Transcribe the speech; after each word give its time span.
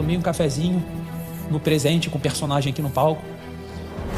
tomei 0.00 0.16
um 0.16 0.22
cafezinho 0.22 0.82
no 1.50 1.60
presente 1.60 2.08
com 2.08 2.16
o 2.16 2.20
personagem 2.20 2.72
aqui 2.72 2.80
no 2.80 2.88
palco. 2.88 3.22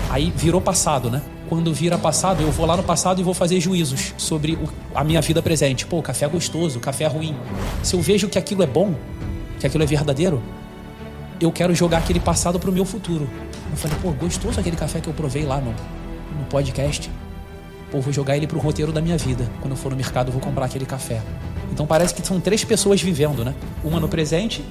Aí 0.09 0.33
virou 0.37 0.61
passado, 0.61 1.11
né? 1.11 1.21
Quando 1.49 1.75
vira 1.75 1.99
passado, 1.99 2.41
eu 2.41 2.53
vou 2.53 2.65
lá 2.65 2.77
no 2.77 2.85
passado 2.85 3.21
e 3.21 3.25
vou 3.25 3.35
fazer 3.35 3.59
juízos 3.59 4.15
sobre 4.17 4.53
o, 4.53 4.69
a 4.95 5.03
minha 5.03 5.21
vida 5.21 5.43
presente. 5.43 5.85
Pô, 5.85 5.99
o 5.99 6.03
café 6.03 6.27
é 6.27 6.29
gostoso, 6.29 6.79
o 6.79 6.81
café 6.81 7.05
é 7.05 7.09
ruim. 7.09 7.35
Se 7.83 7.97
eu 7.97 8.01
vejo 8.01 8.29
que 8.29 8.39
aquilo 8.39 8.63
é 8.63 8.67
bom, 8.67 8.95
que 9.59 9.67
aquilo 9.67 9.83
é 9.83 9.87
verdadeiro, 9.87 10.41
eu 11.41 11.51
quero 11.51 11.75
jogar 11.75 11.99
aquele 11.99 12.21
passado 12.21 12.61
pro 12.61 12.71
meu 12.71 12.85
futuro. 12.85 13.29
Eu 13.71 13.77
falei, 13.77 13.99
pô, 14.01 14.13
gostoso 14.13 14.61
aquele 14.61 14.77
café 14.77 15.01
que 15.01 15.09
eu 15.09 15.15
provei 15.15 15.45
lá 15.45 15.61
no, 15.61 15.73
no 16.39 16.45
podcast. 16.49 17.11
Pô, 17.91 18.01
vou 18.01 18.13
jogar 18.13 18.37
ele 18.37 18.47
pro 18.47 18.61
roteiro 18.61 18.93
da 18.93 19.01
minha 19.01 19.19
vida. 19.19 19.51
Quando 19.61 19.73
eu 19.73 19.77
for 19.77 19.91
no 19.91 19.97
mercado, 19.97 20.29
eu 20.29 20.33
vou 20.33 20.41
comprar 20.41 20.67
aquele 20.67 20.87
café. 20.87 21.21
Então 21.73 21.87
parece 21.87 22.15
que 22.15 22.25
são 22.25 22.41
três 22.41 22.63
pessoas 22.65 23.03
vivendo, 23.03 23.45
né? 23.45 23.53
Uma 23.83 23.99
no 23.99 24.09
presente, 24.09 24.65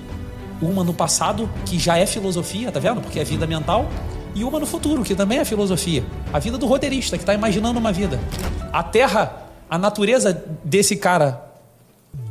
uma 0.61 0.83
no 0.83 0.93
passado, 0.93 1.49
que 1.65 1.79
já 1.79 1.97
é 1.97 2.05
filosofia, 2.05 2.71
tá 2.71 2.79
vendo? 2.79 3.01
Porque 3.01 3.19
é 3.19 3.23
vida 3.23 3.47
mental, 3.47 3.89
e 4.33 4.43
uma 4.43 4.59
no 4.59 4.65
futuro, 4.65 5.03
que 5.03 5.15
também 5.15 5.39
é 5.39 5.45
filosofia. 5.45 6.03
A 6.31 6.39
vida 6.39 6.57
do 6.57 6.65
roteirista, 6.65 7.17
que 7.17 7.23
está 7.23 7.33
imaginando 7.33 7.79
uma 7.79 7.91
vida. 7.91 8.19
A 8.71 8.81
Terra, 8.81 9.47
a 9.69 9.77
natureza 9.77 10.45
desse 10.63 10.95
cara, 10.95 11.51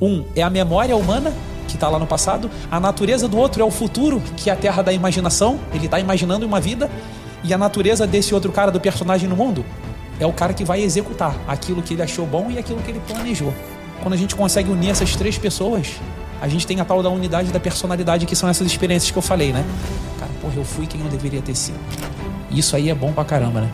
um, 0.01 0.25
é 0.35 0.43
a 0.43 0.49
memória 0.49 0.97
humana, 0.97 1.33
que 1.69 1.75
está 1.75 1.89
lá 1.89 1.99
no 1.99 2.07
passado. 2.07 2.51
A 2.71 2.81
natureza 2.81 3.29
do 3.29 3.37
outro 3.37 3.63
é 3.63 3.65
o 3.65 3.71
futuro, 3.71 4.23
que 4.37 4.49
é 4.49 4.53
a 4.53 4.57
Terra 4.57 4.83
da 4.83 4.93
imaginação. 4.93 5.59
Ele 5.73 5.85
está 5.85 6.01
imaginando 6.01 6.47
uma 6.47 6.61
vida. 6.61 6.91
E 7.45 7.55
a 7.55 7.59
natureza 7.59 8.07
desse 8.07 8.35
outro 8.35 8.53
cara, 8.53 8.71
do 8.71 8.81
personagem 8.81 9.29
no 9.29 9.37
mundo, 9.37 9.65
é 10.19 10.27
o 10.27 10.33
cara 10.33 10.53
que 10.53 10.65
vai 10.65 10.83
executar 10.83 11.35
aquilo 11.49 11.83
que 11.83 11.95
ele 11.95 12.03
achou 12.03 12.27
bom 12.27 12.51
e 12.51 12.59
aquilo 12.59 12.81
que 12.83 12.91
ele 12.91 13.01
planejou. 13.01 13.53
Quando 14.03 14.15
a 14.15 14.17
gente 14.17 14.35
consegue 14.35 14.71
unir 14.71 14.91
essas 14.91 15.17
três 15.17 15.39
pessoas, 15.39 15.95
a 16.41 16.49
gente 16.49 16.67
tem 16.67 16.81
a 16.81 16.85
tal 16.85 17.03
da 17.03 17.11
unidade 17.11 17.53
da 17.53 17.61
personalidade, 17.61 18.27
que 18.27 18.35
são 18.35 18.49
essas 18.49 18.67
experiências 18.67 19.11
que 19.11 19.19
eu 19.19 19.23
falei, 19.23 19.53
né? 19.53 19.65
Cara, 20.19 20.31
porra, 20.41 20.55
eu 20.57 20.65
fui 20.65 20.87
quem 20.87 21.01
eu 21.01 21.09
deveria 21.09 21.43
ter 21.43 21.55
sido. 21.55 21.79
Isso 22.51 22.75
aí 22.75 22.89
é 22.89 22.95
bom 22.95 23.13
pra 23.13 23.25
caramba, 23.25 23.61
né? 23.61 23.71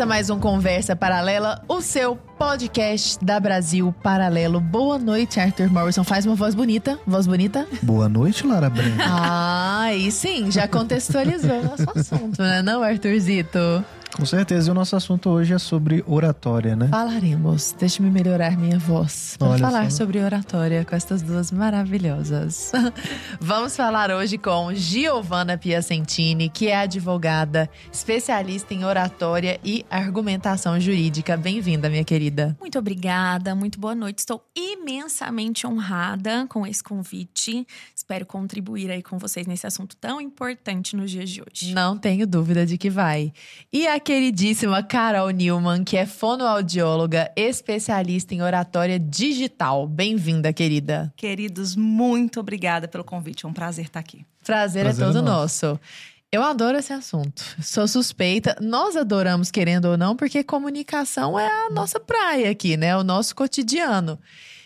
Começa 0.00 0.06
mais 0.06 0.30
um 0.30 0.40
Conversa 0.40 0.96
Paralela, 0.96 1.62
o 1.68 1.82
seu 1.82 2.16
podcast 2.16 3.22
da 3.22 3.38
Brasil 3.38 3.94
Paralelo. 4.02 4.58
Boa 4.58 4.98
noite, 4.98 5.38
Arthur 5.38 5.70
Morrison. 5.70 6.02
Faz 6.02 6.24
uma 6.24 6.34
voz 6.34 6.54
bonita. 6.54 6.98
Voz 7.06 7.26
bonita? 7.26 7.66
Boa 7.82 8.08
noite, 8.08 8.46
Lara 8.46 8.70
Breno. 8.70 8.96
Ah, 8.98 9.92
e 9.94 10.10
sim, 10.10 10.50
já 10.50 10.66
contextualizou 10.66 11.50
o 11.50 11.64
nosso 11.64 11.98
assunto, 11.98 12.40
né, 12.40 12.62
não, 12.62 12.82
Arthurzito? 12.82 13.84
Com 14.16 14.26
certeza, 14.26 14.68
e 14.68 14.70
o 14.72 14.74
nosso 14.74 14.96
assunto 14.96 15.30
hoje 15.30 15.54
é 15.54 15.58
sobre 15.58 16.04
oratória, 16.06 16.74
né? 16.74 16.88
Falaremos. 16.88 17.74
Deixe-me 17.78 18.10
melhorar 18.10 18.56
minha 18.56 18.78
voz 18.78 19.36
para 19.38 19.48
Olha 19.48 19.58
falar 19.58 19.90
só. 19.90 19.98
sobre 19.98 20.18
oratória 20.22 20.84
com 20.84 20.94
estas 20.96 21.22
duas 21.22 21.50
maravilhosas. 21.50 22.72
Vamos 23.40 23.76
falar 23.76 24.10
hoje 24.10 24.36
com 24.36 24.74
Giovanna 24.74 25.56
Piacentini, 25.56 26.48
que 26.48 26.68
é 26.68 26.76
advogada, 26.76 27.70
especialista 27.92 28.74
em 28.74 28.84
oratória 28.84 29.60
e 29.64 29.86
argumentação 29.88 30.78
jurídica. 30.78 31.36
Bem-vinda, 31.36 31.88
minha 31.88 32.04
querida. 32.04 32.56
Muito 32.60 32.78
obrigada, 32.78 33.54
muito 33.54 33.78
boa 33.78 33.94
noite. 33.94 34.18
Estou 34.18 34.42
imensamente 34.56 35.66
honrada 35.66 36.46
com 36.48 36.66
esse 36.66 36.82
convite. 36.82 37.66
Espero 38.10 38.26
contribuir 38.26 38.90
aí 38.90 39.04
com 39.04 39.18
vocês 39.18 39.46
nesse 39.46 39.68
assunto 39.68 39.94
tão 39.94 40.20
importante 40.20 40.96
nos 40.96 41.12
dias 41.12 41.30
de 41.30 41.42
hoje. 41.42 41.72
Não 41.72 41.96
tenho 41.96 42.26
dúvida 42.26 42.66
de 42.66 42.76
que 42.76 42.90
vai. 42.90 43.32
E 43.72 43.86
a 43.86 44.00
queridíssima 44.00 44.82
Carol 44.82 45.30
Newman, 45.30 45.84
que 45.84 45.96
é 45.96 46.04
fonoaudióloga, 46.04 47.30
especialista 47.36 48.34
em 48.34 48.42
oratória 48.42 48.98
digital. 48.98 49.86
Bem-vinda, 49.86 50.52
querida. 50.52 51.14
Queridos, 51.16 51.76
muito 51.76 52.40
obrigada 52.40 52.88
pelo 52.88 53.04
convite. 53.04 53.46
É 53.46 53.48
um 53.48 53.52
prazer 53.52 53.84
estar 53.84 54.00
aqui. 54.00 54.26
Prazer, 54.44 54.82
Prazer 54.82 55.04
é 55.04 55.06
todo 55.06 55.18
é 55.20 55.22
nosso. 55.22 55.66
nosso. 55.66 55.80
Eu 56.32 56.42
adoro 56.42 56.78
esse 56.78 56.92
assunto. 56.92 57.44
Sou 57.62 57.86
suspeita. 57.86 58.56
Nós 58.60 58.96
adoramos, 58.96 59.52
querendo 59.52 59.84
ou 59.84 59.96
não, 59.96 60.16
porque 60.16 60.42
comunicação 60.42 61.38
é 61.38 61.46
a 61.46 61.70
nossa 61.70 62.00
praia 62.00 62.50
aqui, 62.50 62.76
né? 62.76 62.96
O 62.96 63.04
nosso 63.04 63.36
cotidiano. 63.36 64.18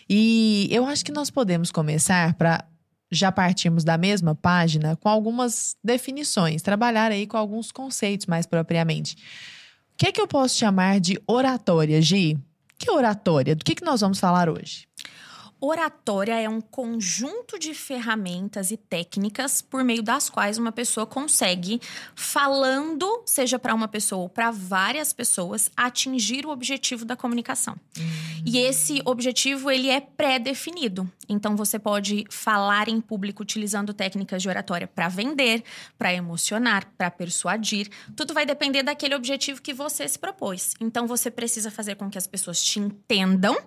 E 0.09 0.67
eu 0.71 0.83
acho 0.87 1.05
que 1.05 1.11
nós 1.11 1.29
podemos 1.29 1.71
começar 1.71 2.33
para 2.33 2.65
já 3.11 3.31
partirmos 3.31 3.83
da 3.83 3.97
mesma 3.97 4.35
página 4.35 4.95
com 4.95 5.09
algumas 5.09 5.75
definições, 5.83 6.61
trabalhar 6.61 7.11
aí 7.11 7.27
com 7.27 7.37
alguns 7.37 7.71
conceitos 7.71 8.25
mais 8.25 8.45
propriamente. 8.45 9.15
O 9.93 9.97
que 9.97 10.07
é 10.07 10.11
que 10.11 10.19
eu 10.19 10.27
posso 10.27 10.57
chamar 10.57 10.99
de 10.99 11.21
oratória, 11.27 12.01
Gi? 12.01 12.37
Que 12.77 12.91
oratória? 12.91 13.55
Do 13.55 13.63
que, 13.63 13.75
que 13.75 13.85
nós 13.85 14.01
vamos 14.01 14.19
falar 14.19 14.49
hoje? 14.49 14.85
Oratória 15.59 16.39
é 16.39 16.49
um 16.49 16.59
conjunto 16.59 17.57
de 17.57 17.73
ferramentas 17.73 18.71
e 18.71 18.77
técnicas 18.77 19.61
por 19.61 19.83
meio 19.83 20.03
das 20.03 20.29
quais 20.29 20.57
uma 20.57 20.71
pessoa 20.71 21.05
consegue, 21.05 21.81
falando, 22.13 23.23
seja 23.25 23.57
para 23.57 23.73
uma 23.73 23.87
pessoa 23.87 24.23
ou 24.23 24.29
para 24.29 24.51
várias 24.51 25.13
pessoas, 25.13 25.71
atingir 25.75 26.45
o 26.45 26.49
objetivo 26.49 27.05
da 27.05 27.15
comunicação. 27.15 27.75
E 28.45 28.59
esse 28.59 29.01
objetivo 29.05 29.71
ele 29.71 29.89
é 29.89 30.01
pré-definido. 30.01 31.09
Então 31.27 31.55
você 31.55 31.79
pode 31.79 32.25
falar 32.29 32.87
em 32.87 33.01
público 33.01 33.43
utilizando 33.43 33.93
técnicas 33.93 34.41
de 34.41 34.49
oratória 34.49 34.87
para 34.87 35.07
vender, 35.07 35.63
para 35.97 36.13
emocionar, 36.13 36.85
para 36.97 37.09
persuadir. 37.11 37.89
Tudo 38.15 38.33
vai 38.33 38.45
depender 38.45 38.83
daquele 38.83 39.15
objetivo 39.15 39.61
que 39.61 39.73
você 39.73 40.07
se 40.07 40.17
propôs. 40.17 40.73
Então 40.79 41.07
você 41.07 41.29
precisa 41.31 41.71
fazer 41.71 41.95
com 41.95 42.09
que 42.09 42.17
as 42.17 42.27
pessoas 42.27 42.63
te 42.63 42.79
entendam, 42.79 43.57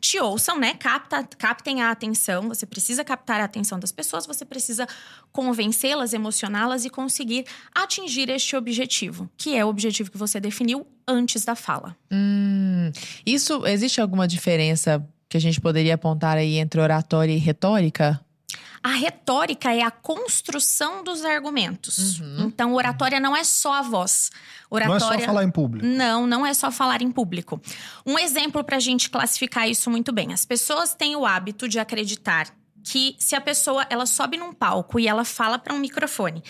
te 0.00 0.18
ouçam, 0.18 0.58
né? 0.58 0.74
Capta, 0.74 1.24
captem 1.36 1.82
a 1.82 1.90
atenção. 1.90 2.48
Você 2.48 2.66
precisa 2.66 3.04
captar 3.04 3.40
a 3.40 3.44
atenção 3.44 3.78
das 3.78 3.92
pessoas, 3.92 4.26
você 4.26 4.44
precisa 4.44 4.86
convencê-las, 5.32 6.12
emocioná-las 6.12 6.84
e 6.84 6.90
conseguir 6.90 7.44
atingir 7.74 8.28
este 8.30 8.56
objetivo, 8.56 9.30
que 9.36 9.56
é 9.56 9.64
o 9.64 9.68
objetivo 9.68 10.10
que 10.10 10.18
você 10.18 10.40
definiu 10.40 10.86
antes 11.06 11.44
da 11.44 11.54
fala. 11.54 11.96
Hum, 12.12 12.92
isso 13.24 13.66
existe 13.66 14.00
alguma 14.00 14.28
diferença 14.28 15.06
que 15.28 15.36
a 15.36 15.40
gente 15.40 15.60
poderia 15.60 15.94
apontar 15.94 16.36
aí 16.36 16.56
entre 16.58 16.80
oratória 16.80 17.32
e 17.32 17.38
retórica? 17.38 18.20
A 18.82 18.90
retórica 18.90 19.74
é 19.74 19.82
a 19.82 19.90
construção 19.90 21.02
dos 21.02 21.24
argumentos. 21.24 22.20
Então, 22.38 22.74
oratória 22.74 23.18
não 23.18 23.36
é 23.36 23.42
só 23.42 23.74
a 23.74 23.82
voz. 23.82 24.30
Não 24.70 24.78
é 24.78 24.84
Oratória 24.84 25.20
só 25.20 25.26
falar 25.26 25.44
em 25.44 25.50
público. 25.50 25.84
Não, 25.84 26.26
não 26.26 26.46
é 26.46 26.54
só 26.54 26.70
falar 26.70 27.02
em 27.02 27.10
público. 27.10 27.60
Um 28.06 28.18
exemplo 28.18 28.62
para 28.62 28.76
a 28.76 28.80
gente 28.80 29.10
classificar 29.10 29.68
isso 29.68 29.90
muito 29.90 30.12
bem. 30.12 30.32
As 30.32 30.44
pessoas 30.44 30.94
têm 30.94 31.16
o 31.16 31.26
hábito 31.26 31.68
de 31.68 31.78
acreditar 31.78 32.48
que 32.90 33.14
se 33.18 33.34
a 33.34 33.40
pessoa 33.40 33.86
ela 33.90 34.06
sobe 34.06 34.38
num 34.38 34.52
palco 34.52 34.98
e 34.98 35.06
ela 35.06 35.24
fala 35.24 35.58
para 35.58 35.74
um 35.74 35.78
microfone, 35.78 36.42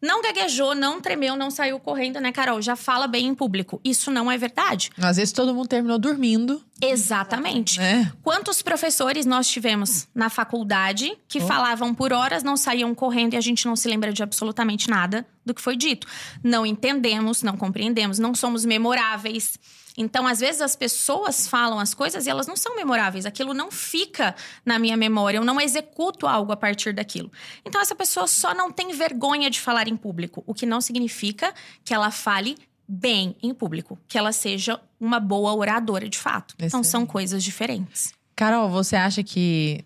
não 0.00 0.22
gaguejou, 0.22 0.74
não 0.74 1.00
tremeu, 1.00 1.36
não 1.36 1.50
saiu 1.50 1.78
correndo, 1.78 2.18
né, 2.18 2.32
Carol? 2.32 2.60
Já 2.62 2.74
fala 2.74 3.06
bem 3.06 3.26
em 3.26 3.34
público. 3.34 3.80
Isso 3.84 4.10
não 4.10 4.30
é 4.30 4.38
verdade. 4.38 4.90
Às 5.00 5.16
vezes 5.16 5.32
todo 5.32 5.54
mundo 5.54 5.68
terminou 5.68 5.98
dormindo, 5.98 6.64
Exatamente. 6.80 7.78
né? 7.78 8.10
Quantos 8.22 8.62
professores 8.62 9.26
nós 9.26 9.48
tivemos 9.48 10.08
na 10.14 10.28
faculdade 10.28 11.16
que 11.28 11.40
falavam 11.40 11.94
por 11.94 12.12
horas, 12.12 12.42
não 12.42 12.56
saíam 12.56 12.94
correndo 12.94 13.34
e 13.34 13.36
a 13.36 13.40
gente 13.40 13.66
não 13.66 13.76
se 13.76 13.86
lembra 13.86 14.12
de 14.12 14.22
absolutamente 14.22 14.88
nada 14.88 15.26
do 15.44 15.54
que 15.54 15.60
foi 15.60 15.76
dito? 15.76 16.06
Não 16.42 16.64
entendemos, 16.64 17.42
não 17.42 17.56
compreendemos, 17.56 18.18
não 18.18 18.34
somos 18.34 18.64
memoráveis. 18.64 19.58
Então, 19.96 20.26
às 20.26 20.40
vezes, 20.40 20.62
as 20.62 20.74
pessoas 20.74 21.46
falam 21.46 21.78
as 21.78 21.92
coisas 21.92 22.26
e 22.26 22.30
elas 22.30 22.46
não 22.46 22.56
são 22.56 22.74
memoráveis. 22.74 23.26
Aquilo 23.26 23.52
não 23.52 23.70
fica 23.70 24.34
na 24.64 24.78
minha 24.78 24.96
memória. 24.96 25.38
Eu 25.38 25.44
não 25.44 25.60
executo 25.60 26.26
algo 26.26 26.52
a 26.52 26.56
partir 26.56 26.94
daquilo. 26.94 27.30
Então, 27.64 27.80
essa 27.80 27.94
pessoa 27.94 28.26
só 28.26 28.54
não 28.54 28.70
tem 28.70 28.92
vergonha 28.92 29.50
de 29.50 29.60
falar 29.60 29.88
em 29.88 29.96
público. 29.96 30.42
O 30.46 30.54
que 30.54 30.64
não 30.64 30.80
significa 30.80 31.52
que 31.84 31.92
ela 31.92 32.10
fale 32.10 32.56
bem 32.88 33.36
em 33.42 33.52
público. 33.52 33.98
Que 34.08 34.16
ela 34.16 34.32
seja 34.32 34.80
uma 34.98 35.20
boa 35.20 35.54
oradora 35.54 36.08
de 36.08 36.18
fato. 36.18 36.54
Então, 36.56 36.82
são 36.82 37.00
Excelente. 37.00 37.10
coisas 37.10 37.44
diferentes. 37.44 38.14
Carol, 38.34 38.70
você 38.70 38.96
acha 38.96 39.22
que 39.22 39.84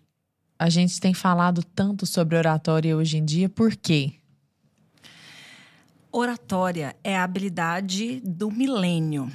a 0.58 0.70
gente 0.70 1.00
tem 1.00 1.12
falado 1.12 1.62
tanto 1.62 2.06
sobre 2.06 2.36
oratória 2.36 2.96
hoje 2.96 3.18
em 3.18 3.24
dia? 3.24 3.48
Por 3.48 3.74
quê? 3.74 4.14
Oratória 6.12 6.96
é 7.04 7.16
a 7.16 7.24
habilidade 7.24 8.20
do 8.24 8.50
milênio. 8.50 9.30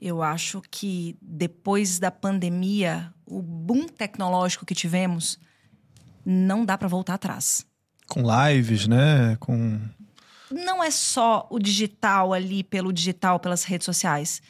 Eu 0.00 0.22
acho 0.22 0.62
que 0.70 1.16
depois 1.20 1.98
da 1.98 2.10
pandemia, 2.10 3.12
o 3.26 3.42
boom 3.42 3.86
tecnológico 3.86 4.64
que 4.64 4.74
tivemos, 4.74 5.38
não 6.24 6.64
dá 6.64 6.78
para 6.78 6.88
voltar 6.88 7.14
atrás. 7.14 7.66
Com 8.08 8.22
lives, 8.22 8.86
né? 8.86 9.36
Com. 9.38 9.78
Não 10.50 10.82
é 10.82 10.90
só 10.90 11.46
o 11.50 11.58
digital 11.58 12.32
ali 12.32 12.64
pelo 12.64 12.92
digital, 12.92 13.38
pelas 13.38 13.64
redes 13.64 13.84
sociais. 13.84 14.40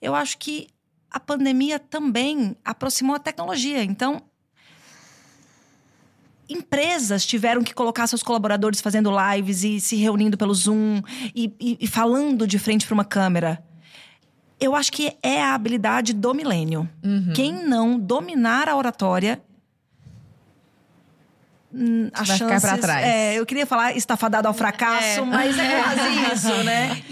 Eu 0.00 0.14
acho 0.14 0.38
que 0.38 0.68
a 1.10 1.18
pandemia 1.18 1.78
também 1.78 2.56
aproximou 2.64 3.16
a 3.16 3.18
tecnologia. 3.18 3.82
Então, 3.82 4.22
empresas 6.48 7.26
tiveram 7.26 7.62
que 7.62 7.74
colocar 7.74 8.06
seus 8.06 8.22
colaboradores 8.22 8.80
fazendo 8.80 9.10
lives 9.10 9.64
e 9.64 9.80
se 9.80 9.96
reunindo 9.96 10.38
pelo 10.38 10.54
Zoom 10.54 11.02
e, 11.34 11.52
e, 11.60 11.78
e 11.80 11.86
falando 11.86 12.46
de 12.46 12.58
frente 12.58 12.86
para 12.86 12.94
uma 12.94 13.04
câmera. 13.04 13.62
Eu 14.60 14.74
acho 14.76 14.92
que 14.92 15.16
é 15.22 15.42
a 15.42 15.54
habilidade 15.54 16.12
do 16.12 16.34
milênio. 16.34 16.88
Uhum. 17.02 17.32
Quem 17.34 17.52
não 17.66 17.98
dominar 17.98 18.68
a 18.68 18.76
oratória. 18.76 19.40
hum, 21.72 22.10
as 22.12 22.28
Vai 22.28 22.36
ficar 22.38 22.48
pra 22.48 22.60
chances- 22.60 22.80
trás. 22.80 23.06
É, 23.06 23.34
eu 23.38 23.46
queria 23.46 23.66
falar 23.66 23.96
estafadado 23.96 24.46
ao 24.48 24.54
fracasso, 24.54 25.20
É. 25.20 25.24
mas 25.24 25.58
é 25.58 25.82
quase 25.82 26.00
isso, 26.34 26.64
né? 26.64 27.02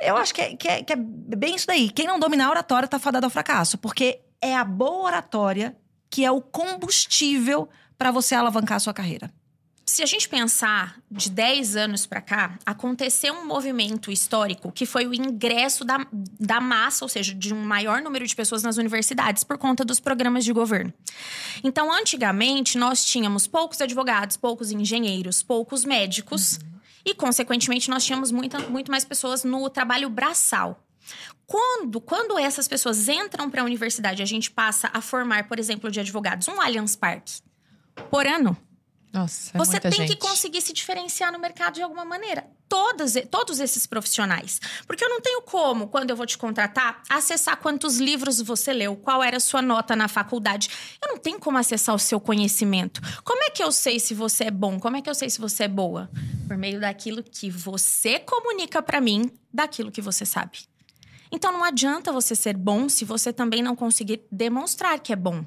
Eu 0.00 0.16
acho 0.16 0.32
que 0.34 0.40
é, 0.40 0.56
que, 0.56 0.68
é, 0.68 0.82
que 0.82 0.92
é 0.92 0.96
bem 0.96 1.54
isso 1.56 1.66
daí. 1.66 1.90
Quem 1.90 2.06
não 2.06 2.18
dominar 2.18 2.46
a 2.46 2.50
oratória 2.50 2.88
tá 2.88 2.98
fadado 2.98 3.26
ao 3.26 3.30
fracasso. 3.30 3.76
Porque 3.76 4.20
é 4.40 4.56
a 4.56 4.64
boa 4.64 5.04
oratória 5.06 5.76
que 6.08 6.24
é 6.24 6.30
o 6.30 6.40
combustível 6.40 7.68
para 7.98 8.10
você 8.10 8.34
alavancar 8.34 8.76
a 8.76 8.80
sua 8.80 8.94
carreira. 8.94 9.30
Se 9.90 10.04
a 10.04 10.06
gente 10.06 10.28
pensar 10.28 11.00
de 11.10 11.28
10 11.28 11.74
anos 11.74 12.06
pra 12.06 12.20
cá, 12.20 12.56
aconteceu 12.64 13.34
um 13.34 13.44
movimento 13.44 14.12
histórico 14.12 14.70
que 14.70 14.86
foi 14.86 15.04
o 15.04 15.12
ingresso 15.12 15.84
da, 15.84 16.06
da 16.12 16.60
massa, 16.60 17.04
ou 17.04 17.08
seja, 17.08 17.34
de 17.34 17.52
um 17.52 17.60
maior 17.60 18.00
número 18.00 18.24
de 18.24 18.36
pessoas 18.36 18.62
nas 18.62 18.76
universidades 18.76 19.42
por 19.42 19.58
conta 19.58 19.84
dos 19.84 19.98
programas 19.98 20.44
de 20.44 20.52
governo. 20.52 20.94
Então, 21.64 21.92
antigamente, 21.92 22.78
nós 22.78 23.04
tínhamos 23.04 23.48
poucos 23.48 23.80
advogados, 23.80 24.36
poucos 24.36 24.70
engenheiros, 24.70 25.42
poucos 25.42 25.84
médicos 25.84 26.60
e, 27.04 27.12
consequentemente, 27.12 27.90
nós 27.90 28.04
tínhamos 28.04 28.30
muita, 28.30 28.60
muito 28.60 28.92
mais 28.92 29.04
pessoas 29.04 29.42
no 29.42 29.68
trabalho 29.68 30.08
braçal. 30.08 30.86
Quando, 31.48 32.00
quando 32.00 32.38
essas 32.38 32.68
pessoas 32.68 33.08
entram 33.08 33.50
para 33.50 33.62
a 33.62 33.64
universidade, 33.64 34.22
a 34.22 34.26
gente 34.26 34.52
passa 34.52 34.88
a 34.94 35.00
formar, 35.00 35.48
por 35.48 35.58
exemplo, 35.58 35.90
de 35.90 35.98
advogados, 35.98 36.46
um 36.46 36.60
Allianz 36.60 36.94
Parque 36.94 37.40
por 38.08 38.24
ano. 38.24 38.56
Nossa, 39.12 39.50
é 39.54 39.58
Você 39.58 39.80
tem 39.80 39.90
gente. 39.90 40.08
que 40.10 40.16
conseguir 40.16 40.60
se 40.60 40.72
diferenciar 40.72 41.32
no 41.32 41.38
mercado 41.38 41.74
de 41.74 41.82
alguma 41.82 42.04
maneira. 42.04 42.46
Todas, 42.68 43.14
todos 43.28 43.58
esses 43.58 43.84
profissionais. 43.84 44.60
Porque 44.86 45.04
eu 45.04 45.08
não 45.08 45.20
tenho 45.20 45.42
como, 45.42 45.88
quando 45.88 46.10
eu 46.10 46.16
vou 46.16 46.26
te 46.26 46.38
contratar, 46.38 47.02
acessar 47.08 47.56
quantos 47.56 47.98
livros 47.98 48.40
você 48.40 48.72
leu, 48.72 48.94
qual 48.94 49.22
era 49.22 49.38
a 49.38 49.40
sua 49.40 49.60
nota 49.60 49.96
na 49.96 50.06
faculdade. 50.06 50.70
Eu 51.02 51.08
não 51.08 51.18
tenho 51.18 51.40
como 51.40 51.58
acessar 51.58 51.94
o 51.94 51.98
seu 51.98 52.20
conhecimento. 52.20 53.00
Como 53.24 53.42
é 53.42 53.50
que 53.50 53.62
eu 53.62 53.72
sei 53.72 53.98
se 53.98 54.14
você 54.14 54.44
é 54.44 54.50
bom? 54.50 54.78
Como 54.78 54.96
é 54.96 55.02
que 55.02 55.10
eu 55.10 55.14
sei 55.14 55.28
se 55.28 55.40
você 55.40 55.64
é 55.64 55.68
boa? 55.68 56.08
Por 56.46 56.56
meio 56.56 56.80
daquilo 56.80 57.22
que 57.22 57.50
você 57.50 58.20
comunica 58.20 58.80
pra 58.80 59.00
mim, 59.00 59.28
daquilo 59.52 59.90
que 59.90 60.00
você 60.00 60.24
sabe. 60.24 60.58
Então 61.32 61.52
não 61.52 61.64
adianta 61.64 62.12
você 62.12 62.36
ser 62.36 62.56
bom 62.56 62.88
se 62.88 63.04
você 63.04 63.32
também 63.32 63.62
não 63.62 63.74
conseguir 63.74 64.22
demonstrar 64.30 65.00
que 65.00 65.12
é 65.12 65.16
bom. 65.16 65.44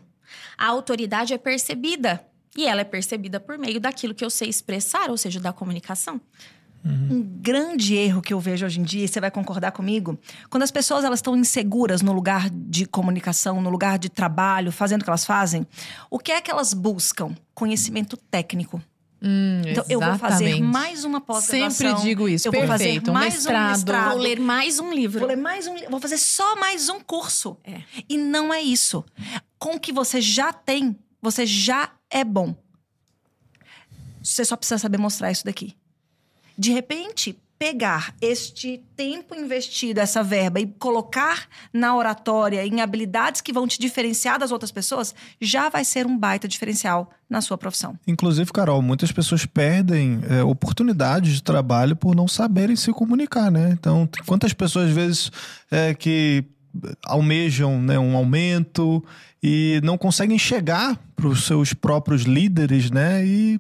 A 0.58 0.68
autoridade 0.68 1.34
é 1.34 1.38
percebida. 1.38 2.26
E 2.56 2.66
ela 2.68 2.82
é 2.82 2.84
percebida 2.84 3.40
por 3.40 3.58
meio 3.58 3.80
daquilo 3.80 4.14
que 4.14 4.24
eu 4.24 4.30
sei 4.30 4.50
expressar, 4.50 5.10
ou 5.10 5.18
seja, 5.18 5.40
da 5.40 5.52
comunicação. 5.54 6.22
Um 6.86 7.22
grande 7.22 7.96
erro 7.96 8.22
que 8.22 8.34
eu 8.34 8.40
vejo 8.42 8.66
hoje 8.66 8.78
em 8.78 8.84
dia, 8.84 9.06
e 9.06 9.08
você 9.08 9.22
vai 9.22 9.32
concordar 9.32 9.72
comigo, 9.72 10.20
quando 10.50 10.64
as 10.64 10.72
pessoas 10.72 11.06
elas 11.06 11.20
estão 11.20 11.34
inseguras 11.34 12.02
no 12.02 12.12
lugar 12.12 12.50
de 12.50 12.86
comunicação, 12.86 13.62
no 13.62 13.70
lugar 13.70 13.98
de 13.98 14.10
trabalho, 14.10 14.70
fazendo 14.70 15.00
o 15.02 15.04
que 15.06 15.10
elas 15.10 15.24
fazem, 15.26 15.66
o 16.10 16.20
que 16.20 16.34
é 16.34 16.42
que 16.42 16.52
elas 16.52 16.74
buscam? 16.74 17.34
Conhecimento 17.56 18.18
técnico. 18.18 18.84
Hum, 19.22 19.62
Então, 19.66 19.86
eu 19.88 20.02
vou 20.02 20.18
fazer 20.20 20.48
exatamente. 20.48 20.74
mais 20.74 21.06
uma 21.06 21.22
pós-graduação. 21.22 21.72
Sempre 21.92 22.02
digo 22.04 22.28
isso. 22.28 22.50
Eu 22.50 22.52
vou 22.52 22.68
fazer 22.68 22.84
Perfeito. 22.84 23.12
Um 23.12 23.14
mais 23.14 23.34
mestrado. 23.36 23.66
um 23.66 23.72
mestrado. 23.72 24.10
Vou 24.12 24.20
ler 24.22 24.40
mais 24.42 24.80
um 24.80 24.92
livro. 24.94 25.20
Vou 25.20 25.30
ler 25.30 25.38
mais 25.38 25.66
um, 25.66 25.76
vou 25.90 26.02
fazer 26.02 26.18
só 26.18 26.58
mais 26.58 26.90
um 26.90 27.00
curso. 27.00 27.56
É. 27.64 27.82
E 28.10 28.18
não 28.18 28.54
é 28.54 28.62
isso. 28.62 29.06
Com 29.58 29.76
o 29.76 29.80
que 29.80 29.94
você 29.94 30.20
já 30.20 30.52
tem, 30.52 30.98
você 31.22 31.46
já 31.46 31.90
é 32.14 32.24
bom. 32.24 32.56
Você 34.22 34.46
só 34.46 34.56
precisa 34.56 34.78
saber 34.78 34.98
mostrar 34.98 35.32
isso 35.32 35.44
daqui. 35.44 35.76
De 36.58 36.72
repente, 36.72 37.38
pegar 37.58 38.14
este 38.22 38.84
tempo 38.96 39.34
investido, 39.34 40.00
essa 40.00 40.22
verba 40.22 40.60
e 40.60 40.68
colocar 40.68 41.48
na 41.72 41.96
oratória 41.96 42.66
em 42.66 42.82
habilidades 42.82 43.42
que 43.42 43.54
vão 43.54 43.66
te 43.68 43.80
diferenciar 43.80 44.38
das 44.38 44.52
outras 44.52 44.72
pessoas, 44.72 45.16
já 45.40 45.70
vai 45.70 45.86
ser 45.86 46.06
um 46.06 46.18
baita 46.18 46.48
diferencial 46.48 47.10
na 47.30 47.42
sua 47.42 47.58
profissão. 47.58 47.98
Inclusive, 48.06 48.52
Carol, 48.52 48.82
muitas 48.82 49.12
pessoas 49.12 49.46
perdem 49.46 50.22
é, 50.30 50.44
oportunidades 50.44 51.36
de 51.36 51.44
trabalho 51.44 51.96
por 51.96 52.16
não 52.16 52.28
saberem 52.28 52.76
se 52.76 52.92
comunicar, 52.92 53.50
né? 53.50 53.70
Então, 53.72 54.10
quantas 54.26 54.54
pessoas, 54.54 54.90
às 54.90 54.94
vezes, 54.94 55.32
é, 55.72 55.94
que 55.94 56.44
almejam 57.06 57.82
né, 57.82 58.00
um 58.00 58.16
aumento 58.16 59.04
e 59.42 59.80
não 59.84 59.98
conseguem 59.98 60.40
chegar 60.40 60.98
para 61.16 61.28
os 61.28 61.46
seus 61.46 61.74
próprios 61.74 62.24
líderes, 62.24 62.90
né? 62.90 63.26
E 63.26 63.60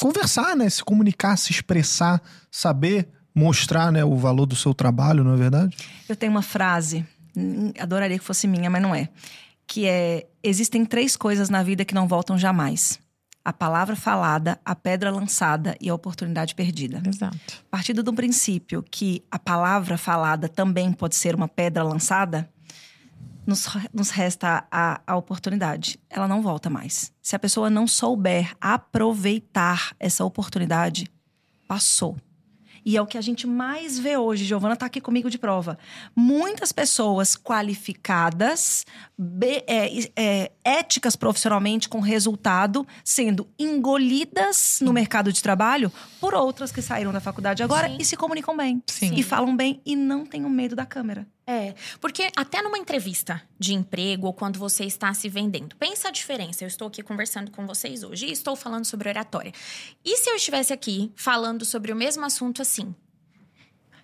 conversar, 0.00 0.56
né? 0.56 0.68
Se 0.68 0.84
comunicar, 0.84 1.36
se 1.36 1.52
expressar, 1.52 2.20
saber 2.50 3.08
mostrar 3.34 3.92
né, 3.92 4.04
o 4.04 4.16
valor 4.16 4.46
do 4.46 4.56
seu 4.56 4.72
trabalho, 4.72 5.22
não 5.22 5.34
é 5.34 5.36
verdade? 5.36 5.76
Eu 6.08 6.16
tenho 6.16 6.32
uma 6.32 6.42
frase, 6.42 7.04
hum, 7.36 7.70
adoraria 7.78 8.18
que 8.18 8.24
fosse 8.24 8.46
minha, 8.46 8.70
mas 8.70 8.82
não 8.82 8.94
é. 8.94 9.08
Que 9.66 9.86
é: 9.86 10.26
existem 10.42 10.84
três 10.84 11.16
coisas 11.16 11.50
na 11.50 11.62
vida 11.62 11.84
que 11.84 11.94
não 11.94 12.08
voltam 12.08 12.38
jamais: 12.38 12.98
a 13.46 13.52
palavra 13.52 13.94
falada, 13.94 14.58
a 14.64 14.74
pedra 14.74 15.08
lançada 15.08 15.76
e 15.80 15.88
a 15.88 15.94
oportunidade 15.94 16.52
perdida. 16.52 17.00
Exato. 17.06 17.62
Partindo 17.70 18.02
do 18.02 18.12
princípio 18.12 18.82
que 18.82 19.24
a 19.30 19.38
palavra 19.38 19.96
falada 19.96 20.48
também 20.48 20.92
pode 20.92 21.14
ser 21.14 21.32
uma 21.32 21.46
pedra 21.46 21.84
lançada, 21.84 22.50
nos, 23.46 23.68
nos 23.94 24.10
resta 24.10 24.66
a, 24.68 25.00
a 25.06 25.14
oportunidade. 25.14 25.96
Ela 26.10 26.26
não 26.26 26.42
volta 26.42 26.68
mais. 26.68 27.12
Se 27.22 27.36
a 27.36 27.38
pessoa 27.38 27.70
não 27.70 27.86
souber 27.86 28.52
aproveitar 28.60 29.94
essa 30.00 30.24
oportunidade, 30.24 31.08
passou. 31.68 32.16
E 32.88 32.96
é 32.96 33.02
o 33.02 33.06
que 33.06 33.18
a 33.18 33.20
gente 33.20 33.48
mais 33.48 33.98
vê 33.98 34.16
hoje. 34.16 34.44
Giovana 34.44 34.74
está 34.74 34.86
aqui 34.86 35.00
comigo 35.00 35.28
de 35.28 35.36
prova. 35.38 35.76
Muitas 36.14 36.70
pessoas 36.70 37.34
qualificadas, 37.36 38.84
be- 39.18 39.64
é, 39.66 40.08
é, 40.14 40.52
éticas 40.64 41.16
profissionalmente, 41.16 41.88
com 41.88 41.98
resultado, 41.98 42.86
sendo 43.04 43.48
engolidas 43.58 44.78
no 44.80 44.92
mercado 44.92 45.32
de 45.32 45.42
trabalho 45.42 45.90
por 46.20 46.32
outras 46.32 46.70
que 46.70 46.80
saíram 46.80 47.12
da 47.12 47.20
faculdade 47.20 47.62
agora 47.62 47.88
Sim. 47.88 47.96
e 47.98 48.04
se 48.04 48.16
comunicam 48.16 48.56
bem. 48.56 48.80
Sim. 48.86 49.14
E 49.16 49.22
falam 49.24 49.56
bem 49.56 49.80
e 49.84 49.96
não 49.96 50.24
têm 50.24 50.44
o 50.44 50.50
medo 50.50 50.76
da 50.76 50.86
câmera. 50.86 51.26
É, 51.48 51.74
porque 52.00 52.28
até 52.34 52.60
numa 52.60 52.76
entrevista 52.76 53.40
de 53.56 53.72
emprego 53.72 54.26
ou 54.26 54.32
quando 54.32 54.58
você 54.58 54.84
está 54.84 55.14
se 55.14 55.28
vendendo, 55.28 55.76
pensa 55.76 56.08
a 56.08 56.10
diferença. 56.10 56.64
Eu 56.64 56.68
estou 56.68 56.88
aqui 56.88 57.04
conversando 57.04 57.52
com 57.52 57.64
vocês 57.64 58.02
hoje 58.02 58.26
e 58.26 58.32
estou 58.32 58.56
falando 58.56 58.84
sobre 58.84 59.08
oratória. 59.08 59.52
E 60.04 60.16
se 60.16 60.28
eu 60.28 60.34
estivesse 60.34 60.72
aqui 60.72 61.12
falando 61.14 61.64
sobre 61.64 61.92
o 61.92 61.96
mesmo 61.96 62.24
assunto 62.24 62.62
assim? 62.62 62.92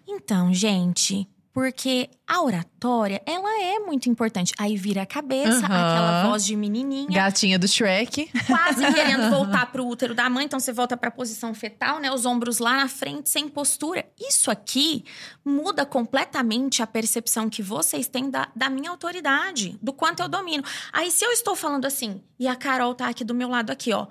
Então, 0.07 0.55
gente, 0.55 1.29
porque 1.53 2.09
a 2.27 2.43
oratória, 2.43 3.21
ela 3.27 3.63
é 3.63 3.79
muito 3.79 4.09
importante. 4.09 4.55
Aí 4.59 4.75
vira 4.77 5.03
a 5.03 5.07
cabeça, 5.07 5.59
Aham. 5.59 5.65
aquela 5.67 6.29
voz 6.29 6.45
de 6.47 6.57
menininha, 6.57 7.11
Gatinha 7.11 7.59
do 7.59 7.69
Shrek. 7.69 8.31
quase 8.47 8.81
querendo 8.95 9.29
voltar 9.29 9.71
pro 9.71 9.87
útero 9.87 10.15
da 10.15 10.31
mãe, 10.31 10.47
então 10.47 10.59
você 10.59 10.73
volta 10.73 10.97
pra 10.97 11.11
posição 11.11 11.53
fetal, 11.55 12.01
né? 12.01 12.11
Os 12.11 12.25
ombros 12.25 12.59
lá 12.59 12.79
na 12.79 12.89
frente, 12.89 13.29
sem 13.29 13.49
postura. 13.49 14.07
Isso 14.19 14.51
aqui 14.51 15.05
muda 15.45 15.85
completamente 15.85 16.83
a 16.83 16.87
percepção 16.87 17.51
que 17.51 17.63
vocês 17.63 18.09
têm 18.09 18.31
da, 18.31 18.49
da 18.57 18.71
minha 18.71 18.91
autoridade, 18.91 19.79
do 19.83 19.93
quanto 19.93 20.23
eu 20.23 20.29
domino. 20.29 20.65
Aí, 20.91 21.11
se 21.11 21.25
eu 21.25 21.33
estou 21.33 21.55
falando 21.55 21.85
assim, 21.85 22.23
e 22.39 22.49
a 22.49 22.57
Carol 22.57 22.95
tá 22.95 23.09
aqui 23.09 23.25
do 23.25 23.35
meu 23.35 23.49
lado, 23.49 23.71
aqui, 23.71 23.93
ó. 23.93 24.07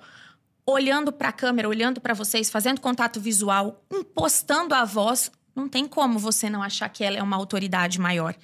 Olhando 0.64 1.10
pra 1.10 1.32
câmera, 1.32 1.68
olhando 1.68 2.00
pra 2.00 2.14
vocês, 2.14 2.48
fazendo 2.48 2.80
contato 2.80 3.18
visual, 3.20 3.82
impostando 3.92 4.76
a 4.76 4.84
voz, 4.84 5.28
não 5.54 5.68
tem 5.68 5.86
como 5.86 6.18
você 6.18 6.48
não 6.48 6.62
achar 6.62 6.88
que 6.88 7.04
ela 7.04 7.16
é 7.16 7.22
uma 7.22 7.36
autoridade 7.36 8.00
maior. 8.00 8.34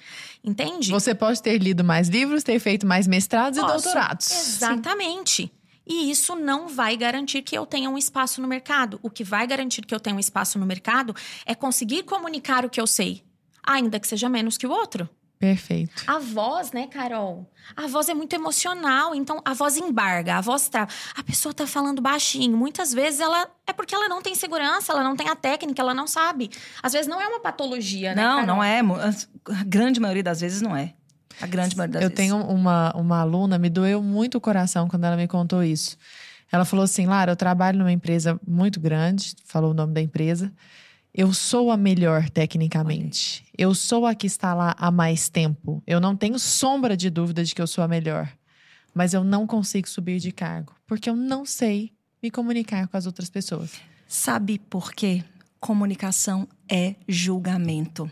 Entende? 0.43 0.91
Você 0.91 1.13
pode 1.15 1.41
ter 1.41 1.57
lido 1.57 1.83
mais 1.83 2.07
livros, 2.07 2.43
ter 2.43 2.59
feito 2.59 2.85
mais 2.85 3.07
mestrados 3.07 3.57
e 3.57 3.61
Posso. 3.61 3.83
doutorados. 3.83 4.31
Exatamente. 4.31 5.51
E 5.87 6.11
isso 6.11 6.35
não 6.35 6.67
vai 6.67 6.95
garantir 6.95 7.41
que 7.41 7.57
eu 7.57 7.65
tenha 7.65 7.89
um 7.89 7.97
espaço 7.97 8.39
no 8.39 8.47
mercado. 8.47 8.99
O 9.01 9.09
que 9.09 9.23
vai 9.23 9.47
garantir 9.47 9.83
que 9.83 9.93
eu 9.93 9.99
tenha 9.99 10.15
um 10.15 10.19
espaço 10.19 10.59
no 10.59 10.65
mercado 10.65 11.15
é 11.45 11.55
conseguir 11.55 12.03
comunicar 12.03 12.63
o 12.63 12.69
que 12.69 12.79
eu 12.79 12.85
sei, 12.85 13.23
ainda 13.63 13.99
que 13.99 14.07
seja 14.07 14.29
menos 14.29 14.55
que 14.55 14.67
o 14.67 14.71
outro. 14.71 15.09
Perfeito. 15.39 16.03
A 16.05 16.19
voz, 16.19 16.73
né, 16.73 16.85
Carol? 16.87 17.49
A 17.73 17.87
voz 17.87 18.09
é 18.09 18.13
muito 18.13 18.33
emocional, 18.35 19.15
então 19.15 19.41
a 19.45 19.53
voz 19.53 19.77
embarga, 19.77 20.35
a 20.35 20.41
voz 20.41 20.67
trava. 20.67 20.91
A 21.15 21.23
pessoa 21.23 21.53
tá 21.53 21.65
falando 21.65 22.01
baixinho. 22.01 22.57
Muitas 22.57 22.93
vezes 22.93 23.21
ela 23.21 23.47
é 23.65 23.71
porque 23.71 23.95
ela 23.95 24.09
não 24.09 24.21
tem 24.21 24.35
segurança, 24.35 24.91
ela 24.91 25.01
não 25.01 25.15
tem 25.15 25.29
a 25.29 25.37
técnica, 25.37 25.81
ela 25.81 25.93
não 25.93 26.07
sabe. 26.07 26.49
Às 26.83 26.91
vezes 26.91 27.07
não 27.07 27.21
é 27.21 27.27
uma 27.27 27.39
patologia, 27.39 28.13
né? 28.13 28.21
não, 28.21 28.39
Carol? 28.41 28.47
não 28.47 28.63
é. 28.63 28.81
A 28.81 29.63
grande 29.63 30.01
maioria 30.01 30.23
das 30.23 30.41
vezes 30.41 30.61
não 30.61 30.75
é. 30.75 30.93
A 31.41 31.47
grande 31.47 31.77
maioria 31.77 31.93
das 31.93 32.03
Eu 32.03 32.09
vezes. 32.09 32.15
tenho 32.17 32.35
uma, 32.45 32.91
uma 32.93 33.21
aluna, 33.21 33.57
me 33.57 33.69
doeu 33.69 34.03
muito 34.03 34.37
o 34.37 34.41
coração 34.41 34.89
quando 34.89 35.05
ela 35.05 35.15
me 35.15 35.27
contou 35.27 35.63
isso. 35.63 35.95
Ela 36.51 36.65
falou 36.65 36.83
assim: 36.83 37.05
Lara, 37.05 37.31
eu 37.31 37.35
trabalho 37.37 37.79
numa 37.79 37.93
empresa 37.93 38.37
muito 38.45 38.77
grande, 38.77 39.35
falou 39.45 39.71
o 39.71 39.73
nome 39.73 39.93
da 39.93 40.01
empresa. 40.01 40.51
Eu 41.19 41.33
sou 41.33 41.69
a 41.69 41.75
melhor 41.75 42.29
tecnicamente. 42.29 43.43
Eu 43.57 43.75
sou 43.75 44.05
a 44.05 44.15
que 44.15 44.25
está 44.25 44.53
lá 44.53 44.73
há 44.79 44.89
mais 44.89 45.27
tempo. 45.27 45.83
Eu 45.85 45.99
não 45.99 46.15
tenho 46.15 46.39
sombra 46.39 46.95
de 46.95 47.09
dúvida 47.09 47.43
de 47.43 47.53
que 47.53 47.61
eu 47.61 47.67
sou 47.67 47.83
a 47.83 47.89
melhor. 47.89 48.31
Mas 48.93 49.13
eu 49.13 49.21
não 49.21 49.45
consigo 49.45 49.89
subir 49.89 50.21
de 50.21 50.31
cargo, 50.31 50.73
porque 50.87 51.09
eu 51.09 51.17
não 51.17 51.45
sei 51.45 51.91
me 52.23 52.31
comunicar 52.31 52.87
com 52.87 52.95
as 52.95 53.05
outras 53.05 53.29
pessoas. 53.29 53.73
Sabe 54.07 54.59
por 54.59 54.93
quê? 54.93 55.21
Comunicação 55.59 56.47
é 56.71 56.95
julgamento. 57.05 58.09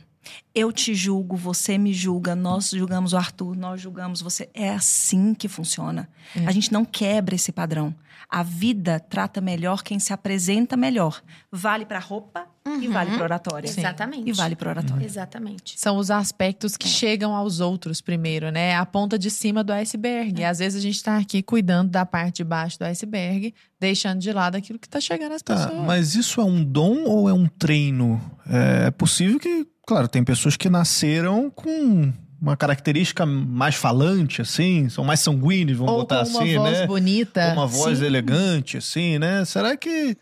Eu 0.53 0.73
te 0.73 0.93
julgo, 0.93 1.37
você 1.37 1.77
me 1.77 1.93
julga, 1.93 2.35
nós 2.35 2.71
julgamos 2.71 3.13
o 3.13 3.17
Arthur, 3.17 3.55
nós 3.55 3.79
julgamos 3.79 4.21
você. 4.21 4.49
É 4.53 4.71
assim 4.71 5.33
que 5.33 5.47
funciona. 5.47 6.09
É. 6.35 6.45
A 6.45 6.51
gente 6.51 6.73
não 6.73 6.83
quebra 6.83 7.35
esse 7.35 7.53
padrão. 7.53 7.95
A 8.29 8.43
vida 8.43 8.99
trata 8.99 9.39
melhor 9.39 9.81
quem 9.83 9.99
se 9.99 10.11
apresenta 10.11 10.75
melhor. 10.75 11.21
Vale 11.49 11.85
para 11.85 11.97
roupa 11.99 12.45
e 12.81 12.87
vale 12.89 13.11
para 13.11 13.23
oratória. 13.23 13.69
Sim. 13.69 13.79
Exatamente. 13.79 14.29
E 14.29 14.33
vale 14.33 14.53
para 14.55 14.69
oratória. 14.71 15.05
Exatamente. 15.05 15.79
São 15.79 15.95
os 15.97 16.11
aspectos 16.11 16.75
que 16.75 16.89
chegam 16.89 17.33
aos 17.33 17.61
outros 17.61 18.01
primeiro, 18.01 18.51
né? 18.51 18.75
A 18.75 18.85
ponta 18.85 19.17
de 19.17 19.31
cima 19.31 19.63
do 19.63 19.71
iceberg. 19.71 20.41
E 20.41 20.43
às 20.43 20.59
vezes 20.59 20.77
a 20.77 20.81
gente 20.81 21.01
tá 21.01 21.17
aqui 21.17 21.41
cuidando 21.41 21.89
da 21.89 22.05
parte 22.05 22.37
de 22.37 22.43
baixo 22.43 22.77
do 22.77 22.83
iceberg, 22.83 23.53
deixando 23.79 24.19
de 24.19 24.33
lado 24.33 24.55
aquilo 24.57 24.77
que 24.77 24.89
tá 24.89 24.99
chegando 24.99 25.31
às 25.31 25.41
Tá, 25.41 25.55
pessoas. 25.55 25.85
mas 25.85 26.13
isso 26.13 26.41
é 26.41 26.43
um 26.43 26.61
dom 26.63 27.05
ou 27.05 27.29
é 27.29 27.33
um 27.33 27.47
treino? 27.47 28.19
É 28.49 28.91
possível 28.91 29.39
que, 29.39 29.65
claro, 29.87 30.09
tem 30.09 30.21
pessoas 30.23 30.57
que 30.57 30.69
nasceram 30.69 31.49
com 31.49 32.11
uma 32.41 32.55
característica 32.55 33.25
mais 33.25 33.75
falante, 33.75 34.41
assim, 34.41 34.89
são 34.89 35.03
mais 35.03 35.19
sanguíneos, 35.19 35.77
vamos 35.77 35.93
Ou 35.93 35.99
botar 35.99 36.23
com 36.23 36.29
uma 36.29 36.41
assim, 36.43 36.57
voz 36.57 36.79
né? 36.79 36.87
bonita. 36.87 37.53
Uma 37.53 37.67
voz 37.67 37.99
Sim. 37.99 38.05
elegante, 38.05 38.77
assim, 38.77 39.17
né? 39.17 39.43
Será 39.45 39.75
que 39.75 40.15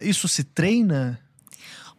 isso 0.00 0.28
se 0.28 0.44
treina? 0.44 1.18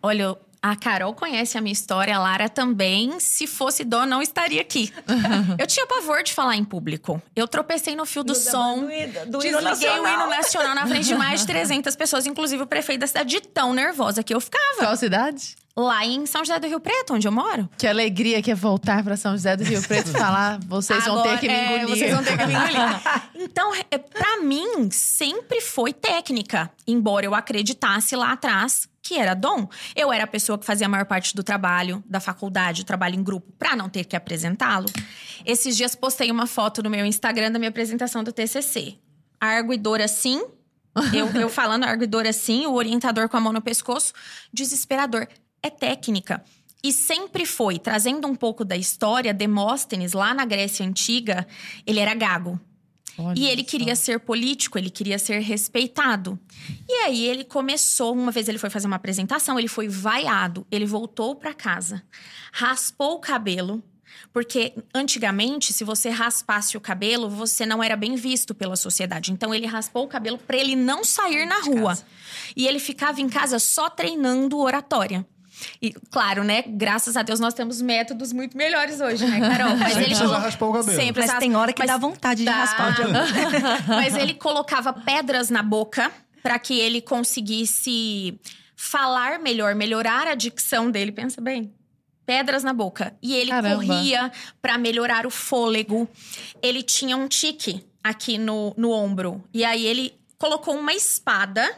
Olha, 0.02 0.38
a 0.62 0.76
Carol 0.76 1.14
conhece 1.14 1.58
a 1.58 1.62
minha 1.62 1.74
história, 1.74 2.16
a 2.16 2.20
Lara 2.20 2.50
também. 2.50 3.20
Se 3.20 3.46
fosse 3.46 3.84
dó, 3.84 4.06
não 4.06 4.22
estaria 4.22 4.62
aqui. 4.62 4.92
eu 5.60 5.68
tinha 5.68 5.86
pavor 5.86 6.24
de 6.24 6.34
falar 6.34 6.56
em 6.56 6.64
público. 6.64 7.22
Eu 7.36 7.48
tropecei 7.48 7.96
no 7.96 8.06
fio 8.06 8.24
do, 8.24 8.34
som. 8.34 8.88
Desliguei 8.88 10.00
o 10.00 10.08
hino 10.08 10.28
nacional 10.28 10.74
na 10.76 10.88
frente 10.88 11.06
de 11.06 11.16
mais 11.16 11.42
de 11.42 11.46
300 11.54 11.96
pessoas, 11.96 12.26
inclusive 12.26 12.64
o 12.64 12.68
prefeito 12.68 13.02
da 13.02 13.08
cidade, 13.08 13.30
de 13.30 13.42
tão 13.42 13.74
nervosa 13.74 14.24
que 14.24 14.34
eu 14.34 14.42
ficava. 14.42 14.80
Qual 14.80 14.96
cidade? 14.96 15.56
Lá 15.78 16.06
em 16.06 16.26
São 16.26 16.44
José 16.46 16.58
do 16.58 16.68
Rio 16.68 16.80
Preto, 16.80 17.14
onde 17.14 17.28
eu 17.28 17.32
moro. 17.34 17.70
Que 17.78 17.86
alegria 17.86 18.42
que 18.42 18.50
é 18.50 18.56
voltar 18.56 19.04
para 19.04 19.18
São 19.18 19.34
José 19.34 19.58
do 19.58 19.64
Rio 19.66 19.82
Preto 19.86 20.10
e 20.10 20.14
falar: 20.14 20.58
vocês 20.66 21.04
vão 21.04 21.22
ter 21.22 21.30
Agora, 21.30 21.38
que 21.38 21.48
me 21.48 21.54
é, 21.54 21.66
engolir. 21.66 21.88
vocês 21.90 22.14
vão 22.14 22.24
ter 22.24 22.38
que 22.38 22.46
me 22.46 22.54
engolir. 22.54 23.02
então, 23.36 23.74
é, 23.92 23.98
pra 23.98 24.38
mim, 24.42 24.90
sempre 24.90 25.60
foi 25.60 25.92
técnica. 25.92 26.72
Embora 26.88 27.26
eu 27.26 27.36
acreditasse 27.36 28.16
lá 28.16 28.32
atrás 28.32 28.88
que 29.06 29.20
era 29.20 29.36
dom. 29.36 29.68
Eu 29.96 30.12
era 30.12 30.24
a 30.24 30.28
pessoa 30.28 30.58
que 30.58 30.66
fazia 30.66 30.88
a 30.88 30.90
maior 30.90 31.06
parte 31.06 31.36
do 31.36 31.44
trabalho, 31.44 32.04
da 32.08 32.20
faculdade, 32.20 32.82
o 32.82 32.86
trabalho 32.86 33.16
em 33.16 33.24
grupo, 33.24 33.52
pra 33.60 33.76
não 33.76 33.88
ter 33.88 34.06
que 34.06 34.16
apresentá-lo. 34.16 34.88
Esses 35.46 35.78
dias 35.78 35.94
postei 35.94 36.32
uma 36.32 36.48
foto 36.48 36.82
no 36.82 36.90
meu 36.90 37.06
Instagram 37.06 37.52
da 37.52 37.60
minha 37.60 37.70
apresentação 37.70 38.24
do 38.24 38.32
TCC. 38.32 38.96
A 39.40 39.48
arguidora 39.48 40.08
sim, 40.08 40.44
eu, 41.14 41.30
eu 41.40 41.50
falando 41.52 41.84
arguidora 41.84 42.34
sim, 42.34 42.66
o 42.66 42.74
orientador 42.74 43.30
com 43.30 43.38
a 43.38 43.40
mão 43.40 43.54
no 43.54 43.62
pescoço, 43.62 44.12
desesperador. 44.52 45.28
É 45.66 45.70
técnica. 45.72 46.44
E 46.84 46.94
sempre 46.94 47.44
foi, 47.44 47.80
trazendo 47.80 48.28
um 48.28 48.36
pouco 48.36 48.64
da 48.64 48.78
história, 48.78 49.34
Demóstenes, 49.34 50.14
lá 50.14 50.32
na 50.32 50.46
Grécia 50.46 50.86
Antiga, 50.86 51.48
ele 51.88 52.00
era 52.00 52.14
gago. 52.14 52.60
Olha 53.18 53.40
E 53.40 53.48
ele 53.48 53.64
só. 53.64 53.70
queria 53.70 53.96
ser 53.96 54.20
político, 54.20 54.78
ele 54.78 54.92
queria 54.92 55.18
ser 55.18 55.40
respeitado. 55.40 56.38
E 56.88 56.94
aí 57.06 57.26
ele 57.26 57.44
começou, 57.44 58.14
uma 58.14 58.32
vez 58.32 58.48
ele 58.48 58.60
foi 58.60 58.70
fazer 58.70 58.86
uma 58.86 58.98
apresentação, 58.98 59.58
ele 59.58 59.68
foi 59.68 59.88
vaiado, 59.88 60.68
ele 60.70 60.86
voltou 60.86 61.36
para 61.36 61.52
casa, 61.52 62.04
raspou 62.52 63.16
o 63.16 63.20
cabelo, 63.20 63.84
porque 64.32 64.76
antigamente, 64.94 65.74
se 65.74 65.84
você 65.84 66.10
raspasse 66.10 66.78
o 66.78 66.82
cabelo, 66.82 67.28
você 67.28 67.66
não 67.66 67.82
era 67.82 67.96
bem 67.96 68.16
visto 68.16 68.54
pela 68.54 68.76
sociedade. 68.76 69.32
Então 69.32 69.52
ele 69.52 69.66
raspou 69.66 70.04
o 70.04 70.08
cabelo 70.08 70.38
para 70.38 70.58
ele 70.58 70.76
não 70.76 71.04
sair 71.04 71.48
na 71.48 71.62
rua. 71.62 71.96
casa. 71.96 72.06
E 72.56 72.68
ele 72.68 72.78
ficava 72.78 73.20
em 73.20 73.28
casa 73.28 73.58
só 73.58 73.90
treinando 73.90 74.60
oratória. 74.60 75.26
E, 75.82 75.92
claro, 76.12 76.44
né? 76.44 76.64
Graças 76.68 77.16
a 77.18 77.22
Deus 77.22 77.40
nós 77.40 77.54
temos 77.54 77.82
métodos 77.82 78.32
muito 78.34 78.58
melhores 78.58 79.00
hoje, 79.02 79.26
né, 79.26 79.40
Carol? 79.40 79.76
Mas 79.78 79.98
ele 79.98 80.16
colocou- 80.16 80.38
raspar 80.40 80.66
o 80.68 80.74
cabelo. 80.74 80.98
Sempre 81.00 81.26
Mas 81.28 81.40
tem 81.40 81.56
hora 81.56 81.74
que 81.74 81.80
mas 81.82 81.88
dá 81.92 81.98
vontade 81.98 82.40
de 82.40 82.46
dá. 82.46 82.52
raspar 82.56 82.92
o 82.92 82.96
cabelo. 82.98 83.18
Mas 83.88 84.16
ele 84.16 84.34
colocava 84.34 84.92
pedras 84.94 85.50
na 85.50 85.62
boca 85.64 86.12
para 86.44 86.58
que 86.60 86.80
ele 86.80 87.02
conseguisse 87.02 88.40
falar 88.76 89.40
melhor, 89.40 89.76
melhorar 89.76 90.28
a 90.28 90.36
dicção 90.36 90.90
dele. 90.92 91.12
Pensa 91.12 91.42
bem. 91.42 91.74
Pedras 92.26 92.64
na 92.64 92.74
boca. 92.74 93.16
E 93.22 93.36
ele 93.36 93.52
Caramba. 93.52 93.76
corria 93.76 94.32
para 94.62 94.78
melhorar 94.78 95.26
o 95.28 95.30
fôlego. 95.30 96.08
Ele 96.62 96.82
tinha 96.82 97.16
um 97.16 97.28
tique 97.28 97.86
aqui 98.04 98.38
no, 98.38 98.74
no 98.78 98.92
ombro. 98.92 99.44
E 99.54 99.64
aí 99.64 99.86
ele 99.86 100.14
colocou 100.38 100.76
uma 100.76 100.94
espada 100.94 101.72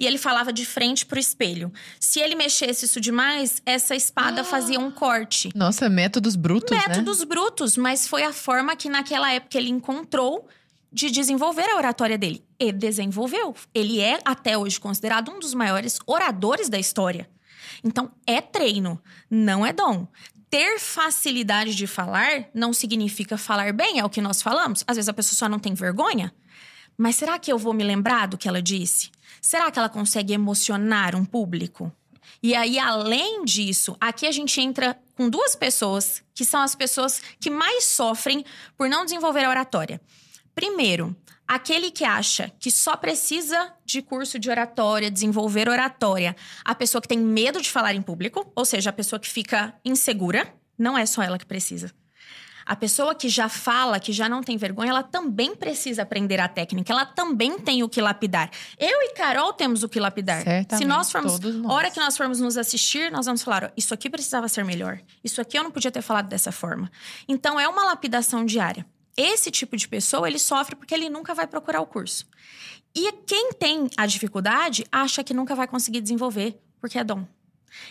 e 0.00 0.06
ele 0.06 0.16
falava 0.16 0.50
de 0.50 0.64
frente 0.64 1.04
pro 1.04 1.20
espelho. 1.20 1.70
Se 2.00 2.20
ele 2.20 2.34
mexesse 2.34 2.86
isso 2.86 2.98
demais, 2.98 3.60
essa 3.66 3.94
espada 3.94 4.42
fazia 4.42 4.80
um 4.80 4.90
corte. 4.90 5.50
Nossa, 5.54 5.90
métodos 5.90 6.36
brutos, 6.36 6.70
né? 6.70 6.82
Métodos 6.88 7.22
brutos, 7.22 7.76
mas 7.76 8.08
foi 8.08 8.22
a 8.22 8.32
forma 8.32 8.74
que 8.74 8.88
naquela 8.88 9.30
época 9.30 9.58
ele 9.58 9.68
encontrou 9.68 10.48
de 10.90 11.10
desenvolver 11.10 11.68
a 11.68 11.76
oratória 11.76 12.16
dele. 12.16 12.42
E 12.58 12.72
desenvolveu. 12.72 13.54
Ele 13.74 14.00
é, 14.00 14.18
até 14.24 14.56
hoje, 14.56 14.80
considerado 14.80 15.30
um 15.30 15.38
dos 15.38 15.52
maiores 15.52 15.98
oradores 16.06 16.70
da 16.70 16.78
história. 16.78 17.28
Então, 17.84 18.10
é 18.26 18.40
treino, 18.40 18.98
não 19.30 19.66
é 19.66 19.72
dom. 19.72 20.08
Ter 20.48 20.80
facilidade 20.80 21.74
de 21.74 21.86
falar 21.86 22.46
não 22.54 22.72
significa 22.72 23.36
falar 23.36 23.74
bem, 23.74 23.98
é 23.98 24.04
o 24.04 24.10
que 24.10 24.22
nós 24.22 24.40
falamos. 24.40 24.82
Às 24.86 24.96
vezes 24.96 25.10
a 25.10 25.12
pessoa 25.12 25.36
só 25.36 25.46
não 25.46 25.58
tem 25.58 25.74
vergonha. 25.74 26.32
Mas 26.96 27.16
será 27.16 27.38
que 27.38 27.52
eu 27.52 27.58
vou 27.58 27.72
me 27.72 27.84
lembrar 27.84 28.26
do 28.26 28.36
que 28.36 28.48
ela 28.48 28.60
disse? 28.60 29.10
Será 29.40 29.70
que 29.70 29.78
ela 29.78 29.88
consegue 29.88 30.32
emocionar 30.32 31.14
um 31.14 31.24
público? 31.24 31.92
E 32.42 32.54
aí, 32.54 32.78
além 32.78 33.44
disso, 33.44 33.96
aqui 34.00 34.26
a 34.26 34.32
gente 34.32 34.60
entra 34.60 34.98
com 35.14 35.28
duas 35.28 35.54
pessoas 35.54 36.22
que 36.34 36.44
são 36.44 36.60
as 36.60 36.74
pessoas 36.74 37.20
que 37.38 37.50
mais 37.50 37.84
sofrem 37.84 38.44
por 38.76 38.88
não 38.88 39.04
desenvolver 39.04 39.44
a 39.44 39.50
oratória. 39.50 40.00
Primeiro, 40.54 41.14
aquele 41.46 41.90
que 41.90 42.04
acha 42.04 42.50
que 42.58 42.70
só 42.70 42.96
precisa 42.96 43.72
de 43.84 44.00
curso 44.00 44.38
de 44.38 44.48
oratória, 44.48 45.10
desenvolver 45.10 45.68
oratória, 45.68 46.36
a 46.64 46.74
pessoa 46.74 47.02
que 47.02 47.08
tem 47.08 47.18
medo 47.18 47.60
de 47.60 47.70
falar 47.70 47.94
em 47.94 48.02
público, 48.02 48.50
ou 48.54 48.64
seja, 48.64 48.90
a 48.90 48.92
pessoa 48.92 49.18
que 49.18 49.28
fica 49.28 49.74
insegura, 49.84 50.54
não 50.78 50.96
é 50.96 51.04
só 51.04 51.22
ela 51.22 51.38
que 51.38 51.46
precisa. 51.46 51.92
A 52.70 52.76
pessoa 52.76 53.16
que 53.16 53.28
já 53.28 53.48
fala, 53.48 53.98
que 53.98 54.12
já 54.12 54.28
não 54.28 54.44
tem 54.44 54.56
vergonha, 54.56 54.90
ela 54.90 55.02
também 55.02 55.56
precisa 55.56 56.02
aprender 56.02 56.38
a 56.38 56.46
técnica, 56.46 56.92
ela 56.92 57.04
também 57.04 57.58
tem 57.58 57.82
o 57.82 57.88
que 57.88 58.00
lapidar. 58.00 58.48
Eu 58.78 59.02
e 59.02 59.12
Carol 59.12 59.52
temos 59.52 59.82
o 59.82 59.88
que 59.88 59.98
lapidar. 59.98 60.44
Certamente, 60.44 60.78
Se 60.78 60.84
nós 60.84 61.10
formos, 61.10 61.32
todos 61.32 61.56
nós. 61.56 61.72
hora 61.72 61.90
que 61.90 61.98
nós 61.98 62.16
formos 62.16 62.38
nos 62.38 62.56
assistir, 62.56 63.10
nós 63.10 63.26
vamos 63.26 63.42
falar: 63.42 63.64
ó, 63.64 63.70
isso 63.76 63.92
aqui 63.92 64.08
precisava 64.08 64.46
ser 64.46 64.64
melhor. 64.64 65.00
Isso 65.24 65.40
aqui 65.40 65.58
eu 65.58 65.64
não 65.64 65.72
podia 65.72 65.90
ter 65.90 66.00
falado 66.00 66.28
dessa 66.28 66.52
forma. 66.52 66.88
Então 67.26 67.58
é 67.58 67.66
uma 67.66 67.84
lapidação 67.86 68.46
diária. 68.46 68.86
Esse 69.16 69.50
tipo 69.50 69.76
de 69.76 69.88
pessoa, 69.88 70.28
ele 70.28 70.38
sofre 70.38 70.76
porque 70.76 70.94
ele 70.94 71.10
nunca 71.10 71.34
vai 71.34 71.48
procurar 71.48 71.80
o 71.80 71.86
curso. 71.86 72.24
E 72.94 73.10
quem 73.26 73.50
tem 73.52 73.90
a 73.96 74.06
dificuldade 74.06 74.84
acha 74.92 75.24
que 75.24 75.34
nunca 75.34 75.56
vai 75.56 75.66
conseguir 75.66 76.00
desenvolver, 76.00 76.56
porque 76.80 77.00
é 77.00 77.02
dom. 77.02 77.26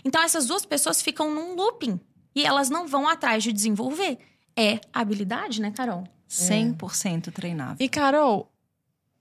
Então 0.06 0.24
essas 0.24 0.46
duas 0.46 0.66
pessoas 0.66 1.02
ficam 1.02 1.36
num 1.36 1.54
looping 1.54 2.00
e 2.34 2.46
elas 2.46 2.70
não 2.70 2.88
vão 2.88 3.10
atrás 3.10 3.44
de 3.44 3.52
desenvolver. 3.52 4.18
É 4.60 4.82
habilidade, 4.94 5.62
né, 5.62 5.72
Carol? 5.72 6.04
100% 6.30 7.32
treinável. 7.32 7.78
E, 7.80 7.88
Carol, 7.88 8.52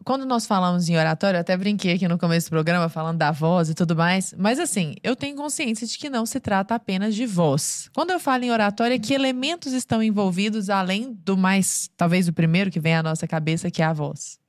quando 0.05 0.27
nós 0.27 0.47
falamos 0.47 0.89
em 0.89 0.97
oratório, 0.97 1.37
eu 1.37 1.41
até 1.43 1.57
brinquei 1.57 1.95
aqui 1.95 2.09
no 2.09 2.19
começo 2.19 2.49
do 2.49 2.51
programa 2.51 2.89
falando 2.89 3.19
da 3.19 3.31
voz 3.31 3.71
e 3.71 3.75
tudo 3.75 3.95
mais. 3.95 4.35
Mas, 4.37 4.59
assim, 4.59 4.97
eu 5.03 5.15
tenho 5.15 5.37
consciência 5.37 5.87
de 5.87 5.97
que 5.97 6.11
não 6.11 6.27
se 6.27 6.41
trata 6.41 6.75
apenas 6.75 7.15
de 7.15 7.25
voz. 7.25 7.89
Quando 7.95 8.11
eu 8.11 8.19
falo 8.19 8.43
em 8.43 8.51
oratória, 8.51 8.99
que 8.99 9.15
elementos 9.15 9.73
estão 9.73 10.03
envolvidos 10.03 10.69
além 10.69 11.13
do 11.25 11.37
mais, 11.37 11.89
talvez 11.97 12.27
o 12.27 12.33
primeiro 12.33 12.71
que 12.71 12.81
vem 12.81 12.97
à 12.97 13.03
nossa 13.03 13.29
cabeça, 13.29 13.71
que 13.71 13.81
é 13.81 13.85
a 13.85 13.93
voz? 13.93 14.41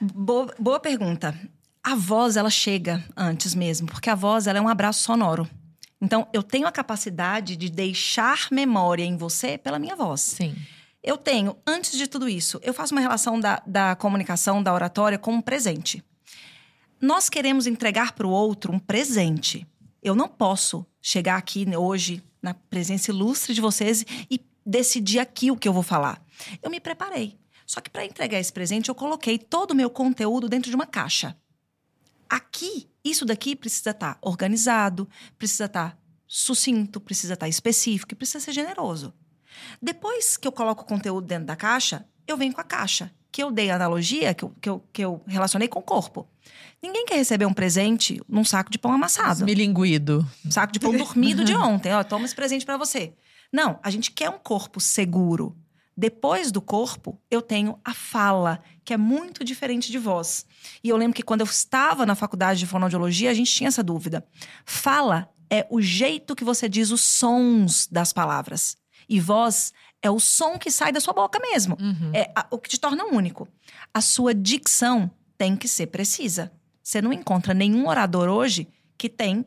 Boa, 0.00 0.52
boa 0.58 0.80
pergunta. 0.80 1.32
A 1.82 1.94
voz, 1.94 2.36
ela 2.36 2.50
chega 2.50 3.04
antes 3.16 3.54
mesmo, 3.54 3.86
porque 3.86 4.10
a 4.10 4.14
voz, 4.16 4.48
ela 4.48 4.58
é 4.58 4.60
um 4.60 4.68
abraço 4.68 5.04
sonoro. 5.04 5.48
Então, 6.00 6.28
eu 6.32 6.42
tenho 6.42 6.66
a 6.66 6.72
capacidade 6.72 7.56
de 7.56 7.70
deixar 7.70 8.48
memória 8.50 9.04
em 9.04 9.16
você 9.16 9.56
pela 9.56 9.78
minha 9.78 9.96
voz. 9.96 10.20
Sim. 10.20 10.54
Eu 11.02 11.16
tenho, 11.16 11.56
antes 11.66 11.92
de 11.96 12.06
tudo 12.06 12.28
isso, 12.28 12.58
eu 12.62 12.74
faço 12.74 12.94
uma 12.94 13.00
relação 13.00 13.38
da, 13.38 13.62
da 13.66 13.94
comunicação, 13.96 14.62
da 14.62 14.74
oratória, 14.74 15.18
com 15.18 15.32
um 15.32 15.40
presente. 15.40 16.02
Nós 17.00 17.28
queremos 17.28 17.66
entregar 17.66 18.12
para 18.12 18.26
o 18.26 18.30
outro 18.30 18.72
um 18.72 18.78
presente. 18.78 19.66
Eu 20.02 20.14
não 20.14 20.28
posso 20.28 20.84
chegar 21.00 21.36
aqui 21.36 21.66
hoje, 21.76 22.22
na 22.42 22.54
presença 22.54 23.10
ilustre 23.10 23.54
de 23.54 23.60
vocês, 23.60 24.04
e 24.30 24.40
decidir 24.64 25.20
aqui 25.20 25.50
o 25.50 25.56
que 25.56 25.68
eu 25.68 25.72
vou 25.72 25.82
falar. 25.82 26.20
Eu 26.62 26.70
me 26.70 26.80
preparei. 26.80 27.38
Só 27.66 27.80
que 27.80 27.90
para 27.90 28.04
entregar 28.04 28.38
esse 28.38 28.52
presente, 28.52 28.88
eu 28.88 28.94
coloquei 28.94 29.38
todo 29.38 29.72
o 29.72 29.74
meu 29.74 29.90
conteúdo 29.90 30.48
dentro 30.48 30.70
de 30.70 30.76
uma 30.76 30.86
caixa. 30.86 31.36
Aqui, 32.28 32.88
isso 33.10 33.24
daqui 33.24 33.54
precisa 33.54 33.90
estar 33.90 34.14
tá 34.14 34.18
organizado, 34.22 35.08
precisa 35.38 35.66
estar 35.66 35.90
tá 35.90 35.98
sucinto, 36.26 37.00
precisa 37.00 37.34
estar 37.34 37.46
tá 37.46 37.48
específico 37.48 38.12
e 38.12 38.16
precisa 38.16 38.40
ser 38.40 38.52
generoso. 38.52 39.14
Depois 39.80 40.36
que 40.36 40.46
eu 40.46 40.52
coloco 40.52 40.82
o 40.82 40.86
conteúdo 40.86 41.26
dentro 41.26 41.46
da 41.46 41.56
caixa, 41.56 42.06
eu 42.26 42.36
venho 42.36 42.52
com 42.52 42.60
a 42.60 42.64
caixa, 42.64 43.12
que 43.30 43.42
eu 43.42 43.50
dei 43.50 43.70
a 43.70 43.76
analogia, 43.76 44.34
que 44.34 44.44
eu, 44.44 44.50
que 44.60 44.68
eu, 44.68 44.84
que 44.92 45.02
eu 45.02 45.22
relacionei 45.26 45.68
com 45.68 45.78
o 45.78 45.82
corpo. 45.82 46.28
Ninguém 46.82 47.06
quer 47.06 47.16
receber 47.16 47.46
um 47.46 47.54
presente 47.54 48.20
num 48.28 48.44
saco 48.44 48.70
de 48.70 48.78
pão 48.78 48.92
amassado. 48.92 49.44
Milinguido. 49.44 50.26
Um 50.44 50.50
saco 50.50 50.72
de 50.72 50.80
pão 50.80 50.96
dormido 50.96 51.44
de 51.44 51.54
ontem. 51.54 51.92
Ó, 51.92 52.02
toma 52.04 52.24
esse 52.24 52.34
presente 52.34 52.66
para 52.66 52.76
você. 52.76 53.14
Não, 53.52 53.78
a 53.82 53.90
gente 53.90 54.10
quer 54.10 54.28
um 54.30 54.38
corpo 54.38 54.80
seguro. 54.80 55.56
Depois 55.96 56.52
do 56.52 56.60
corpo, 56.60 57.18
eu 57.30 57.40
tenho 57.40 57.78
a 57.82 57.94
fala, 57.94 58.62
que 58.86 58.94
é 58.94 58.96
muito 58.96 59.44
diferente 59.44 59.90
de 59.90 59.98
voz. 59.98 60.46
E 60.82 60.88
eu 60.88 60.96
lembro 60.96 61.14
que 61.14 61.22
quando 61.22 61.40
eu 61.40 61.46
estava 61.46 62.06
na 62.06 62.14
faculdade 62.14 62.60
de 62.60 62.66
fonoaudiologia, 62.66 63.30
a 63.30 63.34
gente 63.34 63.52
tinha 63.52 63.66
essa 63.66 63.82
dúvida. 63.82 64.24
Fala 64.64 65.28
é 65.50 65.66
o 65.70 65.80
jeito 65.80 66.36
que 66.36 66.44
você 66.44 66.68
diz 66.68 66.90
os 66.92 67.00
sons 67.00 67.88
das 67.88 68.12
palavras. 68.12 68.76
E 69.08 69.20
voz 69.20 69.72
é 70.00 70.10
o 70.10 70.20
som 70.20 70.56
que 70.56 70.70
sai 70.70 70.92
da 70.92 71.00
sua 71.00 71.12
boca 71.12 71.38
mesmo. 71.40 71.76
Uhum. 71.80 72.12
É 72.14 72.30
a, 72.34 72.46
o 72.50 72.58
que 72.58 72.68
te 72.68 72.78
torna 72.78 73.04
único. 73.04 73.48
A 73.92 74.00
sua 74.00 74.32
dicção 74.32 75.10
tem 75.36 75.56
que 75.56 75.66
ser 75.66 75.88
precisa. 75.88 76.52
Você 76.80 77.02
não 77.02 77.12
encontra 77.12 77.52
nenhum 77.52 77.88
orador 77.88 78.28
hoje 78.28 78.68
que 78.96 79.08
tem 79.08 79.44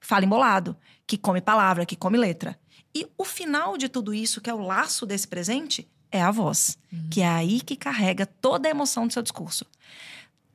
fala 0.00 0.24
embolado, 0.24 0.76
que 1.06 1.16
come 1.16 1.40
palavra, 1.40 1.86
que 1.86 1.96
come 1.96 2.18
letra. 2.18 2.58
E 2.94 3.06
o 3.16 3.24
final 3.24 3.78
de 3.78 3.88
tudo 3.88 4.12
isso, 4.12 4.40
que 4.40 4.50
é 4.50 4.54
o 4.54 4.60
laço 4.60 5.06
desse 5.06 5.26
presente, 5.26 5.88
é 6.12 6.22
a 6.22 6.30
voz, 6.30 6.78
uhum. 6.92 7.08
que 7.10 7.22
é 7.22 7.28
aí 7.28 7.60
que 7.60 7.74
carrega 7.74 8.26
toda 8.26 8.68
a 8.68 8.70
emoção 8.70 9.06
do 9.06 9.12
seu 9.12 9.22
discurso. 9.22 9.66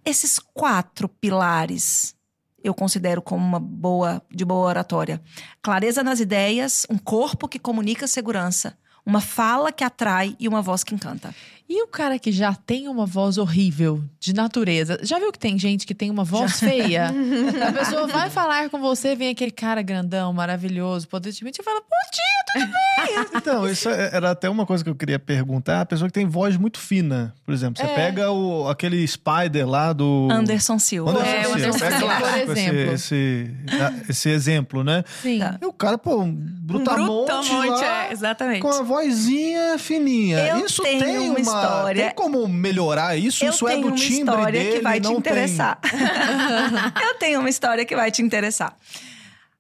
Esses 0.06 0.40
quatro 0.40 1.10
pilares 1.10 2.16
eu 2.64 2.74
considero 2.74 3.22
como 3.22 3.46
uma 3.46 3.60
boa 3.60 4.22
de 4.30 4.44
boa 4.44 4.68
oratória. 4.68 5.22
Clareza 5.62 6.04
nas 6.04 6.20
ideias, 6.20 6.86
um 6.90 6.98
corpo 6.98 7.48
que 7.48 7.60
comunica 7.60 8.08
segurança, 8.08 8.78
uma 9.06 9.22
fala 9.22 9.72
que 9.72 9.84
atrai 9.84 10.36
e 10.40 10.48
uma 10.48 10.62
voz 10.62 10.84
que 10.84 10.94
encanta. 10.94 11.34
E 11.70 11.84
o 11.84 11.88
cara 11.88 12.18
que 12.18 12.32
já 12.32 12.56
tem 12.56 12.88
uma 12.88 13.06
voz 13.06 13.38
horrível, 13.38 14.02
de 14.22 14.34
natureza. 14.34 14.98
Já 15.04 15.20
viu 15.20 15.34
que 15.34 15.40
tem 15.40 15.60
gente 15.60 15.86
que 15.86 15.94
tem 15.94 16.10
uma 16.10 16.24
voz 16.24 16.52
já. 16.52 16.70
feia? 16.70 17.08
a 17.68 17.74
pessoa 17.74 18.08
vai 18.08 18.30
falar 18.30 18.70
com 18.70 18.80
você, 18.80 19.18
vem 19.18 19.30
aquele 19.30 19.52
cara 19.52 19.82
grandão, 19.82 20.32
maravilhoso, 20.32 21.10
potentemente, 21.10 21.60
e 21.60 21.64
fala: 21.64 21.82
Bom 21.82 22.12
dia, 22.14 22.54
tudo 22.54 22.72
bem? 22.72 23.26
então, 23.36 23.70
isso 23.70 23.90
é, 23.90 24.16
era 24.16 24.32
até 24.32 24.50
uma 24.50 24.66
coisa 24.66 24.82
que 24.82 24.90
eu 24.90 24.96
queria 24.96 25.20
perguntar. 25.20 25.82
A 25.82 25.86
pessoa 25.86 26.08
que 26.08 26.14
tem 26.14 26.26
voz 26.26 26.56
muito 26.56 26.80
fina, 26.80 27.34
por 27.46 27.54
exemplo. 27.54 27.82
Você 27.82 27.92
é. 27.92 27.96
pega 27.96 28.32
o, 28.32 28.70
aquele 28.70 29.06
Spider 29.06 29.68
lá 29.68 29.92
do. 29.92 30.30
Anderson 30.32 30.80
Silva. 30.80 31.12
Anderson 31.12 31.28
é, 31.28 31.44
Silva. 31.44 31.58
Anderson 31.58 31.98
Silva, 31.98 32.16
por 32.16 32.38
exemplo. 32.38 32.94
Esse, 32.94 32.96
esse, 32.96 34.10
esse, 34.10 34.30
exemplo, 34.30 34.84
né? 34.86 35.04
Sim. 35.22 35.40
E 35.62 35.66
o 35.66 35.74
cara, 35.74 35.98
pô, 35.98 36.22
um 36.22 36.32
brutamonte, 36.34 37.02
um 37.02 37.26
brutamonte 37.26 37.82
lá, 37.82 38.06
é, 38.06 38.14
exatamente. 38.14 38.62
Com 38.62 38.70
a 38.70 38.82
vozinha 38.84 39.78
fininha. 39.78 40.40
Eu 40.48 40.66
isso 40.66 40.82
tenho 40.82 41.04
tem 41.04 41.30
uma 41.30 41.57
história. 41.62 42.06
Tem 42.06 42.16
como 42.16 42.48
melhorar 42.48 43.18
isso? 43.18 43.44
Eu 43.44 43.52
isso 43.52 43.68
é 43.68 43.78
do 43.78 43.92
timbre 43.92 44.34
uma 44.34 44.42
história 44.42 44.60
dele, 44.60 44.78
que 44.78 44.84
vai 44.84 45.02
te 45.02 45.12
interessar. 45.12 45.80
Eu 47.04 47.16
tenho 47.16 47.40
uma 47.40 47.50
história 47.50 47.86
que 47.86 47.96
vai 47.96 48.12
te 48.12 48.22
interessar. 48.22 48.76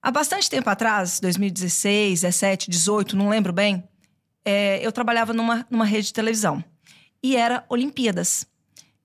Há 0.01 0.12
bastante 0.12 0.50
tempo 0.50 0.70
atrás, 0.70 1.20
2016, 1.20 2.22
17, 2.22 2.70
18, 2.70 3.18
não 3.18 3.30
lembro 3.30 3.51
bem, 3.51 3.84
é, 4.46 4.80
eu 4.86 4.92
trabalhava 4.92 5.34
numa, 5.34 5.68
numa 5.70 5.84
rede 5.84 6.08
de 6.08 6.13
televisão. 6.13 6.63
E 7.22 7.36
era 7.36 7.66
Olimpíadas. 7.68 8.46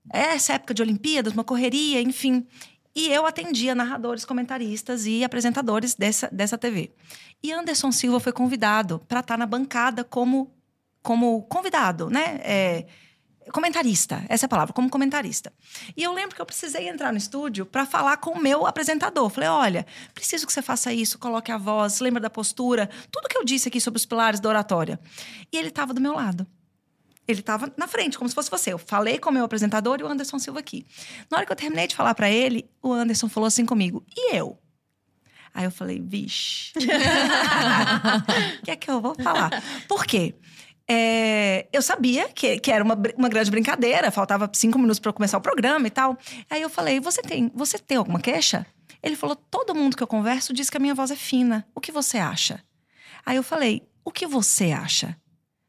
Essa 0.09 0.53
época 0.53 0.73
de 0.73 0.81
Olimpíadas, 0.81 1.33
uma 1.33 1.43
correria, 1.43 2.01
enfim. 2.01 2.47
E 2.95 3.09
eu 3.09 3.25
atendia 3.25 3.73
narradores, 3.73 4.23
comentaristas 4.23 5.05
e 5.05 5.23
apresentadores 5.23 5.95
dessa, 5.95 6.29
dessa 6.31 6.57
TV. 6.57 6.91
E 7.43 7.51
Anderson 7.51 7.91
Silva 7.91 8.19
foi 8.19 8.31
convidado 8.31 8.99
para 9.07 9.19
estar 9.19 9.33
tá 9.33 9.37
na 9.37 9.45
bancada 9.45 10.03
como 10.03 10.49
como 11.03 11.43
convidado, 11.43 12.09
né? 12.09 12.39
É, 12.43 12.85
comentarista, 13.51 14.23
essa 14.29 14.45
é 14.45 14.47
a 14.47 14.49
palavra, 14.49 14.73
como 14.73 14.89
comentarista. 14.89 15.51
E 15.95 16.03
eu 16.03 16.13
lembro 16.13 16.35
que 16.35 16.41
eu 16.41 16.45
precisei 16.45 16.87
entrar 16.87 17.11
no 17.11 17.17
estúdio 17.17 17.65
para 17.65 17.85
falar 17.85 18.17
com 18.17 18.31
o 18.31 18.41
meu 18.41 18.65
apresentador. 18.65 19.29
Falei: 19.29 19.49
olha, 19.49 19.85
preciso 20.13 20.47
que 20.47 20.53
você 20.53 20.61
faça 20.61 20.93
isso, 20.93 21.19
coloque 21.19 21.51
a 21.51 21.57
voz, 21.57 21.99
lembra 21.99 22.21
da 22.21 22.29
postura, 22.29 22.89
tudo 23.11 23.27
que 23.27 23.37
eu 23.37 23.43
disse 23.43 23.67
aqui 23.67 23.81
sobre 23.81 23.97
os 23.97 24.05
pilares 24.05 24.39
da 24.39 24.49
oratória. 24.49 24.99
E 25.51 25.57
ele 25.57 25.67
estava 25.67 25.93
do 25.93 26.01
meu 26.01 26.13
lado. 26.13 26.47
Ele 27.25 27.39
estava 27.39 27.71
na 27.77 27.87
frente, 27.87 28.17
como 28.17 28.29
se 28.29 28.35
fosse 28.35 28.51
você. 28.51 28.73
Eu 28.73 28.77
falei 28.77 29.17
com 29.17 29.29
o 29.29 29.33
meu 29.33 29.45
apresentador 29.45 29.97
e 29.99 30.03
o 30.03 30.07
Anderson 30.07 30.39
Silva 30.39 30.59
aqui. 30.59 30.85
Na 31.31 31.37
hora 31.37 31.45
que 31.45 31.51
eu 31.51 31.55
terminei 31.55 31.87
de 31.87 31.95
falar 31.95 32.13
para 32.15 32.29
ele, 32.29 32.69
o 32.81 32.91
Anderson 32.91 33.29
falou 33.29 33.47
assim 33.47 33.65
comigo: 33.65 34.05
e 34.15 34.35
eu? 34.35 34.57
Aí 35.53 35.65
eu 35.65 35.71
falei, 35.71 36.01
vixe. 36.03 36.73
O 38.59 38.65
que 38.65 38.71
é 38.71 38.75
que 38.75 38.89
eu 38.89 38.99
vou 38.99 39.13
falar? 39.15 39.51
Por 39.87 40.05
quê? 40.05 40.33
É, 40.89 41.67
eu 41.71 41.81
sabia 41.81 42.27
que, 42.29 42.59
que 42.59 42.71
era 42.71 42.83
uma, 42.83 42.97
uma 43.17 43.29
grande 43.29 43.49
brincadeira, 43.49 44.11
faltava 44.11 44.49
cinco 44.53 44.77
minutos 44.77 44.99
para 44.99 45.13
começar 45.13 45.37
o 45.37 45.41
programa 45.41 45.87
e 45.87 45.91
tal. 45.91 46.17
Aí 46.49 46.61
eu 46.61 46.69
falei: 46.69 46.99
você 46.99 47.21
tem, 47.21 47.51
você 47.55 47.79
tem 47.79 47.97
alguma 47.97 48.19
queixa? 48.19 48.65
Ele 49.01 49.15
falou: 49.15 49.35
todo 49.35 49.75
mundo 49.75 49.95
que 49.95 50.03
eu 50.03 50.07
converso 50.07 50.53
diz 50.53 50.69
que 50.69 50.77
a 50.77 50.79
minha 50.79 50.95
voz 50.95 51.11
é 51.11 51.15
fina. 51.15 51.65
O 51.73 51.79
que 51.79 51.91
você 51.91 52.17
acha? 52.17 52.63
Aí 53.25 53.35
eu 53.35 53.43
falei: 53.43 53.81
o 54.03 54.11
que 54.11 54.27
você 54.27 54.71
acha? 54.71 55.15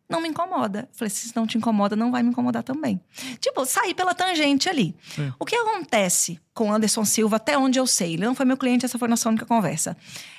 Não 0.09 0.20
me 0.20 0.29
incomoda. 0.29 0.88
Eu 0.90 0.96
falei: 0.96 1.11
se 1.11 1.35
não 1.35 1.46
te 1.46 1.57
incomoda, 1.59 1.94
não 1.94 2.11
vai 2.11 2.22
me 2.22 2.31
incomodar 2.31 2.62
também. 2.62 3.00
Tipo, 3.40 3.64
saí 3.64 3.94
pela 3.94 4.14
tangente 4.14 4.68
ali. 4.68 4.96
É. 5.18 5.33
O 5.38 5.44
que 5.44 5.55
acontece 5.55 6.40
com 6.53 6.72
Anderson 6.72 7.05
Silva, 7.05 7.37
até 7.37 7.57
onde 7.57 7.79
eu 7.79 7.87
sei? 7.87 8.14
Ele 8.14 8.24
não 8.24 8.35
foi 8.35 8.44
meu 8.44 8.57
cliente, 8.57 8.85
essa 8.85 8.98
foi 8.98 9.09
nossa 9.09 9.29
única 9.29 9.46
conversa. 9.46 9.96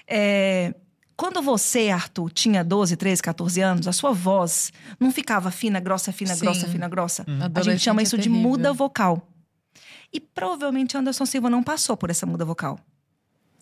É, 0.08 0.74
quando 1.18 1.42
você, 1.42 1.90
Arthur, 1.90 2.30
tinha 2.32 2.64
12, 2.64 2.96
13, 2.98 3.22
14 3.22 3.62
anos, 3.62 3.88
a 3.88 3.94
sua 3.94 4.12
voz 4.12 4.72
não 5.00 5.12
ficava 5.12 5.50
fina, 5.52 5.80
grossa, 5.80 6.12
fina, 6.12 6.36
Sim. 6.36 6.42
grossa, 6.42 6.68
fina, 6.68 6.90
grossa. 6.90 7.26
Uhum. 7.28 7.40
A 7.54 7.62
gente 7.62 7.80
chama 7.82 8.02
isso 8.02 8.16
é 8.16 8.20
de 8.20 8.30
muda 8.30 8.74
vocal. 8.74 9.28
E 10.12 10.20
provavelmente 10.20 10.98
Anderson 10.98 11.26
Silva 11.26 11.50
não 11.50 11.64
passou 11.64 11.96
por 11.98 12.10
essa 12.10 12.26
muda 12.26 12.44
vocal. 12.46 12.80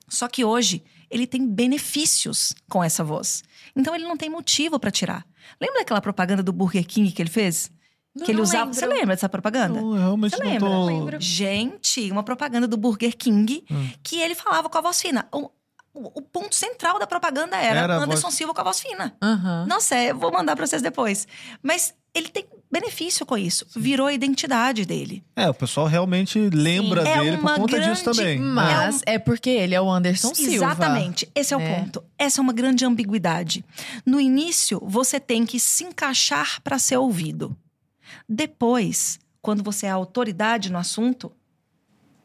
Só 0.07 0.27
que 0.27 0.43
hoje 0.43 0.83
ele 1.09 1.25
tem 1.25 1.47
benefícios 1.47 2.53
com 2.69 2.83
essa 2.83 3.03
voz. 3.03 3.43
Então 3.75 3.95
ele 3.95 4.03
não 4.03 4.17
tem 4.17 4.29
motivo 4.29 4.79
para 4.79 4.91
tirar. 4.91 5.25
Lembra 5.59 5.79
daquela 5.79 6.01
propaganda 6.01 6.43
do 6.43 6.51
Burger 6.53 6.85
King 6.85 7.11
que 7.11 7.21
ele 7.21 7.29
fez? 7.29 7.71
Não, 8.15 8.25
que 8.25 8.31
ele 8.31 8.41
usava. 8.41 8.65
Lembro. 8.65 8.79
Você 8.79 8.85
lembra 8.85 9.15
dessa 9.15 9.29
propaganda? 9.29 9.81
Não, 9.81 9.93
realmente 9.93 10.35
Você 10.35 10.43
não 10.43 10.51
lembra? 10.51 10.69
tô... 10.69 10.85
Lembro. 10.85 11.17
Gente, 11.21 12.11
uma 12.11 12.21
propaganda 12.23 12.67
do 12.67 12.77
Burger 12.77 13.15
King 13.17 13.63
Hum. 13.71 13.89
que 14.03 14.19
ele 14.19 14.35
falava 14.35 14.69
com 14.69 14.77
a 14.77 14.81
voz 14.81 15.01
fina. 15.01 15.27
O, 15.93 15.99
o- 16.08 16.12
o 16.15 16.21
ponto 16.21 16.56
central 16.56 16.97
da 16.99 17.06
propaganda 17.08 17.56
era, 17.58 17.82
Era 17.82 17.95
Anderson 17.97 18.23
voz- 18.23 18.34
Silva 18.36 18.53
com 18.53 18.62
a 18.62 18.63
voz 18.63 18.79
fina. 18.79 19.15
Aham. 19.21 19.65
Nossa, 19.67 19.95
é, 19.95 20.12
eu 20.12 20.17
vou 20.17 20.32
mandar 20.32 20.56
pra 20.56 20.65
vocês 20.65 20.82
depois. 20.82 21.27
Mas 21.62 21.93
ele 22.15 22.29
tem 22.29 22.45
benefício 22.71 23.25
com 23.25 23.38
isso. 23.38 23.65
Virou 23.75 24.08
a 24.08 24.13
identidade 24.13 24.86
dele. 24.86 25.23
É, 25.36 25.47
o 25.49 25.53
pessoal 25.53 25.86
realmente 25.86 26.39
lembra 26.51 27.03
Sim. 27.03 27.08
É 27.10 27.17
dele 27.19 27.38
por 27.38 27.39
uma 27.43 27.56
conta 27.58 27.79
disso 27.79 28.03
grande 28.03 28.17
também. 28.17 28.39
Mas 28.39 29.01
é, 29.06 29.19
porque 29.19 29.49
ele 29.51 29.75
é 29.75 29.82
o 29.82 29.89
Anderson 29.89 30.34
Silva. 30.34 30.53
Exatamente. 30.73 31.29
Esse 31.36 31.53
é 31.53 31.58
o 31.58 31.60
né? 31.60 31.75
ponto. 31.79 32.03
Essa 32.17 32.39
é 32.39 32.41
uma 32.41 32.53
grande 32.53 32.84
ambiguidade. 32.86 33.63
No 34.06 34.19
início, 34.19 34.82
você 34.84 35.19
tem 35.19 35.45
que 35.45 35.60
se 35.60 35.84
encaixar 35.84 36.60
para 36.63 36.79
ser 36.79 36.97
ouvido. 36.97 37.56
Depois, 38.27 39.19
quando 39.41 39.63
você 39.63 39.86
é 39.86 39.89
autoridade 39.89 40.71
no 40.71 40.77
assunto, 40.77 41.32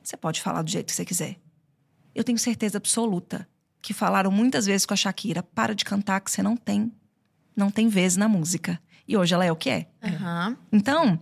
você 0.02 0.16
pode 0.16 0.40
falar 0.40 0.62
do 0.62 0.70
jeito 0.70 0.86
que 0.86 0.92
você 0.94 1.04
quiser. 1.04 1.36
Eu 2.14 2.24
tenho 2.24 2.38
certeza 2.38 2.78
absoluta 2.78 3.46
que 3.80 3.94
falaram 3.94 4.30
muitas 4.30 4.66
vezes 4.66 4.84
com 4.86 4.94
a 4.94 4.96
Shakira: 4.96 5.42
para 5.42 5.74
de 5.74 5.84
cantar 5.84 6.20
que 6.20 6.30
você 6.30 6.42
não 6.42 6.56
tem, 6.56 6.92
não 7.56 7.70
tem 7.70 7.88
vez 7.88 8.16
na 8.16 8.28
música. 8.28 8.80
E 9.06 9.16
hoje 9.16 9.34
ela 9.34 9.44
é 9.44 9.50
o 9.52 9.56
que 9.56 9.70
é. 9.70 9.86
Aham. 10.04 10.56
Então, 10.70 11.18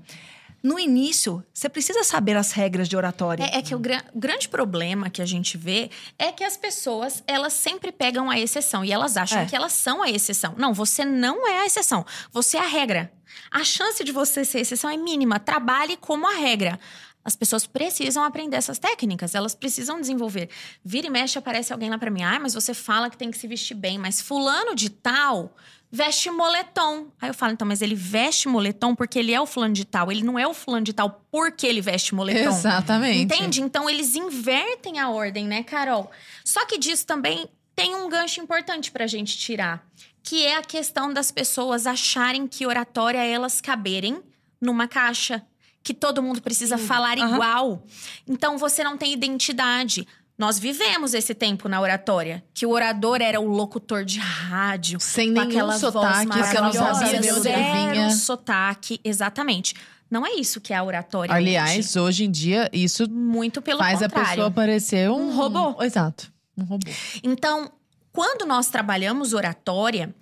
no 0.63 0.77
início, 0.81 1.45
você 1.55 1.69
precisa 1.69 2.03
saber 2.03 2.37
as 2.37 2.51
regras 2.51 2.89
de 2.89 2.97
oratória. 2.97 3.45
É, 3.45 3.59
é 3.59 3.63
que 3.63 3.73
o 3.75 3.81
grande 4.13 4.49
problema 4.49 5.09
que 5.09 5.23
a 5.23 5.27
gente 5.27 5.57
vê 5.57 5.89
é 6.19 6.33
que 6.33 6.43
as 6.43 6.57
pessoas, 6.57 7.23
elas 7.29 7.53
sempre 7.53 7.93
pegam 7.93 8.29
a 8.29 8.37
exceção 8.41 8.85
e 8.85 8.91
elas 8.91 9.17
acham 9.17 9.43
É. 9.43 9.45
que 9.47 9.55
elas 9.55 9.73
são 9.73 10.03
a 10.03 10.11
exceção. 10.11 10.55
Não, 10.59 10.75
você 10.75 11.05
não 11.05 11.47
é 11.47 11.61
a 11.61 11.67
exceção. 11.67 12.05
Você 12.33 12.57
é 12.57 12.61
a 12.61 12.67
regra. 12.67 13.13
A 13.53 13.63
chance 13.63 14.03
de 14.03 14.11
você 14.11 14.45
ser 14.45 14.61
exceção 14.61 14.91
é 14.91 14.97
mínima. 14.97 15.39
Trabalhe 15.39 15.97
como 15.97 16.27
a 16.29 16.35
regra. 16.35 16.81
As 17.27 17.35
pessoas 17.35 17.67
precisam 17.67 18.23
aprender 18.23 18.57
essas 18.57 18.79
técnicas, 18.79 19.35
elas 19.35 19.53
precisam 19.53 20.01
desenvolver. 20.01 20.49
Vira 20.85 21.09
e 21.09 21.11
mexe, 21.11 21.37
aparece 21.37 21.73
alguém 21.73 21.91
lá 21.91 21.99
pra 21.99 22.09
mim. 22.09 22.23
Ah, 22.23 22.39
mas 22.41 22.55
você 22.55 22.73
fala 22.73 23.11
que 23.11 23.17
tem 23.17 23.33
que 23.33 23.37
se 23.37 23.49
vestir 23.49 23.75
bem, 23.75 23.99
mas 23.99 24.21
fulano 24.21 24.77
de 24.77 24.89
tal 24.89 25.53
veste 25.91 26.31
moletom. 26.31 27.09
Aí 27.21 27.31
eu 27.31 27.35
falo, 27.35 27.53
então, 27.53 27.67
mas 27.67 27.83
ele 27.83 27.97
veste 27.97 28.49
moletom 28.49 28.95
porque 28.95 29.19
ele 29.19 29.33
é 29.33 29.41
o 29.41 29.47
fulano 29.47 29.75
de 29.75 29.85
tal. 29.85 30.13
Ele 30.13 30.23
não 30.23 30.39
é 30.39 30.47
o 30.47 30.55
fulano 30.55 30.85
de 30.85 30.93
tal 30.93 31.25
porque 31.31 31.67
ele 31.67 31.81
veste 31.81 32.15
moletom. 32.15 32.55
Exatamente. 32.55 33.19
Entende? 33.19 33.61
Então 33.61 33.91
eles 33.91 34.15
invertem 34.15 35.01
a 35.01 35.11
ordem, 35.11 35.49
né, 35.49 35.65
Carol? 35.65 36.09
Só 36.45 36.65
que 36.65 36.79
disso 36.79 37.05
também 37.07 37.49
tem 37.75 37.97
um 37.97 38.09
gancho 38.09 38.41
importante 38.41 38.93
pra 38.93 39.09
gente 39.09 39.37
tirar, 39.37 39.85
que 40.23 40.47
é 40.47 40.57
a 40.57 40.63
questão 40.63 41.13
das 41.13 41.33
pessoas 41.33 41.89
acharem 41.89 42.47
que 42.47 42.67
oratória 42.67 43.19
é 43.19 43.31
elas 43.31 43.61
caberem 43.61 44.23
numa 44.61 44.87
caixa, 44.87 45.45
que 45.87 45.95
todo 45.95 46.21
mundo 46.21 46.43
precisa 46.43 46.77
falar 46.77 47.17
Aham. 47.17 47.35
igual. 47.35 47.87
Então 48.27 48.59
você 48.59 48.83
não 48.83 48.97
tem 48.99 49.13
identidade. 49.13 50.05
Nós 50.37 50.59
vivemos 50.59 51.15
esse 51.15 51.33
tempo 51.33 51.69
na 51.69 51.81
oratória, 51.81 52.43
que 52.53 52.67
o 52.67 52.71
orador 52.71 53.23
era 53.23 53.41
o 53.41 53.47
locutor 53.47 54.05
de 54.05 54.19
rádio, 54.19 54.99
Sem 54.99 55.31
nenhum 55.31 55.47
aquela 55.49 55.79
sotaque, 55.79 56.27
voz 56.27 56.49
você 56.49 56.61
não 56.61 56.73
sabia 56.73 57.33
zero 57.35 58.11
sotaque, 58.11 59.01
exatamente. 59.05 59.77
Não 60.11 60.27
é 60.27 60.33
isso 60.35 60.61
que 60.61 60.73
é 60.73 60.77
a 60.77 60.83
oratória. 60.83 61.33
Aliás, 61.33 61.95
hoje. 61.95 62.01
hoje 62.01 62.25
em 62.25 62.31
dia, 62.33 62.69
isso 62.73 63.09
muito 63.09 63.63
pelo 63.63 63.79
faz 63.79 64.03
a 64.03 64.09
contrário. 64.09 64.31
pessoa 64.31 64.51
parecer 64.51 65.09
um, 65.09 65.29
Um 65.31 65.37
robô. 65.37 65.81
Exato. 65.85 66.33
Um 66.59 66.65
robô. 66.65 66.91
Então, 67.23 67.71
quando 68.13 68.45
nós 68.45 68.67
trabalhamos 68.67 69.33
oratória, 69.33 70.13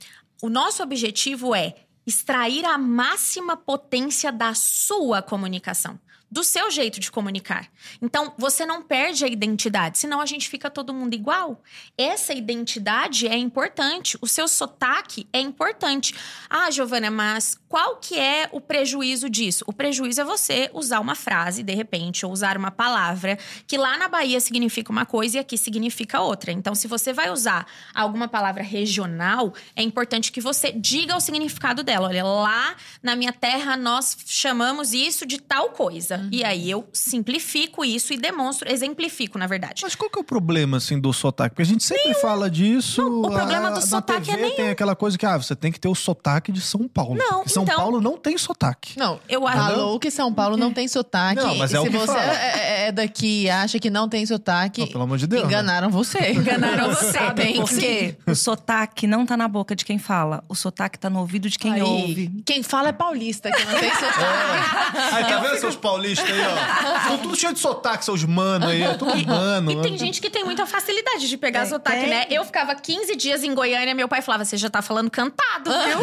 o 0.42 0.50
nosso 0.50 0.82
objetivo 0.82 1.54
é 1.54 1.74
extrair 2.06 2.64
a 2.64 2.76
máxima 2.76 3.56
potência 3.56 4.30
da 4.30 4.54
sua 4.54 5.22
comunicação, 5.22 5.98
do 6.34 6.42
seu 6.42 6.68
jeito 6.68 6.98
de 6.98 7.12
comunicar. 7.12 7.70
Então, 8.02 8.34
você 8.36 8.66
não 8.66 8.82
perde 8.82 9.24
a 9.24 9.28
identidade, 9.28 9.98
senão 9.98 10.20
a 10.20 10.26
gente 10.26 10.48
fica 10.48 10.68
todo 10.68 10.92
mundo 10.92 11.14
igual. 11.14 11.62
Essa 11.96 12.34
identidade 12.34 13.28
é 13.28 13.36
importante, 13.36 14.18
o 14.20 14.26
seu 14.26 14.48
sotaque 14.48 15.28
é 15.32 15.38
importante. 15.38 16.12
Ah, 16.50 16.68
Giovana, 16.72 17.08
mas 17.08 17.56
qual 17.68 17.98
que 17.98 18.18
é 18.18 18.48
o 18.50 18.60
prejuízo 18.60 19.30
disso? 19.30 19.64
O 19.68 19.72
prejuízo 19.72 20.22
é 20.22 20.24
você 20.24 20.68
usar 20.74 20.98
uma 20.98 21.14
frase, 21.14 21.62
de 21.62 21.72
repente, 21.72 22.26
ou 22.26 22.32
usar 22.32 22.56
uma 22.56 22.72
palavra 22.72 23.38
que 23.64 23.78
lá 23.78 23.96
na 23.96 24.08
Bahia 24.08 24.40
significa 24.40 24.90
uma 24.90 25.06
coisa 25.06 25.36
e 25.36 25.38
aqui 25.38 25.56
significa 25.56 26.20
outra. 26.20 26.50
Então, 26.50 26.74
se 26.74 26.88
você 26.88 27.12
vai 27.12 27.30
usar 27.30 27.64
alguma 27.94 28.26
palavra 28.26 28.64
regional, 28.64 29.54
é 29.76 29.84
importante 29.84 30.32
que 30.32 30.40
você 30.40 30.72
diga 30.72 31.16
o 31.16 31.20
significado 31.20 31.84
dela. 31.84 32.08
Olha, 32.08 32.24
lá 32.24 32.74
na 33.00 33.14
minha 33.14 33.32
terra 33.32 33.76
nós 33.76 34.16
chamamos 34.26 34.92
isso 34.92 35.24
de 35.24 35.40
tal 35.40 35.70
coisa. 35.70 36.23
E 36.30 36.44
aí 36.44 36.70
eu 36.70 36.86
simplifico 36.92 37.84
isso 37.84 38.12
e 38.12 38.16
demonstro, 38.18 38.70
exemplifico, 38.70 39.38
na 39.38 39.46
verdade. 39.46 39.82
Mas 39.82 39.94
qual 39.94 40.10
que 40.10 40.18
é 40.18 40.22
o 40.22 40.24
problema, 40.24 40.76
assim, 40.76 40.98
do 41.00 41.12
sotaque? 41.12 41.50
Porque 41.54 41.62
a 41.62 41.66
gente 41.66 41.84
sempre 41.84 42.14
fala 42.14 42.50
disso. 42.50 43.02
Não, 43.02 43.22
o 43.22 43.30
problema 43.30 43.68
do 43.70 43.74
na 43.76 43.80
sotaque 43.80 44.30
é 44.30 44.36
TV 44.36 44.50
tem 44.50 44.68
aquela 44.70 44.94
coisa 44.96 45.16
que, 45.18 45.24
ah, 45.26 45.36
você 45.36 45.54
tem 45.56 45.70
que 45.72 45.80
ter 45.80 45.88
o 45.88 45.94
sotaque 45.94 46.50
de 46.52 46.60
São 46.60 46.86
Paulo. 46.88 47.14
Não, 47.16 47.38
Porque 47.38 47.50
São 47.50 47.62
então- 47.62 47.76
Paulo 47.76 48.00
não 48.00 48.16
tem 48.16 48.36
sotaque. 48.38 48.98
Não, 48.98 49.18
Eu 49.28 49.46
acho. 49.46 49.58
Falou 49.58 49.98
que 49.98 50.10
São 50.10 50.32
Paulo 50.32 50.56
não 50.56 50.72
tem 50.72 50.86
sotaque. 50.88 51.40
Não, 51.42 51.54
mas 51.56 51.72
é 51.72 51.80
o 51.80 51.84
se 51.84 51.90
que 51.90 51.96
você 51.98 52.06
fala. 52.12 52.32
é, 52.38 52.86
é 52.88 52.92
daqui 52.92 53.44
e 53.44 53.50
acha 53.50 53.78
que 53.78 53.90
não 53.90 54.08
tem 54.08 54.24
sotaque, 54.26 54.80
Não, 54.82 54.88
pelo 54.88 55.04
amor 55.04 55.18
de 55.18 55.26
Deus, 55.26 55.42
né? 55.42 55.48
enganaram 55.48 55.90
você. 55.90 56.32
Enganaram 56.32 56.90
você. 56.90 57.18
Tem 57.34 57.56
Por 57.56 57.68
sim. 57.68 57.80
quê? 57.80 58.16
O 58.26 58.34
sotaque 58.34 59.06
não 59.06 59.24
tá 59.26 59.36
na 59.36 59.48
boca 59.48 59.74
de 59.74 59.84
quem 59.84 59.98
fala. 59.98 60.44
O 60.48 60.54
sotaque 60.54 60.98
tá 60.98 61.08
no 61.10 61.20
ouvido 61.20 61.48
de 61.48 61.58
quem 61.58 61.72
Aí, 61.74 61.82
ouve. 61.82 62.30
Quem 62.44 62.62
fala 62.62 62.88
é 62.88 62.92
paulista, 62.92 63.50
que 63.50 63.64
não 63.64 63.78
tem 63.78 63.90
sotaque. 63.94 65.14
Aí, 65.14 65.24
tá 65.24 65.38
vendo 65.40 65.58
seus 65.58 65.76
paulistas 65.76 66.13
aí, 66.22 66.40
ó? 66.40 66.98
Estão 67.04 67.18
tudo 67.18 67.36
cheio 67.36 67.52
de 67.52 67.58
sotaque, 67.60 68.04
seus 68.04 68.24
mano 68.24 68.66
aí. 68.66 68.82
É 68.82 68.94
tudo 68.94 69.14
mano. 69.26 69.70
E 69.72 69.82
tem 69.82 69.96
gente 69.98 70.20
que 70.20 70.30
tem 70.30 70.44
muita 70.44 70.66
facilidade 70.66 71.28
de 71.28 71.36
pegar 71.36 71.60
É, 71.62 71.66
sotaque, 71.66 72.00
tem. 72.00 72.10
né? 72.10 72.26
Eu 72.30 72.44
ficava 72.44 72.74
15 72.74 73.14
dias 73.16 73.42
em 73.44 73.54
Goiânia, 73.54 73.94
meu 73.94 74.08
pai 74.08 74.22
falava: 74.22 74.44
você 74.44 74.56
já 74.56 74.68
tá 74.70 74.80
falando 74.82 75.10
cantado, 75.10 75.70
viu? 75.70 75.98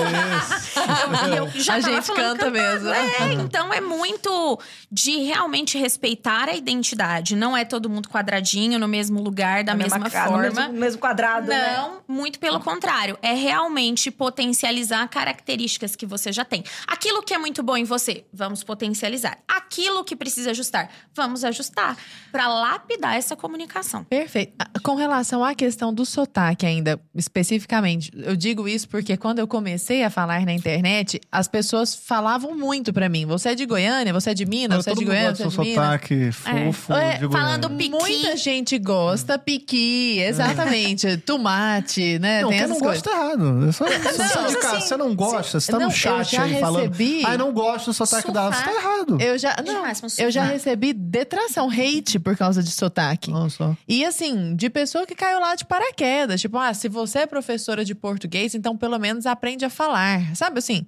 E 1.33 1.37
eu 1.37 1.49
já 1.61 1.75
A 1.75 1.79
gente 1.79 2.05
falando 2.05 2.37
canta 2.37 2.45
cantado. 2.45 2.51
mesmo. 2.51 2.89
É, 2.89 3.33
então 3.33 3.73
é 3.73 3.81
muito 3.81 4.59
de 4.91 5.17
realmente 5.23 5.77
respeitar 5.77 6.49
a 6.49 6.55
identidade. 6.55 7.35
Não 7.35 7.55
é 7.55 7.63
todo 7.65 7.89
mundo 7.89 8.09
quadradinho 8.09 8.77
no 8.79 8.87
mesmo 8.87 9.21
lugar, 9.21 9.63
da 9.63 9.73
Na 9.73 9.83
mesma, 9.83 10.09
ca- 10.09 10.27
forma. 10.27 10.49
No 10.49 10.55
mesmo, 10.55 10.73
mesmo 10.73 10.99
quadrado, 10.99 11.47
né? 11.47 11.75
Não, 11.77 11.99
muito 12.07 12.39
pelo 12.39 12.59
contrário. 12.59 13.17
É 13.21 13.33
realmente 13.33 14.09
potencializar 14.11 15.07
características 15.07 15.95
que 15.95 16.05
você 16.05 16.31
já 16.31 16.43
tem. 16.45 16.63
Aquilo 16.87 17.21
que 17.23 17.33
é 17.33 17.37
muito 17.37 17.61
bom 17.63 17.77
em 17.77 17.83
você, 17.83 18.25
vamos 18.33 18.63
potencializar. 18.63 19.37
Aquilo 19.47 19.90
que 20.03 20.15
precisa 20.15 20.51
ajustar, 20.51 20.89
vamos 21.13 21.43
ajustar. 21.43 21.95
Pra 22.31 22.47
lapidar 22.47 23.15
essa 23.17 23.35
comunicação. 23.35 24.03
Perfeito. 24.05 24.53
Ah, 24.57 24.67
Com 24.81 24.95
relação 24.95 25.43
à 25.43 25.53
questão 25.53 25.93
do 25.93 26.05
sotaque 26.05 26.65
ainda, 26.65 26.99
especificamente, 27.13 28.11
eu 28.15 28.35
digo 28.35 28.67
isso 28.67 28.87
porque 28.87 29.17
quando 29.17 29.39
eu 29.39 29.47
comecei 29.47 30.03
a 30.03 30.09
falar 30.09 30.45
na 30.45 30.53
internet, 30.53 31.19
as 31.31 31.47
pessoas 31.47 31.93
falavam 31.95 32.55
muito 32.57 32.93
pra 32.93 33.09
mim. 33.09 33.25
Você 33.25 33.49
é 33.49 33.55
de 33.55 33.65
Goiânia? 33.65 34.13
Você 34.13 34.29
é 34.31 34.33
de 34.33 34.45
Minas? 34.45 34.83
Você 34.83 34.91
é 34.91 34.93
de 34.95 35.03
Goiânia? 35.05 35.29
gosta 35.29 35.43
Você 35.43 35.43
do 35.43 35.47
é 35.47 35.49
de 35.49 35.55
seu 35.55 35.63
Minas? 35.65 35.85
sotaque 35.85 36.31
fofo. 36.31 36.93
É, 36.93 37.17
de 37.17 37.29
falando 37.29 37.67
Goiânia. 37.69 37.77
piqui. 37.77 38.11
Muita 38.11 38.37
gente 38.37 38.79
gosta 38.79 39.37
piqui, 39.37 40.19
exatamente. 40.19 41.17
Tomate, 41.17 42.17
né? 42.19 42.41
Não, 42.41 42.49
Tem 42.49 42.57
quem 42.59 42.65
essas 42.65 42.77
não 42.79 42.85
coisas. 42.87 43.03
gosta 43.03 43.19
é 43.19 43.21
errado. 43.23 43.67
É 43.67 43.71
só, 43.71 43.85
de 43.85 43.97
mas 43.99 44.55
casa, 44.55 44.77
assim, 44.77 44.87
você 44.87 44.97
não 44.97 45.15
gosta, 45.15 45.59
você 45.59 45.71
tá 45.71 45.77
não, 45.79 45.85
no 45.87 45.91
eu 45.91 45.95
chat 45.97 46.31
já 46.35 46.43
aí 46.43 46.59
falando. 46.59 46.91
recebi- 46.91 47.23
Ai, 47.25 47.37
não 47.37 47.51
gosto 47.51 47.87
do 47.87 47.93
sotaque 47.93 48.31
da 48.31 48.51
Você 48.51 48.63
tá 48.63 48.73
errado. 48.73 49.17
Eu 49.21 49.37
já, 49.37 49.53
De 49.55 49.69
não, 49.81 49.87
máximo 49.87 50.09
eu 50.17 50.31
já 50.31 50.43
recebi 50.43 50.93
detração, 50.93 51.69
hate 51.69 52.19
por 52.19 52.37
causa 52.37 52.61
de 52.61 52.71
sotaque. 52.71 53.31
Nossa. 53.31 53.77
E 53.87 54.05
assim, 54.05 54.55
de 54.55 54.69
pessoa 54.69 55.05
que 55.05 55.15
caiu 55.15 55.39
lá 55.39 55.55
de 55.55 55.65
paraquedas. 55.65 56.39
Tipo, 56.39 56.57
ah, 56.57 56.73
se 56.73 56.87
você 56.87 57.19
é 57.19 57.25
professora 57.25 57.83
de 57.83 57.95
português, 57.95 58.55
então 58.55 58.77
pelo 58.77 58.97
menos 58.99 59.25
aprende 59.25 59.65
a 59.65 59.69
falar. 59.69 60.35
Sabe 60.35 60.59
assim? 60.59 60.85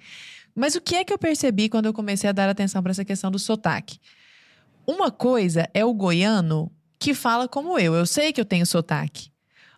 Mas 0.55 0.75
o 0.75 0.81
que 0.81 0.95
é 0.95 1.03
que 1.03 1.11
eu 1.11 1.17
percebi 1.17 1.69
quando 1.69 1.87
eu 1.87 1.93
comecei 1.93 2.29
a 2.29 2.33
dar 2.33 2.49
atenção 2.49 2.81
para 2.81 2.91
essa 2.91 3.03
questão 3.03 3.31
do 3.31 3.39
sotaque? 3.39 3.99
Uma 4.85 5.09
coisa 5.09 5.67
é 5.73 5.83
o 5.83 5.93
goiano 5.93 6.71
que 6.99 7.13
fala 7.13 7.47
como 7.47 7.79
eu. 7.79 7.95
Eu 7.95 8.05
sei 8.05 8.31
que 8.31 8.39
eu 8.39 8.45
tenho 8.45 8.65
sotaque. 8.65 9.31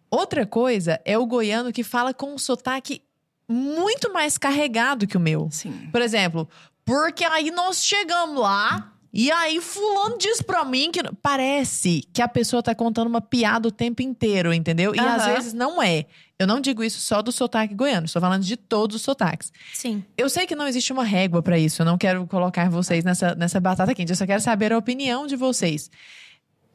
Outra 0.10 0.45
coisa 0.45 0.99
é 1.06 1.17
o 1.17 1.25
goiano 1.25 1.71
que 1.71 1.84
fala 1.84 2.13
com 2.13 2.34
um 2.34 2.38
sotaque 2.38 3.01
muito 3.47 4.12
mais 4.12 4.38
carregado 4.38 5.08
que 5.08 5.17
o 5.17 5.19
meu. 5.19 5.49
Sim. 5.51 5.89
Por 5.91 6.01
exemplo, 6.01 6.49
porque 6.84 7.23
aí 7.23 7.51
nós 7.51 7.84
chegamos 7.84 8.39
lá 8.39 8.94
e 9.17 9.32
aí 9.32 9.62
fulano 9.62 10.17
diz 10.17 10.41
pra 10.41 10.65
mim 10.65 10.91
que 10.91 11.01
parece 11.21 12.04
que 12.13 12.21
a 12.21 12.28
pessoa 12.28 12.62
tá 12.62 12.75
contando 12.75 13.08
uma 13.08 13.21
piada 13.21 13.69
o 13.69 13.71
tempo 13.71 14.01
inteiro, 14.01 14.54
entendeu? 14.54 14.93
E 14.93 14.99
às 14.99 15.23
Aham. 15.23 15.34
vezes 15.34 15.54
não 15.54 15.82
é. 15.82 16.06
Eu 16.38 16.45
não 16.45 16.60
digo 16.60 16.84
isso 16.84 16.99
só 16.99 17.21
do 17.21 17.32
sotaque 17.32 17.73
goiano, 17.73 18.08
estou 18.08 18.21
falando 18.21 18.43
de 18.43 18.58
todos 18.58 18.97
os 18.97 19.01
sotaques. 19.04 19.54
Sim. 19.73 20.04
Eu 20.17 20.30
sei 20.30 20.45
que 20.45 20.54
não 20.54 20.67
existe 20.67 20.91
uma 20.91 21.06
régua 21.06 21.41
pra 21.41 21.58
isso, 21.58 21.82
eu 21.82 21.86
não 21.86 21.97
quero 21.97 22.28
colocar 22.28 22.69
vocês 22.69 23.06
nessa, 23.06 23.34
nessa 23.36 23.58
batata 23.62 23.95
quente, 23.95 24.10
eu 24.10 24.17
só 24.17 24.25
quero 24.25 24.41
saber 24.41 24.73
a 24.73 24.78
opinião 24.78 25.25
de 25.25 25.38
vocês. 25.38 25.89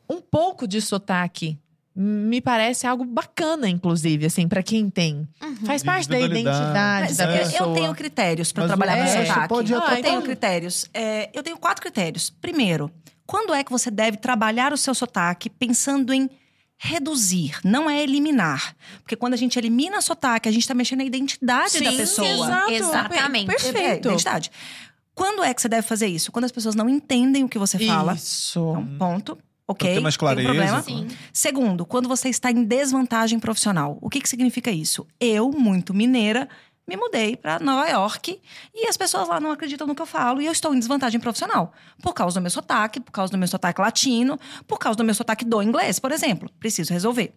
Um 0.08 0.22
pouco 0.22 0.66
de 0.66 0.80
sotaque 0.80 1.58
me 2.02 2.40
parece 2.40 2.86
algo 2.86 3.04
bacana, 3.04 3.68
inclusive, 3.68 4.24
assim, 4.24 4.48
pra 4.48 4.62
quem 4.62 4.88
tem. 4.88 5.28
Faz 5.66 5.82
De 5.82 5.86
parte 5.86 6.08
da 6.08 6.18
identidade 6.18 7.08
Mas 7.08 7.16
da 7.18 7.24
eu- 7.24 7.38
pessoa. 7.44 7.68
eu 7.70 7.74
tenho 7.74 7.94
critérios 7.94 8.52
para 8.52 8.66
trabalhar 8.66 8.96
com 8.96 9.02
resto 9.02 9.26
sotaque. 9.26 9.48
pode 9.48 9.74
Ah, 9.74 9.94
eu 9.96 10.02
tenho 10.02 10.22
critérios. 10.22 10.86
É, 10.94 11.28
eu 11.34 11.42
tenho 11.42 11.58
quatro 11.58 11.82
critérios. 11.82 12.30
Primeiro, 12.30 12.90
quando 13.26 13.52
é 13.52 13.62
que 13.62 13.70
você 13.70 13.90
deve 13.90 14.16
trabalhar 14.16 14.72
o 14.72 14.76
seu 14.78 14.94
sotaque 14.94 15.50
pensando 15.50 16.12
em 16.14 16.30
reduzir, 16.78 17.58
não 17.62 17.90
é 17.90 18.02
eliminar. 18.02 18.74
Porque 19.02 19.14
quando 19.14 19.34
a 19.34 19.36
gente 19.36 19.58
elimina 19.58 20.00
sotaque, 20.00 20.48
a 20.48 20.52
gente 20.52 20.62
está 20.62 20.72
mexendo 20.74 21.00
na 21.00 21.04
identidade 21.04 21.78
da 21.84 21.90
Sim, 21.90 21.96
pessoa. 21.98 22.28
exato. 22.28 22.72
Exatamente. 22.72 23.46
Perfeito. 23.46 23.78
É, 23.78 23.96
identidade. 24.12 24.50
Quando 25.14 25.44
é 25.44 25.52
que 25.52 25.60
você 25.60 25.68
deve 25.68 25.86
fazer 25.86 26.06
isso? 26.06 26.32
Quando 26.32 26.46
as 26.46 26.52
pessoas 26.52 26.74
não 26.74 26.88
entendem 26.88 27.44
o 27.44 27.48
que 27.48 27.58
você 27.58 27.78
fala. 27.78 28.14
Isso. 28.14 28.58
Então, 28.58 28.86
ponto. 28.98 29.38
Ok. 29.70 29.88
Pra 29.88 29.94
ter 29.94 30.00
mais 30.00 30.16
tem 30.16 30.18
um 30.18 30.26
clareza. 30.26 30.48
problema. 30.48 30.82
Sim. 30.82 31.06
Segundo, 31.32 31.86
quando 31.86 32.08
você 32.08 32.28
está 32.28 32.50
em 32.50 32.64
desvantagem 32.64 33.38
profissional. 33.38 33.98
O 34.00 34.10
que, 34.10 34.20
que 34.20 34.28
significa 34.28 34.68
isso? 34.68 35.06
Eu, 35.20 35.52
muito 35.52 35.94
mineira, 35.94 36.48
me 36.88 36.96
mudei 36.96 37.36
para 37.36 37.60
Nova 37.60 37.88
York 37.88 38.40
e 38.74 38.88
as 38.88 38.96
pessoas 38.96 39.28
lá 39.28 39.38
não 39.38 39.52
acreditam 39.52 39.86
no 39.86 39.94
que 39.94 40.02
eu 40.02 40.06
falo 40.06 40.42
e 40.42 40.46
eu 40.46 40.50
estou 40.50 40.74
em 40.74 40.78
desvantagem 40.80 41.20
profissional. 41.20 41.72
Por 42.02 42.12
causa 42.12 42.40
do 42.40 42.42
meu 42.42 42.50
sotaque, 42.50 42.98
por 42.98 43.12
causa 43.12 43.30
do 43.30 43.38
meu 43.38 43.46
sotaque 43.46 43.80
latino, 43.80 44.36
por 44.66 44.76
causa 44.80 44.96
do 44.96 45.04
meu 45.04 45.14
sotaque 45.14 45.44
do 45.44 45.62
inglês, 45.62 46.00
por 46.00 46.10
exemplo. 46.10 46.50
Preciso 46.58 46.92
resolver. 46.92 47.32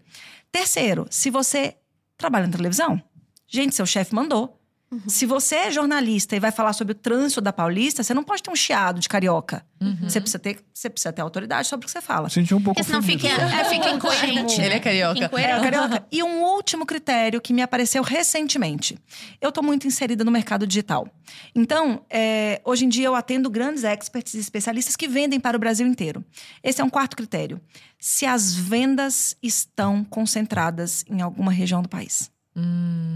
Terceiro, 0.51 1.05
se 1.11 1.29
você 1.29 1.75
trabalha 2.17 2.47
na 2.47 2.53
televisão, 2.53 2.99
gente, 3.47 3.75
seu 3.75 3.85
chefe 3.85 4.15
mandou. 4.15 4.59
Se 5.07 5.25
você 5.25 5.55
é 5.55 5.71
jornalista 5.71 6.35
e 6.35 6.39
vai 6.39 6.51
falar 6.51 6.73
sobre 6.73 6.91
o 6.91 6.95
trânsito 6.95 7.41
da 7.41 7.51
Paulista, 7.53 8.03
você 8.03 8.13
não 8.13 8.23
pode 8.23 8.41
ter 8.43 8.51
um 8.51 8.55
chiado 8.55 8.99
de 8.99 9.07
carioca. 9.09 9.65
Você, 10.01 10.21
precisa 10.21 10.39
ter, 10.39 10.63
você 10.73 10.89
precisa 10.89 11.11
ter 11.11 11.21
autoridade 11.21 11.67
sobre 11.67 11.83
o 11.83 11.87
que 11.87 11.91
você 11.91 11.99
fala. 11.99 12.29
Senti 12.29 12.53
um 12.55 12.61
pouco 12.61 12.79
Porque 12.79 12.85
senão 12.89 13.01
fica, 13.03 13.27
é, 13.27 13.65
fica 13.65 13.89
incoerente. 13.89 14.61
Ele 14.61 14.75
é 14.75 14.79
carioca. 14.79 15.13
Fica 15.15 15.25
É, 15.25 15.27
incoerente. 15.57 15.61
carioca. 15.61 16.07
E 16.09 16.23
um 16.23 16.41
último 16.41 16.85
critério 16.85 17.41
que 17.41 17.51
me 17.51 17.61
apareceu 17.61 18.01
recentemente. 18.01 18.97
Eu 19.41 19.49
estou 19.49 19.61
muito 19.61 19.85
inserida 19.85 20.23
no 20.23 20.31
mercado 20.31 20.65
digital. 20.65 21.07
Então, 21.53 22.01
é, 22.09 22.61
hoje 22.63 22.85
em 22.85 22.89
dia 22.89 23.07
eu 23.07 23.15
atendo 23.15 23.49
grandes 23.49 23.83
experts 23.83 24.33
e 24.35 24.39
especialistas 24.39 24.95
que 24.95 25.07
vendem 25.07 25.37
para 25.39 25.57
o 25.57 25.59
Brasil 25.59 25.85
inteiro. 25.85 26.23
Esse 26.63 26.79
é 26.79 26.83
um 26.83 26.89
quarto 26.89 27.17
critério. 27.17 27.59
Se 27.99 28.25
as 28.25 28.55
vendas 28.55 29.35
estão 29.43 30.03
concentradas 30.05 31.03
em 31.09 31.21
alguma 31.21 31.51
região 31.51 31.81
do 31.81 31.89
país. 31.89 32.31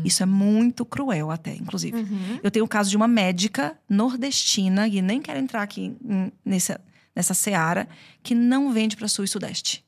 Isso 0.03 0.23
é 0.23 0.25
muito 0.25 0.83
cruel 0.85 1.29
até, 1.29 1.53
inclusive. 1.55 1.97
Uhum. 1.97 2.39
Eu 2.41 2.49
tenho 2.49 2.65
o 2.65 2.67
caso 2.67 2.89
de 2.89 2.97
uma 2.97 3.07
médica 3.07 3.77
nordestina, 3.89 4.87
e 4.87 5.01
nem 5.01 5.21
quero 5.21 5.39
entrar 5.39 5.61
aqui 5.61 5.95
nessa, 6.43 6.81
nessa 7.15 7.33
seara, 7.33 7.87
que 8.23 8.33
não 8.33 8.71
vende 8.71 8.95
para 8.95 9.07
Sul 9.07 9.25
e 9.25 9.27
Sudeste. 9.27 9.85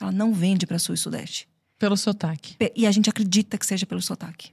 Ela 0.00 0.12
não 0.12 0.32
vende 0.32 0.66
para 0.66 0.78
Sul 0.78 0.94
e 0.94 0.98
Sudeste. 0.98 1.48
Pelo 1.78 1.96
sotaque. 1.96 2.56
E 2.74 2.86
a 2.86 2.90
gente 2.90 3.10
acredita 3.10 3.58
que 3.58 3.66
seja 3.66 3.84
pelo 3.86 4.00
sotaque. 4.00 4.50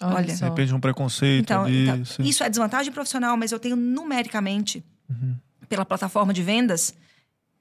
Olha, 0.00 0.34
De 0.34 0.44
repente 0.44 0.74
um 0.74 0.80
preconceito 0.80 1.40
Então, 1.44 1.64
ali. 1.64 1.84
então, 1.84 2.04
sim. 2.04 2.22
isso 2.22 2.44
é 2.44 2.50
desvantagem 2.50 2.92
profissional, 2.92 3.36
mas 3.36 3.50
eu 3.52 3.58
tenho 3.58 3.74
numericamente, 3.76 4.84
pela 5.68 5.84
plataforma 5.84 6.34
de 6.34 6.42
vendas, 6.42 6.94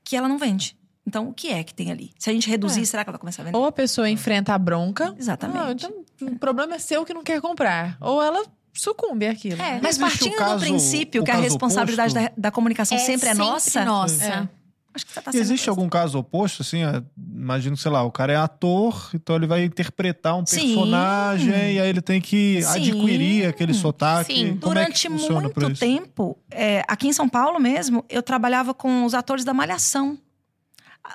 que 0.03 0.15
ela 0.15 0.27
não 0.27 0.37
vende. 0.37 0.75
Então, 1.07 1.29
o 1.29 1.33
que 1.33 1.49
é 1.49 1.63
que 1.63 1.73
tem 1.73 1.91
ali? 1.91 2.11
Se 2.17 2.29
a 2.29 2.33
gente 2.33 2.49
reduzir, 2.49 2.81
É. 2.81 2.85
será 2.85 3.03
que 3.03 3.09
ela 3.09 3.13
vai 3.15 3.19
começar 3.19 3.43
a 3.43 3.45
vender? 3.45 3.57
Ou 3.57 3.65
a 3.65 3.71
pessoa 3.71 4.09
enfrenta 4.09 4.53
a 4.53 4.57
bronca. 4.57 5.13
Exatamente. 5.17 5.59
Ah, 5.59 5.71
então, 5.71 6.27
o 6.33 6.39
problema 6.39 6.75
é 6.75 6.79
seu 6.79 7.05
que 7.05 7.13
não 7.13 7.23
quer 7.23 7.39
comprar. 7.39 7.95
Ou 8.01 8.21
ela 8.21 8.43
sucumbe 8.73 9.27
àquilo. 9.27 9.61
É. 9.61 9.79
Mas 9.81 9.97
partindo 9.97 10.35
caso- 10.35 10.55
do 10.55 10.59
princípio 10.61 11.23
que 11.23 11.31
a 11.31 11.35
responsabilidade 11.35 12.13
da, 12.13 12.31
da 12.35 12.51
comunicação 12.51 12.97
sempre 12.97 13.29
é 13.29 13.33
nossa, 13.33 13.85
nossa. 13.85 14.25
É. 14.25 14.49
acho 14.95 15.05
que 15.05 15.11
você 15.13 15.21
tá 15.21 15.29
E 15.29 15.33
sendo 15.33 15.41
existe 15.41 15.69
algum 15.69 15.87
caso 15.89 16.17
oposto, 16.17 16.61
assim? 16.61 16.79
Imagino, 17.17 17.75
sei 17.77 17.91
lá, 17.91 18.01
o 18.03 18.11
cara 18.11 18.31
é 18.33 18.35
ator, 18.37 19.09
então 19.13 19.35
ele 19.35 19.45
vai 19.45 19.63
interpretar 19.63 20.35
um 20.37 20.45
Sim. 20.45 20.61
personagem 20.73 21.49
e 21.73 21.79
aí 21.79 21.87
ele 21.89 22.01
tem 22.01 22.19
que 22.21 22.61
Sim. 22.63 22.69
adquirir 22.93 23.45
aquele 23.47 23.73
sotaque. 23.73 24.33
Sim. 24.33 24.57
Como 24.57 24.77
é 24.79 24.85
que 24.89 25.07
Durante 25.09 25.27
pra 25.53 25.63
muito 25.67 25.79
tempo, 25.79 26.37
é, 26.49 26.81
aqui 26.87 27.07
em 27.09 27.13
São 27.13 27.27
Paulo 27.29 27.59
mesmo, 27.59 28.03
eu 28.09 28.23
trabalhava 28.23 28.73
com 28.73 29.03
os 29.05 29.13
atores 29.13 29.43
da 29.45 29.53
Malhação. 29.53 30.17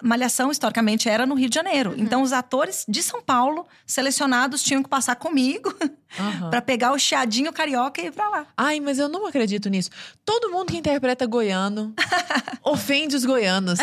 Malhação, 0.02 0.50
historicamente, 0.50 1.08
era 1.08 1.26
no 1.26 1.34
Rio 1.34 1.48
de 1.48 1.54
Janeiro. 1.54 1.94
Então, 1.96 2.22
os 2.22 2.32
atores 2.32 2.84
de 2.88 3.02
São 3.02 3.20
Paulo, 3.22 3.66
selecionados, 3.86 4.62
tinham 4.62 4.82
que 4.82 4.88
passar 4.88 5.16
comigo 5.16 5.74
Aham. 6.18 6.50
pra 6.50 6.62
pegar 6.62 6.92
o 6.92 6.98
chiadinho 6.98 7.52
carioca 7.52 8.00
e 8.00 8.06
ir 8.06 8.12
pra 8.12 8.28
lá. 8.28 8.46
Ai, 8.56 8.80
mas 8.80 8.98
eu 8.98 9.08
não 9.08 9.26
acredito 9.26 9.68
nisso. 9.68 9.90
Todo 10.24 10.50
mundo 10.50 10.66
que 10.70 10.76
interpreta 10.76 11.26
goiano 11.26 11.92
ofende 12.64 13.16
os 13.16 13.24
goianos. 13.24 13.78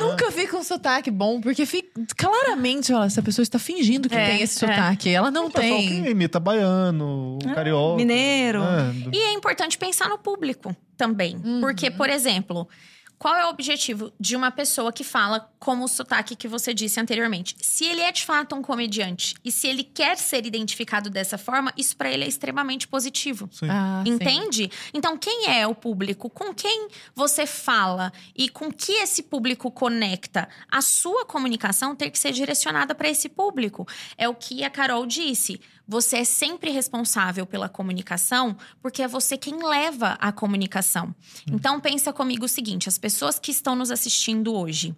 Nunca 0.00 0.30
fica 0.32 0.56
um 0.56 0.62
sotaque 0.62 1.10
bom, 1.10 1.40
porque 1.40 1.64
fica, 1.64 1.88
claramente, 2.16 2.92
olha, 2.92 3.06
essa 3.06 3.22
pessoa 3.22 3.42
está 3.42 3.58
fingindo 3.58 4.08
que 4.08 4.14
É, 4.16 4.26
tem 4.30 4.42
esse 4.42 4.64
é. 4.64 4.68
sotaque. 4.68 5.08
Ela 5.10 5.30
não 5.30 5.46
O 5.46 5.50
tem. 5.50 6.02
que 6.04 6.10
imita 6.10 6.38
baiano, 6.40 7.38
o 7.42 7.54
carioca. 7.54 7.96
mineiro. 7.96 8.60
né? 8.62 8.94
E 9.12 9.18
é 9.18 9.32
importante 9.32 9.78
pensar 9.78 10.08
no 10.08 10.18
público 10.18 10.74
também. 10.96 11.36
Uhum. 11.44 11.60
Porque, 11.60 11.90
por 11.90 12.08
exemplo, 12.10 12.68
qual 13.18 13.34
é 13.34 13.46
o 13.46 13.48
objetivo 13.48 14.12
de 14.20 14.36
uma 14.36 14.50
pessoa 14.50 14.92
que 14.92 15.02
fala 15.02 15.50
como 15.58 15.84
o 15.84 15.88
sotaque 15.88 16.36
que 16.36 16.46
você 16.46 16.74
disse 16.74 17.00
anteriormente? 17.00 17.56
Se 17.60 17.84
ele 17.84 18.02
é 18.02 18.12
de 18.12 18.24
fato 18.24 18.54
um 18.54 18.62
comediante 18.62 19.34
e 19.44 19.50
se 19.50 19.66
ele 19.66 19.82
quer 19.82 20.16
ser 20.18 20.44
identificado 20.44 21.08
dessa 21.08 21.38
forma, 21.38 21.72
isso 21.76 21.96
pra 21.96 22.10
ele 22.10 22.24
é 22.24 22.28
extremamente 22.28 22.86
positivo. 22.86 23.48
Sim. 23.52 23.68
Ah, 23.70 24.02
sim. 24.04 24.12
Entende? 24.12 24.70
Então, 24.92 25.16
quem 25.16 25.48
é 25.48 25.66
o 25.66 25.74
público? 25.74 26.28
Com 26.28 26.54
quem 26.54 26.88
você 27.14 27.46
fala 27.46 28.12
e 28.34 28.48
com 28.48 28.70
que 28.70 28.92
esse 28.92 29.22
público 29.22 29.70
conecta? 29.70 30.48
A 30.70 30.82
sua 30.82 31.24
comunicação 31.24 31.96
tem 31.96 32.10
que 32.10 32.18
ser 32.18 32.32
direcionada 32.32 32.94
para 32.94 33.08
esse 33.08 33.28
público. 33.28 33.86
É 34.18 34.28
o 34.28 34.34
que 34.34 34.62
a 34.62 34.70
Carol 34.70 35.06
disse. 35.06 35.60
Você 35.88 36.16
é 36.18 36.24
sempre 36.24 36.70
responsável 36.70 37.46
pela 37.46 37.68
comunicação, 37.68 38.56
porque 38.82 39.02
é 39.02 39.08
você 39.08 39.36
quem 39.36 39.62
leva 39.62 40.18
a 40.20 40.32
comunicação. 40.32 41.14
Então, 41.50 41.80
pensa 41.80 42.12
comigo 42.12 42.44
o 42.44 42.48
seguinte: 42.48 42.88
as 42.88 42.98
pessoas 42.98 43.38
que 43.38 43.50
estão 43.50 43.76
nos 43.76 43.90
assistindo 43.90 44.52
hoje, 44.52 44.94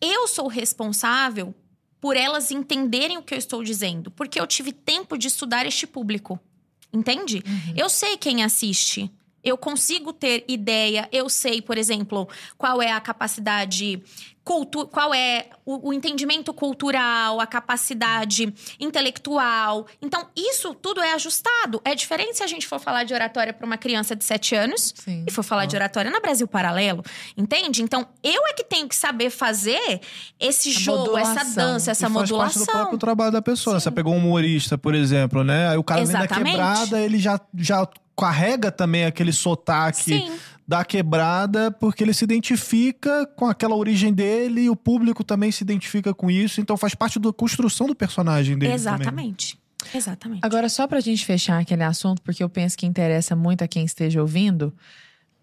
eu 0.00 0.26
sou 0.26 0.48
responsável 0.48 1.54
por 2.00 2.16
elas 2.16 2.50
entenderem 2.50 3.16
o 3.16 3.22
que 3.22 3.34
eu 3.34 3.38
estou 3.38 3.62
dizendo, 3.62 4.10
porque 4.10 4.40
eu 4.40 4.46
tive 4.46 4.72
tempo 4.72 5.16
de 5.16 5.28
estudar 5.28 5.66
este 5.66 5.86
público. 5.86 6.38
Entende? 6.92 7.42
Eu 7.76 7.88
sei 7.88 8.16
quem 8.16 8.42
assiste. 8.42 9.10
Eu 9.42 9.56
consigo 9.56 10.12
ter 10.12 10.44
ideia, 10.48 11.08
eu 11.12 11.28
sei, 11.28 11.62
por 11.62 11.78
exemplo, 11.78 12.28
qual 12.56 12.82
é 12.82 12.92
a 12.92 13.00
capacidade 13.00 14.02
cultu 14.48 14.86
qual 14.86 15.12
é 15.12 15.44
o, 15.66 15.90
o 15.90 15.92
entendimento 15.92 16.54
cultural, 16.54 17.38
a 17.38 17.46
capacidade 17.46 18.50
intelectual. 18.80 19.86
Então, 20.00 20.26
isso 20.34 20.72
tudo 20.74 21.02
é 21.02 21.12
ajustado. 21.12 21.82
É 21.84 21.94
diferente 21.94 22.38
se 22.38 22.42
a 22.42 22.46
gente 22.46 22.66
for 22.66 22.78
falar 22.80 23.04
de 23.04 23.12
oratória 23.12 23.52
para 23.52 23.66
uma 23.66 23.76
criança 23.76 24.16
de 24.16 24.24
7 24.24 24.54
anos 24.54 24.94
Sim. 24.96 25.24
e 25.28 25.30
for 25.30 25.42
falar 25.42 25.66
de 25.66 25.76
oratória 25.76 26.10
na 26.10 26.18
Brasil 26.18 26.48
Paralelo, 26.48 27.04
entende? 27.36 27.82
Então, 27.82 28.06
eu 28.22 28.46
é 28.46 28.54
que 28.54 28.64
tenho 28.64 28.88
que 28.88 28.96
saber 28.96 29.28
fazer 29.28 30.00
esse 30.40 30.70
A 30.70 30.72
jogo, 30.72 31.18
essa 31.18 31.44
modulação. 31.44 31.54
dança, 31.54 31.90
essa 31.90 32.06
E 32.06 32.10
faz 32.10 32.14
parte 32.14 32.30
modulação. 32.32 32.64
do 32.64 32.70
próprio 32.72 32.98
trabalho 32.98 33.32
da 33.32 33.42
pessoa. 33.42 33.74
né? 33.74 33.80
Você 33.80 33.90
pegou 33.90 34.14
um 34.14 34.16
humorista, 34.16 34.78
por 34.78 34.94
exemplo, 34.94 35.44
né? 35.44 35.68
Aí 35.68 35.76
o 35.76 35.84
cara 35.84 36.02
vem 36.02 36.10
da 36.12 36.20
Exatamente. 36.20 36.50
quebrada, 36.52 37.00
ele 37.02 37.18
já, 37.18 37.38
já 37.54 37.86
carrega 38.18 38.70
também 38.72 39.04
aquele 39.04 39.32
sotaque 39.32 40.02
Sim. 40.04 40.32
da 40.66 40.84
quebrada, 40.84 41.70
porque 41.70 42.02
ele 42.04 42.12
se 42.12 42.24
identifica 42.24 43.26
com 43.36 43.46
aquela 43.46 43.74
origem 43.76 44.12
dele 44.12 44.62
e 44.62 44.70
o 44.70 44.76
público 44.76 45.22
também 45.24 45.50
se 45.52 45.62
identifica 45.62 46.12
com 46.12 46.30
isso. 46.30 46.60
Então 46.60 46.76
faz 46.76 46.94
parte 46.94 47.18
da 47.18 47.32
construção 47.32 47.86
do 47.86 47.94
personagem 47.94 48.58
dele. 48.58 48.72
também. 48.72 48.74
Exatamente. 48.74 49.58
Exatamente. 49.94 50.40
Agora, 50.42 50.68
só 50.68 50.86
pra 50.86 51.00
gente 51.00 51.24
fechar 51.24 51.60
aquele 51.60 51.84
assunto, 51.84 52.20
porque 52.22 52.42
eu 52.42 52.48
penso 52.48 52.76
que 52.76 52.84
interessa 52.84 53.36
muito 53.36 53.62
a 53.62 53.68
quem 53.68 53.84
esteja 53.84 54.20
ouvindo. 54.20 54.74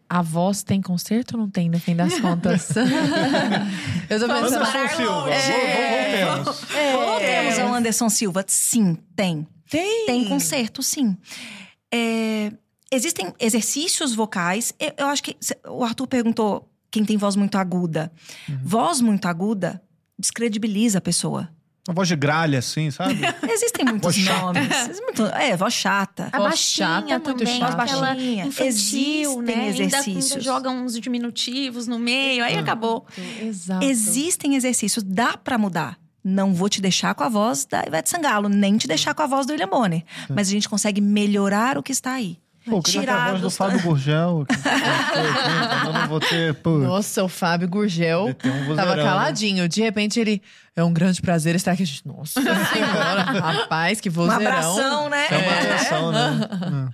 A 0.08 0.22
voz 0.22 0.62
tem 0.62 0.82
conserto 0.82 1.34
ou 1.34 1.40
não 1.40 1.50
tem, 1.50 1.68
no 1.70 1.80
fim 1.80 1.96
das 1.96 2.20
contas? 2.22 2.70
eu 4.10 4.20
tô 4.20 4.28
pensando. 4.28 4.64
Anderson 4.66 4.88
Silva, 4.96 5.12
longe. 5.16 5.36
vo- 5.42 6.44
voltemos. 6.44 6.62
Voltemos 6.94 7.60
ao 7.60 7.74
Anderson 7.74 8.10
Silva. 8.10 8.44
Sim, 8.48 8.98
tem. 9.16 9.48
Tem. 9.70 10.06
Tem 10.06 10.26
conserto, 10.26 10.84
sim. 10.84 11.18
É, 11.92 12.52
existem 12.96 13.34
exercícios 13.40 14.16
vocais. 14.16 14.74
Eu, 14.80 14.94
eu 14.98 15.08
acho 15.08 15.22
que 15.24 15.36
cê- 15.40 15.58
o 15.68 15.84
Arthur 15.84 16.08
perguntou 16.08 16.70
quem 16.92 17.04
tem 17.06 17.18
voz 17.18 17.36
muito 17.36 17.58
aguda. 17.58 18.12
Voz 18.64 19.02
muito 19.02 19.26
aguda 19.28 19.82
descredibiliza 20.18 20.98
a 20.98 21.02
pessoa. 21.02 21.50
Uma 21.88 21.94
voz 21.94 22.08
de 22.08 22.16
gralha, 22.16 22.58
assim, 22.60 22.90
sabe? 22.90 23.20
Existem 23.48 23.86
muitos 23.86 24.16
Voz 24.18 24.28
nomes. 24.28 25.00
Muito- 25.02 25.26
é, 25.36 25.56
voz 25.56 25.72
chata. 25.74 26.30
A 26.32 26.38
Voz 26.40 26.50
baixinha 26.52 26.88
chata 26.88 27.14
é 27.14 27.20
muito 27.20 27.38
também, 27.38 27.60
chata. 27.60 27.84
aquela 27.84 28.08
Baixinha. 28.08 28.46
infantil, 28.46 28.66
Existem 28.68 29.42
né? 29.44 29.68
Exercícios. 29.70 30.32
Ainda, 30.32 30.44
joga 30.44 30.70
uns 30.72 31.00
diminutivos 31.00 31.86
no 31.86 32.00
meio, 32.00 32.44
aí 32.44 32.58
acabou. 32.58 33.06
Exato. 33.40 33.86
Existem 33.86 34.56
exercícios, 34.56 35.04
dá 35.04 35.38
pra 35.38 35.60
mudar. 35.60 36.00
Não 36.24 36.56
vou 36.56 36.68
te 36.70 36.82
deixar 36.82 37.14
com 37.14 37.24
a 37.24 37.30
voz 37.30 37.66
da 37.66 37.84
Ivete 37.86 38.10
Sangalo, 38.10 38.50
nem 38.50 38.78
te 38.78 38.88
deixar 38.88 39.14
com 39.14 39.22
a 39.22 39.28
voz 39.28 39.46
do 39.46 39.52
William 39.52 39.68
Bonner. 39.68 40.04
Mas 40.28 40.48
a 40.48 40.52
gente 40.52 40.68
consegue 40.68 41.00
melhorar 41.00 41.78
o 41.78 41.84
que 41.84 41.92
está 41.92 42.14
aí. 42.14 42.40
Pô, 42.66 42.78
eu 42.78 42.82
queria 42.82 43.02
ter 43.04 43.10
a 43.10 43.30
voz 43.30 43.42
do. 43.42 43.50
Fábio 43.52 43.82
Gurgel. 43.82 44.46
que- 44.48 44.56
eu 45.88 45.94
não 45.94 46.08
vou 46.08 46.20
ter. 46.20 46.54
Pô, 46.56 46.78
Nossa, 46.80 47.24
o 47.24 47.28
Fábio 47.30 47.68
Gurgel 47.70 48.28
um 48.70 48.76
tava 48.76 48.96
né? 48.96 49.04
caladinho. 49.04 49.68
De 49.70 49.82
repente 49.82 50.20
ele. 50.20 50.42
É 50.76 50.84
um 50.84 50.92
grande 50.92 51.22
prazer 51.22 51.56
estar 51.56 51.72
aqui. 51.72 51.84
Nossa 52.04 52.42
senhora, 52.42 53.22
rapaz, 53.22 54.02
que 54.02 54.10
vozeirão. 54.10 54.46
abração, 54.46 55.10
né? 55.10 55.28
chama 55.28 55.52
atenção, 55.52 56.12
né? 56.12 56.92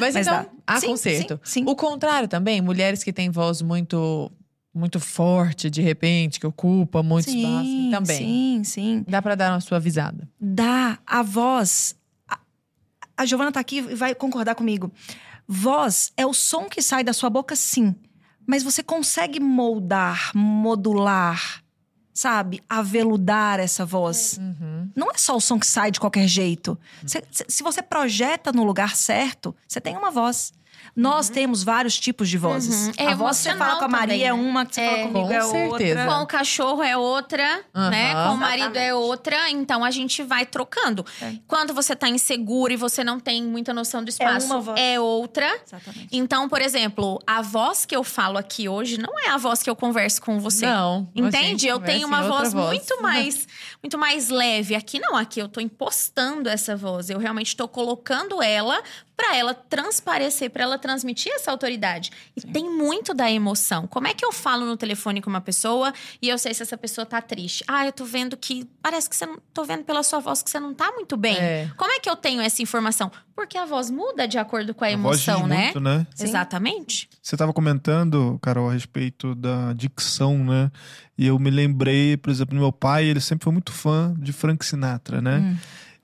Mas, 0.00 0.14
Mas 0.14 0.26
então, 0.26 0.42
dá. 0.42 0.46
há 0.66 0.80
Sim, 0.80 0.86
conserto. 0.88 1.40
sim, 1.44 1.60
sim. 1.60 1.64
O 1.68 1.76
contrário 1.76 2.26
também, 2.26 2.60
mulheres 2.60 3.04
que 3.04 3.12
têm 3.12 3.30
voz 3.30 3.62
muito 3.62 4.32
muito 4.74 4.98
forte, 4.98 5.70
de 5.70 5.80
repente, 5.80 6.40
que 6.40 6.46
ocupa 6.48 7.00
muito 7.00 7.28
espaço. 7.28 7.90
Também. 7.92 8.16
Sim, 8.18 8.62
sim. 8.64 9.04
Dá 9.06 9.22
pra 9.22 9.36
dar 9.36 9.52
uma 9.52 9.60
suavizada. 9.60 10.28
Dá 10.40 10.98
a 11.06 11.22
voz. 11.22 11.94
A, 13.16 13.24
Giovana 13.26 13.52
tá 13.52 13.60
aqui 13.60 13.78
e 13.78 13.94
vai 13.94 14.14
concordar 14.14 14.54
comigo. 14.54 14.92
Voz 15.46 16.12
é 16.16 16.24
o 16.26 16.32
som 16.34 16.68
que 16.68 16.80
sai 16.82 17.04
da 17.04 17.12
sua 17.12 17.30
boca, 17.30 17.54
sim. 17.54 17.94
Mas 18.46 18.62
você 18.62 18.82
consegue 18.82 19.38
moldar, 19.40 20.30
modular, 20.34 21.62
sabe? 22.12 22.62
Aveludar 22.68 23.58
essa 23.60 23.84
voz. 23.86 24.38
Uhum. 24.38 24.90
Não 24.94 25.10
é 25.10 25.16
só 25.18 25.36
o 25.36 25.40
som 25.40 25.58
que 25.58 25.66
sai 25.66 25.90
de 25.90 26.00
qualquer 26.00 26.26
jeito. 26.28 26.78
Cê- 27.06 27.24
se 27.30 27.62
você 27.62 27.82
projeta 27.82 28.52
no 28.52 28.64
lugar 28.64 28.96
certo, 28.96 29.54
você 29.66 29.80
tem 29.80 29.96
uma 29.96 30.10
voz. 30.10 30.52
Nós 30.96 31.28
temos 31.28 31.62
vários 31.64 31.98
tipos 31.98 32.28
de 32.28 32.38
vozes. 32.38 32.86
Uhum. 32.86 32.92
É 32.96 33.08
a 33.08 33.14
voz 33.14 33.36
que 33.38 33.42
você 33.50 33.56
fala 33.56 33.78
com 33.78 33.84
a 33.84 33.88
Maria 33.88 34.06
também, 34.14 34.26
é 34.26 34.32
uma, 34.32 34.64
que 34.64 34.74
você 34.76 34.80
É. 34.80 34.90
fala 34.90 35.02
comigo 35.08 35.26
Com 35.28 35.32
é 35.34 35.40
certeza. 35.42 36.00
outra. 36.00 36.06
Com 36.06 36.22
o 36.22 36.26
cachorro 36.26 36.82
é 36.82 36.96
outra, 36.96 37.64
Aham. 37.74 37.90
né? 37.90 38.12
Com 38.14 38.34
o 38.34 38.36
marido 38.36 38.76
é 38.76 38.86
Exatamente. 38.88 38.92
outra. 38.92 39.50
Então 39.50 39.84
a 39.84 39.90
gente 39.90 40.22
vai 40.22 40.46
trocando. 40.46 41.04
É. 41.20 41.32
Quando 41.48 41.74
você 41.74 41.96
tá 41.96 42.08
inseguro 42.08 42.72
e 42.72 42.76
você 42.76 43.02
não 43.02 43.18
tem 43.18 43.42
muita 43.42 43.74
noção 43.74 44.04
do 44.04 44.08
espaço, 44.08 44.46
uma 44.46 44.60
voz. 44.60 44.80
é 44.80 45.00
outra. 45.00 45.46
Exatamente. 45.66 46.08
Então, 46.12 46.48
por 46.48 46.60
exemplo, 46.60 47.18
a 47.26 47.42
voz 47.42 47.84
que 47.84 47.96
eu 47.96 48.04
falo 48.04 48.38
aqui 48.38 48.68
hoje 48.68 48.96
não 48.98 49.18
é 49.18 49.30
a 49.30 49.36
voz 49.36 49.62
que 49.62 49.70
eu 49.70 49.74
converso 49.76 50.22
com 50.22 50.38
você. 50.38 50.66
Não. 50.66 51.08
Entende? 51.14 51.66
Eu 51.66 51.80
tenho 51.80 52.06
uma 52.06 52.22
outra 52.22 52.50
voz, 52.50 52.54
muito 52.54 53.00
mais 53.02 53.48
muito 53.82 53.98
mais 53.98 54.28
leve. 54.28 54.74
Aqui 54.74 54.98
não, 55.00 55.16
aqui 55.16 55.40
eu 55.40 55.48
tô 55.48 55.60
impostando 55.60 56.48
essa 56.48 56.74
voz. 56.76 57.10
Eu 57.10 57.18
realmente 57.18 57.54
tô 57.56 57.66
colocando 57.68 58.42
ela 58.42 58.80
para 59.16 59.36
ela 59.36 59.54
transparecer, 59.54 60.50
para 60.50 60.64
ela 60.64 60.78
transmitir 60.78 61.32
essa 61.34 61.50
autoridade. 61.50 62.10
E 62.36 62.40
tem 62.40 62.68
muito 62.68 63.14
da 63.14 63.30
emoção. 63.30 63.86
Como 63.86 64.06
é 64.08 64.14
que 64.14 64.24
eu 64.24 64.32
falo 64.32 64.66
no 64.66 64.76
telefone 64.76 65.22
com 65.22 65.30
uma 65.30 65.40
pessoa 65.40 65.92
e 66.20 66.28
eu 66.28 66.36
sei 66.36 66.52
se 66.52 66.62
essa 66.62 66.76
pessoa 66.76 67.06
tá 67.06 67.22
triste? 67.22 67.64
Ah, 67.68 67.86
eu 67.86 67.92
tô 67.92 68.04
vendo 68.04 68.36
que 68.36 68.68
parece 68.82 69.08
que 69.08 69.16
você 69.16 69.26
não 69.26 69.38
tô 69.52 69.64
vendo 69.64 69.84
pela 69.84 70.02
sua 70.02 70.18
voz 70.18 70.42
que 70.42 70.50
você 70.50 70.58
não 70.58 70.74
tá 70.74 70.90
muito 70.92 71.16
bem. 71.16 71.36
É. 71.36 71.70
Como 71.76 71.90
é 71.92 72.00
que 72.00 72.10
eu 72.10 72.16
tenho 72.16 72.40
essa 72.40 72.60
informação? 72.60 73.10
Porque 73.36 73.56
a 73.56 73.64
voz 73.64 73.90
muda 73.90 74.26
de 74.26 74.38
acordo 74.38 74.74
com 74.74 74.84
a, 74.84 74.88
A 74.88 74.96
voz 74.96 75.18
diz 75.18 75.28
emoção, 75.28 75.46
né? 75.46 75.64
muito, 75.64 75.80
né? 75.80 76.06
Sim. 76.14 76.24
Exatamente. 76.24 77.08
Você 77.22 77.34
estava 77.34 77.52
comentando, 77.52 78.38
Carol, 78.42 78.68
a 78.68 78.72
respeito 78.72 79.34
da 79.34 79.72
dicção, 79.72 80.38
né? 80.38 80.70
E 81.16 81.26
eu 81.26 81.38
me 81.38 81.50
lembrei, 81.50 82.16
por 82.16 82.30
exemplo, 82.30 82.56
do 82.56 82.60
meu 82.60 82.72
pai, 82.72 83.04
ele 83.04 83.20
sempre 83.20 83.44
foi 83.44 83.52
muito 83.52 83.72
fã 83.72 84.14
de 84.18 84.32
Frank 84.32 84.64
Sinatra, 84.64 85.20
né? 85.22 85.38
Hum. 85.38 85.56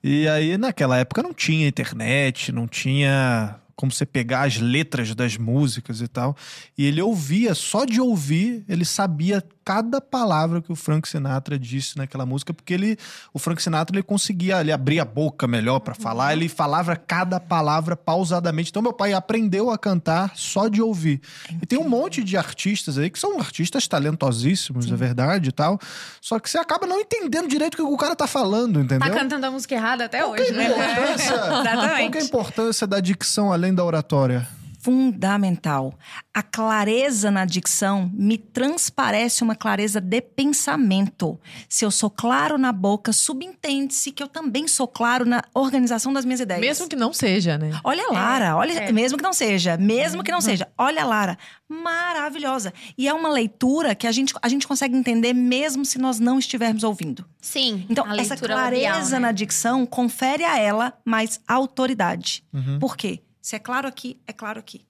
E 0.03 0.27
aí, 0.27 0.57
naquela 0.57 0.97
época, 0.97 1.21
não 1.21 1.33
tinha 1.33 1.67
internet, 1.67 2.51
não 2.51 2.67
tinha 2.67 3.61
como 3.75 3.91
você 3.91 4.05
pegar 4.05 4.43
as 4.43 4.59
letras 4.59 5.15
das 5.15 5.37
músicas 5.37 6.01
e 6.01 6.07
tal. 6.07 6.37
E 6.77 6.85
ele 6.85 7.01
ouvia, 7.01 7.55
só 7.55 7.83
de 7.83 7.99
ouvir, 7.99 8.63
ele 8.69 8.85
sabia 8.85 9.43
cada 9.63 10.01
palavra 10.01 10.61
que 10.61 10.71
o 10.71 10.75
Frank 10.75 11.07
Sinatra 11.07 11.57
disse 11.57 11.97
naquela 11.97 12.25
música, 12.25 12.53
porque 12.53 12.73
ele, 12.73 12.97
o 13.33 13.39
Frank 13.39 13.61
Sinatra 13.61 13.95
ele 13.95 14.03
conseguia 14.03 14.59
ele 14.59 14.71
abrir 14.71 14.99
a 14.99 15.05
boca 15.05 15.47
melhor 15.47 15.79
para 15.79 15.93
falar, 15.93 16.33
ele 16.33 16.49
falava 16.49 16.95
cada 16.95 17.39
palavra 17.39 17.95
pausadamente. 17.95 18.69
Então 18.69 18.81
meu 18.81 18.93
pai 18.93 19.13
aprendeu 19.13 19.69
a 19.69 19.77
cantar 19.77 20.31
só 20.35 20.67
de 20.67 20.81
ouvir. 20.81 21.21
E 21.61 21.65
tem 21.65 21.79
um 21.79 21.87
monte 21.87 22.23
de 22.23 22.37
artistas 22.37 22.97
aí 22.97 23.09
que 23.09 23.19
são 23.19 23.39
artistas 23.39 23.87
talentosíssimos, 23.87 24.85
Sim. 24.85 24.93
é 24.93 24.95
verdade 24.95 25.49
e 25.49 25.51
tal, 25.51 25.79
só 26.19 26.39
que 26.39 26.49
você 26.49 26.57
acaba 26.57 26.87
não 26.87 26.99
entendendo 26.99 27.47
direito 27.47 27.73
o 27.75 27.77
que 27.77 27.83
o 27.83 27.97
cara 27.97 28.15
tá 28.15 28.27
falando, 28.27 28.79
entendeu? 28.79 29.09
Tá 29.09 29.09
cantando 29.09 29.45
a 29.45 29.51
música 29.51 29.75
errada 29.75 30.05
até 30.05 30.19
qual 30.19 30.31
hoje, 30.31 30.49
é 30.49 30.51
né? 30.51 30.69
Exatamente. 31.13 32.11
Qual 32.11 32.13
é 32.13 32.17
a 32.17 32.25
importância 32.25 32.87
da 32.87 32.99
dicção 32.99 33.51
além 33.51 33.73
da 33.73 33.83
oratória? 33.83 34.47
Fundamental. 34.81 35.93
A 36.33 36.41
clareza 36.41 37.29
na 37.29 37.45
dicção 37.45 38.09
me 38.13 38.37
transparece 38.37 39.43
uma 39.43 39.55
clareza 39.55 40.01
de 40.01 40.21
pensamento. 40.21 41.39
Se 41.69 41.85
eu 41.85 41.91
sou 41.91 42.09
claro 42.09 42.57
na 42.57 42.71
boca, 42.71 43.13
subentende-se 43.13 44.11
que 44.11 44.23
eu 44.23 44.27
também 44.27 44.67
sou 44.67 44.87
claro 44.87 45.23
na 45.25 45.43
organização 45.53 46.11
das 46.11 46.25
minhas 46.25 46.39
ideias. 46.39 46.61
Mesmo 46.61 46.87
que 46.87 46.95
não 46.95 47.13
seja, 47.13 47.57
né? 47.57 47.79
Olha 47.83 48.07
a 48.07 48.13
Lara, 48.13 48.45
é, 48.45 48.53
olha, 48.53 48.73
é. 48.73 48.91
mesmo 48.91 49.17
que 49.17 49.23
não 49.23 49.33
seja, 49.33 49.77
mesmo 49.77 50.23
que 50.23 50.31
não 50.31 50.41
seja. 50.41 50.67
Olha 50.77 51.03
a 51.03 51.05
Lara, 51.05 51.37
maravilhosa. 51.69 52.73
E 52.97 53.07
é 53.07 53.13
uma 53.13 53.29
leitura 53.29 53.93
que 53.93 54.07
a 54.07 54.11
gente, 54.11 54.33
a 54.41 54.49
gente 54.49 54.67
consegue 54.67 54.95
entender 54.95 55.33
mesmo 55.33 55.85
se 55.85 55.99
nós 55.99 56.19
não 56.19 56.39
estivermos 56.39 56.83
ouvindo. 56.83 57.25
Sim. 57.39 57.85
Então, 57.89 58.05
essa 58.13 58.35
clareza 58.35 58.87
labial, 58.87 59.09
né? 59.09 59.19
na 59.19 59.31
dicção 59.31 59.85
confere 59.85 60.43
a 60.43 60.57
ela 60.57 60.93
mais 61.05 61.39
autoridade. 61.47 62.43
Uhum. 62.53 62.79
Por 62.79 62.97
quê? 62.97 63.21
Se 63.41 63.55
é 63.55 63.59
claro 63.59 63.87
aqui, 63.87 64.21
é 64.27 64.33
claro 64.33 64.59
aqui. 64.59 64.85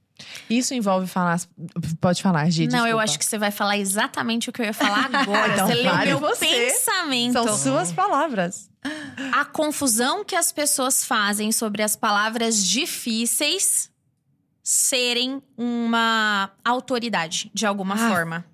Isso 0.50 0.74
envolve 0.74 1.08
falar. 1.08 1.40
Pode 2.00 2.22
falar, 2.22 2.50
Gi. 2.50 2.68
Não, 2.68 2.86
eu 2.86 3.00
acho 3.00 3.18
que 3.18 3.26
você 3.26 3.38
vai 3.38 3.52
falar 3.52 3.78
exatamente 3.78 4.50
o 4.50 4.54
que 4.54 4.62
eu 4.62 4.66
ia 4.66 4.74
falar 4.74 5.10
agora. 5.14 5.54
então, 5.54 5.68
você 5.68 5.74
leu 5.74 5.98
meu 5.98 6.20
você. 6.20 6.46
pensamento. 6.46 7.34
São 7.34 7.58
suas 7.58 7.92
palavras. 7.92 8.70
A 9.34 9.46
confusão 9.46 10.24
que 10.24 10.36
as 10.36 10.52
pessoas 10.52 11.04
fazem 11.06 11.52
sobre 11.52 11.84
as 11.84 11.96
palavras 11.96 12.66
difíceis 12.66 13.90
serem 14.64 15.42
uma 15.58 16.52
autoridade, 16.64 17.50
de 17.54 17.66
alguma 17.66 17.96
ah, 17.96 18.10
forma. 18.10 18.46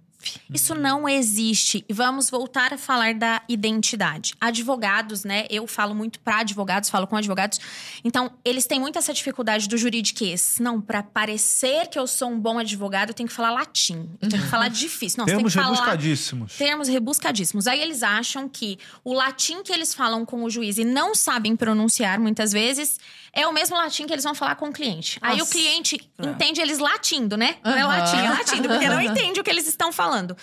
Isso 0.54 0.76
não 0.76 1.08
existe. 1.08 1.84
E 1.88 1.94
vamos 1.94 2.30
voltar 2.30 2.74
a 2.74 2.78
falar 2.78 3.14
da 3.14 3.42
identidade. 3.48 4.34
Advogados, 4.40 5.24
né? 5.24 5.46
Eu 5.50 5.68
falo 5.68 5.94
muito 5.94 6.20
para 6.20 6.40
advogados, 6.40 6.90
falo 6.90 7.08
com 7.08 7.16
advogados. 7.16 7.60
Então, 8.04 8.32
eles 8.44 8.66
têm 8.66 8.80
muito 8.80 8.98
essa 8.98 9.14
dificuldade 9.14 9.68
do 9.68 9.78
juridiquês. 9.78 10.58
Não, 10.60 10.82
para 10.82 11.04
parecer 11.04 11.88
que 11.88 11.98
eu 11.98 12.08
sou 12.08 12.30
um 12.30 12.40
bom 12.40 12.60
advogado, 12.60 13.10
eu 13.10 13.14
tenho 13.14 13.30
que 13.30 13.36
falar 13.36 13.52
latim. 13.52 14.10
Eu 14.22 14.30
tenho 14.30 14.44
que 14.44 14.50
falar 14.50 14.68
difícil. 14.70 15.20
Não, 15.20 15.26
termos 15.26 15.54
tem 15.54 15.62
que 15.62 15.68
falar 15.68 15.76
rebuscadíssimos. 15.76 16.58
Termos 16.58 16.88
rebuscadíssimos. 16.88 17.68
Aí 17.68 17.82
eles 17.82 18.04
acham 18.04 18.48
que 18.48 18.78
o 19.04 19.14
latim 19.14 19.64
que 19.64 19.72
eles 19.72 19.94
falam 19.94 20.26
com 20.26 20.44
o 20.44 20.50
juiz 20.50 20.78
e 20.78 20.86
não 20.86 21.16
sabem 21.16 21.56
pronunciar 21.56 22.20
muitas 22.20 22.52
vezes 22.52 23.00
é 23.38 23.46
o 23.46 23.54
mesmo 23.54 23.78
latim 23.78 24.08
que 24.08 24.14
eles 24.14 24.24
vão 24.24 24.34
falar 24.34 24.56
com 24.56 24.70
o 24.70 24.74
cliente. 24.74 25.20
Nossa. 25.22 25.36
Aí 25.36 25.42
o 25.42 25.46
cliente 25.46 26.12
entende 26.18 26.60
eles 26.60 26.80
latindo, 26.80 27.38
né? 27.38 27.58
Não 27.64 27.78
é 27.78 27.86
latim, 27.86 28.18
é 28.18 28.30
latindo, 28.32 28.68
porque 28.68 28.90
não 28.90 29.00
entende 29.00 29.40
o 29.40 29.44
que 29.44 29.52
eles 29.52 29.68
estão 29.68 29.92
falando. 29.92 30.36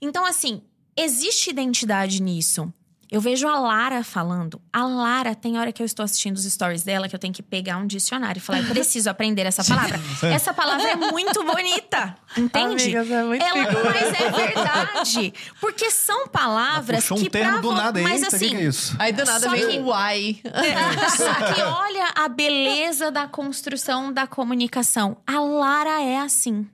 Então, 0.00 0.26
assim, 0.26 0.60
existe 0.96 1.50
identidade 1.50 2.20
nisso. 2.20 2.72
Eu 3.12 3.20
vejo 3.20 3.46
a 3.46 3.58
Lara 3.60 4.02
falando. 4.02 4.58
A 4.72 4.86
Lara, 4.86 5.34
tem 5.34 5.58
hora 5.58 5.70
que 5.70 5.82
eu 5.82 5.84
estou 5.84 6.02
assistindo 6.02 6.34
os 6.34 6.44
stories 6.44 6.82
dela 6.82 7.10
que 7.10 7.14
eu 7.14 7.18
tenho 7.18 7.34
que 7.34 7.42
pegar 7.42 7.76
um 7.76 7.86
dicionário 7.86 8.38
e 8.38 8.40
falar: 8.40 8.60
eu 8.60 8.68
preciso 8.70 9.10
aprender 9.10 9.44
essa 9.44 9.62
palavra. 9.68 10.00
essa 10.22 10.54
palavra 10.54 10.88
é 10.88 10.96
muito 10.96 11.44
bonita. 11.44 12.16
Entende? 12.34 12.96
Amigas, 12.96 13.10
é 13.10 13.22
muito 13.22 13.44
Ela, 13.44 13.84
mas 13.84 14.18
é 14.18 14.30
verdade. 14.30 15.34
Porque 15.60 15.90
são 15.90 16.26
palavras 16.26 17.10
um 17.10 17.16
que 17.16 17.28
termo 17.28 17.60
do 17.60 17.72
nada 17.72 18.00
Mas 18.00 18.22
assim. 18.22 18.48
Que 18.48 18.56
é 18.56 18.62
isso? 18.62 18.96
Aí 18.98 19.12
do 19.12 19.26
nada 19.26 19.46
vem 19.50 19.80
o 19.80 19.88
uai. 19.88 20.40
É, 20.62 21.08
só 21.10 21.52
que 21.52 21.60
olha 21.60 22.12
a 22.14 22.28
beleza 22.28 23.10
da 23.10 23.26
construção 23.26 24.10
da 24.10 24.26
comunicação. 24.26 25.18
A 25.26 25.38
Lara 25.38 26.00
é 26.00 26.18
assim 26.18 26.66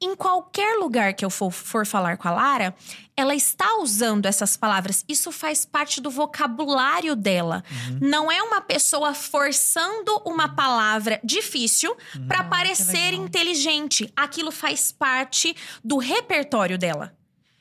em 0.00 0.14
qualquer 0.14 0.76
lugar 0.78 1.14
que 1.14 1.24
eu 1.24 1.30
for, 1.30 1.50
for, 1.50 1.86
falar 1.86 2.16
com 2.16 2.28
a 2.28 2.30
Lara, 2.30 2.74
ela 3.16 3.34
está 3.34 3.78
usando 3.78 4.26
essas 4.26 4.56
palavras. 4.56 5.04
Isso 5.08 5.32
faz 5.32 5.64
parte 5.64 6.00
do 6.00 6.10
vocabulário 6.10 7.16
dela. 7.16 7.64
Uhum. 7.70 7.98
Não 8.02 8.30
é 8.30 8.42
uma 8.42 8.60
pessoa 8.60 9.14
forçando 9.14 10.20
uma 10.24 10.54
palavra 10.54 11.18
difícil 11.24 11.96
para 12.28 12.44
parecer 12.44 13.14
inteligente. 13.14 14.12
Aquilo 14.14 14.52
faz 14.52 14.92
parte 14.92 15.56
do 15.82 15.96
repertório 15.96 16.76
dela. 16.76 17.16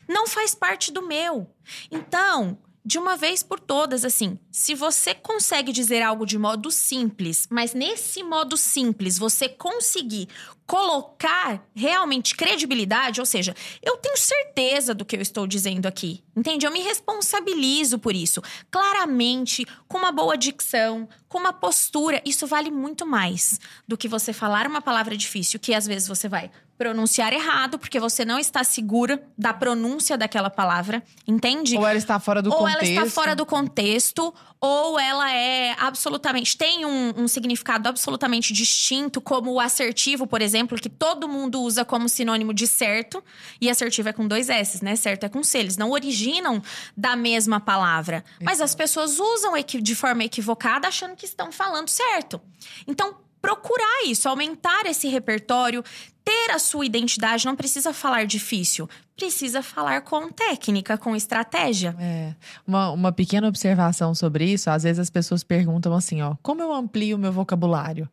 Não 0.08 0.28
faz 0.28 0.54
parte 0.54 0.92
do 0.92 1.02
meu. 1.02 1.50
Então, 1.90 2.58
de 2.86 3.00
uma 3.00 3.18
vez 3.18 3.42
por 3.42 3.60
todas, 3.60 4.06
assim, 4.06 4.38
se 4.52 4.76
você 4.76 5.16
consegue 5.16 5.72
dizer 5.72 6.04
algo 6.04 6.24
de 6.24 6.38
modo 6.38 6.70
simples, 6.70 7.48
mas 7.50 7.74
nesse 7.74 8.22
modo 8.22 8.56
simples 8.56 9.18
você 9.18 9.50
conseguir 9.50 10.30
colocar 10.66 11.64
realmente 11.76 12.36
credibilidade, 12.36 13.20
ou 13.20 13.26
seja, 13.26 13.56
eu 13.84 13.98
tenho 13.98 14.18
certeza 14.18 14.94
do 14.94 15.06
que 15.06 15.16
eu 15.16 15.22
estou 15.22 15.46
dizendo 15.46 15.86
aqui, 15.86 16.24
entende? 16.36 16.66
Eu 16.66 16.72
me 16.72 16.82
responsabilizo 16.82 18.00
por 18.00 18.16
isso. 18.16 18.42
Claramente, 18.72 19.66
com 19.88 19.98
uma 19.98 20.12
boa 20.12 20.36
dicção, 20.36 21.08
com 21.30 21.38
uma 21.38 21.54
postura, 21.54 22.22
isso 22.26 22.48
vale 22.48 22.72
muito 22.72 23.06
mais 23.06 23.60
do 23.88 23.98
que 23.98 24.08
você 24.08 24.34
falar 24.34 24.68
uma 24.68 24.82
palavra 24.82 25.16
difícil, 25.16 25.60
que 25.60 25.74
às 25.74 25.86
vezes 25.86 26.08
você 26.08 26.28
vai 26.28 26.50
pronunciar 26.78 27.32
errado, 27.34 27.80
porque 27.80 28.00
você 28.00 28.26
não 28.26 28.38
está 28.38 28.64
segura 28.64 29.24
da 29.38 29.54
pronúncia 29.54 30.18
daquela 30.18 30.50
palavra, 30.50 31.02
entende? 31.28 31.78
Ou 31.78 31.88
ela 31.88 31.98
está 31.98 32.20
fora 32.20 32.42
do 32.42 32.52
ou 32.52 32.58
contexto. 32.58 32.82
Ou 32.82 32.88
ela 32.88 33.06
está 33.06 33.14
fora 33.14 33.36
do 33.36 33.46
contexto, 33.46 34.34
ou 34.60 35.00
ela 35.00 35.32
é 35.32 35.76
absolutamente. 35.80 36.58
tem 36.58 36.86
um, 36.86 37.14
um, 37.18 37.28
significado 37.28 37.88
absolutamente 37.88 38.52
distinto, 38.52 39.22
como 39.22 39.54
o 39.54 39.60
assertivo, 39.60 40.28
por 40.28 40.42
exemplo, 40.42 40.78
que 40.78 40.90
todo 40.90 41.28
mundo 41.28 41.62
usa 41.62 41.86
como 41.86 42.10
sinônimo 42.10 42.54
de 42.54 42.68
certo, 42.68 43.24
e 43.62 43.70
assertivo 43.70 44.10
é 44.10 44.14
com 44.14 44.28
dois 44.28 44.50
S, 44.50 44.84
né? 44.84 44.96
Certo 44.96 45.26
é 45.26 45.30
com 45.30 45.44
C. 45.44 45.60
Eles 45.60 45.78
não 45.78 45.92
originam 45.92 46.62
da 46.96 47.16
mesma 47.16 47.60
palavra. 47.60 48.24
Mas 48.42 48.60
as 48.60 48.76
pessoas 48.76 49.20
usam 49.20 49.56
de 49.64 49.96
forma 49.96 50.24
equivocada, 50.24 50.88
achando 50.88 51.16
que 51.16 51.26
estão 51.26 51.52
falando 51.52 51.88
certo. 51.88 52.42
Então, 52.88 53.16
procurar 53.46 54.06
isso, 54.08 54.28
aumentar 54.28 54.88
esse 54.88 55.08
repertório, 55.08 55.84
ter 56.24 56.50
a 56.50 56.58
sua 56.58 56.84
identidade, 56.84 57.46
não 57.46 57.56
precisa 57.56 57.94
falar 57.94 58.26
difícil, 58.26 58.90
precisa 59.16 59.62
falar 59.62 60.02
com 60.02 60.32
técnica, 60.32 60.98
com 60.98 61.16
estratégia. 61.16 61.96
É. 62.00 62.34
Uma, 62.66 62.90
uma 62.90 63.12
pequena 63.12 63.48
observação 63.48 64.16
sobre 64.16 64.46
isso, 64.46 64.72
às 64.72 64.82
vezes 64.82 65.00
as 65.00 65.10
pessoas 65.12 65.44
perguntam 65.44 65.94
assim, 65.94 66.24
ó, 66.24 66.36
como 66.42 66.64
eu 66.64 66.74
amplio 66.74 67.18
o 67.18 67.20
meu 67.20 67.32
vocabulário? 67.32 68.10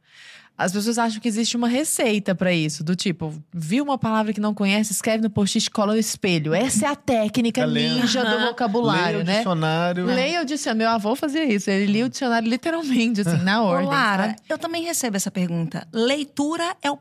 As 0.56 0.72
pessoas 0.72 0.98
acham 0.98 1.20
que 1.20 1.26
existe 1.26 1.56
uma 1.56 1.66
receita 1.66 2.34
para 2.34 2.52
isso, 2.52 2.84
do 2.84 2.94
tipo, 2.94 3.34
viu 3.52 3.82
uma 3.82 3.98
palavra 3.98 4.32
que 4.32 4.40
não 4.40 4.54
conhece, 4.54 4.92
escreve 4.92 5.22
no 5.22 5.30
post-it, 5.30 5.70
cola 5.70 5.94
no 5.94 5.98
espelho. 5.98 6.54
Essa 6.54 6.86
é 6.86 6.88
a 6.90 6.96
técnica 6.96 7.66
ninja 7.66 8.24
do 8.24 8.46
vocabulário, 8.46 9.18
Leia 9.18 9.24
né? 9.24 9.32
o 9.32 9.36
dicionário. 9.36 10.06
Leia 10.06 10.42
o 10.42 10.44
dicionário. 10.44 10.78
Meu 10.78 10.90
avô 10.90 11.16
fazia 11.16 11.44
isso, 11.44 11.70
ele 11.70 11.86
lia 11.86 12.06
o 12.06 12.08
dicionário 12.08 12.48
literalmente, 12.48 13.22
assim, 13.22 13.42
na 13.42 13.62
ordem. 13.62 13.88
Ô, 13.88 13.90
Lara, 13.90 14.36
eu 14.48 14.58
também 14.58 14.84
recebo 14.84 15.16
essa 15.16 15.30
pergunta. 15.30 15.86
Leitura 15.92 16.76
é 16.82 16.90
o 16.90 16.98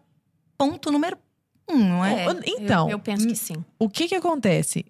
ponto 0.58 0.92
número 0.92 1.18
um, 1.70 1.78
não 1.78 2.06
é? 2.06 2.26
é 2.26 2.36
então, 2.48 2.88
eu, 2.88 2.94
eu, 2.94 3.00
penso 3.00 3.28
que 3.28 3.36
sim. 3.36 3.64
O 3.80 3.90
que 3.90 4.08
que 4.08 4.16
acontece? 4.16 4.86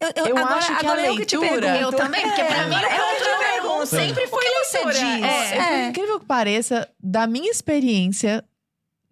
Eu, 0.00 0.10
eu, 0.16 0.26
eu 0.28 0.36
agora, 0.38 0.56
acho 0.56 0.78
que 0.78 0.86
a 0.86 0.94
leitura... 0.94 1.78
Eu, 1.78 1.92
também, 1.92 2.22
porque 2.22 2.42
pra 2.44 2.66
mim 2.66 2.74
é 2.74 3.12
outra 3.12 3.51
pergunta. 3.86 4.14
Sempre 4.14 4.26
foi 4.28 4.44
leitura. 4.44 5.26
É, 5.26 5.58
é. 5.58 5.88
incrível 5.88 6.20
que 6.20 6.26
pareça, 6.26 6.88
da 7.02 7.26
minha 7.26 7.50
experiência, 7.50 8.44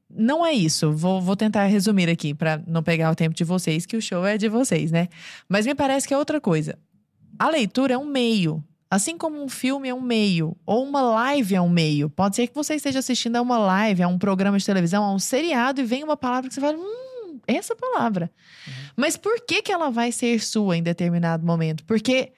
não 0.08 0.44
é 0.44 0.52
isso. 0.52 0.92
Vou, 0.92 1.20
vou 1.20 1.36
tentar 1.36 1.64
resumir 1.66 2.08
aqui 2.08 2.34
para 2.34 2.62
não 2.66 2.82
pegar 2.82 3.10
o 3.10 3.14
tempo 3.14 3.34
de 3.34 3.44
vocês, 3.44 3.86
que 3.86 3.96
o 3.96 4.02
show 4.02 4.26
é 4.26 4.36
de 4.36 4.48
vocês, 4.48 4.90
né? 4.90 5.08
Mas 5.48 5.66
me 5.66 5.74
parece 5.74 6.06
que 6.06 6.14
é 6.14 6.18
outra 6.18 6.40
coisa. 6.40 6.78
A 7.38 7.48
leitura 7.48 7.94
é 7.94 7.98
um 7.98 8.04
meio. 8.04 8.62
Assim 8.90 9.16
como 9.16 9.40
um 9.40 9.48
filme 9.48 9.88
é 9.88 9.94
um 9.94 10.00
meio, 10.00 10.56
ou 10.66 10.84
uma 10.84 11.00
live 11.00 11.54
é 11.54 11.60
um 11.60 11.68
meio. 11.68 12.10
Pode 12.10 12.34
ser 12.34 12.48
que 12.48 12.54
você 12.54 12.74
esteja 12.74 12.98
assistindo 12.98 13.36
a 13.36 13.40
uma 13.40 13.56
live, 13.56 14.02
a 14.02 14.08
um 14.08 14.18
programa 14.18 14.58
de 14.58 14.66
televisão, 14.66 15.04
a 15.04 15.14
um 15.14 15.18
seriado 15.18 15.80
e 15.80 15.84
vem 15.84 16.02
uma 16.02 16.16
palavra 16.16 16.48
que 16.48 16.54
você 16.54 16.60
fala, 16.60 16.76
hum, 16.76 17.38
essa 17.46 17.76
palavra. 17.76 18.28
Uhum. 18.66 18.72
Mas 18.96 19.16
por 19.16 19.40
que, 19.46 19.62
que 19.62 19.70
ela 19.70 19.90
vai 19.90 20.10
ser 20.10 20.40
sua 20.40 20.76
em 20.76 20.82
determinado 20.82 21.46
momento? 21.46 21.84
Porque 21.84 22.32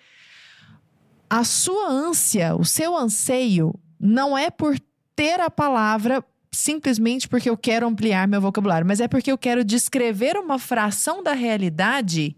a 1.33 1.45
sua 1.45 1.89
ânsia, 1.89 2.55
o 2.55 2.63
seu 2.63 2.95
anseio, 2.95 3.75
não 3.99 4.37
é 4.37 4.51
por 4.51 4.79
ter 5.17 5.41
a 5.41 5.49
palavra 5.49 6.23
simplesmente 6.55 7.27
porque 7.27 7.49
eu 7.49 7.57
quero 7.57 7.87
ampliar 7.87 8.29
meu 8.29 8.39
vocabulário, 8.39 8.87
mas 8.87 9.01
é 9.01 9.09
porque 9.09 9.33
eu 9.33 9.39
quero 9.39 9.65
descrever 9.65 10.37
uma 10.37 10.59
fração 10.59 11.23
da 11.23 11.33
realidade 11.33 12.37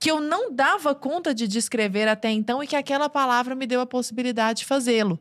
que 0.00 0.10
eu 0.10 0.20
não 0.20 0.52
dava 0.52 0.92
conta 0.92 1.32
de 1.32 1.46
descrever 1.46 2.08
até 2.08 2.28
então 2.28 2.60
e 2.60 2.66
que 2.66 2.74
aquela 2.74 3.08
palavra 3.08 3.54
me 3.54 3.64
deu 3.64 3.80
a 3.80 3.86
possibilidade 3.86 4.58
de 4.58 4.64
fazê-lo. 4.64 5.20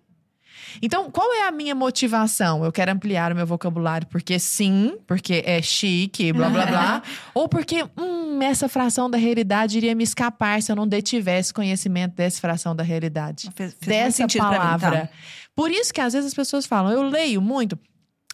Então, 0.82 1.10
qual 1.10 1.34
é 1.34 1.47
a 1.47 1.51
minha 1.51 1.74
motivação? 1.74 2.64
Eu 2.64 2.72
quero 2.72 2.91
ampliar 2.91 3.32
o 3.32 3.36
meu 3.36 3.45
vocabulário 3.45 4.08
porque 4.08 4.38
sim, 4.39 4.97
porque 5.08 5.43
é 5.45 5.62
chique, 5.62 6.32
blá 6.34 6.49
blá 6.49 6.66
blá. 6.66 7.03
ou 7.34 7.47
porque, 7.47 7.84
hum, 7.97 8.41
essa 8.41 8.68
fração 8.68 9.10
da 9.10 9.18
realidade 9.18 9.78
iria 9.78 9.95
me 9.95 10.03
escapar 10.03 10.62
se 10.62 10.72
eu 10.72 10.76
não 10.76 10.88
detivesse 10.88 11.53
conhecimento 11.53 12.16
dessa 12.16 12.39
fração 12.39 12.76
da 12.76 12.84
realidade. 12.84 13.49
Fez, 13.56 13.76
fez 13.80 13.88
dessa 13.88 14.28
pra 14.28 14.49
mim, 14.49 14.58
palavra. 14.58 15.01
tá? 15.01 15.10
Por 15.56 15.72
isso 15.72 15.93
que 15.93 16.01
às 16.01 16.14
vezes 16.14 16.28
as 16.28 16.34
pessoas 16.34 16.66
falam, 16.66 16.91
eu 16.91 17.03
leio 17.03 17.41
muito. 17.41 17.78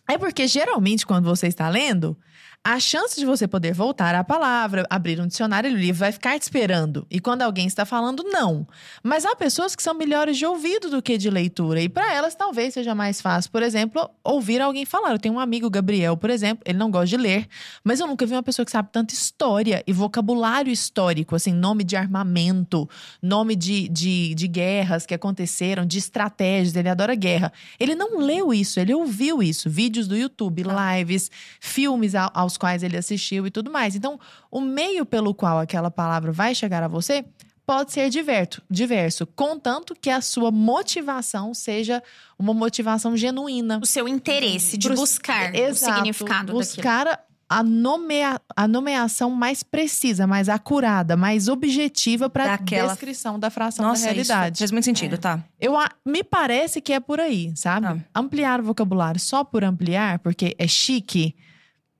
É 0.09 0.17
porque 0.17 0.47
geralmente 0.47 1.05
quando 1.05 1.25
você 1.25 1.47
está 1.47 1.69
lendo, 1.69 2.17
a 2.63 2.79
chance 2.79 3.19
de 3.19 3.25
você 3.25 3.47
poder 3.47 3.73
voltar 3.73 4.13
à 4.13 4.23
palavra, 4.23 4.85
abrir 4.87 5.19
um 5.19 5.25
dicionário 5.25 5.71
e 5.71 5.73
o 5.73 5.77
livro 5.77 5.99
vai 5.99 6.11
ficar 6.11 6.37
te 6.37 6.43
esperando. 6.43 7.07
E 7.09 7.19
quando 7.19 7.41
alguém 7.41 7.65
está 7.65 7.85
falando, 7.85 8.23
não. 8.23 8.67
Mas 9.01 9.25
há 9.25 9.35
pessoas 9.35 9.75
que 9.75 9.81
são 9.81 9.95
melhores 9.95 10.37
de 10.37 10.45
ouvido 10.45 10.87
do 10.87 11.01
que 11.01 11.17
de 11.17 11.27
leitura. 11.31 11.81
E 11.81 11.89
para 11.89 12.13
elas 12.13 12.35
talvez 12.35 12.75
seja 12.75 12.93
mais 12.93 13.19
fácil, 13.19 13.49
por 13.49 13.63
exemplo, 13.63 14.07
ouvir 14.23 14.61
alguém 14.61 14.85
falar. 14.85 15.11
Eu 15.11 15.17
tenho 15.17 15.33
um 15.33 15.39
amigo, 15.39 15.71
Gabriel, 15.71 16.15
por 16.15 16.29
exemplo, 16.29 16.61
ele 16.63 16.77
não 16.77 16.91
gosta 16.91 17.07
de 17.07 17.17
ler, 17.17 17.47
mas 17.83 17.99
eu 17.99 18.05
nunca 18.05 18.27
vi 18.27 18.33
uma 18.33 18.43
pessoa 18.43 18.63
que 18.63 18.71
sabe 18.71 18.89
tanta 18.91 19.11
história 19.11 19.83
e 19.87 19.91
vocabulário 19.91 20.71
histórico, 20.71 21.35
assim, 21.35 21.51
nome 21.51 21.83
de 21.83 21.95
armamento, 21.95 22.87
nome 23.23 23.55
de, 23.55 23.89
de, 23.89 24.35
de 24.35 24.47
guerras 24.47 25.07
que 25.07 25.15
aconteceram, 25.15 25.83
de 25.83 25.97
estratégias. 25.97 26.75
Ele 26.75 26.89
adora 26.89 27.15
guerra. 27.15 27.51
Ele 27.79 27.95
não 27.95 28.19
leu 28.19 28.53
isso, 28.53 28.79
ele 28.79 28.93
ouviu 28.93 29.41
isso. 29.41 29.67
Vídeos 29.67 30.07
do 30.07 30.15
YouTube, 30.15 30.63
lives, 30.63 31.31
filmes 31.59 32.13
ao- 32.13 32.50
aos 32.51 32.57
quais 32.57 32.83
ele 32.83 32.97
assistiu 32.97 33.47
e 33.47 33.51
tudo 33.51 33.71
mais. 33.71 33.95
Então, 33.95 34.19
o 34.51 34.59
meio 34.61 35.05
pelo 35.05 35.33
qual 35.33 35.59
aquela 35.59 35.89
palavra 35.89 36.31
vai 36.31 36.53
chegar 36.53 36.83
a 36.83 36.87
você 36.87 37.23
pode 37.65 37.91
ser 37.93 38.09
diverso, 38.09 38.61
diverso, 38.69 39.25
contanto 39.27 39.95
que 39.99 40.09
a 40.09 40.19
sua 40.19 40.51
motivação 40.51 41.53
seja 41.53 42.03
uma 42.37 42.53
motivação 42.53 43.15
genuína. 43.15 43.79
O 43.81 43.85
seu 43.85 44.07
interesse 44.07 44.77
de 44.77 44.89
buscar 44.89 45.53
o 45.53 45.55
Exato, 45.55 45.95
significado 45.95 46.39
daquilo. 46.47 46.57
buscar 46.59 47.23
a, 47.47 47.63
nomea, 47.63 48.41
a 48.55 48.67
nomeação 48.67 49.29
mais 49.29 49.61
precisa, 49.63 50.25
mais 50.27 50.49
acurada, 50.49 51.15
mais 51.15 51.47
objetiva 51.47 52.29
para 52.29 52.47
Daquela- 52.57 52.89
descrição 52.93 53.39
da 53.39 53.49
fração 53.49 53.85
Nossa, 53.85 54.05
da 54.05 54.11
isso 54.13 54.31
realidade. 54.31 54.57
fez 54.57 54.71
muito 54.71 54.85
sentido, 54.85 55.17
tá? 55.17 55.39
Eu 55.59 55.77
a- 55.77 55.89
me 56.05 56.23
parece 56.23 56.81
que 56.81 56.91
é 56.93 56.99
por 56.99 57.19
aí, 57.19 57.53
sabe? 57.55 57.87
Ah. 57.87 57.97
Ampliar 58.15 58.59
o 58.59 58.63
vocabulário 58.63 59.19
só 59.19 59.43
por 59.43 59.63
ampliar, 59.63 60.19
porque 60.19 60.55
é 60.57 60.67
chique. 60.67 61.35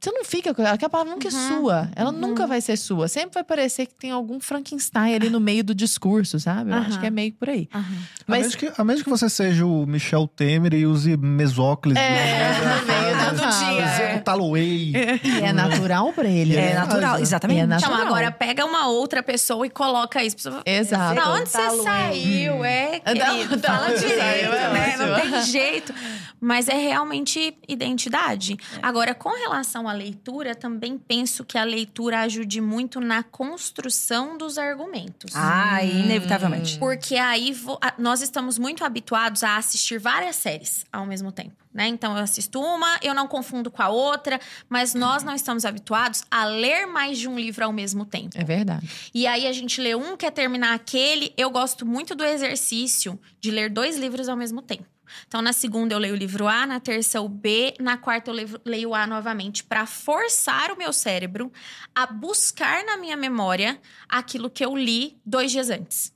Você 0.04 0.12
não 0.12 0.26
fica 0.26 0.52
com 0.52 0.64
aquela 0.66 0.90
palavra 0.90 1.14
nunca 1.14 1.28
é 1.28 1.32
Uhum. 1.32 1.48
sua. 1.62 1.90
Ela 1.96 2.12
nunca 2.12 2.48
vai 2.48 2.60
ser 2.60 2.76
sua. 2.76 3.08
Sempre 3.08 3.36
vai 3.36 3.44
parecer 3.44 3.86
que 3.86 3.94
tem 3.94 4.10
algum 4.10 4.40
Frankenstein 4.40 5.14
ali 5.14 5.30
no 5.30 5.40
meio 5.40 5.64
do 5.64 5.76
discurso, 5.76 6.40
sabe? 6.40 6.72
Eu 6.72 6.76
acho 6.78 6.90
Aham. 6.94 7.00
que 7.02 7.06
é 7.06 7.10
meio 7.12 7.34
por 7.34 7.48
aí. 7.50 7.70
Aham. 7.72 7.84
A, 7.84 8.24
Mas 8.26 8.40
menos 8.40 8.56
que, 8.56 8.72
a 8.76 8.84
menos 8.84 9.04
que 9.04 9.10
você 9.12 9.30
seja 9.30 9.64
o 9.64 9.86
Michel 9.86 10.28
Temer 10.28 10.74
e 10.74 10.88
use 10.88 11.16
mesóclise. 11.18 12.00
É, 12.00 12.50
no 12.82 12.86
meio 12.88 13.16
da 13.16 13.52
fala. 13.52 14.11
Taloei. 14.22 14.94
E 15.24 15.40
é 15.44 15.52
natural 15.52 16.12
pra 16.14 16.30
ele. 16.30 16.56
É 16.56 16.70
né? 16.70 16.74
natural, 16.76 17.18
É 17.18 17.22
exatamente. 17.22 17.60
É 17.60 17.64
Então, 17.64 17.78
natural. 17.80 18.08
agora 18.08 18.32
pega 18.32 18.66
uma 18.66 18.88
outra 18.88 19.22
pessoa 19.24 19.66
e 19.66 19.70
coloca 19.70 20.24
isso. 20.24 20.36
Pessoa- 20.38 20.62
Exato. 20.66 21.16
Da 21.16 21.34
onde 21.34 21.50
você 21.50 21.84
saiu? 21.84 22.64
É, 22.64 23.00
querido, 23.04 23.58
da 23.58 23.74
fala 23.74 23.98
direito, 23.98 24.54
é 24.54 24.74
né? 24.74 24.96
Não 24.98 25.20
tem 25.20 25.44
jeito. 25.44 25.94
Mas 26.40 26.68
é 26.68 26.74
realmente 26.76 27.56
identidade. 27.68 28.58
Agora, 28.82 29.14
com 29.14 29.30
relação 29.30 29.88
à 29.88 29.94
leitura, 29.94 30.56
também 30.56 30.98
penso 30.98 31.44
que 31.46 31.58
a 31.58 31.64
leitura 31.64 32.22
ajude 32.22 32.60
muito 32.62 33.00
na 33.00 33.22
construção 33.24 34.38
dos 34.38 34.58
argumentos. 34.58 35.34
Ah, 35.36 35.84
inevitavelmente. 35.84 36.78
Porque 36.80 37.16
aí 37.16 37.56
nós 37.98 38.22
estamos 38.22 38.58
muito 38.58 38.84
habituados 38.84 39.44
a 39.44 39.58
assistir 39.58 40.00
várias 40.00 40.36
séries 40.36 40.86
ao 40.92 41.06
mesmo 41.06 41.32
tempo, 41.32 41.56
né? 41.74 41.88
Então 41.88 42.18
eu 42.18 42.24
assisto 42.24 42.60
uma, 42.60 42.98
eu 43.04 43.14
não 43.14 43.28
confundo 43.28 43.70
com 43.70 43.82
a 43.82 43.90
outra, 43.90 44.11
mas 44.70 44.94
nós 44.94 45.24
não 45.24 45.34
estamos 45.36 45.66
habituados 45.66 46.24
a 46.30 46.46
ler 46.46 46.86
mais 46.86 47.18
de 47.18 47.28
um 47.28 47.38
livro 47.38 47.66
ao 47.66 47.72
mesmo 47.72 48.06
tempo. 48.06 48.38
É 48.38 48.44
verdade. 48.44 48.90
E 49.14 49.28
aí 49.28 49.48
a 49.48 49.54
gente 49.54 49.80
lê 49.82 49.96
um, 49.96 50.16
quer 50.18 50.32
terminar 50.32 50.74
aquele. 50.74 51.34
Eu 51.38 51.50
gosto 51.50 51.86
muito 51.86 52.16
do 52.16 52.24
exercício 52.24 53.20
de 53.40 53.52
ler 53.52 53.70
dois 53.70 53.98
livros 53.98 54.28
ao 54.30 54.36
mesmo 54.38 54.62
tempo. 54.62 54.86
Então, 55.28 55.42
na 55.42 55.52
segunda 55.52 55.94
eu 55.94 56.00
leio 56.00 56.14
o 56.14 56.18
livro 56.18 56.48
A, 56.48 56.66
na 56.66 56.80
terça 56.80 57.20
o 57.20 57.28
B, 57.28 57.74
na 57.80 57.98
quarta 57.98 58.30
eu 58.30 58.34
levo- 58.34 58.62
leio 58.64 58.90
o 58.92 58.96
A 58.96 59.06
novamente, 59.06 59.62
para 59.62 59.86
forçar 59.86 60.72
o 60.72 60.78
meu 60.78 60.94
cérebro 60.94 61.52
a 61.94 62.06
buscar 62.06 62.86
na 62.86 62.96
minha 62.96 63.18
memória 63.18 63.78
aquilo 64.08 64.50
que 64.50 64.64
eu 64.64 64.74
li 64.76 65.18
dois 65.26 65.52
dias 65.52 65.70
antes. 65.70 66.14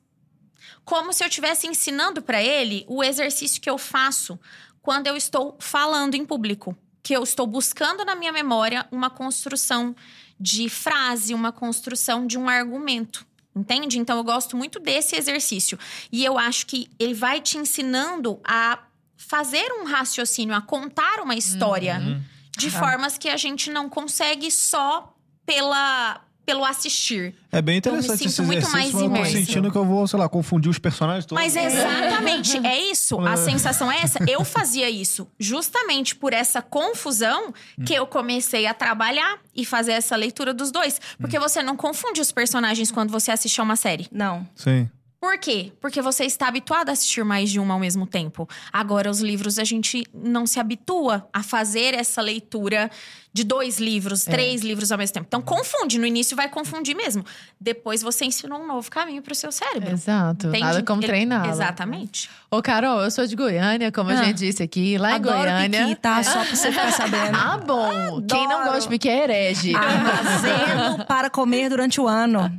Como 0.85 1.11
se 1.11 1.23
eu 1.23 1.27
estivesse 1.27 1.67
ensinando 1.67 2.21
para 2.21 2.41
ele 2.41 2.85
o 2.87 3.03
exercício 3.03 3.59
que 3.61 3.69
eu 3.69 3.77
faço 3.77 4.39
quando 4.81 5.07
eu 5.07 5.17
estou 5.17 5.57
falando 5.59 6.15
em 6.15 6.23
público. 6.23 6.77
Que 7.05 7.13
eu 7.15 7.21
estou 7.23 7.45
buscando 7.45 8.03
na 8.03 8.15
minha 8.15 8.31
memória 8.33 8.85
uma 8.91 9.09
construção 9.09 9.95
de 10.39 10.67
frase, 10.69 11.33
uma 11.33 11.51
construção 11.51 12.25
de 12.27 12.37
um 12.37 12.49
argumento. 12.49 13.25
Entende? 13.55 13.99
Então 13.99 14.17
eu 14.17 14.23
gosto 14.23 14.57
muito 14.57 14.79
desse 14.79 15.15
exercício. 15.15 15.77
E 16.11 16.25
eu 16.25 16.37
acho 16.37 16.65
que 16.65 16.89
ele 16.99 17.13
vai 17.13 17.39
te 17.39 17.57
ensinando 17.57 18.39
a 18.43 18.79
fazer 19.15 19.65
um 19.79 19.85
raciocínio, 19.85 20.53
a 20.55 20.61
contar 20.61 21.21
uma 21.21 21.35
história 21.35 21.97
Uhum. 21.99 22.21
de 22.57 22.67
Ah. 22.67 22.71
formas 22.71 23.17
que 23.17 23.29
a 23.29 23.37
gente 23.37 23.69
não 23.69 23.87
consegue 23.87 24.49
só 24.51 25.15
pela, 25.45 26.19
pelo 26.45 26.63
assistir. 26.63 27.33
É 27.51 27.61
bem 27.61 27.81
Eu 27.83 27.93
me 27.93 27.99
interessante 27.99 28.17
sinto 28.17 28.29
esse 28.29 28.41
muito 28.41 28.69
mais 28.69 28.91
mas 28.93 29.01
eu 29.01 29.09
tô 29.09 29.25
sentindo 29.25 29.71
que 29.71 29.77
eu 29.77 29.85
vou, 29.85 30.07
sei 30.07 30.19
lá, 30.19 30.29
confundir 30.29 30.69
os 30.69 30.77
personagens 30.77 31.25
todos. 31.25 31.43
Mas 31.43 31.55
exatamente, 31.55 32.57
é 32.65 32.79
isso. 32.91 33.19
A 33.19 33.33
É. 33.35 33.37
sensação 33.37 33.91
é 33.91 33.99
essa. 34.01 34.19
Eu 34.27 34.43
fazia 34.45 34.89
isso 34.89 35.27
justamente 35.39 36.15
por 36.15 36.33
essa 36.33 36.61
confusão 36.61 37.53
que 37.85 37.93
eu 37.93 38.05
comecei 38.05 38.65
a 38.67 38.73
trabalhar 38.73 39.39
e 39.55 39.65
fazer 39.65 39.93
essa 39.93 40.15
leitura 40.15 40.53
dos 40.53 40.71
dois. 40.71 40.99
Porque 41.19 41.39
você 41.39 41.61
não 41.63 41.75
confunde 41.75 42.21
os 42.21 42.31
personagens 42.31 42.91
quando 42.91 43.11
você 43.11 43.31
assiste 43.31 43.59
a 43.59 43.63
uma 43.63 43.75
série. 43.75 44.07
Não. 44.11 44.47
Sim. 44.55 44.89
Por 45.19 45.39
quê? 45.39 45.71
Porque 45.81 46.03
você 46.03 46.23
está 46.25 46.47
habituado 46.47 46.89
a 46.89 46.91
assistir 46.91 47.25
mais 47.25 47.49
de 47.49 47.59
uma 47.59 47.73
ao 47.73 47.79
mesmo 47.79 48.05
tempo. 48.05 48.47
Agora, 48.71 49.09
os 49.09 49.21
livros, 49.21 49.57
a 49.57 49.63
gente 49.63 50.03
não 50.13 50.45
se 50.45 50.59
habitua 50.59 51.27
a 51.33 51.41
fazer 51.41 51.95
essa 51.95 52.21
leitura 52.21 52.91
de 53.35 53.43
dois 53.43 53.79
livros, 53.79 54.23
três 54.23 54.61
livros 54.61 54.93
ao 54.93 54.97
mesmo 54.97 55.13
tempo. 55.13 55.25
Então, 55.27 55.41
confunde. 55.41 55.99
No 55.99 56.05
início, 56.05 56.37
vai 56.37 56.47
confundir 56.47 56.95
mesmo. 56.95 57.25
Depois, 57.59 58.01
você 58.01 58.23
ensina 58.23 58.55
um 58.55 58.65
novo 58.65 58.89
caminho 58.89 59.21
para 59.21 59.33
o 59.33 59.35
seu 59.35 59.51
cérebro. 59.51 59.91
Exato. 59.91 60.47
Entende? 60.47 60.63
Nada 60.63 60.81
como 60.83 61.01
treinar. 61.01 61.49
Exatamente. 61.49 62.29
Ô, 62.49 62.61
Carol, 62.61 63.01
eu 63.01 63.11
sou 63.11 63.27
de 63.27 63.35
Goiânia, 63.35 63.91
como 63.91 64.09
a 64.09 64.13
Ah. 64.13 64.23
gente 64.23 64.37
disse 64.37 64.63
aqui. 64.63 64.97
Lá 64.97 65.11
em 65.11 65.15
Adoro 65.15 65.37
Goiânia. 65.37 65.81
piqui, 65.81 65.95
tá? 65.95 66.23
Só 66.23 66.45
pra 66.45 66.55
você 66.55 66.71
ficar 66.71 66.91
sabendo. 66.93 67.35
Ah, 67.45 67.57
bom. 67.57 68.21
Quem 68.25 68.47
não 68.47 68.59
Adoro. 68.59 68.65
gosta 68.75 68.81
de 68.83 68.87
piqui 68.87 69.09
é 69.09 69.23
herege. 69.25 69.75
Armazeno 69.75 71.03
para 71.05 71.29
comer 71.29 71.69
durante 71.69 71.99
o 71.99 72.07
ano. 72.07 72.49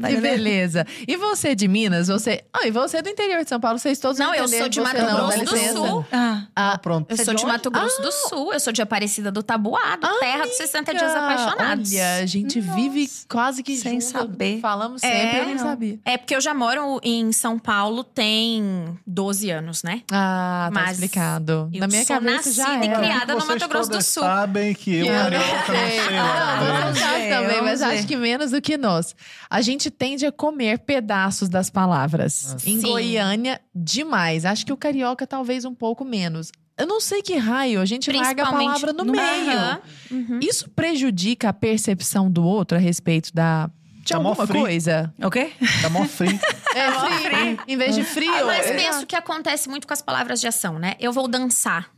Tá 0.00 0.08
Que 0.08 0.16
beleza. 0.16 0.84
E 1.06 1.16
você 1.16 1.54
de 1.54 1.68
Minas, 1.68 2.08
você. 2.08 2.42
Ah, 2.52 2.66
e 2.66 2.72
você 2.72 2.96
é 2.96 3.02
do 3.02 3.08
interior 3.08 3.42
de 3.44 3.48
São 3.48 3.60
Paulo, 3.60 3.78
vocês 3.78 4.00
todos 4.00 4.18
Não, 4.18 4.34
eu 4.34 4.48
sou 4.48 4.68
de 4.68 4.80
Mato 4.80 4.96
dá 4.96 5.14
Grosso 5.14 5.44
do. 5.44 5.56
Sul. 5.56 6.06
Ah, 6.12 6.42
Ah, 6.56 6.78
pronto. 6.78 7.08
Eu 7.10 7.16
Você 7.16 7.24
sou 7.24 7.34
é 7.34 7.36
de 7.36 7.46
Mato 7.46 7.70
Grosso 7.70 8.02
do 8.02 8.10
Sul, 8.10 8.52
eu 8.52 8.58
sou 8.60 8.72
de 8.72 8.82
Aparecida 8.82 9.30
do 9.30 9.42
Tabuado, 9.42 10.06
terra 10.24 10.44
dos 10.46 10.56
60 10.56 10.94
dias 10.94 11.14
apaixonados. 11.14 11.92
Olha, 11.92 12.16
a 12.22 12.26
gente 12.26 12.60
vive 12.60 13.08
quase 13.28 13.62
que 13.62 13.76
Sem 13.76 14.00
junto, 14.00 14.12
saber. 14.12 14.60
Falamos 14.60 15.00
sempre, 15.00 15.16
É, 15.18 15.40
eu 15.42 15.48
não 15.48 15.58
sabia. 15.58 15.98
É 16.04 16.16
porque 16.16 16.34
eu 16.34 16.40
já 16.40 16.54
moro 16.54 17.00
em 17.02 17.30
São 17.32 17.58
Paulo 17.58 18.02
tem 18.02 18.98
12 19.06 19.50
anos, 19.50 19.82
né? 19.82 20.02
Ah, 20.10 20.70
tá 20.72 20.80
Mas 20.80 20.92
explicado. 20.92 21.70
eu 21.72 21.80
Na 21.80 21.86
minha 21.86 22.04
sou 22.04 22.16
cabeça 22.16 22.52
já 22.52 22.64
nascida 22.68 22.84
e 22.84 22.88
era. 22.88 22.98
criada 23.00 23.34
no 23.34 23.46
Mato 23.46 23.68
Grosso 23.68 23.90
do 23.90 24.02
Sul. 24.02 24.22
sabem 24.22 24.74
que 24.74 24.94
eu, 24.96 25.06
eu 25.06 25.12
carioca, 25.12 25.46
não 25.46 25.74
sei. 25.74 26.18
Ah, 26.18 27.40
também, 27.40 27.62
mas 27.62 27.82
acho 27.82 28.06
que 28.06 28.16
menos 28.16 28.50
do 28.50 28.60
que 28.60 28.76
nós. 28.76 29.14
A 29.50 29.60
gente 29.60 29.90
tende 29.90 30.24
a 30.26 30.32
comer 30.32 30.78
pedaços 30.80 31.48
das 31.48 31.68
palavras. 31.70 32.56
Em 32.66 32.80
Sim. 32.80 32.82
Goiânia, 32.82 33.60
demais. 33.74 34.44
Acho 34.44 34.64
que 34.64 34.72
o 34.72 34.76
carioca 34.76 35.26
talvez 35.26 35.64
um 35.64 35.74
pouco 35.74 36.04
menos. 36.04 36.50
Eu 36.76 36.86
não 36.86 37.00
sei 37.00 37.22
que 37.22 37.36
raio, 37.36 37.80
a 37.80 37.84
gente 37.84 38.10
larga 38.10 38.42
a 38.44 38.50
palavra 38.52 38.92
no, 38.92 39.04
no- 39.04 39.12
meio. 39.12 39.80
Uhum. 40.10 40.40
Isso 40.42 40.68
prejudica 40.70 41.50
a 41.50 41.52
percepção 41.52 42.30
do 42.30 42.44
outro 42.44 42.76
a 42.76 42.80
respeito 42.80 43.32
da 43.32 43.70
de 44.00 44.12
Tá 44.12 44.20
mó 44.20 44.30
alguma 44.30 44.46
frio. 44.46 44.60
coisa? 44.62 45.14
o 45.22 45.30
quê? 45.30 45.52
Tá 45.80 45.88
mó 45.88 46.04
frio. 46.04 46.38
É 46.74 46.90
frio. 46.90 47.58
Em 47.66 47.76
vez 47.76 47.94
de 47.94 48.02
frio. 48.04 48.30
Ah, 48.34 48.44
Mas 48.44 48.66
é- 48.66 48.74
penso 48.76 49.06
que 49.06 49.16
acontece 49.16 49.68
muito 49.68 49.86
com 49.86 49.94
as 49.94 50.02
palavras 50.02 50.40
de 50.40 50.46
ação, 50.48 50.78
né? 50.78 50.94
Eu 51.00 51.10
vou 51.12 51.26
dançar, 51.28 51.88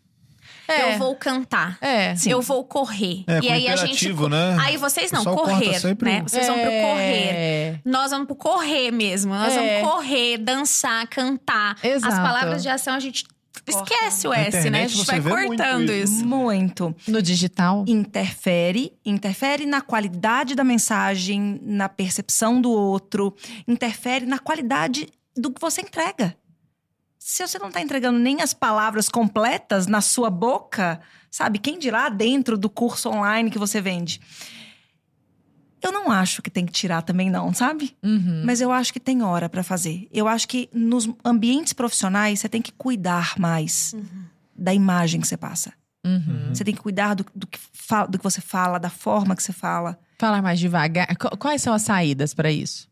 é, 0.69 0.93
eu 0.95 0.99
vou 0.99 1.17
cantar, 1.17 1.79
É. 1.81 2.15
eu 2.27 2.41
vou 2.43 2.63
correr. 2.65 3.25
É, 3.27 3.41
e 3.43 3.51
aí 3.51 3.69
a 3.69 3.75
gente. 3.77 4.13
né? 4.29 4.57
Aí 4.61 4.77
vocês 4.77 5.11
não, 5.11 5.25
correr, 5.25 5.81
sempre 5.81 6.13
né? 6.13 6.23
Vocês 6.23 6.47
vão 6.47 6.57
pro 6.59 6.71
correr. 6.71 7.29
É. 7.35 7.81
Nós 7.85 8.11
vamos 8.11 8.27
pro 8.27 8.37
correr 8.37 8.91
mesmo. 8.93 9.35
Nós 9.35 9.53
É. 9.57 9.81
vamos 9.81 9.93
correr, 9.95 10.39
dançar, 10.39 11.07
cantar. 11.09 11.77
Exato. 11.83 12.13
As 12.15 12.21
palavras 12.21 12.63
de 12.63 12.69
ação 12.69 12.95
a 12.95 13.01
gente 13.01 13.25
esquece 13.67 14.29
o 14.29 14.33
S, 14.33 14.51
né? 14.51 14.57
A 14.57 14.61
internet 14.61 14.95
gente 14.95 15.21
vai 15.21 15.47
cortando 15.47 15.91
isso. 15.91 16.15
isso. 16.15 16.27
Muito. 16.27 16.95
No 17.07 17.23
digital. 17.23 17.85
Interfere, 17.87 18.93
interfere 19.05 19.67
na 19.67 19.81
qualidade 19.81 20.55
da 20.55 20.65
mensagem, 20.65 21.61
na 21.63 21.89
percepção 21.89 22.61
do 22.61 22.71
outro, 22.71 23.35
interfere 23.67 24.27
na 24.27 24.39
qualidade 24.39 25.09
do 25.37 25.51
que 25.51 25.61
você 25.61 25.81
entrega. 25.81 26.37
se 27.19 27.47
você 27.47 27.59
não 27.59 27.71
tá 27.73 27.81
entregando 27.81 28.19
nem 28.19 28.41
as 28.41 28.55
palavras 28.55 29.09
completas 29.09 29.89
na 29.89 30.01
sua 30.01 30.31
boca, 30.31 31.01
sabe? 31.31 31.59
Quem 31.59 31.77
dirá 31.79 32.09
dentro 32.09 32.57
do 32.57 32.71
curso 32.71 33.09
online 33.09 33.51
que 33.51 33.59
você 33.59 33.81
vende? 33.81 34.21
Eu 35.87 35.93
não 35.93 36.11
acho 36.11 36.43
que 36.43 36.51
tem 36.51 36.67
que 36.67 36.73
tirar 36.73 37.03
também, 37.03 37.31
não, 37.31 37.53
sabe? 37.55 37.97
Uhum. 38.03 38.43
Mas 38.45 38.61
eu 38.61 38.71
acho 38.73 38.93
que 38.93 39.01
tem 39.01 39.23
hora 39.23 39.49
pra 39.49 39.63
fazer. 39.63 40.09
Eu 40.13 40.27
acho 40.29 40.47
que 40.49 40.69
nos 40.73 41.09
ambientes 41.25 41.73
profissionais 41.73 42.41
você 42.41 42.49
tem 42.49 42.61
que 42.61 42.73
cuidar 42.73 43.35
mais 43.39 43.95
da 44.57 44.73
imagem 44.75 45.21
que 45.21 45.27
você 45.29 45.37
passa. 45.37 45.73
Uhum. 46.05 46.49
Você 46.55 46.65
tem 46.65 46.75
que 46.75 46.81
cuidar 46.81 47.15
do, 47.15 47.25
do 47.35 47.47
que 47.47 47.59
fa- 47.73 48.07
do 48.07 48.17
que 48.19 48.25
você 48.25 48.41
fala, 48.41 48.79
da 48.79 48.91
forma 48.91 49.35
que 49.35 49.43
você 49.43 49.53
fala. 49.53 49.99
Falar 50.19 50.41
mais 50.43 50.59
devagar. 50.59 51.07
Qu- 51.17 51.37
Quais 51.37 51.61
são 51.63 51.75
as 51.75 51.83
saídas 51.83 52.33
pra 52.33 52.51
isso? 52.51 52.89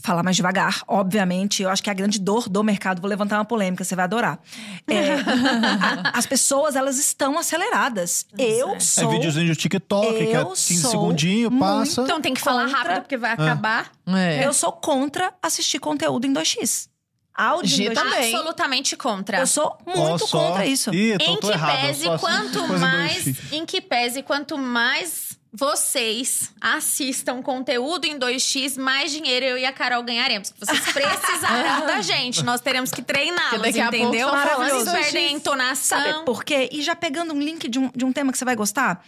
Falar 0.00 0.22
mais 0.22 0.36
devagar, 0.36 0.82
obviamente. 0.86 1.62
Eu 1.62 1.70
acho 1.70 1.82
que 1.82 1.90
é 1.90 1.92
a 1.92 1.94
grande 1.94 2.20
dor 2.20 2.48
do 2.48 2.62
mercado. 2.62 3.00
Vou 3.00 3.10
levantar 3.10 3.36
uma 3.36 3.44
polêmica, 3.44 3.82
você 3.82 3.96
vai 3.96 4.04
adorar. 4.04 4.38
É, 4.86 5.14
a- 6.12 6.12
as 6.16 6.24
pessoas, 6.24 6.76
elas 6.76 6.98
estão 6.98 7.36
aceleradas. 7.36 8.24
Eu 8.38 8.76
É 8.76 8.80
sou. 8.80 9.10
videozinho 9.10 9.46
de 9.52 9.56
TikTok, 9.56 10.14
que 10.18 10.32
é 10.36 10.40
Eu 10.40 10.46
15 10.50 10.80
sou 10.82 10.90
segundinho, 10.92 11.50
passa. 11.58 12.02
Então 12.02 12.20
tem 12.20 12.32
que 12.32 12.40
falar 12.40 12.66
Contra- 12.66 12.78
rápido 12.78 13.00
porque 13.02 13.16
vai 13.16 13.32
acabar. 13.32 13.90
É. 14.06 14.46
Eu 14.46 14.52
sou 14.52 14.70
contra 14.70 15.34
assistir 15.42 15.80
conteúdo 15.80 16.26
em 16.26 16.32
2x. 16.32 16.88
Áudio 17.34 17.68
G 17.76 17.84
em 17.84 17.90
2x. 17.90 17.94
também. 17.94 18.34
Absolutamente 18.34 18.96
contra. 18.96 19.38
Eu 19.38 19.46
sou 19.46 19.78
muito 19.86 20.26
só. 20.26 20.38
contra 20.48 20.66
isso. 20.66 20.92
Ih, 20.94 21.16
tô, 21.18 21.24
em 21.24 21.36
tô 21.40 21.46
que 21.48 21.52
errado. 21.52 21.80
pese 21.80 22.04
quanto 22.18 22.66
mais 22.78 23.24
2x. 23.24 23.52
em 23.52 23.64
que 23.66 23.80
pese 23.80 24.22
quanto 24.24 24.58
mais 24.58 25.37
vocês 25.52 26.52
assistam 26.60 27.42
conteúdo 27.42 28.04
em 28.04 28.18
2x 28.18 28.78
mais 28.78 29.10
dinheiro 29.10 29.46
eu 29.46 29.58
e 29.58 29.64
a 29.64 29.72
Carol 29.72 30.02
ganharemos 30.02 30.52
vocês 30.58 30.80
precisarão 30.92 31.86
da 31.86 32.00
gente 32.02 32.44
nós 32.44 32.60
teremos 32.60 32.90
que 32.90 33.02
treiná-los 33.02 33.74
entendeu 33.74 34.28
vocês 34.28 34.72
em 34.72 34.84
2x. 34.84 34.92
perdem 34.92 35.26
a 35.26 35.30
entonação 35.30 35.98
Sabe 35.98 36.24
por 36.24 36.44
quê? 36.44 36.68
E 36.72 36.82
já 36.82 36.94
pegando 36.94 37.32
um 37.32 37.40
link 37.40 37.68
de 37.68 37.78
um, 37.78 37.90
de 37.94 38.04
um 38.04 38.12
tema 38.12 38.32
que 38.32 38.38
você 38.38 38.44
vai 38.44 38.56
gostar. 38.56 39.04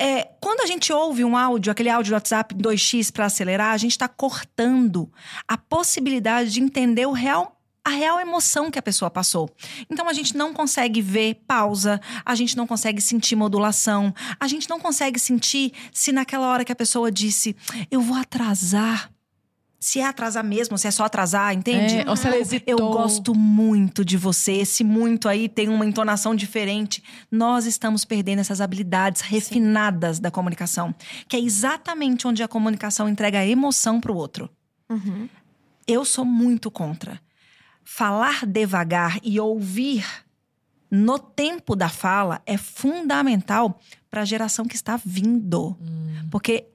É, 0.00 0.28
quando 0.40 0.60
a 0.60 0.66
gente 0.66 0.92
ouve 0.92 1.24
um 1.24 1.36
áudio, 1.36 1.72
aquele 1.72 1.90
áudio 1.90 2.12
do 2.12 2.14
WhatsApp 2.14 2.54
2x 2.54 3.10
para 3.12 3.26
acelerar, 3.26 3.72
a 3.72 3.76
gente 3.76 3.92
está 3.92 4.06
cortando 4.06 5.10
a 5.46 5.58
possibilidade 5.58 6.50
de 6.50 6.60
entender 6.60 7.06
o 7.06 7.12
real 7.12 7.57
a 7.88 7.90
real 7.90 8.20
emoção 8.20 8.70
que 8.70 8.78
a 8.78 8.82
pessoa 8.82 9.10
passou. 9.10 9.50
Então 9.90 10.08
a 10.08 10.12
gente 10.12 10.36
não 10.36 10.52
consegue 10.52 11.00
ver 11.00 11.42
pausa, 11.46 11.98
a 12.24 12.34
gente 12.34 12.54
não 12.56 12.66
consegue 12.66 13.00
sentir 13.00 13.34
modulação, 13.34 14.14
a 14.38 14.46
gente 14.46 14.68
não 14.68 14.78
consegue 14.78 15.18
sentir 15.18 15.72
se 15.92 16.12
naquela 16.12 16.48
hora 16.48 16.64
que 16.64 16.72
a 16.72 16.76
pessoa 16.76 17.10
disse, 17.10 17.56
eu 17.90 18.00
vou 18.00 18.16
atrasar. 18.16 19.10
Se 19.80 20.00
é 20.00 20.04
atrasar 20.04 20.42
mesmo, 20.44 20.76
se 20.76 20.88
é 20.88 20.90
só 20.90 21.04
atrasar, 21.04 21.54
entende? 21.54 21.98
É, 21.98 22.10
ou 22.10 22.16
se 22.16 22.26
ela 22.26 22.34
Eu 22.34 22.42
hesitou. 22.42 22.90
gosto 22.92 23.32
muito 23.32 24.04
de 24.04 24.16
você. 24.16 24.54
Esse 24.54 24.82
muito 24.82 25.28
aí 25.28 25.48
tem 25.48 25.68
uma 25.68 25.86
entonação 25.86 26.34
diferente. 26.34 27.00
Nós 27.30 27.64
estamos 27.64 28.04
perdendo 28.04 28.40
essas 28.40 28.60
habilidades 28.60 29.22
refinadas 29.22 30.18
da 30.18 30.32
comunicação, 30.32 30.92
que 31.28 31.36
é 31.36 31.40
exatamente 31.40 32.26
onde 32.26 32.42
a 32.42 32.48
comunicação 32.48 33.08
entrega 33.08 33.38
a 33.38 33.46
emoção 33.46 34.00
para 34.00 34.10
o 34.10 34.16
outro. 34.16 34.50
Uhum. 34.90 35.28
Eu 35.86 36.04
sou 36.04 36.24
muito 36.24 36.72
contra. 36.72 37.20
Falar 37.90 38.44
devagar 38.44 39.18
e 39.22 39.40
ouvir 39.40 40.04
no 40.90 41.18
tempo 41.18 41.74
da 41.74 41.88
fala 41.88 42.42
é 42.44 42.58
fundamental 42.58 43.80
para 44.10 44.20
a 44.20 44.24
geração 44.26 44.66
que 44.66 44.76
está 44.76 45.00
vindo. 45.02 45.74
Porque 46.30 46.66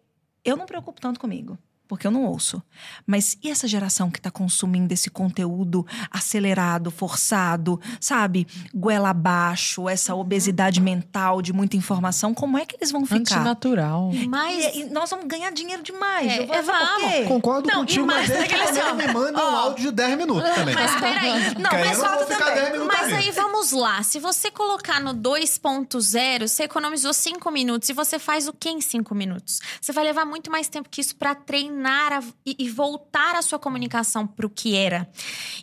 eu 0.44 0.58
não 0.58 0.64
me 0.64 0.68
preocupo 0.68 1.00
tanto 1.00 1.20
comigo, 1.20 1.56
porque 1.94 2.08
eu 2.08 2.12
não 2.12 2.26
ouço. 2.26 2.60
Mas 3.06 3.38
e 3.44 3.52
essa 3.52 3.68
geração 3.68 4.10
que 4.10 4.18
está 4.18 4.32
consumindo 4.32 4.92
esse 4.92 5.12
conteúdo 5.12 5.86
acelerado, 6.10 6.90
forçado, 6.90 7.80
sabe? 8.00 8.48
Goela 8.74 9.12
abaixo, 9.12 9.88
essa 9.88 10.16
obesidade 10.16 10.82
mental 10.82 11.40
de 11.40 11.54
muita 11.54 11.78
informação, 11.78 12.34
como 12.34 12.58
é 12.58 12.66
que 12.66 12.76
eles 12.78 12.92
vão 12.92 13.06
ficar? 13.06 13.18
Antinatural. 13.20 14.12
mas 14.28 14.74
E, 14.74 14.80
e 14.80 14.86
nós 14.86 15.08
vamos 15.12 15.28
ganhar 15.28 15.52
dinheiro 15.52 15.84
demais. 15.84 16.32
É, 16.32 16.42
eu 16.42 16.64
vou 16.64 16.74
é, 16.74 16.98
quê? 16.98 17.26
Concordo 17.28 17.68
Não, 17.68 17.82
contigo, 17.82 18.08
mas 18.08 18.26
que 18.26 18.38
daquele 18.38 18.64
também 18.64 18.82
assim, 18.82 18.90
não 18.90 18.96
me 18.96 19.08
manda 19.14 19.38
um 19.40 19.54
ó. 19.54 19.56
áudio 19.58 19.86
de 19.86 19.92
10 19.92 20.18
minutos 20.18 20.50
também. 20.50 20.74
mas 20.74 20.96
peraí 21.00 21.56
Não, 21.60 21.70
Que 21.70 21.76
aí 21.76 21.86
mas 21.86 21.98
eu 22.00 22.04
não 22.04 22.10
vou 22.10 22.18
falta 22.18 22.34
ficar 22.34 22.46
também. 22.46 22.64
10 22.64 22.72
minutos 22.74 22.98
Mas 22.98 23.14
aí 23.14 23.32
vamos 23.32 23.72
lá. 23.72 24.02
Se 24.02 24.20
você 24.20 24.50
colocar 24.50 25.00
no 25.00 25.14
2.0, 25.14 26.48
você 26.48 26.64
economizou 26.64 27.14
5 27.14 27.52
minutos. 27.52 27.90
E 27.90 27.94
você 27.94 28.18
faz 28.18 28.48
o 28.48 28.54
que 28.54 28.70
em 28.70 28.82
5 28.82 29.14
minutos? 29.14 29.60
Você 29.80 29.92
vai 29.92 30.04
levar 30.04 30.26
muito 30.26 30.50
mais 30.50 30.68
tempo 30.68 30.90
que 30.90 31.02
isso 31.02 31.16
para 31.16 31.36
treinar 31.36 31.83
a- 32.12 32.24
e, 32.46 32.56
e 32.60 32.70
voltar 32.70 33.36
a 33.36 33.42
sua 33.42 33.60
comunicação 33.60 34.26
para 34.26 34.46
o 34.46 34.50
que 34.50 34.76
era. 34.76 35.10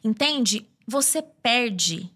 Entende? 0.05 0.67
Você 0.87 1.23
perde 1.23 2.11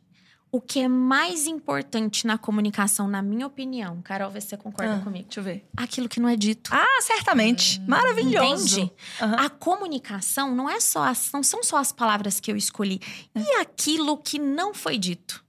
o 0.51 0.61
que 0.61 0.79
é 0.81 0.87
mais 0.89 1.47
importante 1.49 2.27
na 2.27 2.39
comunicação, 2.39 3.09
na 3.09 3.21
minha 3.21 3.45
opinião. 3.47 4.01
Carol, 4.03 4.31
vê 4.31 4.41
se 4.41 4.49
você 4.51 4.57
concorda 4.57 4.97
Ah, 4.97 5.01
comigo. 5.01 5.25
Deixa 5.25 5.41
eu 5.41 5.45
ver. 5.45 5.67
Aquilo 5.77 6.09
que 6.09 6.21
não 6.21 6.29
é 6.29 6.37
dito. 6.37 6.71
Ah, 6.73 7.01
certamente. 7.03 7.81
Maravilhoso. 7.81 8.79
Entende? 8.81 8.93
Aham. 9.21 9.37
A 9.47 9.51
comunicação 9.51 10.55
não 10.55 10.71
é 10.71 10.79
só 10.81 11.03
as, 11.05 11.33
não 11.33 11.43
são 11.43 11.63
só 11.65 11.77
as 11.79 11.91
palavras 11.91 12.39
que 12.39 12.53
eu 12.53 12.57
escolhi. 12.57 13.01
E 13.35 13.57
aquilo 13.61 14.17
que 14.17 14.39
não 14.39 14.73
foi 14.73 14.97
dito? 14.97 15.45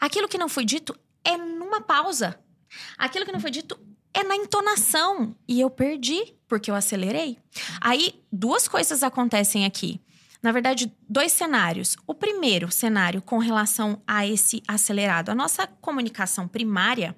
Aquilo 0.00 0.26
que 0.28 0.36
não 0.38 0.48
foi 0.48 0.64
dito 0.64 0.92
é 1.24 1.36
numa 1.36 1.80
pausa. 1.80 2.38
Aquilo 2.98 3.24
que 3.24 3.32
não 3.32 3.40
foi 3.40 3.50
dito 3.52 3.78
é 4.18 4.24
na 4.24 4.36
entonação. 4.36 5.34
E 5.46 5.60
eu 5.60 5.70
perdi, 5.70 6.34
porque 6.46 6.70
eu 6.70 6.74
acelerei. 6.74 7.38
Aí, 7.80 8.20
duas 8.32 8.66
coisas 8.66 9.02
acontecem 9.02 9.64
aqui. 9.64 10.00
Na 10.42 10.52
verdade, 10.52 10.92
dois 11.08 11.32
cenários. 11.32 11.96
O 12.06 12.14
primeiro 12.14 12.70
cenário 12.70 13.22
com 13.22 13.38
relação 13.38 14.02
a 14.06 14.26
esse 14.26 14.62
acelerado. 14.66 15.30
A 15.30 15.34
nossa 15.34 15.66
comunicação 15.66 16.46
primária, 16.46 17.16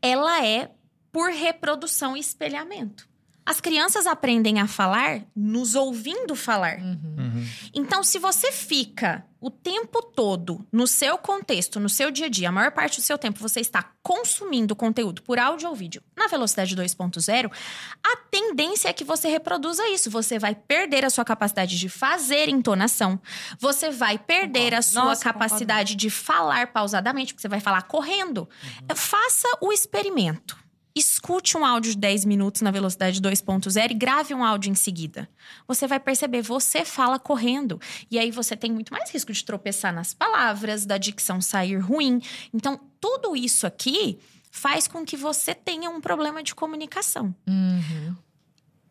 ela 0.00 0.44
é 0.44 0.70
por 1.12 1.30
reprodução 1.30 2.16
e 2.16 2.20
espelhamento. 2.20 3.05
As 3.46 3.60
crianças 3.60 4.08
aprendem 4.08 4.58
a 4.58 4.66
falar 4.66 5.22
nos 5.34 5.76
ouvindo 5.76 6.34
falar. 6.34 6.78
Uhum. 6.80 7.46
Então, 7.72 8.02
se 8.02 8.18
você 8.18 8.50
fica 8.50 9.24
o 9.40 9.48
tempo 9.48 10.02
todo 10.02 10.66
no 10.72 10.84
seu 10.84 11.16
contexto, 11.16 11.78
no 11.78 11.88
seu 11.88 12.10
dia 12.10 12.26
a 12.26 12.28
dia, 12.28 12.48
a 12.48 12.52
maior 12.52 12.72
parte 12.72 13.00
do 13.00 13.04
seu 13.04 13.16
tempo 13.16 13.38
você 13.38 13.60
está 13.60 13.84
consumindo 14.02 14.74
conteúdo 14.74 15.22
por 15.22 15.38
áudio 15.38 15.68
ou 15.68 15.76
vídeo 15.76 16.02
na 16.16 16.26
velocidade 16.26 16.74
2.0, 16.74 17.52
a 18.02 18.16
tendência 18.30 18.88
é 18.88 18.92
que 18.92 19.04
você 19.04 19.28
reproduza 19.28 19.86
isso. 19.90 20.10
Você 20.10 20.40
vai 20.40 20.56
perder 20.56 21.04
a 21.04 21.10
sua 21.10 21.24
capacidade 21.24 21.78
de 21.78 21.88
fazer 21.88 22.48
entonação, 22.48 23.20
você 23.60 23.90
vai 23.90 24.18
perder 24.18 24.74
a 24.74 24.82
sua 24.82 25.04
Nossa, 25.04 25.22
capacidade 25.22 25.94
de 25.94 26.10
falar 26.10 26.72
pausadamente, 26.72 27.32
porque 27.32 27.42
você 27.42 27.48
vai 27.48 27.60
falar 27.60 27.82
correndo. 27.82 28.48
Faça 28.96 29.46
o 29.60 29.72
experimento. 29.72 30.65
Escute 30.96 31.58
um 31.58 31.64
áudio 31.66 31.90
de 31.92 31.98
10 31.98 32.24
minutos 32.24 32.62
na 32.62 32.70
velocidade 32.70 33.20
2.0 33.20 33.90
e 33.90 33.94
grave 33.94 34.32
um 34.32 34.42
áudio 34.42 34.70
em 34.70 34.74
seguida. 34.74 35.28
Você 35.68 35.86
vai 35.86 36.00
perceber, 36.00 36.40
você 36.40 36.86
fala 36.86 37.18
correndo. 37.18 37.78
E 38.10 38.18
aí 38.18 38.30
você 38.30 38.56
tem 38.56 38.72
muito 38.72 38.94
mais 38.94 39.10
risco 39.10 39.30
de 39.30 39.44
tropeçar 39.44 39.92
nas 39.92 40.14
palavras, 40.14 40.86
da 40.86 40.96
dicção 40.96 41.38
sair 41.38 41.76
ruim. 41.76 42.22
Então, 42.50 42.80
tudo 42.98 43.36
isso 43.36 43.66
aqui 43.66 44.18
faz 44.50 44.88
com 44.88 45.04
que 45.04 45.18
você 45.18 45.54
tenha 45.54 45.90
um 45.90 46.00
problema 46.00 46.42
de 46.42 46.54
comunicação. 46.54 47.34
Uhum. 47.46 48.16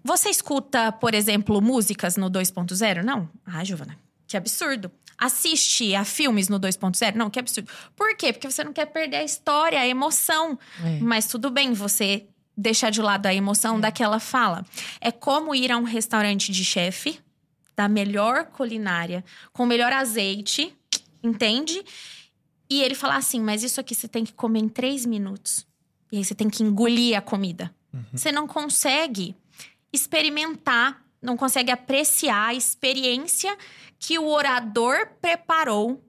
Você 0.04 0.30
escuta, 0.30 0.92
por 0.92 1.16
exemplo, 1.16 1.60
músicas 1.60 2.18
no 2.18 2.30
2.0? 2.30 3.02
Não? 3.02 3.28
Ah, 3.44 3.64
Giovana, 3.64 3.98
que 4.28 4.38
absurdo. 4.38 4.92
Assiste 5.18 5.96
a 5.96 6.04
filmes 6.04 6.50
no 6.50 6.60
2.0? 6.60 7.16
Não, 7.16 7.30
que 7.30 7.40
absurdo. 7.40 7.72
Por 7.96 8.16
quê? 8.16 8.34
Porque 8.34 8.50
você 8.50 8.64
não 8.64 8.74
quer 8.74 8.86
perder 8.88 9.18
a 9.18 9.24
história, 9.24 9.80
a 9.80 9.88
emoção. 9.88 10.60
É. 10.84 11.00
Mas 11.00 11.28
tudo 11.28 11.50
bem 11.50 11.74
você 11.74 12.26
deixar 12.58 12.90
de 12.90 13.02
lado 13.02 13.26
a 13.26 13.34
emoção 13.34 13.80
daquela 13.80 14.20
fala. 14.20 14.66
É 15.02 15.12
como 15.12 15.54
ir 15.54 15.72
a 15.72 15.78
um 15.78 15.84
restaurante 15.84 16.52
de 16.52 16.64
chefe, 16.64 17.20
da 17.76 17.88
melhor 17.88 18.46
culinária, 18.46 19.24
com 19.52 19.64
o 19.64 19.68
melhor 19.68 19.92
azeite, 19.92 20.74
entende? 21.22 21.84
E 22.70 22.82
ele 22.82 22.96
falar 22.96 23.18
assim: 23.18 23.42
mas 23.42 23.64
isso 23.64 23.80
aqui 23.80 23.94
você 23.94 24.08
tem 24.08 24.24
que 24.24 24.34
comer 24.34 24.60
em 24.60 24.70
três 24.70 25.06
minutos. 25.06 25.66
E 26.12 26.18
aí 26.18 26.24
você 26.24 26.34
tem 26.34 26.50
que 26.50 26.64
engolir 26.64 27.18
a 27.18 27.22
comida. 27.22 27.74
Você 28.12 28.32
não 28.32 28.46
consegue 28.46 29.36
experimentar, 29.92 31.02
não 31.22 31.38
consegue 31.38 31.72
apreciar 31.72 32.48
a 32.48 32.54
experiência 32.54 33.58
que 34.06 34.20
o 34.20 34.28
orador 34.28 35.08
preparou 35.22 36.02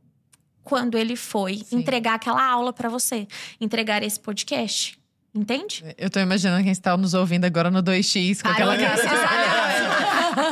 quando 0.63 0.99
ele 0.99 1.17
foi 1.17 1.59
Sim. 1.59 1.79
entregar 1.79 2.15
aquela 2.15 2.45
aula 2.45 2.73
pra 2.73 2.89
você, 2.89 3.27
entregar 3.61 4.03
esse 4.03 4.19
podcast. 4.21 4.99
Entende? 5.35 5.85
Eu 5.99 6.09
tô 6.11 6.19
imaginando 6.19 6.63
quem 6.63 6.73
está 6.73 6.97
nos 6.97 7.15
ouvindo 7.15 7.45
agora 7.45 7.71
no 7.71 7.83
2x 7.83 8.43
com 8.43 8.49
Parou 8.53 8.71
aquela 8.71 8.95
exato- 8.97 9.17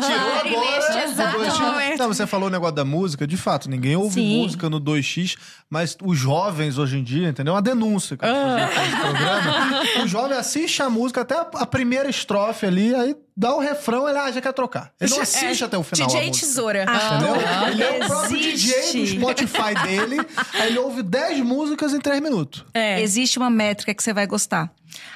Tirou 0.07 0.33
agora, 0.33 0.77
neste 0.77 0.99
exato 0.99 1.39
de- 1.97 2.03
momento. 2.03 2.09
Não, 2.09 2.15
você 2.15 2.27
falou 2.27 2.49
o 2.49 2.51
negócio 2.51 2.75
da 2.75 2.85
música, 2.85 3.27
de 3.27 3.37
fato, 3.37 3.69
ninguém 3.71 3.97
ouve 3.97 4.15
Sim. 4.21 4.43
música 4.43 4.69
no 4.71 4.81
2x, 4.81 5.37
mas 5.71 5.97
os 6.03 6.19
jovens 6.19 6.79
hoje 6.79 6.99
em 6.99 7.03
dia, 7.03 7.29
entendeu? 7.29 7.53
É 7.53 7.57
Uma 7.57 7.63
denúncia 7.63 8.17
que 8.17 8.25
nesse 8.27 8.97
programa. 9.01 9.83
O 10.05 10.09
jovem 10.09 10.37
assiste 10.37 10.83
a 10.83 10.91
música 10.91 11.21
até 11.23 11.35
a- 11.39 11.67
primeira 11.67 12.09
estrofe 12.09 12.67
ali, 12.67 12.95
aí 12.95 13.17
dá 13.37 13.55
o 13.55 13.59
refrão, 13.61 14.09
ele 14.09 14.19
ah, 14.19 14.31
já 14.31 14.41
quer 14.41 14.53
trocar. 14.53 14.93
Ele 15.01 15.11
não 15.11 15.21
assiste 15.21 15.65
até 15.65 15.77
o 15.77 15.83
final. 15.83 16.09
a 16.09 16.13
DJ 16.13 16.29
música. 16.29 16.47
Tesoura. 16.47 16.85
Entendeu? 16.85 17.37
ele 17.73 17.83
é 17.83 18.05
o 18.05 18.07
próprio 18.09 18.39
DJ 18.41 18.93
do. 18.93 19.07
Spotify 19.07 19.75
dele, 19.83 20.17
aí 20.55 20.69
ele 20.69 20.79
ouve 20.79 21.03
10 21.03 21.41
músicas 21.45 21.93
em 21.93 22.01
3 22.01 22.21
minutos. 22.23 22.65
É. 22.75 23.01
Existe 23.03 23.39
uma 23.39 23.51
métrica 23.51 23.93
que 23.95 24.03
você 24.03 24.13
vai 24.13 24.27
gostar. 24.27 24.71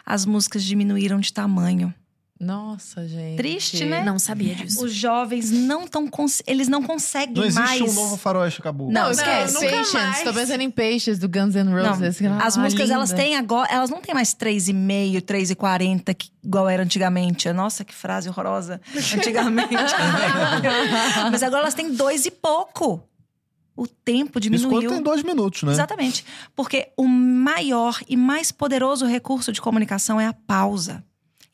As 0.04 0.24
músicas 0.26 0.64
diminuíram 0.64 1.20
de 1.20 1.32
tamanho. 1.32 1.92
Nossa, 2.40 3.06
gente. 3.08 3.36
Triste, 3.36 3.84
né? 3.84 4.04
Não 4.04 4.16
sabia 4.16 4.54
disso. 4.54 4.84
Os 4.84 4.92
jovens 4.94 5.50
não 5.50 5.84
estão 5.84 6.08
eles 6.46 6.68
não 6.68 6.82
conseguem 6.84 7.34
Não 7.34 7.42
existe 7.44 7.60
mais. 7.60 7.80
um 7.82 7.92
novo 7.94 8.16
faroeste, 8.16 8.60
acabou. 8.60 8.86
Não, 8.92 9.02
Não, 9.04 9.10
esquece. 9.10 9.54
Nunca 9.54 9.66
Patience. 9.70 9.92
mais. 9.96 10.22
Tô 10.22 10.32
pensando 10.32 10.60
em 10.60 10.70
Patience 10.70 11.16
do 11.18 11.28
Guns 11.28 11.54
N' 11.56 11.64
Não, 11.64 11.90
Roses. 11.94 12.20
as 12.40 12.56
Ah, 12.56 12.60
músicas 12.60 12.90
elas 12.90 13.10
linda. 13.10 13.22
têm 13.22 13.36
agora, 13.36 13.68
elas 13.72 13.90
não 13.90 14.00
têm 14.00 14.14
mais 14.14 14.32
3,5, 14.34 15.20
3,40 15.20 16.14
que- 16.14 16.30
igual 16.44 16.68
era 16.68 16.84
antigamente. 16.84 17.52
Nossa, 17.52 17.84
que 17.84 17.92
frase 17.94 18.28
horrorosa. 18.28 18.80
Antigamente. 18.94 19.74
Mas 21.32 21.42
agora 21.42 21.62
elas 21.62 21.74
têm 21.74 21.92
dois 21.92 22.24
e 22.26 22.30
pouco. 22.30 23.02
O 23.76 23.86
tempo 23.86 24.38
Isso 24.40 24.50
quando 24.50 24.60
diminuiu. 24.60 24.90
tem 24.90 25.02
dois 25.02 25.22
minutos, 25.22 25.62
né? 25.62 25.70
Exatamente. 25.72 26.24
Porque 26.54 26.88
o 26.96 27.06
maior 27.06 28.00
e 28.08 28.16
mais 28.16 28.50
poderoso 28.50 29.06
recurso 29.06 29.52
de 29.52 29.60
comunicação 29.60 30.20
é 30.20 30.26
a 30.26 30.32
pausa. 30.32 31.04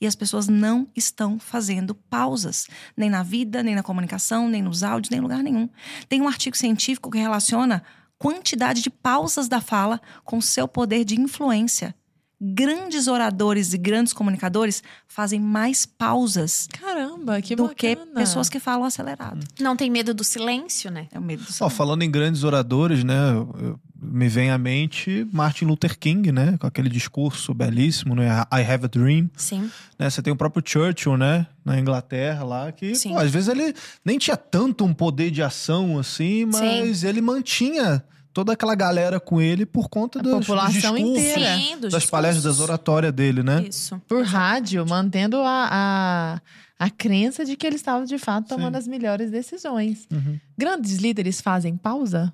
E 0.01 0.07
as 0.07 0.15
pessoas 0.15 0.49
não 0.49 0.87
estão 0.95 1.39
fazendo 1.39 1.95
pausas. 1.95 2.67
Nem 2.97 3.09
na 3.09 3.23
vida, 3.23 3.63
nem 3.63 3.75
na 3.75 3.83
comunicação, 3.83 4.49
nem 4.49 4.61
nos 4.63 4.83
áudios, 4.83 5.11
nem 5.11 5.19
em 5.19 5.23
lugar 5.23 5.43
nenhum. 5.43 5.69
Tem 6.09 6.21
um 6.21 6.29
artigo 6.29 6.57
científico 6.57 7.11
que 7.11 7.19
relaciona 7.19 7.83
quantidade 8.19 8.83
de 8.83 8.91
pausas 8.91 9.49
da 9.49 9.61
fala 9.61 10.01
com 10.25 10.41
seu 10.41 10.67
poder 10.69 11.05
de 11.05 11.21
influência. 11.21 11.95
Grandes 12.41 13.07
oradores 13.07 13.73
e 13.73 13.79
grandes 13.79 14.13
comunicadores 14.13 14.83
fazem 15.09 15.41
mais 15.41 15.87
pausas 15.87 16.69
Caramba, 16.79 17.41
que 17.41 17.55
do 17.57 17.69
que 17.71 17.95
bacana. 17.95 18.15
pessoas 18.17 18.49
que 18.51 18.59
falam 18.61 18.85
acelerado. 18.85 19.47
Não 19.61 19.75
tem 19.77 19.89
medo 19.91 20.13
do 20.13 20.23
silêncio, 20.25 20.91
né? 20.91 21.07
É 21.13 21.19
o 21.19 21.23
medo 21.23 21.43
do 21.43 21.49
Ó, 21.49 21.53
silêncio. 21.53 21.77
falando 21.77 22.03
em 22.03 22.11
grandes 22.11 22.45
oradores, 22.45 23.03
né? 23.05 23.15
eu- 23.35 23.79
me 24.05 24.29
vem 24.29 24.51
à 24.51 24.59
mente 24.59 25.27
Martin 25.33 25.65
Luther 25.65 25.99
King, 25.99 26.31
né? 26.31 26.57
Com 26.59 26.67
aquele 26.67 26.89
discurso 26.89 27.55
belíssimo, 27.55 28.15
né? 28.15 28.29
I 28.53 28.61
have 28.63 28.85
a 28.85 28.89
dream. 28.89 29.31
Sim. 29.37 29.71
Né? 29.99 30.09
Você 30.11 30.21
tem 30.23 30.33
o 30.33 30.37
próprio 30.37 30.63
Churchill, 30.65 31.17
né? 31.17 31.47
Na 31.65 31.79
Inglaterra 31.79 32.45
lá, 32.45 32.71
que 32.73 32.95
Sim. 32.95 33.11
pô, 33.11 33.19
às 33.19 33.31
vezes 33.31 33.49
ele 33.49 33.75
nem 34.05 34.19
tinha 34.19 34.37
tanto 34.37 34.85
um 34.85 34.93
poder 34.93 35.31
de 35.31 35.43
ação 35.43 35.99
assim, 35.99 36.45
mas 36.45 37.03
ele 37.03 37.21
mantinha 37.21 38.05
toda 38.33 38.53
aquela 38.53 38.75
galera 38.75 39.21
com 39.21 39.41
ele 39.41 39.65
por 39.65 39.89
conta 39.89 40.19
A 40.19 40.23
dos, 40.23 40.33
dos 40.33 40.47
população 40.47 40.95
discursos, 40.97 41.25
inteira. 41.25 41.57
Sim, 41.57 41.79
dos 41.81 41.93
das 41.93 42.05
palestras, 42.07 42.43
das 42.45 42.53
discursos. 42.55 42.61
oratórias 42.61 43.13
dele, 43.13 43.43
né? 43.43 43.65
Isso. 43.69 44.01
Por 44.09 44.25
rádio, 44.25 44.85
mantendo 44.87 45.39
a, 45.39 45.69
a, 45.71 46.85
a 46.87 46.91
crença 46.91 47.45
de 47.45 47.57
que 47.57 47.67
ele 47.67 47.77
estava 47.77 48.05
de 48.05 48.19
fato 48.19 48.49
tomando 48.49 48.75
Sim. 48.75 48.79
as 48.79 48.89
melhores 48.89 49.31
decisões. 49.31 50.07
Uhum. 50.13 50.39
Grandes 50.59 50.97
líderes 50.97 51.41
fazem 51.41 51.77
pausa? 51.77 52.33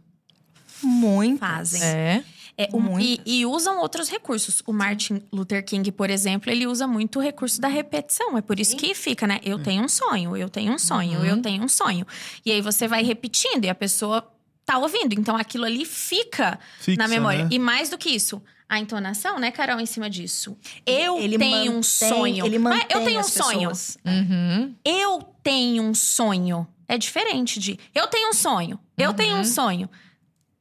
Muito. 0.82 1.38
Fazem. 1.40 1.82
É. 1.82 2.24
É, 2.58 2.68
o- 2.72 3.00
e, 3.00 3.20
e 3.24 3.46
usam 3.46 3.78
outros 3.80 4.10
recursos. 4.10 4.62
O 4.66 4.72
Martin 4.72 5.22
Luther 5.32 5.64
King, 5.64 5.90
por 5.90 6.10
exemplo, 6.10 6.50
ele 6.50 6.66
usa 6.66 6.86
muito 6.86 7.18
o 7.18 7.22
recurso 7.22 7.58
da 7.58 7.68
repetição. 7.68 8.36
É 8.36 8.42
por 8.42 8.60
isso 8.60 8.76
que 8.76 8.94
fica, 8.94 9.26
né? 9.26 9.40
Eu 9.42 9.58
tenho 9.62 9.82
um 9.82 9.88
sonho, 9.88 10.36
eu 10.36 10.48
tenho 10.50 10.72
um 10.74 10.78
sonho, 10.78 11.20
Uhum. 11.20 11.24
eu 11.24 11.40
tenho 11.40 11.62
um 11.64 11.68
sonho. 11.68 12.06
E 12.44 12.52
aí 12.52 12.60
você 12.60 12.86
vai 12.86 13.02
repetindo 13.02 13.64
e 13.64 13.68
a 13.70 13.74
pessoa 13.74 14.30
tá 14.66 14.76
ouvindo. 14.76 15.14
Então 15.18 15.36
aquilo 15.36 15.64
ali 15.64 15.86
fica 15.86 16.58
Fixa, 16.80 16.98
na 17.00 17.08
memória. 17.08 17.44
né? 17.44 17.48
E 17.50 17.58
mais 17.58 17.88
do 17.88 17.96
que 17.96 18.10
isso, 18.10 18.42
a 18.68 18.78
entonação, 18.78 19.38
né, 19.38 19.50
Carol, 19.50 19.80
em 19.80 19.86
cima 19.86 20.10
disso. 20.10 20.54
Eu 20.84 21.16
Ele 21.18 21.38
tenho 21.38 21.72
um 21.72 21.76
mantém- 21.76 21.82
sonho. 21.82 22.44
Ele 22.44 22.56
é, 22.56 22.58
mantém 22.58 22.86
eu 22.90 23.04
tenho 23.04 23.20
um 23.20 23.24
sonho. 23.24 23.68
pessoas. 23.70 23.96
Uhum. 24.04 24.74
Eu 24.84 25.22
tenho 25.42 25.82
um 25.82 25.94
sonho. 25.94 26.66
É 26.86 26.98
diferente 26.98 27.58
de 27.58 27.78
eu 27.94 28.06
tenho 28.08 28.28
um 28.28 28.32
sonho. 28.34 28.78
Eu 28.98 29.14
tenho 29.14 29.36
Uhum. 29.36 29.40
um 29.40 29.44
sonho. 29.44 29.88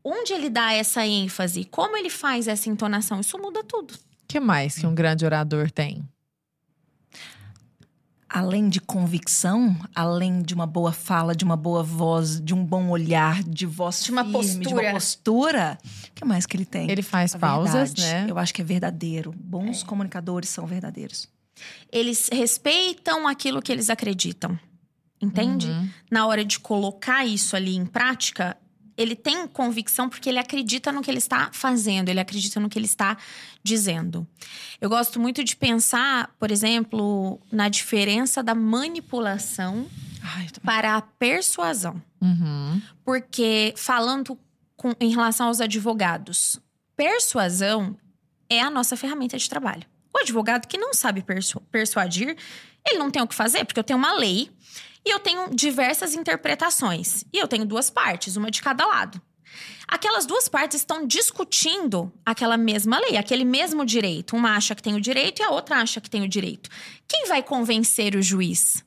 Onde 0.04 0.34
ele 0.34 0.50
dá 0.50 0.74
essa 0.74 1.06
ênfase? 1.06 1.66
Como 1.66 1.96
ele 1.98 2.10
faz 2.10 2.48
essa 2.48 2.70
entonação? 2.70 3.20
Isso 3.20 3.38
muda 3.38 3.64
tudo. 3.64 3.94
O 3.94 3.98
que 4.28 4.40
mais 4.40 4.78
que 4.78 4.86
um 4.88 4.96
grande 4.96 5.26
orador 5.26 5.70
tem? 5.72 6.08
além 8.30 8.70
de 8.70 8.80
convicção, 8.80 9.76
além 9.94 10.42
de 10.44 10.54
uma 10.54 10.68
boa 10.68 10.92
fala, 10.92 11.36
de 11.36 11.44
uma 11.44 11.58
boa 11.58 11.82
voz, 11.82 12.40
de 12.40 12.54
um 12.54 12.64
bom 12.64 12.90
olhar, 12.90 13.42
de 13.44 13.66
voz 13.66 14.04
De 14.04 14.12
uma 14.12 14.24
firme, 14.24 14.40
de 14.40 14.70
postura. 14.70 14.82
uma 14.84 14.92
postura, 14.92 15.78
o 15.84 16.12
que 16.14 16.24
mais 16.26 16.46
que 16.46 16.56
ele 16.56 16.66
tem? 16.66 16.90
Ele 16.92 17.02
faz 17.02 17.34
A 17.34 17.40
pausas, 17.40 17.92
verdade. 17.94 18.02
né? 18.02 18.26
Eu 18.30 18.38
acho 18.38 18.54
que 18.54 18.62
é 18.62 18.64
verdadeiro. 18.64 19.34
Bons 19.36 19.82
comunicadores 19.82 20.50
são 20.50 20.68
verdadeiros. 20.68 21.28
Eles 21.92 22.30
respeitam 22.32 23.28
aquilo 23.28 23.62
que 23.64 23.72
eles 23.72 23.90
acreditam. 23.90 24.58
Entende? 25.20 25.68
Uhum. 25.68 25.90
Na 26.10 26.28
hora 26.28 26.46
de 26.46 26.60
colocar 26.60 27.26
isso 27.26 27.56
ali 27.56 27.76
em 27.76 27.86
prática, 27.86 28.56
ele 29.02 29.16
tem 29.16 29.48
convicção 29.48 30.10
porque 30.10 30.28
ele 30.30 30.38
acredita 30.40 30.92
no 30.92 31.02
que 31.02 31.10
ele 31.10 31.18
está 31.20 31.50
fazendo, 31.54 32.10
ele 32.10 32.20
acredita 32.20 32.60
no 32.60 32.68
que 32.70 32.78
ele 32.78 32.86
está 32.86 33.18
dizendo. 33.64 34.28
Eu 34.82 34.90
gosto 34.90 35.20
muito 35.20 35.44
de 35.44 35.56
pensar, 35.56 36.30
por 36.38 36.52
exemplo, 36.52 37.40
na 37.52 37.70
diferença 37.70 38.44
da 38.44 38.54
manipulação 38.54 39.88
Ai, 40.22 40.48
também. 40.48 40.62
para 40.66 40.96
a 40.98 41.02
persuasão. 41.02 42.02
Uhum. 42.22 42.82
Porque 43.06 43.74
falando 43.78 44.38
com- 44.76 44.94
em 45.00 45.10
relação 45.12 45.48
aos 45.48 45.62
advogados, 45.62 46.60
persuasão 46.96 47.96
é 48.50 48.60
a 48.62 48.70
nossa 48.70 48.98
ferramenta 48.98 49.38
de 49.38 49.50
trabalho. 49.50 49.84
O 50.14 50.18
advogado 50.20 50.68
que 50.68 50.78
não 50.78 50.94
sabe 50.94 51.22
persu- 51.22 51.62
persuadir, 51.72 52.36
ele 52.86 53.00
não 53.00 53.10
tem 53.10 53.22
o 53.22 53.28
que 53.28 53.36
fazer, 53.36 53.64
porque 53.64 53.80
eu 53.80 53.84
tenho 53.84 53.98
uma 54.00 54.14
lei 54.14 54.50
e 55.06 55.10
eu 55.10 55.20
tenho 55.20 55.50
diversas 55.54 56.14
interpretações. 56.14 57.24
E 57.34 57.38
eu 57.38 57.48
tenho 57.48 57.66
duas 57.66 57.90
partes, 57.90 58.36
uma 58.36 58.52
de 58.52 58.62
cada 58.62 58.86
lado. 58.86 59.22
Aquelas 59.88 60.26
duas 60.26 60.48
partes 60.48 60.82
estão 60.82 61.08
discutindo 61.08 62.12
aquela 62.24 62.58
mesma 62.58 63.00
lei, 63.00 63.18
aquele 63.18 63.44
mesmo 63.44 63.84
direito. 63.84 64.36
Uma 64.36 64.56
acha 64.56 64.76
que 64.76 64.84
tem 64.84 64.96
o 64.96 65.02
direito 65.02 65.42
e 65.42 65.44
a 65.44 65.50
outra 65.50 65.78
acha 65.78 66.00
que 66.00 66.10
tem 66.10 66.24
o 66.24 66.30
direito. 66.30 66.70
Quem 67.08 67.28
vai 67.28 67.42
convencer 67.42 68.16
o 68.16 68.22
juiz? 68.22 68.84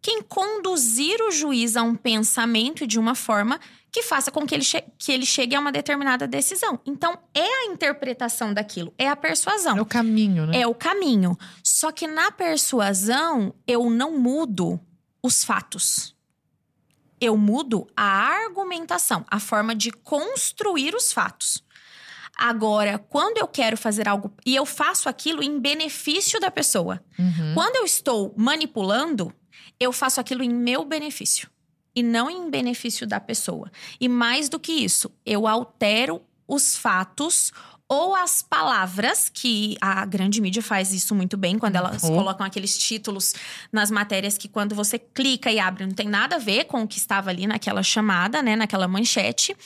Quem 0.00 0.22
conduzir 0.22 1.20
o 1.20 1.30
juiz 1.30 1.76
a 1.76 1.82
um 1.82 1.94
pensamento 1.94 2.84
e 2.84 2.86
de 2.86 2.98
uma 2.98 3.14
forma 3.14 3.60
que 3.92 4.02
faça 4.02 4.30
com 4.30 4.46
que 4.46 4.54
ele, 4.54 4.64
que 4.96 5.12
ele 5.12 5.26
chegue 5.26 5.54
a 5.54 5.60
uma 5.60 5.72
determinada 5.72 6.26
decisão. 6.26 6.80
Então, 6.86 7.18
é 7.34 7.42
a 7.42 7.64
interpretação 7.66 8.54
daquilo, 8.54 8.94
é 8.96 9.08
a 9.08 9.16
persuasão. 9.16 9.76
É 9.76 9.82
o 9.82 9.86
caminho, 9.86 10.46
né? 10.46 10.60
É 10.60 10.66
o 10.66 10.74
caminho. 10.74 11.36
Só 11.62 11.90
que 11.90 12.06
na 12.06 12.30
persuasão, 12.30 13.52
eu 13.66 13.90
não 13.90 14.16
mudo 14.16 14.80
os 15.22 15.44
fatos. 15.44 16.14
Eu 17.20 17.36
mudo 17.36 17.86
a 17.96 18.02
argumentação, 18.04 19.24
a 19.30 19.38
forma 19.38 19.74
de 19.74 19.90
construir 19.90 20.94
os 20.94 21.12
fatos. 21.12 21.62
Agora, 22.36 22.98
quando 22.98 23.36
eu 23.36 23.46
quero 23.46 23.76
fazer 23.76 24.08
algo 24.08 24.32
e 24.46 24.56
eu 24.56 24.64
faço 24.64 25.08
aquilo 25.08 25.42
em 25.42 25.60
benefício 25.60 26.40
da 26.40 26.50
pessoa, 26.50 27.04
Uhum. 27.18 27.52
quando 27.54 27.76
eu 27.76 27.84
estou 27.84 28.32
manipulando, 28.36 29.30
eu 29.78 29.92
faço 29.92 30.20
aquilo 30.20 30.42
em 30.42 30.48
meu 30.48 30.84
benefício 30.84 31.50
e 31.94 32.02
não 32.02 32.30
em 32.30 32.48
benefício 32.48 33.06
da 33.06 33.20
pessoa. 33.20 33.70
E 34.00 34.08
mais 34.08 34.48
do 34.48 34.58
que 34.58 34.72
isso, 34.72 35.10
eu 35.26 35.46
altero 35.46 36.22
os 36.48 36.76
fatos 36.76 37.52
ou 37.92 38.14
as 38.14 38.40
palavras, 38.40 39.28
que 39.28 39.76
a 39.80 40.04
grande 40.06 40.40
mídia 40.40 40.62
faz 40.62 40.92
isso 40.92 41.12
muito 41.12 41.36
bem, 41.36 41.58
quando 41.58 41.74
elas 41.74 42.04
Uhum. 42.04 42.14
colocam 42.14 42.46
aqueles 42.46 42.78
títulos 42.78 43.34
nas 43.72 43.90
matérias 43.90 44.38
que 44.38 44.46
quando 44.48 44.76
você 44.76 44.96
clica 44.96 45.50
e 45.50 45.58
abre 45.58 45.84
não 45.84 45.92
tem 45.92 46.08
nada 46.08 46.36
a 46.36 46.38
ver 46.38 46.66
com 46.66 46.82
o 46.82 46.86
que 46.86 46.98
estava 46.98 47.30
ali 47.30 47.48
naquela 47.48 47.82
chamada, 47.82 48.42
né, 48.44 48.54
naquela 48.54 48.86
manchete. 48.86 49.56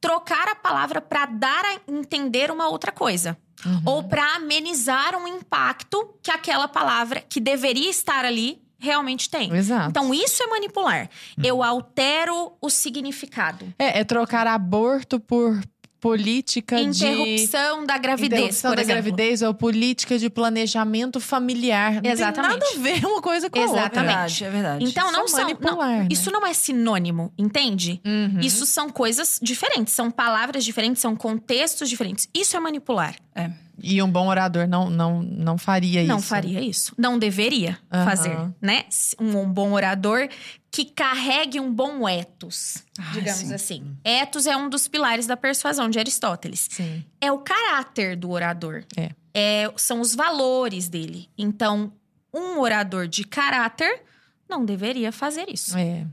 Trocar 0.00 0.48
a 0.48 0.54
palavra 0.54 1.00
para 1.02 1.26
dar 1.26 1.62
a 1.64 1.80
entender 1.92 2.50
uma 2.50 2.68
outra 2.68 2.90
coisa 2.90 3.36
Uhum. 3.66 3.82
ou 3.84 4.04
para 4.04 4.36
amenizar 4.36 5.14
um 5.16 5.26
impacto 5.28 6.14
que 6.22 6.30
aquela 6.30 6.68
palavra 6.68 7.20
que 7.20 7.40
deveria 7.40 7.90
estar 7.90 8.24
ali 8.24 8.62
realmente 8.78 9.28
tem. 9.28 9.52
Exato. 9.54 9.90
Então 9.90 10.14
isso 10.14 10.40
é 10.42 10.46
manipular. 10.46 11.10
Eu 11.42 11.62
altero 11.64 12.52
o 12.60 12.70
significado. 12.70 13.74
É, 13.78 13.98
é 13.98 14.04
trocar 14.04 14.46
aborto 14.46 15.18
por 15.18 15.60
política 16.00 16.76
de 16.76 17.06
Interrupção 17.06 17.84
da 17.84 17.98
gravidez, 17.98 18.40
interrupção 18.40 18.70
por 18.70 18.76
da 18.76 18.82
exemplo. 18.82 19.02
gravidez 19.02 19.42
ou 19.42 19.54
política 19.54 20.18
de 20.18 20.30
planejamento 20.30 21.20
familiar. 21.20 22.00
Não 22.02 22.10
Exatamente. 22.10 22.58
Tem 22.60 22.78
nada 22.78 22.94
a 22.96 23.00
ver 23.00 23.06
uma 23.06 23.20
coisa 23.20 23.50
com 23.50 23.58
a 23.58 23.62
outra. 23.62 23.80
Exatamente. 23.80 24.06
verdade, 24.06 24.44
é 24.44 24.50
verdade. 24.50 24.84
Então 24.84 25.12
não 25.12 25.24
Isso 25.24 25.36
é 25.36 25.38
são, 25.40 25.48
manipular, 25.48 25.76
não, 25.90 25.98
né? 25.98 26.08
isso 26.10 26.30
não 26.30 26.46
é 26.46 26.54
sinônimo, 26.54 27.32
entende? 27.36 28.00
Uhum. 28.04 28.40
Isso 28.40 28.64
são 28.66 28.90
coisas 28.90 29.38
diferentes, 29.42 29.92
são 29.92 30.10
palavras 30.10 30.64
diferentes, 30.64 31.00
são 31.02 31.16
contextos 31.16 31.88
diferentes. 31.88 32.28
Isso 32.34 32.56
é 32.56 32.60
manipular. 32.60 33.16
É. 33.34 33.50
E 33.82 34.02
um 34.02 34.10
bom 34.10 34.26
orador 34.28 34.66
não, 34.66 34.90
não, 34.90 35.22
não 35.22 35.56
faria 35.58 36.02
Não 36.04 36.18
isso. 36.18 36.26
faria 36.26 36.60
isso. 36.60 36.94
Não 36.98 37.18
deveria 37.18 37.78
Aham. 37.92 38.04
fazer, 38.04 38.36
né? 38.60 38.84
Um, 39.20 39.38
um 39.42 39.52
bom 39.52 39.72
orador 39.72 40.28
que 40.70 40.84
carregue 40.84 41.60
um 41.60 41.72
bom 41.72 42.08
ethos, 42.08 42.84
Ah, 42.98 43.10
digamos 43.12 43.40
sim. 43.40 43.54
assim. 43.54 43.96
Ethos 44.04 44.46
é 44.46 44.56
um 44.56 44.68
dos 44.68 44.88
pilares 44.88 45.26
da 45.26 45.36
persuasão 45.36 45.88
de 45.88 45.98
Aristóteles. 45.98 46.68
Sim. 46.70 47.04
É 47.20 47.30
o 47.32 47.38
caráter 47.38 48.16
do 48.16 48.30
orador. 48.30 48.84
É. 48.96 49.10
É, 49.34 49.72
são 49.76 50.00
os 50.00 50.14
valores 50.14 50.88
dele. 50.88 51.28
Então, 51.38 51.92
um 52.34 52.58
orador 52.58 53.06
de 53.06 53.24
caráter 53.24 54.02
não 54.48 54.64
deveria 54.64 55.12
fazer 55.12 55.46
isso. 55.48 55.76
É. 55.78 56.04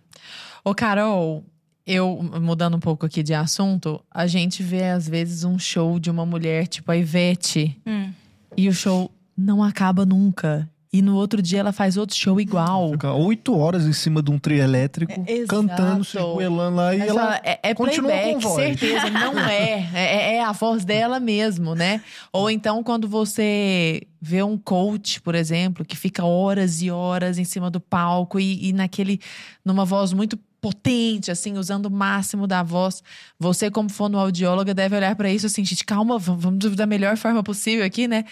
Ô, 0.64 0.74
Carol, 0.76 1.44
eu, 1.86 2.20
mudando 2.42 2.76
um 2.76 2.80
pouco 2.80 3.06
aqui 3.06 3.22
de 3.22 3.34
assunto, 3.34 4.02
a 4.10 4.26
gente 4.28 4.64
vê 4.64 4.86
às 4.86 5.08
vezes 5.08 5.44
um 5.44 5.58
show 5.60 6.00
de 6.00 6.10
uma 6.10 6.26
mulher, 6.26 6.68
tipo 6.68 6.92
a 6.92 6.98
Ivete, 6.98 7.78
Hum. 7.86 8.12
e 8.58 8.68
o 8.68 8.74
show 8.74 9.12
não 9.38 9.64
acaba 9.64 10.06
nunca. 10.06 10.70
E 10.94 11.02
no 11.02 11.16
outro 11.16 11.42
dia 11.42 11.60
ela 11.60 11.74
faz 11.74 11.98
outro 11.98 12.16
show 12.16 12.40
igual. 12.40 12.92
Fica 12.94 13.12
oito 13.12 13.54
horas 13.58 13.86
em 13.86 13.92
cima 13.92 14.24
de 14.24 14.32
um 14.32 14.40
trio 14.40 14.64
elétrico, 14.64 15.12
É, 15.28 15.46
cantando, 15.46 16.06
circulando 16.06 16.78
lá. 16.78 16.96
E 16.96 17.02
Aí 17.02 17.10
ela 17.10 17.36
é, 17.44 17.60
é 17.64 17.74
continua 17.74 18.10
playback, 18.12 18.34
com 18.36 18.40
voz. 18.50 18.56
certeza. 18.80 19.10
Não 19.10 19.38
é. 19.46 19.90
é. 19.94 20.36
é 20.36 20.44
a 20.46 20.54
voz 20.54 20.86
dela 20.86 21.20
mesmo, 21.20 21.76
né? 21.76 22.02
Ou 22.32 22.50
então, 22.50 22.82
quando 22.82 23.10
você 23.10 24.04
vê 24.22 24.42
um 24.42 24.58
coach, 24.58 25.20
por 25.22 25.36
exemplo, 25.36 25.84
que 25.84 25.98
fica 25.98 26.24
horas 26.24 26.82
e 26.82 26.90
horas 26.90 27.38
em 27.38 27.44
cima 27.44 27.70
do 27.70 27.82
palco 27.82 28.40
e, 28.40 28.70
e 28.70 28.72
naquele. 28.72 29.20
numa 29.66 29.84
voz 29.84 30.14
muito 30.14 30.40
potente, 30.62 31.32
assim, 31.32 31.58
usando 31.58 31.88
o 31.88 31.92
máximo 31.92 32.48
da 32.48 32.64
voz. 32.64 33.04
Você, 33.40 33.70
como 33.70 33.90
fonoaudióloga, 33.90 34.74
deve 34.74 34.96
olhar 34.96 35.16
pra 35.16 35.32
isso 35.32 35.46
assim, 35.46 35.64
gente, 35.64 35.86
calma, 35.86 36.18
vamos 36.18 36.76
da 36.76 36.86
melhor 36.86 37.18
forma 37.18 37.44
possível 37.44 37.86
aqui, 37.86 38.08
né? 38.08 38.26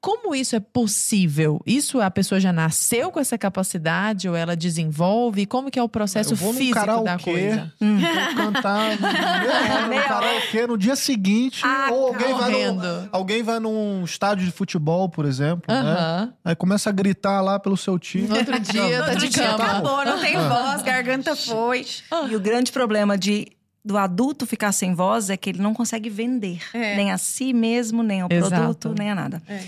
Como 0.00 0.32
isso 0.32 0.54
é 0.54 0.60
possível? 0.60 1.60
Isso 1.66 2.00
a 2.00 2.08
pessoa 2.10 2.40
já 2.40 2.52
nasceu 2.52 3.10
com 3.10 3.18
essa 3.18 3.36
capacidade 3.36 4.28
ou 4.28 4.36
ela 4.36 4.56
desenvolve? 4.56 5.44
Como 5.44 5.70
que 5.72 5.78
é 5.78 5.82
o 5.82 5.88
processo 5.88 6.34
Eu 6.34 6.36
vou 6.36 6.52
num 6.52 6.58
físico 6.58 6.78
da 6.78 6.86
karaokê, 6.86 7.24
coisa? 7.24 7.72
Vou 7.80 8.34
cantar 8.36 8.90
no, 9.88 9.94
no 9.96 10.02
karaokê 10.04 10.66
no 10.68 10.78
dia 10.78 10.94
seguinte. 10.94 11.62
Ah, 11.64 11.88
ou 11.90 12.08
alguém 12.08 12.34
vai, 12.34 12.50
num, 12.70 13.08
alguém 13.10 13.42
vai 13.42 13.58
num 13.58 14.04
estádio 14.04 14.44
de 14.46 14.52
futebol, 14.52 15.08
por 15.08 15.24
exemplo. 15.24 15.64
Né? 15.68 15.80
Aham. 15.80 16.32
Aí 16.44 16.54
começa 16.54 16.90
a 16.90 16.92
gritar 16.92 17.40
lá 17.40 17.58
pelo 17.58 17.76
seu 17.76 17.98
time. 17.98 18.28
No 18.28 18.36
outro 18.36 18.60
dia, 18.60 18.98
tá 19.00 19.04
Outro 19.10 19.18
de 19.18 19.28
dia 19.30 19.42
cama. 19.48 19.64
acabou, 19.64 20.04
não 20.04 20.20
tem 20.20 20.36
voz, 20.36 20.82
garganta 20.82 21.34
foi. 21.34 21.84
E 22.30 22.36
o 22.36 22.40
grande 22.40 22.70
problema 22.70 23.18
de 23.18 23.48
do 23.84 23.96
adulto 23.96 24.46
ficar 24.46 24.72
sem 24.72 24.94
voz 24.94 25.30
é 25.30 25.36
que 25.36 25.50
ele 25.50 25.62
não 25.62 25.74
consegue 25.74 26.10
vender. 26.10 26.60
É. 26.74 26.96
Nem 26.96 27.10
a 27.10 27.18
si 27.18 27.52
mesmo, 27.52 28.02
nem 28.02 28.20
ao 28.20 28.28
Exato. 28.30 28.54
produto, 28.54 28.94
nem 28.98 29.10
a 29.10 29.14
nada. 29.14 29.42
É. 29.48 29.64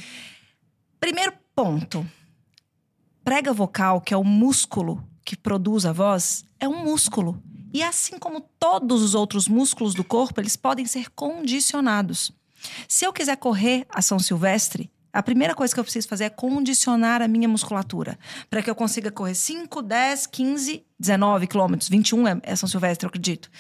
Primeiro 0.99 1.33
ponto. 1.55 2.07
Prega 3.25 3.53
vocal, 3.53 4.01
que 4.01 4.13
é 4.13 4.17
o 4.17 4.25
músculo 4.25 5.03
que 5.25 5.37
produz 5.37 5.87
a 5.87 5.93
voz, 5.93 6.45
é 6.59 6.69
um 6.69 6.83
músculo. 6.85 7.41
E 7.73 7.83
assim 7.83 8.19
como 8.19 8.41
todos 8.59 9.01
os 9.03 9.15
outros 9.15 9.47
músculos 9.47 9.95
do 9.95 10.03
corpo, 10.03 10.41
eles 10.41 10.57
podem 10.57 10.87
ser 10.87 11.11
condicionados. 11.11 12.33
Se 12.89 13.05
eu 13.05 13.13
quiser 13.13 13.37
correr 13.37 13.87
a 13.89 14.03
São 14.03 14.19
Silvestre, 14.19 14.91
a 15.13 15.23
primeira 15.23 15.55
coisa 15.55 15.73
que 15.73 15.81
eu 15.81 15.85
preciso 15.85 16.09
fazer 16.09 16.25
é 16.25 16.31
condicionar 16.31 17.23
a 17.23 17.29
minha 17.29 17.49
musculatura. 17.49 18.19
Para 18.49 18.63
que 18.63 18.71
eu 18.71 18.75
consiga 18.75 19.11
correr 19.11 19.35
5, 19.35 19.83
10, 19.83 20.27
15, 20.27 20.85
19 20.99 21.47
quilômetros. 21.47 21.89
21 21.89 22.29
é, 22.29 22.41
é 22.43 22.57
São 22.57 22.69
Silvestre, 22.69 23.07
eu 23.07 23.09
acredito. 23.09 23.51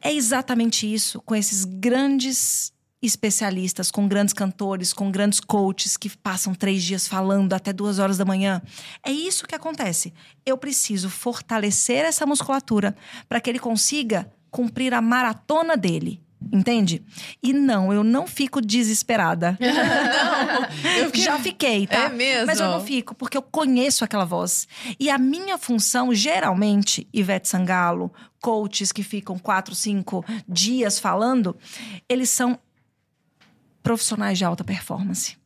É 0.00 0.12
exatamente 0.12 0.92
isso 0.92 1.20
com 1.22 1.34
esses 1.34 1.64
grandes 1.64 2.72
especialistas, 3.02 3.90
com 3.90 4.08
grandes 4.08 4.34
cantores, 4.34 4.92
com 4.92 5.10
grandes 5.10 5.40
coaches 5.40 5.96
que 5.96 6.08
passam 6.08 6.54
três 6.54 6.82
dias 6.82 7.06
falando 7.06 7.52
até 7.52 7.72
duas 7.72 7.98
horas 7.98 8.16
da 8.16 8.24
manhã. 8.24 8.62
É 9.04 9.10
isso 9.10 9.46
que 9.46 9.54
acontece. 9.54 10.12
Eu 10.44 10.56
preciso 10.56 11.08
fortalecer 11.08 12.04
essa 12.04 12.26
musculatura 12.26 12.96
para 13.28 13.40
que 13.40 13.50
ele 13.50 13.58
consiga 13.58 14.30
cumprir 14.50 14.94
a 14.94 15.00
maratona 15.00 15.76
dele. 15.76 16.20
Entende? 16.52 17.02
E 17.42 17.52
não, 17.52 17.92
eu 17.92 18.04
não 18.04 18.26
fico 18.26 18.60
desesperada. 18.60 19.56
eu 20.98 21.06
fiquei- 21.06 21.22
Já 21.22 21.38
fiquei, 21.38 21.86
tá? 21.86 22.04
É 22.04 22.08
mesmo? 22.10 22.46
Mas 22.46 22.60
eu 22.60 22.70
não 22.70 22.84
fico, 22.84 23.14
porque 23.14 23.36
eu 23.36 23.42
conheço 23.42 24.04
aquela 24.04 24.24
voz. 24.24 24.68
E 25.00 25.08
a 25.10 25.18
minha 25.18 25.56
função, 25.58 26.14
geralmente, 26.14 27.08
Ivete 27.12 27.48
Sangalo, 27.48 28.12
coaches 28.40 28.92
que 28.92 29.02
ficam 29.02 29.38
quatro, 29.38 29.74
cinco 29.74 30.24
dias 30.46 30.98
falando, 30.98 31.56
eles 32.08 32.30
são 32.30 32.58
profissionais 33.82 34.36
de 34.38 34.44
alta 34.44 34.62
performance. 34.64 35.36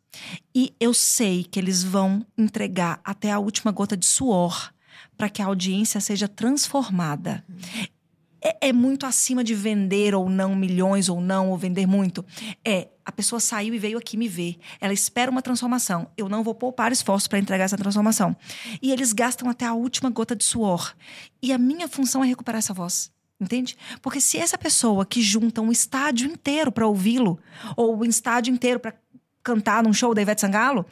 E 0.55 0.75
eu 0.81 0.93
sei 0.93 1.45
que 1.45 1.59
eles 1.59 1.83
vão 1.85 2.27
entregar 2.37 3.01
até 3.05 3.31
a 3.31 3.39
última 3.39 3.71
gota 3.71 3.97
de 3.97 4.07
suor 4.07 4.73
para 5.17 5.29
que 5.29 5.41
a 5.41 5.47
audiência 5.47 6.01
seja 6.01 6.27
transformada. 6.27 7.45
É, 8.43 8.69
é 8.69 8.73
muito 8.73 9.07
acima 9.07 9.45
de 9.45 9.55
vender 9.55 10.15
ou 10.15 10.29
não 10.29 10.55
milhões 10.55 11.09
ou 11.09 11.21
não, 11.21 11.51
ou 11.51 11.57
vender 11.57 11.87
muito. 11.87 12.25
É, 12.65 12.89
a 13.05 13.13
pessoa 13.13 13.41
saiu 13.41 13.75
e 13.75 13.79
veio 13.79 13.99
aqui 13.99 14.17
me 14.17 14.29
ver. 14.29 14.57
Ela 14.81 14.93
espera 14.93 15.31
uma 15.31 15.43
transformação. 15.43 16.09
Eu 16.17 16.29
não 16.29 16.43
vou 16.43 16.55
poupar 16.55 16.93
esforço 16.93 17.29
para 17.29 17.39
entregar 17.39 17.65
essa 17.65 17.77
transformação. 17.77 18.37
E 18.81 18.93
eles 18.93 19.13
gastam 19.13 19.49
até 19.49 19.67
a 19.67 19.75
última 19.75 20.11
gota 20.11 20.37
de 20.37 20.45
suor. 20.45 20.95
E 21.43 21.53
a 21.53 21.59
minha 21.59 21.89
função 21.89 22.23
é 22.23 22.27
recuperar 22.27 22.59
essa 22.59 22.73
voz. 22.73 23.13
Entende? 23.41 23.77
Porque 24.03 24.21
se 24.21 24.37
essa 24.37 24.59
pessoa 24.59 25.07
que 25.07 25.23
junta 25.23 25.63
um 25.63 25.73
estádio 25.73 26.31
inteiro 26.31 26.71
para 26.71 26.87
ouvi-lo, 26.87 27.39
ou 27.75 27.99
um 27.99 28.05
estádio 28.05 28.53
inteiro 28.53 28.79
para 28.79 28.95
cantar 29.43 29.83
num 29.83 29.95
show 29.95 30.15
da 30.15 30.21
Ivete 30.21 30.43
Sangalo, 30.43 30.85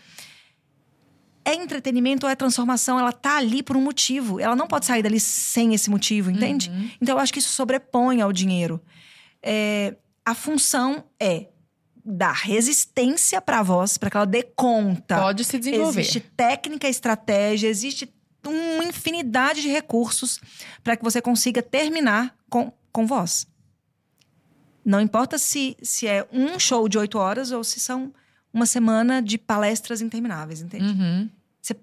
é 1.49 1.55
entretenimento 1.55 2.27
ou 2.27 2.31
é 2.31 2.37
transformação, 2.37 2.99
ela 2.99 3.13
tá 3.13 3.39
ali 3.39 3.63
por 3.63 3.77
um 3.77 3.81
motivo. 3.81 4.39
Ela 4.39 4.55
não 4.55 4.67
pode 4.67 4.85
sair 4.85 5.03
dali 5.03 5.19
sem 5.19 5.73
esse 5.73 5.89
motivo, 5.89 6.31
entende? 6.31 6.71
Então 7.01 7.17
eu 7.17 7.21
acho 7.21 7.33
que 7.33 7.39
isso 7.39 7.49
sobrepõe 7.49 8.21
ao 8.21 8.33
dinheiro. 8.33 8.81
É, 9.43 9.97
a 10.25 10.35
função 10.35 11.05
é 11.19 11.49
dar 12.05 12.35
resistência 12.35 13.41
para 13.41 13.61
a 13.61 13.63
voz, 13.63 13.97
para 13.97 14.11
que 14.11 14.17
ela 14.17 14.27
dê 14.27 14.43
conta. 14.43 15.19
Pode 15.19 15.43
se 15.45 15.59
desenvolver. 15.59 16.01
Existe 16.01 16.21
técnica, 16.21 16.87
estratégia, 16.87 17.69
existe 17.69 18.13
uma 18.47 18.85
infinidade 18.85 19.63
de 19.63 19.69
recursos 19.69 20.41
para 20.85 20.97
que 20.97 21.05
você 21.05 21.21
consiga 21.21 21.63
terminar 21.63 22.37
com, 22.51 22.73
com 22.93 23.07
voz. 23.07 23.47
Não 24.85 25.01
importa 25.01 25.39
se, 25.39 25.77
se 25.83 26.07
é 26.07 26.27
um 26.33 26.59
show 26.59 26.89
de 26.89 26.99
oito 26.99 27.19
horas 27.19 27.53
ou 27.53 27.65
se 27.65 27.81
são 27.81 28.13
uma 28.53 28.67
semana 28.67 29.23
de 29.23 29.37
palestras 29.39 30.01
intermináveis, 30.01 30.61
entende? 30.63 30.85
Uhum, 30.85 31.31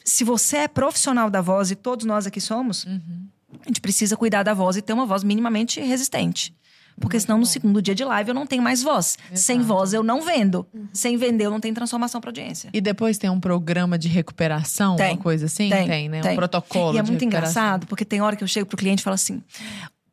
Se, 0.04 0.24
você 0.24 0.58
é 0.58 0.68
profissional 0.68 1.30
da 1.30 1.42
voz, 1.42 1.72
e 1.72 1.76
todos 1.76 2.06
nós 2.06 2.26
aqui 2.26 2.40
somos, 2.42 2.86
uhum. 2.86 3.28
a 3.62 3.68
gente 3.68 3.82
precisa 3.82 4.16
cuidar 4.16 4.44
da 4.44 4.54
voz 4.54 4.78
e 4.78 4.82
ter 4.82 4.94
uma 4.94 5.06
voz 5.06 5.24
minimamente 5.24 5.80
resistente. 5.82 6.56
Porque 7.00 7.20
senão, 7.20 7.38
no 7.38 7.46
segundo 7.46 7.82
dia 7.82 7.94
de 7.94 8.06
live, 8.06 8.30
eu 8.30 8.34
não 8.34 8.48
tenho 8.48 8.64
mais 8.64 8.82
voz. 8.82 9.18
Sem 9.34 9.58
Exato. 9.58 9.68
voz, 9.68 9.94
eu 9.94 10.02
não 10.02 10.22
vendo. 10.22 10.66
Sem 10.94 11.18
vender, 11.18 11.46
eu 11.46 11.52
não 11.52 11.60
tenho 11.60 11.76
transformação 11.76 12.22
para 12.22 12.30
audiência. 12.30 12.70
E 12.74 12.80
depois 12.80 13.18
tem 13.18 13.30
um 13.30 13.40
programa 13.40 13.98
de 13.98 14.08
recuperação, 14.08 14.96
Tem. 14.96 15.12
uma 15.12 15.18
coisa 15.18 15.48
assim? 15.48 15.70
Tem, 15.70 16.08
né? 16.08 16.22
tem. 16.22 16.32
Um 16.32 16.36
protocolo 16.36 16.96
E 16.96 16.98
é 16.98 17.04
muito 17.04 17.24
engraçado, 17.26 17.86
porque 17.86 18.06
tem 18.06 18.22
hora 18.22 18.36
que 18.36 18.44
eu 18.44 18.48
chego 18.48 18.66
pro 18.68 18.78
cliente 18.78 19.02
e 19.02 19.04
falo 19.04 19.16
assim: 19.16 19.44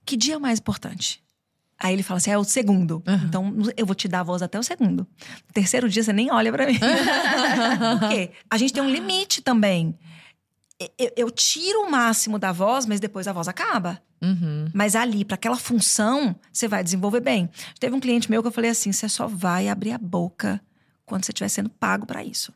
que 0.04 0.16
dia 0.16 0.34
é 0.34 0.36
o 0.36 0.40
mais 0.40 0.58
importante? 0.58 1.22
Aí 1.82 1.92
ele 1.92 2.04
fala 2.04 2.18
assim: 2.18 2.30
é 2.30 2.38
o 2.38 2.44
segundo. 2.44 3.02
Aham. 3.06 3.24
Então 3.26 3.56
eu 3.76 3.84
vou 3.84 3.94
te 3.94 4.06
dar 4.06 4.20
a 4.20 4.22
voz 4.22 4.40
até 4.40 4.56
o 4.58 4.62
segundo. 4.62 5.06
No 5.46 5.52
terceiro 5.52 5.88
dia 5.88 6.02
você 6.04 6.12
nem 6.12 6.30
olha 6.30 6.52
pra 6.52 6.64
mim. 6.64 6.78
Por 7.98 8.08
quê? 8.08 8.30
A 8.48 8.56
gente 8.56 8.72
tem 8.72 8.82
um 8.82 8.88
limite 8.88 9.42
também. 9.42 9.98
Eu, 10.96 11.12
eu 11.16 11.30
tiro 11.30 11.82
o 11.82 11.90
máximo 11.90 12.38
da 12.38 12.52
voz, 12.52 12.86
mas 12.86 13.00
depois 13.00 13.26
a 13.26 13.32
voz 13.32 13.48
acaba. 13.48 14.00
Uhum. 14.22 14.66
Mas 14.72 14.94
ali, 14.94 15.24
para 15.24 15.34
aquela 15.34 15.56
função, 15.56 16.36
você 16.52 16.68
vai 16.68 16.84
desenvolver 16.84 17.20
bem. 17.20 17.50
Teve 17.80 17.94
um 17.94 18.00
cliente 18.00 18.30
meu 18.30 18.42
que 18.42 18.48
eu 18.48 18.52
falei 18.52 18.70
assim: 18.70 18.92
você 18.92 19.08
só 19.08 19.26
vai 19.26 19.68
abrir 19.68 19.90
a 19.90 19.98
boca 19.98 20.60
quando 21.04 21.24
você 21.24 21.32
estiver 21.32 21.48
sendo 21.48 21.68
pago 21.68 22.06
para 22.06 22.22
isso. 22.22 22.52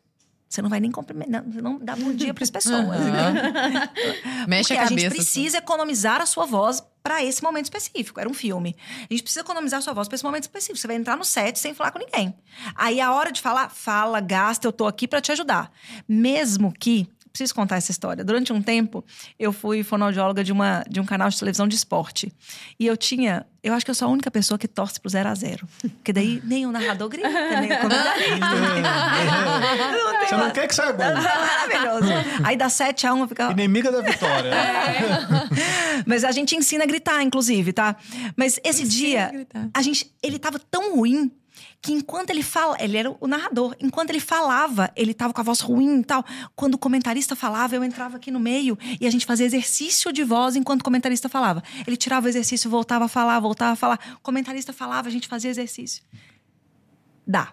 Você 0.56 0.62
não 0.62 0.70
vai 0.70 0.80
nem 0.80 0.90
cumprimentar, 0.90 1.44
não 1.46 1.78
dá 1.78 1.94
bom 1.94 2.14
dia 2.14 2.32
para 2.32 2.42
as 2.42 2.50
pessoas. 2.50 2.78
Aham. 2.78 3.90
Mexe 4.48 4.68
Porque 4.68 4.80
a 4.80 4.84
a, 4.84 4.88
cabeça. 4.88 5.00
gente 5.00 5.14
precisa 5.14 5.58
economizar 5.58 6.22
a 6.22 6.24
sua 6.24 6.46
voz 6.46 6.82
para 7.02 7.22
esse 7.22 7.42
momento 7.42 7.66
específico. 7.66 8.18
Era 8.18 8.26
um 8.26 8.32
filme. 8.32 8.74
A 9.00 9.12
gente 9.12 9.22
precisa 9.22 9.42
economizar 9.42 9.80
a 9.80 9.82
sua 9.82 9.92
voz 9.92 10.08
para 10.08 10.14
esse 10.14 10.24
momento 10.24 10.44
específico. 10.44 10.78
Você 10.78 10.86
vai 10.86 10.96
entrar 10.96 11.14
no 11.14 11.24
set 11.24 11.58
sem 11.58 11.74
falar 11.74 11.90
com 11.90 11.98
ninguém. 11.98 12.34
Aí 12.74 13.02
a 13.02 13.12
hora 13.12 13.30
de 13.30 13.42
falar, 13.42 13.68
fala, 13.68 14.18
gasta, 14.18 14.66
eu 14.66 14.72
tô 14.72 14.86
aqui 14.86 15.06
para 15.06 15.20
te 15.20 15.30
ajudar. 15.30 15.70
Mesmo 16.08 16.72
que 16.72 17.06
preciso 17.36 17.54
contar 17.54 17.76
essa 17.76 17.90
história. 17.90 18.24
Durante 18.24 18.52
um 18.52 18.62
tempo, 18.62 19.04
eu 19.38 19.52
fui 19.52 19.82
fonoaudióloga 19.82 20.42
de, 20.42 20.52
uma, 20.52 20.82
de 20.88 20.98
um 20.98 21.04
canal 21.04 21.28
de 21.28 21.38
televisão 21.38 21.68
de 21.68 21.76
esporte. 21.76 22.32
E 22.80 22.86
eu 22.86 22.96
tinha. 22.96 23.44
Eu 23.62 23.74
acho 23.74 23.84
que 23.84 23.90
eu 23.90 23.94
sou 23.94 24.08
a 24.08 24.10
única 24.10 24.30
pessoa 24.30 24.56
que 24.56 24.68
torce 24.68 25.00
pro 25.00 25.10
0 25.10 25.28
a 25.28 25.34
0 25.34 25.66
Porque 25.80 26.12
daí 26.12 26.40
nem 26.44 26.66
o 26.66 26.72
narrador 26.72 27.08
grita, 27.08 27.28
nem 27.28 27.72
o 27.72 27.80
comentarista. 27.80 28.38
Não 29.90 30.28
Você 30.28 30.36
não 30.36 30.50
quer 30.50 30.68
que 30.68 30.74
saia 30.74 30.92
gol. 30.92 31.06
Maravilhoso. 31.06 32.12
Aí 32.44 32.56
dá 32.56 32.68
7 32.68 33.06
a 33.06 33.14
1 33.14 33.28
fica. 33.28 33.50
Inimiga 33.50 33.90
da 33.90 34.00
vitória. 34.00 34.52
Mas 36.06 36.24
a 36.24 36.30
gente 36.30 36.54
ensina 36.56 36.84
a 36.84 36.86
gritar, 36.86 37.22
inclusive, 37.22 37.72
tá? 37.72 37.96
Mas 38.36 38.60
esse 38.64 38.82
Ensina 38.84 39.30
dia, 39.32 39.46
a 39.52 39.78
a 39.78 39.82
gente, 39.82 40.10
ele 40.22 40.38
tava 40.38 40.58
tão 40.58 40.96
ruim 40.96 41.30
que 41.82 41.92
enquanto 41.92 42.30
ele 42.30 42.42
fala, 42.42 42.76
ele 42.80 42.96
era 42.96 43.14
o 43.20 43.26
narrador, 43.28 43.76
enquanto 43.80 44.10
ele 44.10 44.18
falava, 44.20 44.90
ele 44.96 45.14
tava 45.14 45.32
com 45.32 45.40
a 45.40 45.44
voz 45.44 45.60
ruim 45.60 46.00
e 46.00 46.04
tal. 46.04 46.24
Quando 46.56 46.74
o 46.74 46.78
comentarista 46.78 47.36
falava, 47.36 47.76
eu 47.76 47.84
entrava 47.84 48.16
aqui 48.16 48.30
no 48.30 48.40
meio 48.40 48.76
e 49.00 49.06
a 49.06 49.10
gente 49.10 49.24
fazia 49.24 49.46
exercício 49.46 50.12
de 50.12 50.24
voz 50.24 50.56
enquanto 50.56 50.80
o 50.80 50.84
comentarista 50.84 51.28
falava. 51.28 51.62
Ele 51.86 51.96
tirava 51.96 52.26
o 52.26 52.28
exercício, 52.28 52.68
voltava 52.68 53.04
a 53.04 53.08
falar, 53.08 53.38
voltava 53.38 53.72
a 53.72 53.76
falar. 53.76 54.00
O 54.16 54.20
comentarista 54.20 54.72
falava, 54.72 55.06
a 55.08 55.10
gente 55.12 55.28
fazia 55.28 55.50
exercício. 55.50 56.02
Dá. 57.26 57.52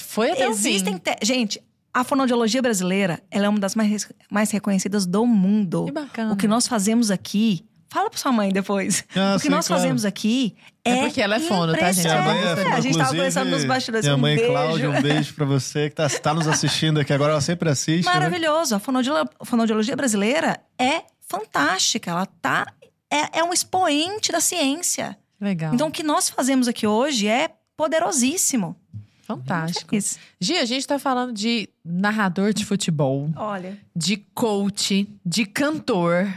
Foi 0.00 0.30
até 0.30 0.46
Existem. 0.48 0.98
te- 0.98 1.16
Gente, 1.22 1.62
a 1.94 2.04
fonoaudiologia 2.04 2.60
brasileira, 2.60 3.22
ela 3.30 3.46
é 3.46 3.48
uma 3.48 3.58
das 3.60 3.74
mais, 3.74 4.08
mais 4.30 4.50
reconhecidas 4.50 5.06
do 5.06 5.24
mundo. 5.26 5.86
Que 5.86 5.92
bacana. 5.92 6.32
O 6.32 6.36
que 6.36 6.46
nós 6.48 6.66
fazemos 6.66 7.10
aqui. 7.10 7.64
Fala 7.88 8.10
pra 8.10 8.18
sua 8.18 8.32
mãe 8.32 8.50
depois. 8.52 9.04
Ah, 9.14 9.34
o 9.34 9.36
que 9.36 9.44
sim, 9.44 9.48
nós 9.48 9.66
claro. 9.66 9.80
fazemos 9.82 10.04
aqui 10.04 10.56
é. 10.84 10.90
É 10.98 11.00
porque 11.02 11.20
ela 11.22 11.36
é 11.36 11.40
fono, 11.40 11.72
tá, 11.76 11.92
gente? 11.92 12.04
Minha 12.06 12.22
mãe 12.22 12.38
é, 12.42 12.72
a 12.72 12.80
gente 12.80 12.98
tava 12.98 13.10
conversando 13.10 13.50
nos 13.50 13.64
bastidores. 13.64 14.04
Minha 14.04 14.16
um 14.16 14.20
mãe 14.20 14.36
beijo. 14.36 14.50
Cláudia, 14.50 14.90
um 14.90 15.02
beijo 15.02 15.34
pra 15.34 15.44
você 15.46 15.88
que 15.88 15.96
tá, 15.96 16.08
tá 16.08 16.34
nos 16.34 16.46
assistindo 16.48 17.00
aqui 17.00 17.12
agora. 17.12 17.32
Ela 17.32 17.40
sempre 17.40 17.68
assiste. 17.70 18.04
né? 18.06 18.12
Maravilhoso. 18.12 18.74
A 18.74 18.78
fonoaudiolo- 18.78 19.28
a 19.40 19.44
fonoaudiologia 19.44 19.96
brasileira 19.96 20.60
é 20.78 21.02
fantástica. 21.28 22.10
Ela 22.10 22.26
tá. 22.26 22.66
É, 23.10 23.38
é 23.38 23.44
um 23.44 23.52
expoente 23.52 24.32
da 24.32 24.40
ciência. 24.40 25.16
Legal. 25.40 25.72
Então, 25.74 25.88
o 25.88 25.90
que 25.92 26.02
nós 26.02 26.28
fazemos 26.28 26.66
aqui 26.66 26.86
hoje 26.86 27.28
é 27.28 27.50
poderosíssimo. 27.76 28.76
Fantástico. 29.22 29.94
Isso. 29.94 30.18
Gi, 30.40 30.56
a 30.58 30.64
gente 30.64 30.86
tá 30.86 30.98
falando 30.98 31.32
de 31.32 31.68
narrador 31.84 32.52
de 32.52 32.64
futebol, 32.64 33.28
Olha. 33.36 33.76
de 33.94 34.18
coach, 34.34 35.08
de 35.24 35.44
cantor. 35.44 36.32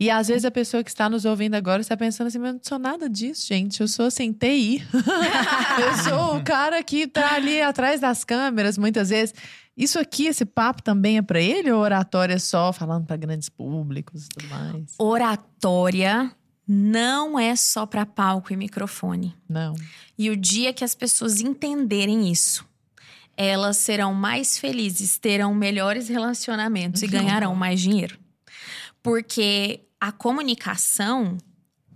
E 0.00 0.08
às 0.08 0.28
vezes 0.28 0.46
a 0.46 0.50
pessoa 0.50 0.82
que 0.82 0.88
está 0.88 1.10
nos 1.10 1.26
ouvindo 1.26 1.54
agora 1.54 1.82
está 1.82 1.94
pensando 1.94 2.28
assim, 2.28 2.38
mas 2.38 2.48
eu 2.48 2.54
não 2.54 2.60
sou 2.62 2.78
nada 2.78 3.06
disso, 3.06 3.46
gente. 3.46 3.82
Eu 3.82 3.86
sou 3.86 4.06
assim, 4.06 4.32
TI. 4.32 4.82
eu 5.78 5.94
sou 6.02 6.38
o 6.38 6.42
cara 6.42 6.82
que 6.82 7.06
tá 7.06 7.34
ali 7.34 7.60
atrás 7.60 8.00
das 8.00 8.24
câmeras, 8.24 8.78
muitas 8.78 9.10
vezes. 9.10 9.34
Isso 9.76 9.98
aqui, 9.98 10.24
esse 10.26 10.46
papo 10.46 10.82
também 10.82 11.18
é 11.18 11.22
pra 11.22 11.38
ele 11.38 11.70
ou 11.70 11.82
oratória 11.82 12.38
só, 12.38 12.72
falando 12.72 13.04
pra 13.04 13.14
grandes 13.16 13.50
públicos 13.50 14.24
e 14.24 14.28
tudo 14.30 14.48
mais? 14.48 14.94
Oratória 14.98 16.34
não 16.66 17.38
é 17.38 17.54
só 17.54 17.84
para 17.84 18.06
palco 18.06 18.54
e 18.54 18.56
microfone. 18.56 19.36
Não. 19.46 19.74
E 20.16 20.30
o 20.30 20.36
dia 20.36 20.72
que 20.72 20.82
as 20.82 20.94
pessoas 20.94 21.42
entenderem 21.42 22.30
isso, 22.30 22.64
elas 23.36 23.76
serão 23.76 24.14
mais 24.14 24.56
felizes, 24.56 25.18
terão 25.18 25.54
melhores 25.54 26.08
relacionamentos 26.08 27.02
e 27.02 27.06
ganharão 27.06 27.54
mais 27.54 27.80
dinheiro. 27.80 28.18
Porque 29.02 29.80
a 30.00 30.10
comunicação, 30.10 31.36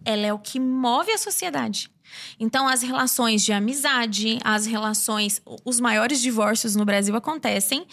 ela 0.05 0.27
é 0.27 0.33
o 0.33 0.39
que 0.39 0.61
move 0.61 1.11
a 1.11 1.19
sociedade. 1.19 1.91
Então, 2.39 2.69
as 2.69 2.83
relações 2.83 3.43
de 3.43 3.53
amizade, 3.53 4.39
as 4.45 4.67
relações. 4.67 5.41
Os 5.65 5.81
maiores 5.81 6.21
divórcios 6.21 6.77
no 6.77 6.85
Brasil 6.85 7.17
acontecem 7.17 7.87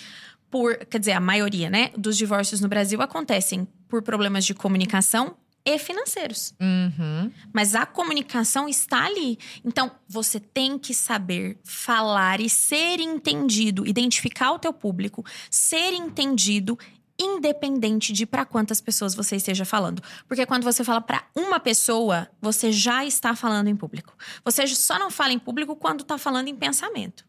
por. 0.50 0.78
Quer 0.86 1.00
dizer, 1.00 1.14
a 1.14 1.20
maioria, 1.20 1.70
né? 1.70 1.92
Dos 1.98 2.18
divórcios 2.18 2.60
no 2.60 2.68
Brasil 2.68 3.02
acontecem 3.02 3.68
por 3.88 4.02
problemas 4.02 4.46
de 4.46 4.54
comunicação 4.54 5.38
e 5.64 5.78
financeiros. 5.78 6.54
Uhum. 6.60 7.32
Mas 7.54 7.76
a 7.76 7.86
comunicação 7.86 8.68
está 8.68 9.06
ali. 9.06 9.38
Então, 9.64 9.92
você 10.08 10.40
tem 10.40 10.78
que 10.78 10.94
saber 10.94 11.60
falar 11.64 12.42
e 12.42 12.50
ser 12.50 13.00
entendido, 13.00 13.86
identificar 13.88 14.52
o 14.52 14.60
teu 14.60 14.74
público, 14.74 15.24
ser 15.50 15.94
entendido 15.94 16.78
independente 17.22 18.12
de 18.12 18.26
para 18.26 18.46
quantas 18.46 18.82
pessoas 18.82 19.16
você 19.16 19.36
esteja 19.36 19.64
falando. 19.64 20.02
Porque 20.28 20.46
quando 20.46 20.64
você 20.64 20.84
fala 20.84 21.02
para 21.02 21.24
uma 21.36 21.60
pessoa, 21.60 22.28
você 22.42 22.72
já 22.72 23.06
está 23.06 23.36
falando 23.36 23.68
em 23.68 23.76
público. 23.76 24.14
Você 24.44 24.68
só 24.68 24.98
não 24.98 25.12
fala 25.12 25.34
em 25.34 25.40
público 25.40 25.76
quando 25.76 26.02
está 26.02 26.18
falando 26.18 26.48
em 26.48 26.56
pensamento. 26.56 27.26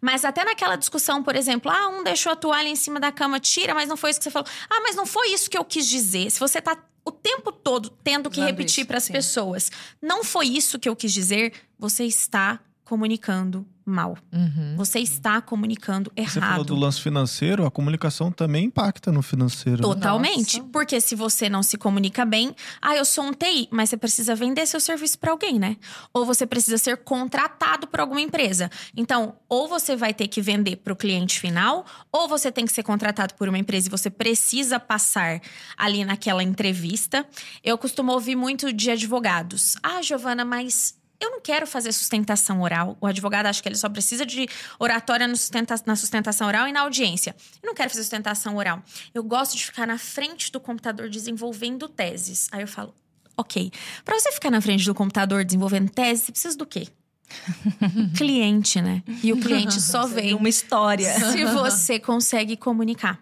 Mas 0.00 0.24
até 0.24 0.44
naquela 0.44 0.76
discussão, 0.76 1.22
por 1.22 1.34
exemplo, 1.34 1.70
ah, 1.70 1.88
um 1.88 2.02
deixou 2.02 2.32
a 2.32 2.36
toalha 2.36 2.68
em 2.68 2.76
cima 2.76 3.00
da 3.00 3.10
cama, 3.10 3.40
tira, 3.40 3.74
mas 3.74 3.88
não 3.88 3.96
foi 3.96 4.10
isso 4.10 4.20
que 4.20 4.24
você 4.24 4.30
falou. 4.30 4.48
Ah, 4.68 4.80
mas 4.82 4.96
não 4.96 5.06
foi 5.06 5.28
isso 5.28 5.50
que 5.50 5.58
eu 5.58 5.64
quis 5.64 5.86
dizer. 5.88 6.30
Se 6.30 6.40
você 6.40 6.60
tá 6.60 6.76
o 7.04 7.12
tempo 7.12 7.52
todo 7.52 7.88
tendo 8.02 8.28
que 8.28 8.40
Usando 8.40 8.50
repetir 8.50 8.84
para 8.84 8.98
as 8.98 9.08
pessoas, 9.08 9.70
não 10.02 10.24
foi 10.24 10.48
isso 10.48 10.78
que 10.78 10.88
eu 10.88 10.96
quis 10.96 11.12
dizer, 11.12 11.52
você 11.78 12.04
está 12.04 12.60
comunicando 12.86 13.66
mal. 13.84 14.16
Uhum. 14.32 14.74
Você 14.76 14.98
está 14.98 15.40
comunicando 15.40 16.10
Você 16.16 16.40
falou 16.40 16.48
errado. 16.54 16.64
do 16.64 16.74
lance 16.74 17.00
financeiro, 17.00 17.64
a 17.64 17.70
comunicação 17.70 18.32
também 18.32 18.64
impacta 18.64 19.12
no 19.12 19.22
financeiro. 19.22 19.76
né? 19.78 19.82
Totalmente. 19.82 20.58
Nossa. 20.58 20.70
Porque 20.72 21.00
se 21.00 21.14
você 21.14 21.48
não 21.48 21.62
se 21.62 21.76
comunica 21.76 22.24
bem, 22.24 22.54
ah, 22.82 22.96
eu 22.96 23.04
sou 23.04 23.24
um 23.24 23.32
TI, 23.32 23.68
mas 23.70 23.90
você 23.90 23.96
precisa 23.96 24.34
vender 24.34 24.66
seu 24.66 24.80
serviço 24.80 25.18
para 25.18 25.30
alguém, 25.30 25.58
né? 25.58 25.76
Ou 26.12 26.24
você 26.26 26.44
precisa 26.46 26.78
ser 26.78 26.96
contratado 26.98 27.86
por 27.86 28.00
alguma 28.00 28.20
empresa. 28.20 28.68
Então, 28.96 29.36
ou 29.48 29.68
você 29.68 29.94
vai 29.94 30.12
ter 30.12 30.26
que 30.26 30.40
vender 30.42 30.76
para 30.76 30.92
o 30.92 30.96
cliente 30.96 31.38
final, 31.38 31.84
ou 32.10 32.26
você 32.28 32.50
tem 32.50 32.64
que 32.64 32.72
ser 32.72 32.82
contratado 32.82 33.34
por 33.34 33.48
uma 33.48 33.58
empresa 33.58 33.86
e 33.86 33.90
você 33.90 34.10
precisa 34.10 34.80
passar 34.80 35.40
ali 35.76 36.04
naquela 36.04 36.42
entrevista. 36.42 37.24
Eu 37.62 37.78
costumo 37.78 38.12
ouvir 38.12 38.34
muito 38.34 38.72
de 38.72 38.90
advogados. 38.90 39.76
Ah, 39.80 40.02
Giovana, 40.02 40.44
mas 40.44 40.95
eu 41.20 41.30
não 41.30 41.40
quero 41.40 41.66
fazer 41.66 41.92
sustentação 41.92 42.60
oral. 42.62 42.96
O 43.00 43.06
advogado 43.06 43.46
acha 43.46 43.62
que 43.62 43.68
ele 43.68 43.76
só 43.76 43.88
precisa 43.88 44.26
de 44.26 44.46
oratória 44.78 45.28
sustenta- 45.34 45.74
na 45.86 45.96
sustentação 45.96 46.46
oral 46.46 46.68
e 46.68 46.72
na 46.72 46.80
audiência. 46.80 47.34
Eu 47.62 47.66
não 47.68 47.74
quero 47.74 47.88
fazer 47.90 48.02
sustentação 48.02 48.56
oral. 48.56 48.82
Eu 49.14 49.22
gosto 49.22 49.56
de 49.56 49.64
ficar 49.64 49.86
na 49.86 49.98
frente 49.98 50.52
do 50.52 50.60
computador 50.60 51.08
desenvolvendo 51.08 51.88
teses. 51.88 52.48
Aí 52.52 52.60
eu 52.62 52.68
falo, 52.68 52.94
ok. 53.36 53.70
Pra 54.04 54.18
você 54.18 54.30
ficar 54.32 54.50
na 54.50 54.60
frente 54.60 54.84
do 54.84 54.94
computador 54.94 55.44
desenvolvendo 55.44 55.90
teses, 55.90 56.24
você 56.24 56.32
precisa 56.32 56.56
do 56.56 56.66
quê? 56.66 56.88
cliente, 58.16 58.80
né? 58.80 59.02
E 59.22 59.32
o 59.32 59.40
cliente 59.40 59.80
só 59.82 60.06
vem 60.06 60.34
Uma 60.34 60.48
história. 60.48 61.12
se 61.32 61.44
você 61.44 61.98
consegue 61.98 62.56
comunicar. 62.56 63.20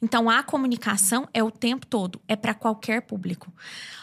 Então 0.00 0.30
a 0.30 0.42
comunicação 0.42 1.28
é 1.32 1.42
o 1.42 1.50
tempo 1.50 1.86
todo, 1.86 2.20
é 2.28 2.36
para 2.36 2.54
qualquer 2.54 3.02
público. 3.02 3.52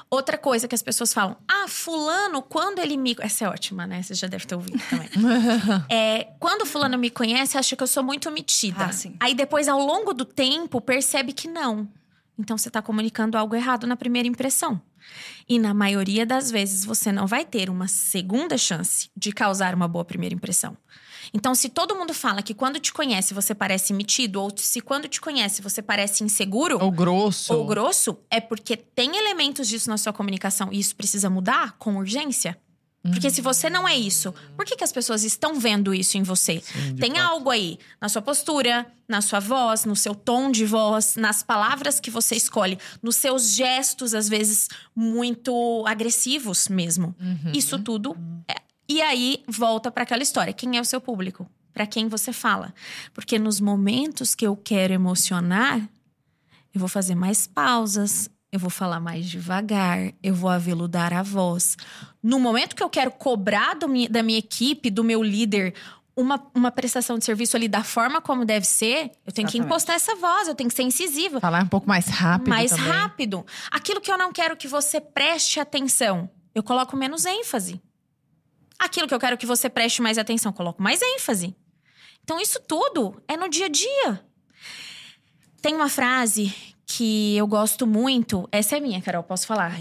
Outra 0.09 0.37
coisa 0.37 0.67
que 0.67 0.75
as 0.75 0.81
pessoas 0.81 1.13
falam: 1.13 1.37
"Ah, 1.47 1.67
fulano, 1.67 2.41
quando 2.41 2.79
ele 2.79 2.97
me 2.97 3.15
essa 3.19 3.45
é 3.45 3.47
ótima, 3.47 3.87
né? 3.87 4.03
Você 4.03 4.13
já 4.13 4.27
deve 4.27 4.45
ter 4.45 4.55
ouvido 4.55 4.81
também. 4.89 5.09
é, 5.89 6.33
quando 6.39 6.65
fulano 6.65 6.97
me 6.97 7.09
conhece, 7.09 7.57
acha 7.57 7.75
que 7.75 7.83
eu 7.83 7.87
sou 7.87 8.03
muito 8.03 8.29
metida. 8.31 8.85
Ah, 8.85 8.91
sim. 8.91 9.15
Aí 9.19 9.33
depois 9.33 9.67
ao 9.67 9.79
longo 9.79 10.13
do 10.13 10.25
tempo 10.25 10.81
percebe 10.81 11.33
que 11.33 11.47
não. 11.47 11.87
Então 12.37 12.57
você 12.57 12.69
está 12.69 12.81
comunicando 12.81 13.37
algo 13.37 13.55
errado 13.55 13.85
na 13.85 13.95
primeira 13.95 14.27
impressão. 14.27 14.81
E 15.47 15.59
na 15.59 15.73
maioria 15.73 16.25
das 16.25 16.51
vezes 16.51 16.85
você 16.85 17.11
não 17.11 17.27
vai 17.27 17.45
ter 17.45 17.69
uma 17.69 17.87
segunda 17.87 18.57
chance 18.57 19.09
de 19.15 19.31
causar 19.31 19.73
uma 19.75 19.87
boa 19.87 20.05
primeira 20.05 20.33
impressão. 20.33 20.77
Então, 21.33 21.53
se 21.55 21.69
todo 21.69 21.95
mundo 21.95 22.13
fala 22.13 22.41
que 22.41 22.53
quando 22.53 22.79
te 22.79 22.91
conhece 22.93 23.33
você 23.33 23.53
parece 23.55 23.93
metido, 23.93 24.41
ou 24.41 24.51
se 24.55 24.81
quando 24.81 25.07
te 25.07 25.19
conhece 25.21 25.61
você 25.61 25.81
parece 25.81 26.23
inseguro 26.23 26.77
Ou 26.81 26.91
grosso. 26.91 27.53
ou 27.53 27.65
grosso, 27.65 28.17
é 28.29 28.39
porque 28.39 28.75
tem 28.77 29.15
elementos 29.17 29.67
disso 29.67 29.89
na 29.89 29.97
sua 29.97 30.13
comunicação 30.13 30.69
e 30.71 30.79
isso 30.79 30.95
precisa 30.95 31.29
mudar 31.29 31.73
com 31.77 31.97
urgência. 31.97 32.57
Porque 33.03 33.31
se 33.31 33.41
você 33.41 33.67
não 33.67 33.87
é 33.87 33.97
isso, 33.97 34.31
por 34.55 34.63
que, 34.63 34.75
que 34.75 34.83
as 34.83 34.91
pessoas 34.91 35.23
estão 35.23 35.59
vendo 35.59 35.91
isso 35.91 36.19
em 36.19 36.21
você? 36.23 36.61
Sim, 36.63 36.95
Tem 36.97 37.15
fato. 37.15 37.31
algo 37.31 37.49
aí 37.49 37.79
na 37.99 38.07
sua 38.07 38.21
postura, 38.21 38.85
na 39.09 39.21
sua 39.21 39.39
voz, 39.39 39.85
no 39.85 39.95
seu 39.95 40.13
tom 40.13 40.51
de 40.51 40.65
voz, 40.67 41.15
nas 41.15 41.41
palavras 41.41 41.99
que 41.99 42.11
você 42.11 42.35
escolhe, 42.35 42.77
nos 43.01 43.15
seus 43.15 43.53
gestos, 43.53 44.13
às 44.13 44.29
vezes 44.29 44.67
muito 44.95 45.83
agressivos 45.87 46.67
mesmo. 46.67 47.15
Uhum. 47.19 47.51
Isso 47.55 47.79
tudo. 47.79 48.15
é- 48.47 48.61
E 48.91 49.01
aí 49.01 49.43
volta 49.47 49.89
para 49.89 50.03
aquela 50.03 50.21
história: 50.21 50.51
quem 50.53 50.77
é 50.77 50.81
o 50.81 50.85
seu 50.85 50.99
público? 50.99 51.49
Para 51.73 51.87
quem 51.87 52.09
você 52.09 52.33
fala? 52.33 52.73
Porque 53.13 53.39
nos 53.39 53.61
momentos 53.61 54.35
que 54.35 54.45
eu 54.45 54.57
quero 54.57 54.93
emocionar, 54.93 55.79
eu 56.73 56.79
vou 56.79 56.89
fazer 56.89 57.15
mais 57.15 57.47
pausas, 57.47 58.29
eu 58.51 58.59
vou 58.59 58.69
falar 58.69 58.99
mais 58.99 59.29
devagar, 59.29 60.11
eu 60.21 60.35
vou 60.35 60.49
aveludar 60.49 61.13
a 61.13 61.23
voz. 61.23 61.77
No 62.21 62.37
momento 62.39 62.75
que 62.75 62.83
eu 62.83 62.89
quero 62.89 63.11
cobrar 63.11 63.77
mi- 63.87 64.09
da 64.09 64.21
minha 64.21 64.39
equipe, 64.39 64.89
do 64.89 65.01
meu 65.05 65.23
líder, 65.23 65.73
uma, 66.13 66.45
uma 66.53 66.69
prestação 66.71 67.17
de 67.17 67.23
serviço 67.23 67.55
ali 67.55 67.69
da 67.69 67.85
forma 67.85 68.19
como 68.19 68.43
deve 68.43 68.65
ser, 68.67 69.11
eu 69.25 69.31
tenho 69.31 69.47
que 69.47 69.55
Exatamente. 69.57 69.59
impostar 69.65 69.95
essa 69.95 70.13
voz, 70.17 70.49
eu 70.49 70.55
tenho 70.55 70.69
que 70.69 70.75
ser 70.75 70.83
incisiva. 70.83 71.39
Falar 71.39 71.63
um 71.63 71.67
pouco 71.67 71.87
mais 71.87 72.07
rápido 72.07 72.49
mais 72.49 72.71
também. 72.71 72.87
rápido. 72.89 73.45
Aquilo 73.71 74.01
que 74.01 74.11
eu 74.11 74.17
não 74.17 74.33
quero 74.33 74.57
que 74.57 74.67
você 74.67 74.99
preste 74.99 75.57
atenção, 75.57 76.29
eu 76.53 76.61
coloco 76.61 76.97
menos 76.97 77.25
ênfase. 77.25 77.81
Aquilo 78.81 79.07
que 79.07 79.13
eu 79.13 79.19
quero 79.19 79.37
que 79.37 79.45
você 79.45 79.69
preste 79.69 80.01
mais 80.01 80.17
atenção, 80.17 80.51
coloco 80.51 80.81
mais 80.81 80.99
ênfase. 81.03 81.55
Então, 82.23 82.39
isso 82.39 82.59
tudo 82.67 83.21
é 83.27 83.37
no 83.37 83.47
dia 83.47 83.67
a 83.67 83.69
dia. 83.69 84.25
Tem 85.61 85.75
uma 85.75 85.87
frase 85.87 86.51
que 86.87 87.37
eu 87.37 87.45
gosto 87.45 87.85
muito. 87.85 88.49
Essa 88.51 88.77
é 88.77 88.79
minha, 88.79 88.99
Carol, 88.99 89.21
posso 89.21 89.45
falar? 89.45 89.75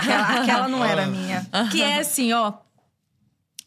aquela, 0.00 0.40
aquela 0.42 0.68
não 0.68 0.84
era 0.84 1.06
minha. 1.06 1.46
Que 1.70 1.80
é 1.80 2.00
assim, 2.00 2.32
ó. 2.32 2.54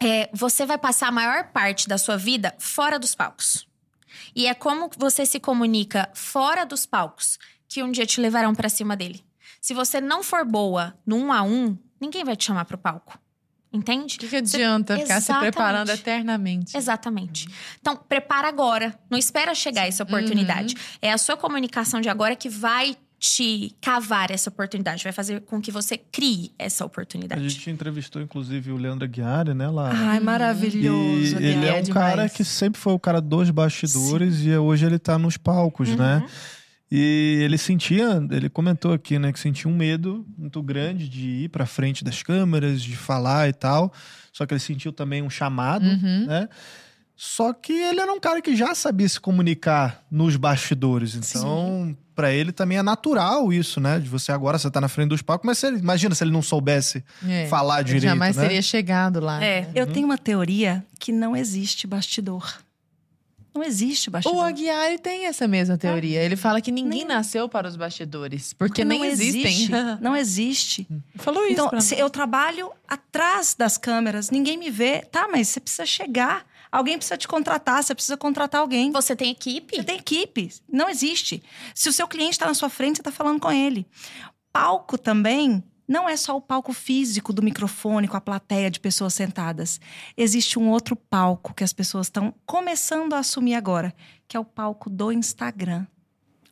É, 0.04 0.30
você 0.34 0.66
vai 0.66 0.78
passar 0.78 1.08
a 1.08 1.12
maior 1.12 1.46
parte 1.54 1.88
da 1.88 1.98
sua 1.98 2.18
vida 2.18 2.54
fora 2.60 3.00
dos 3.00 3.16
palcos. 3.16 3.66
E 4.36 4.46
é 4.46 4.54
como 4.54 4.90
você 4.98 5.26
se 5.26 5.40
comunica 5.40 6.10
fora 6.14 6.66
dos 6.66 6.86
palcos 6.86 7.40
que 7.66 7.82
um 7.82 7.92
dia 7.92 8.06
te 8.06 8.20
levarão 8.20 8.54
pra 8.54 8.68
cima 8.68 8.98
dele. 8.98 9.24
Se 9.62 9.74
você 9.74 10.02
não 10.02 10.22
for 10.22 10.44
boa 10.44 10.98
no 11.06 11.16
um 11.16 11.32
a 11.32 11.44
um, 11.44 11.78
ninguém 12.00 12.26
vai 12.26 12.36
te 12.36 12.46
chamar 12.46 12.66
pro 12.66 12.78
palco. 12.78 13.18
Entende? 13.72 14.16
O 14.16 14.20
que, 14.20 14.28
que 14.28 14.36
adianta 14.36 14.98
ficar 14.98 15.22
se 15.22 15.32
preparando 15.34 15.90
Exatamente. 15.90 16.02
eternamente? 16.02 16.78
Exatamente. 16.78 17.48
Então, 17.80 17.96
prepara 17.96 18.48
agora. 18.48 18.98
Não 19.10 19.18
espera 19.18 19.54
chegar 19.54 19.88
essa 19.88 20.04
oportunidade. 20.04 20.76
É 21.02 21.12
a 21.12 21.18
sua 21.18 21.38
comunicação 21.38 22.02
de 22.02 22.10
agora 22.10 22.36
que 22.36 22.50
vai 22.50 22.98
te 23.20 23.76
cavar 23.82 24.32
essa 24.32 24.50
oportunidade, 24.50 25.04
vai 25.04 25.12
fazer 25.12 25.42
com 25.42 25.62
que 25.62 25.72
você 25.72 25.98
crie 25.98 26.54
essa 26.58 26.86
A 26.86 26.88
oportunidade. 26.88 27.48
gente 27.50 27.70
entrevistou, 27.70 28.22
inclusive, 28.22 28.72
o 28.72 28.78
Leandro 28.78 29.04
Aguiar, 29.04 29.54
né? 29.54 29.68
Lá. 29.68 29.92
Ai, 29.94 30.20
maravilhoso. 30.22 31.38
E 31.40 31.46
ele 31.46 31.66
é, 31.66 31.78
é 31.78 31.80
um 31.80 31.84
demais. 31.84 32.16
cara 32.16 32.30
que 32.30 32.46
sempre 32.46 32.80
foi 32.80 32.94
o 32.94 33.00
cara 33.00 33.20
dos 33.20 33.50
bastidores 33.50 34.40
e 34.42 34.56
hoje 34.56 34.86
ele 34.86 34.98
tá 34.98 35.20
nos 35.20 35.36
palcos, 35.36 35.90
né? 35.90 36.26
E 36.92 37.40
ele 37.44 37.58
sentia, 37.58 38.20
ele 38.32 38.50
comentou 38.50 38.94
aqui, 38.94 39.20
né, 39.20 39.32
que 39.32 39.40
sentia 39.40 39.70
um 39.70 39.76
medo 39.76 40.26
muito 40.38 40.62
grande 40.64 41.08
de 41.08 41.44
ir 41.44 41.50
pra 41.50 41.66
frente 41.68 42.04
das 42.04 42.24
câmeras, 42.24 42.82
de 42.82 42.96
falar 42.96 43.48
e 43.48 43.54
tal. 43.54 43.94
Só 44.34 44.46
que 44.46 44.54
ele 44.54 44.60
sentiu 44.60 44.92
também 44.92 45.22
um 45.22 45.30
chamado, 45.30 45.86
Uhum. 45.86 46.26
né? 46.26 46.50
Só 47.16 47.52
que 47.52 47.74
ele 47.74 48.00
era 48.00 48.12
um 48.14 48.20
cara 48.20 48.42
que 48.42 48.56
já 48.56 48.74
sabia 48.74 49.08
se 49.10 49.20
comunicar 49.20 50.02
nos 50.10 50.38
bastidores. 50.38 51.16
Então, 51.16 51.96
pra 52.16 52.32
ele 52.32 52.52
também 52.54 52.78
é 52.78 52.82
natural 52.82 53.52
isso, 53.52 53.82
né? 53.82 54.00
De 54.00 54.08
você 54.08 54.32
agora 54.32 54.58
você 54.58 54.72
tá 54.72 54.80
na 54.80 54.88
frente 54.88 55.10
dos 55.10 55.22
palcos, 55.22 55.46
mas 55.46 55.58
se 55.58 55.68
ele- 55.68 55.80
imagina 55.80 56.16
se 56.16 56.24
ele 56.24 56.32
não 56.32 56.42
soubesse 56.42 57.04
É. 57.28 57.46
falar 57.48 57.80
Ele 57.82 57.84
direito, 57.86 58.04
jamais 58.04 58.38
né? 58.38 58.44
teria 58.44 58.62
chegado 58.62 59.20
lá. 59.20 59.44
É. 59.44 59.70
Eu 59.76 59.86
tenho 59.86 60.06
uma 60.06 60.18
teoria 60.18 60.84
que 60.98 61.12
não 61.12 61.36
existe 61.36 61.86
bastidor. 61.86 62.58
Não 63.54 63.64
existe 63.64 64.10
bastidor. 64.10 64.38
O 64.38 64.42
Aguiar 64.42 65.00
tem 65.00 65.26
essa 65.26 65.48
mesma 65.48 65.78
teoria. 65.78 66.22
Ele 66.22 66.36
fala 66.36 66.62
que 66.62 66.72
ninguém 66.72 67.00
Nem- 67.00 67.08
nasceu 67.08 67.50
para 67.50 67.68
os 67.68 67.76
bastidores, 67.76 68.54
porque 68.54 68.84
não 68.86 68.90
nem 69.00 69.06
existem. 69.06 69.46
existe. 69.46 69.72
Não 70.02 70.16
existe. 70.16 70.88
Falou 71.16 71.44
isso. 71.44 71.54
Então, 71.54 71.70
pra 71.70 71.82
se 71.82 71.98
eu 71.98 72.10
trabalho 72.10 72.72
atrás 72.88 73.56
das 73.58 73.78
câmeras, 73.78 74.30
ninguém 74.30 74.58
me 74.58 74.70
vê. 74.70 75.02
Tá, 75.12 75.28
mas 75.28 75.48
você 75.50 75.60
precisa 75.60 75.86
chegar. 75.86 76.46
Alguém 76.72 76.98
precisa 76.98 77.18
te 77.18 77.28
contratar, 77.28 77.84
você 77.84 77.96
precisa 77.96 78.16
contratar 78.16 78.62
alguém. 78.62 78.92
Você 78.92 79.16
tem 79.16 79.32
equipe? 79.32 79.76
Você 79.76 79.84
tem 79.84 79.98
equipe. 79.98 80.52
Não 80.72 80.88
existe. 80.88 81.42
Se 81.74 81.90
o 81.90 81.94
seu 81.94 82.08
cliente 82.08 82.34
está 82.34 82.46
na 82.46 82.54
sua 82.54 82.70
frente, 82.70 82.98
você 82.98 83.02
está 83.02 83.12
falando 83.12 83.40
com 83.40 83.52
ele. 83.52 83.88
Palco 84.54 84.98
também 84.98 85.64
não 85.90 86.08
é 86.08 86.16
só 86.16 86.38
o 86.38 86.42
palco 86.42 86.72
físico 86.72 87.34
do 87.34 87.42
microfone 87.42 88.08
com 88.08 88.16
a 88.16 88.22
plateia 88.22 88.70
de 88.70 88.80
pessoas 88.80 89.16
sentadas. 89.16 89.82
Existe 90.16 90.60
um 90.60 90.70
outro 90.70 90.96
palco 90.96 91.52
que 91.52 91.64
as 91.64 91.74
pessoas 91.74 92.06
estão 92.06 92.32
começando 92.46 93.14
a 93.14 93.20
assumir 93.20 93.56
agora, 93.56 93.92
que 94.28 94.38
é 94.38 94.40
o 94.40 94.46
palco 94.46 94.88
do 94.88 95.12
Instagram. 95.12 95.88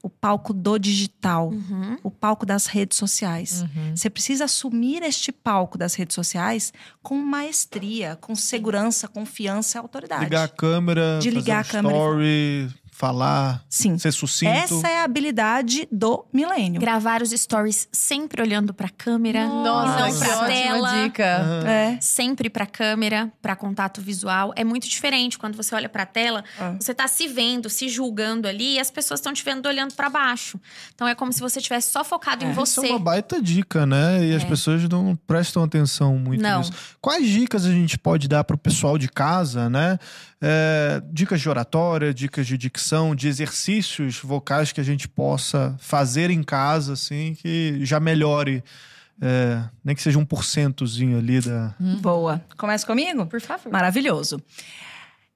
O 0.01 0.09
palco 0.09 0.53
do 0.53 0.79
digital. 0.79 1.49
Uhum. 1.49 1.97
O 2.03 2.09
palco 2.09 2.45
das 2.45 2.65
redes 2.65 2.97
sociais. 2.97 3.61
Uhum. 3.61 3.95
Você 3.95 4.09
precisa 4.09 4.45
assumir 4.45 5.03
este 5.03 5.31
palco 5.31 5.77
das 5.77 5.93
redes 5.93 6.15
sociais 6.15 6.73
com 7.03 7.15
maestria, 7.17 8.15
com 8.15 8.35
segurança, 8.35 9.07
confiança 9.07 9.77
e 9.77 9.79
autoridade. 9.79 10.23
Ligar 10.23 10.45
a 10.45 10.47
câmera, 10.47 11.19
De 11.21 11.29
ligar 11.29 11.63
fazer 11.63 11.77
um 11.77 11.89
a 11.89 11.91
câmera 11.91 12.23
e 12.23 12.65
story, 12.65 12.86
falar, 12.97 13.63
Sim. 13.69 13.95
ser 13.99 14.11
sucinto. 14.11 14.51
Essa 14.51 14.87
é 14.87 15.01
a 15.01 15.03
habilidade 15.03 15.87
do 15.91 16.25
milênio. 16.33 16.81
Gravar 16.81 17.21
os 17.21 17.29
stories 17.29 17.87
sempre 17.91 18.41
olhando 18.41 18.73
pra 18.73 18.89
câmera, 18.89 19.45
Nossa, 19.45 19.99
não 19.99 20.11
que 20.11 20.17
pra 20.17 20.45
tela. 20.47 21.03
dica. 21.03 21.37
Aham. 21.37 21.67
É. 21.67 21.97
Sempre 22.01 22.49
pra 22.49 22.65
câmera, 22.65 23.31
pra 23.39 23.55
contato 23.55 24.01
visual. 24.01 24.51
É 24.55 24.63
muito 24.63 24.89
diferente 24.89 25.37
quando 25.37 25.55
você 25.55 25.75
olha 25.75 25.87
pra 25.87 26.07
tela, 26.07 26.43
Ah. 26.59 26.75
você 26.79 26.91
tá 26.91 27.07
se 27.07 27.27
vendo, 27.27 27.69
se 27.69 27.87
julgando 27.87 28.47
ali 28.47 28.73
e 28.75 28.79
as 28.79 28.89
pessoas 28.89 29.19
estão 29.19 29.31
te 29.31 29.43
vendo 29.45 29.67
olhando 29.67 29.93
pra 29.93 30.09
baixo. 30.09 30.59
Então 30.95 31.07
é 31.07 31.13
como 31.13 31.31
se 31.31 31.39
você 31.39 31.61
tivesse 31.61 31.91
só 31.91 32.03
focado 32.03 32.43
em 32.43 32.47
É. 32.47 32.51
Isso 32.51 32.81
você. 32.81 32.87
é 32.87 32.89
uma 32.89 32.97
baita 32.99 33.39
dica, 33.39 33.85
né? 33.85 34.25
E 34.25 34.33
as 34.35 34.41
É. 34.41 34.45
pessoas 34.47 34.81
não 34.89 35.15
prestam 35.27 35.63
atenção 35.63 36.17
muito 36.17 36.41
Não. 36.41 36.59
nisso. 36.61 36.73
Quais 36.99 37.27
dicas 37.29 37.63
a 37.63 37.71
gente 37.71 37.95
pode 37.95 38.27
dar 38.27 38.43
pro 38.43 38.57
pessoal 38.57 38.97
de 38.97 39.07
casa, 39.07 39.69
né? 39.69 39.99
É, 40.39 41.01
dicas 41.11 41.41
de 41.41 41.49
oratória, 41.49 42.13
dicas 42.13 42.45
de 42.45 42.57
dicção, 42.57 43.15
de 43.15 43.27
exercícios 43.27 44.19
vocais 44.19 44.71
que 44.71 44.79
a 44.79 44.83
gente 44.83 45.07
possa 45.07 45.75
fazer 45.79 46.29
em 46.29 46.43
casa, 46.43 46.93
assim, 46.93 47.33
que 47.33 47.83
já 47.83 47.99
melhore, 47.99 48.63
é, 49.19 49.63
nem 49.83 49.95
que 49.95 50.01
seja 50.01 50.19
um 50.19 50.25
porcentozinho 50.25 51.17
ali 51.17 51.41
da. 51.41 51.73
Boa. 52.01 52.39
Começa 52.55 52.85
comigo? 52.85 53.25
Por 53.25 53.41
favor. 53.41 53.71
Maravilhoso. 53.71 54.39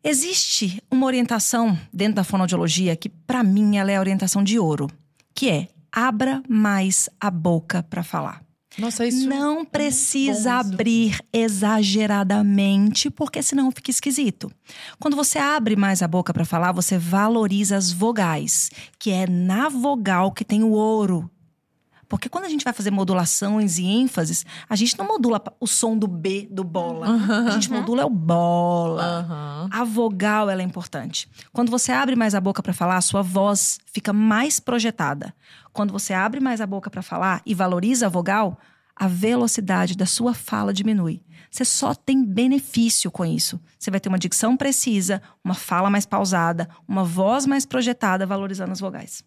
Existe 0.03 0.81
uma 0.89 1.05
orientação 1.05 1.77
dentro 1.93 2.15
da 2.15 2.23
fonoaudiologia 2.23 2.95
que, 2.95 3.09
para 3.09 3.43
mim, 3.43 3.77
ela 3.77 3.91
é 3.91 3.97
a 3.97 3.99
orientação 3.99 4.43
de 4.43 4.57
ouro, 4.57 4.87
que 5.33 5.49
é 5.49 5.67
abra 5.91 6.41
mais 6.47 7.09
a 7.19 7.29
boca 7.29 7.83
para 7.83 8.03
falar. 8.03 8.40
Nossa, 8.77 9.05
isso 9.05 9.27
não 9.27 9.65
precisa 9.65 10.55
bom 10.55 10.61
isso. 10.61 10.73
abrir 10.73 11.19
exageradamente, 11.33 13.09
porque 13.09 13.43
senão 13.43 13.71
fica 13.71 13.91
esquisito. 13.91 14.51
Quando 14.99 15.15
você 15.15 15.37
abre 15.37 15.75
mais 15.75 16.01
a 16.01 16.07
boca 16.07 16.33
para 16.33 16.45
falar, 16.45 16.71
você 16.71 16.97
valoriza 16.97 17.75
as 17.75 17.91
vogais, 17.91 18.69
que 18.97 19.11
é 19.11 19.27
na 19.27 19.67
vogal 19.67 20.31
que 20.31 20.45
tem 20.45 20.63
o 20.63 20.71
ouro. 20.71 21.29
Porque 22.11 22.27
quando 22.27 22.43
a 22.43 22.49
gente 22.49 22.65
vai 22.65 22.73
fazer 22.73 22.91
modulações 22.91 23.77
e 23.77 23.85
ênfases, 23.85 24.45
a 24.67 24.75
gente 24.75 24.97
não 24.97 25.07
modula 25.07 25.41
o 25.61 25.65
som 25.65 25.97
do 25.97 26.07
B 26.07 26.45
do 26.51 26.61
bola. 26.61 27.07
A 27.47 27.51
gente 27.51 27.71
modula 27.71 28.05
o 28.05 28.09
bola. 28.09 29.01
Aham. 29.01 29.69
A 29.71 29.83
vogal 29.85 30.49
ela 30.49 30.61
é 30.61 30.65
importante. 30.65 31.29
Quando 31.53 31.69
você 31.69 31.89
abre 31.93 32.17
mais 32.17 32.35
a 32.35 32.41
boca 32.41 32.61
para 32.61 32.73
falar, 32.73 32.97
a 32.97 33.01
sua 33.01 33.21
voz 33.21 33.79
fica 33.93 34.11
mais 34.11 34.59
projetada. 34.59 35.33
Quando 35.73 35.91
você 35.91 36.13
abre 36.13 36.39
mais 36.39 36.61
a 36.61 36.67
boca 36.67 36.89
para 36.89 37.01
falar 37.01 37.41
e 37.45 37.53
valoriza 37.53 38.07
a 38.07 38.09
vogal, 38.09 38.59
a 38.95 39.07
velocidade 39.07 39.95
da 39.95 40.05
sua 40.05 40.33
fala 40.33 40.73
diminui. 40.73 41.23
Você 41.49 41.65
só 41.65 41.93
tem 41.93 42.23
benefício 42.23 43.09
com 43.09 43.25
isso. 43.25 43.59
Você 43.77 43.89
vai 43.89 43.99
ter 43.99 44.09
uma 44.09 44.19
dicção 44.19 44.55
precisa, 44.55 45.21
uma 45.43 45.53
fala 45.53 45.89
mais 45.89 46.05
pausada, 46.05 46.69
uma 46.87 47.03
voz 47.03 47.45
mais 47.45 47.65
projetada, 47.65 48.25
valorizando 48.25 48.71
as 48.71 48.79
vogais. 48.79 49.23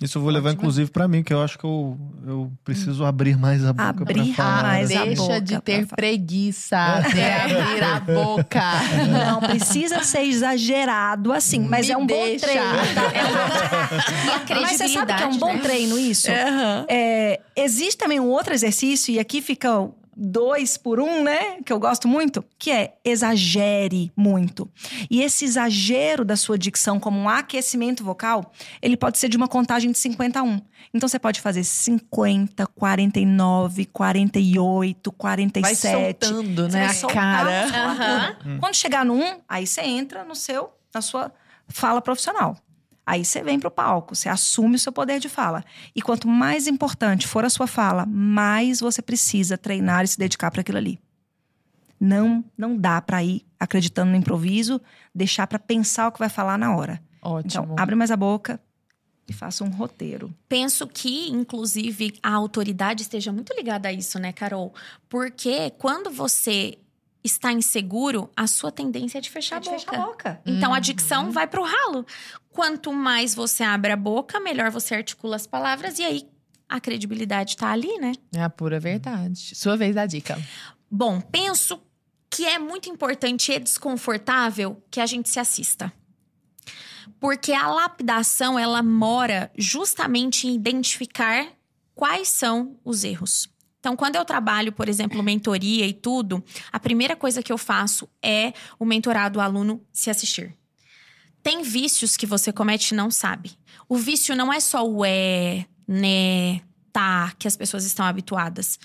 Isso 0.00 0.16
eu 0.18 0.22
vou 0.22 0.30
levar, 0.30 0.52
inclusive, 0.52 0.90
pra 0.92 1.08
mim, 1.08 1.24
que 1.24 1.32
eu 1.34 1.42
acho 1.42 1.58
que 1.58 1.64
eu, 1.64 1.98
eu 2.24 2.52
preciso 2.64 3.04
abrir 3.04 3.36
mais 3.36 3.64
a 3.64 3.72
boca 3.72 4.02
Abrir 4.02 4.32
pra 4.32 4.34
falar. 4.44 4.62
mais 4.62 4.90
a 4.94 5.04
Deixa 5.04 5.22
boca 5.22 5.40
de 5.40 5.60
ter 5.60 5.86
preguiça 5.86 6.76
de 7.12 7.20
abrir 7.20 7.82
a 7.82 7.98
boca. 8.00 8.62
Não 9.26 9.40
precisa 9.40 10.04
ser 10.04 10.20
exagerado 10.22 11.32
assim, 11.32 11.58
mas 11.60 11.86
Me 11.86 11.92
é 11.94 11.96
um 11.98 12.06
deixa. 12.06 12.46
bom 12.46 12.52
treino. 12.52 12.94
tá? 12.94 13.10
É 13.12 14.26
E 14.28 14.30
a 14.30 14.38
credibilidade, 14.38 14.60
Mas 14.60 14.76
você 14.76 14.88
sabe 14.88 15.14
que 15.14 15.22
é 15.22 15.26
um 15.26 15.36
bom 15.38 15.52
né? 15.54 15.58
treino 15.62 15.98
isso? 15.98 16.28
É, 16.88 17.40
existe 17.56 17.98
também 17.98 18.20
um 18.20 18.28
outro 18.28 18.54
exercício, 18.54 19.12
e 19.12 19.18
aqui 19.18 19.42
fica 19.42 19.80
o 19.80 19.94
dois 20.20 20.76
por 20.76 20.98
um, 20.98 21.22
né? 21.22 21.62
Que 21.64 21.72
eu 21.72 21.78
gosto 21.78 22.08
muito, 22.08 22.44
que 22.58 22.70
é 22.72 22.94
exagere 23.04 24.10
muito. 24.16 24.68
E 25.08 25.22
esse 25.22 25.44
exagero 25.44 26.24
da 26.24 26.36
sua 26.36 26.58
dicção 26.58 26.98
como 26.98 27.18
um 27.18 27.28
aquecimento 27.28 28.02
vocal, 28.02 28.52
ele 28.82 28.96
pode 28.96 29.16
ser 29.18 29.28
de 29.28 29.36
uma 29.36 29.46
contagem 29.46 29.92
de 29.92 29.98
50 29.98 30.40
a 30.40 30.42
1. 30.42 30.60
Então 30.92 31.08
você 31.08 31.18
pode 31.18 31.40
fazer 31.40 31.62
50, 31.62 32.66
49, 32.66 33.84
48, 33.86 35.12
47. 35.12 35.82
Vai 35.82 35.92
soltando, 36.02 36.62
Você 36.64 36.76
né? 36.76 36.82
vai 36.86 36.90
A 36.90 36.94
soltar 36.94 37.16
cara. 37.44 37.60
a 37.60 37.62
musculatura. 37.62 38.58
Quando 38.58 38.74
chegar 38.74 39.04
no 39.04 39.14
1, 39.14 39.40
aí 39.48 39.66
você 39.66 39.82
entra 39.82 40.24
no 40.24 40.34
seu, 40.34 40.70
na 40.92 41.00
sua 41.00 41.32
fala 41.68 42.00
profissional. 42.00 42.56
Aí 43.08 43.24
você 43.24 43.42
vem 43.42 43.58
pro 43.58 43.70
palco, 43.70 44.14
você 44.14 44.28
assume 44.28 44.76
o 44.76 44.78
seu 44.78 44.92
poder 44.92 45.18
de 45.18 45.30
fala. 45.30 45.64
E 45.96 46.02
quanto 46.02 46.28
mais 46.28 46.66
importante 46.66 47.26
for 47.26 47.42
a 47.42 47.48
sua 47.48 47.66
fala, 47.66 48.04
mais 48.04 48.80
você 48.80 49.00
precisa 49.00 49.56
treinar 49.56 50.04
e 50.04 50.08
se 50.08 50.18
dedicar 50.18 50.50
para 50.50 50.60
aquilo 50.60 50.76
ali. 50.76 51.00
Não, 51.98 52.44
não 52.54 52.76
dá 52.76 53.00
para 53.00 53.24
ir 53.24 53.46
acreditando 53.58 54.10
no 54.10 54.16
improviso, 54.18 54.78
deixar 55.14 55.46
para 55.46 55.58
pensar 55.58 56.08
o 56.08 56.12
que 56.12 56.18
vai 56.18 56.28
falar 56.28 56.58
na 56.58 56.76
hora. 56.76 57.02
Ótimo. 57.22 57.64
Então, 57.64 57.76
abre 57.78 57.94
mais 57.94 58.10
a 58.10 58.16
boca 58.16 58.60
e 59.26 59.32
faça 59.32 59.64
um 59.64 59.70
roteiro. 59.70 60.30
Penso 60.46 60.86
que, 60.86 61.30
inclusive, 61.30 62.12
a 62.22 62.34
autoridade 62.34 63.00
esteja 63.00 63.32
muito 63.32 63.54
ligada 63.54 63.88
a 63.88 63.92
isso, 63.92 64.18
né, 64.18 64.34
Carol? 64.34 64.74
Porque 65.08 65.70
quando 65.78 66.10
você 66.10 66.76
está 67.28 67.52
inseguro, 67.52 68.30
a 68.36 68.46
sua 68.46 68.72
tendência 68.72 69.18
é 69.18 69.20
de 69.20 69.30
fechar, 69.30 69.56
a, 69.56 69.60
boca. 69.60 69.70
Fecha 69.78 69.90
a 69.90 70.06
boca. 70.06 70.40
Então 70.46 70.72
a 70.72 70.76
Uhum. 70.76 70.80
dicção 70.80 71.30
vai 71.30 71.46
pro 71.46 71.62
ralo. 71.62 72.04
Quanto 72.50 72.92
mais 72.92 73.34
você 73.34 73.62
abre 73.62 73.92
a 73.92 73.96
boca, 73.96 74.40
melhor 74.40 74.70
você 74.70 74.94
articula 74.96 75.36
as 75.36 75.46
palavras 75.46 75.98
e 75.98 76.04
aí 76.04 76.28
a 76.68 76.80
credibilidade 76.80 77.56
tá 77.56 77.70
ali, 77.70 77.96
né? 77.98 78.12
É 78.34 78.42
a 78.42 78.50
pura 78.50 78.78
verdade. 78.80 79.54
Sua 79.54 79.76
vez 79.76 79.94
da 79.94 80.04
dica. 80.06 80.36
Bom, 80.90 81.20
penso 81.20 81.80
que 82.30 82.44
é 82.44 82.58
muito 82.58 82.90
importante 82.90 83.52
e 83.52 83.58
desconfortável 83.58 84.82
que 84.90 85.00
a 85.00 85.06
gente 85.06 85.28
se 85.28 85.38
assista. 85.40 85.92
Porque 87.20 87.52
a 87.52 87.68
lapidação, 87.68 88.58
ela 88.58 88.82
mora 88.82 89.50
justamente 89.56 90.46
em 90.46 90.54
identificar 90.54 91.46
quais 91.94 92.28
são 92.28 92.78
os 92.84 93.02
erros. 93.02 93.48
Então, 93.88 93.96
quando 93.96 94.16
eu 94.16 94.24
trabalho, 94.24 94.70
por 94.70 94.86
exemplo, 94.86 95.22
mentoria 95.22 95.86
e 95.86 95.94
tudo, 95.94 96.44
a 96.70 96.78
primeira 96.78 97.16
coisa 97.16 97.42
que 97.42 97.50
eu 97.50 97.56
faço 97.56 98.06
é 98.22 98.52
o 98.78 98.84
mentorado 98.84 99.38
o 99.38 99.42
aluno 99.42 99.80
se 99.94 100.10
assistir. 100.10 100.54
Tem 101.42 101.62
vícios 101.62 102.14
que 102.14 102.26
você 102.26 102.52
comete 102.52 102.92
e 102.92 102.94
não 102.94 103.10
sabe. 103.10 103.52
O 103.88 103.96
vício 103.96 104.36
não 104.36 104.52
é 104.52 104.60
só 104.60 104.86
o 104.86 105.06
é, 105.06 105.64
né, 105.86 106.60
tá, 106.92 107.32
que 107.38 107.48
as 107.48 107.56
pessoas 107.56 107.86
estão 107.86 108.04
habituadas. 108.04 108.78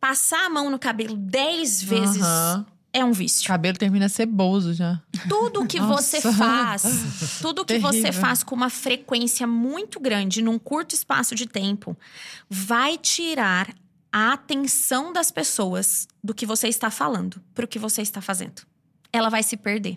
Passar 0.00 0.46
a 0.46 0.48
mão 0.48 0.70
no 0.70 0.78
cabelo 0.78 1.14
10 1.14 1.82
vezes 1.82 2.22
Aham. 2.22 2.66
é 2.90 3.04
um 3.04 3.12
vício. 3.12 3.46
Cabelo 3.46 3.76
termina 3.76 4.08
ceboso 4.08 4.72
já. 4.72 4.98
Tudo 5.28 5.66
que 5.66 5.78
você 5.78 6.22
faz, 6.22 6.84
tudo 7.42 7.66
que 7.66 7.78
você 7.78 8.00
Terrível. 8.00 8.20
faz 8.22 8.42
com 8.42 8.54
uma 8.54 8.70
frequência 8.70 9.46
muito 9.46 10.00
grande, 10.00 10.40
num 10.40 10.58
curto 10.58 10.94
espaço 10.94 11.34
de 11.34 11.46
tempo, 11.46 11.94
vai 12.48 12.96
tirar 12.96 13.68
a 14.12 14.32
atenção 14.32 15.12
das 15.12 15.30
pessoas 15.30 16.08
do 16.22 16.34
que 16.34 16.46
você 16.46 16.68
está 16.68 16.90
falando 16.90 17.40
para 17.54 17.64
o 17.64 17.68
que 17.68 17.78
você 17.78 18.02
está 18.02 18.20
fazendo. 18.20 18.62
Ela 19.12 19.28
vai 19.28 19.42
se 19.42 19.56
perder. 19.56 19.96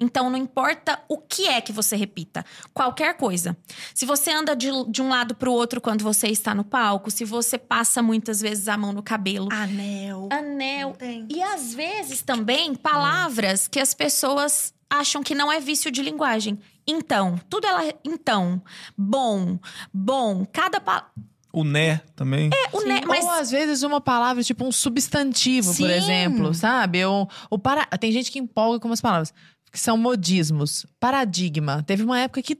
Então, 0.00 0.30
não 0.30 0.38
importa 0.38 1.00
o 1.08 1.18
que 1.18 1.46
é 1.46 1.60
que 1.60 1.72
você 1.72 1.96
repita, 1.96 2.44
qualquer 2.72 3.16
coisa. 3.16 3.56
Se 3.94 4.06
você 4.06 4.30
anda 4.30 4.56
de, 4.56 4.68
de 4.88 5.02
um 5.02 5.08
lado 5.08 5.34
para 5.34 5.50
o 5.50 5.52
outro 5.52 5.80
quando 5.80 6.02
você 6.02 6.28
está 6.28 6.54
no 6.54 6.64
palco, 6.64 7.10
se 7.10 7.24
você 7.24 7.58
passa 7.58 8.02
muitas 8.02 8.40
vezes 8.40 8.68
a 8.68 8.76
mão 8.76 8.92
no 8.92 9.02
cabelo, 9.02 9.48
Anel. 9.52 10.28
anel, 10.32 10.96
e 11.28 11.42
às 11.42 11.74
vezes 11.74 12.22
também 12.22 12.74
palavras 12.74 13.68
que 13.68 13.80
as 13.80 13.94
pessoas 13.94 14.72
acham 14.88 15.22
que 15.22 15.34
não 15.34 15.50
é 15.50 15.60
vício 15.60 15.90
de 15.90 16.02
linguagem. 16.02 16.58
Então, 16.86 17.38
tudo 17.48 17.66
ela. 17.66 17.94
Então, 18.04 18.62
bom, 18.96 19.58
bom, 19.92 20.44
cada 20.52 20.80
palavra. 20.80 21.10
O 21.52 21.64
né 21.64 22.00
também. 22.16 22.48
O 22.72 22.80
né, 22.82 23.00
mas 23.06 23.24
Ou 23.24 23.30
às 23.32 23.50
vezes 23.50 23.82
uma 23.82 24.00
palavra, 24.00 24.42
tipo 24.42 24.64
um 24.64 24.72
substantivo, 24.72 25.68
por 25.68 25.76
Sim. 25.88 25.90
exemplo, 25.92 26.54
sabe? 26.54 27.04
Ou, 27.04 27.28
ou 27.50 27.58
para... 27.58 27.84
Tem 27.98 28.10
gente 28.10 28.30
que 28.32 28.38
empolga 28.38 28.80
com 28.80 28.88
umas 28.88 29.00
palavras, 29.02 29.34
que 29.70 29.78
são 29.78 29.96
modismos. 29.98 30.86
Paradigma. 30.98 31.82
Teve 31.86 32.02
uma 32.04 32.18
época 32.18 32.40
que 32.42 32.58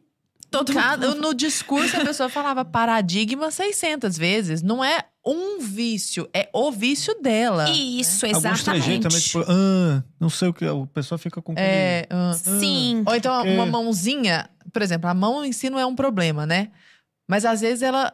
todo 0.51 0.75
cada- 0.75 1.15
no 1.15 1.33
discurso 1.33 1.97
a 1.97 2.05
pessoa 2.05 2.29
falava 2.29 2.65
paradigma 2.67 3.51
600 3.51 4.19
vezes. 4.19 4.61
Não 4.63 4.85
é 4.85 5.05
um 5.25 5.59
vício, 5.61 6.29
é 6.35 6.51
o 6.53 6.71
vício 6.71 7.15
dela. 7.23 7.71
Isso, 7.71 8.27
Alguns 8.27 8.39
exatamente. 8.45 8.65
trejeitos 8.65 9.07
também, 9.09 9.21
tipo, 9.47 9.53
ah, 9.53 10.05
não 10.21 10.29
sei 10.29 10.49
o 10.49 10.53
que. 10.53 10.67
O 10.67 10.87
pessoal 10.87 11.19
fica 11.19 11.41
com. 11.41 11.55
É, 11.57 12.07
ah, 12.11 12.33
Sim. 12.35 13.03
Ou 13.07 13.15
então 13.15 13.35
Porque- 13.37 13.55
uma 13.55 13.65
mãozinha, 13.65 14.51
por 14.71 14.83
exemplo, 14.83 15.09
a 15.09 15.15
mão 15.15 15.43
em 15.45 15.53
si 15.53 15.71
não 15.71 15.79
é 15.79 15.87
um 15.87 15.95
problema, 15.95 16.45
né? 16.45 16.69
Mas 17.27 17.45
às 17.47 17.61
vezes 17.63 17.83
ela 17.83 18.13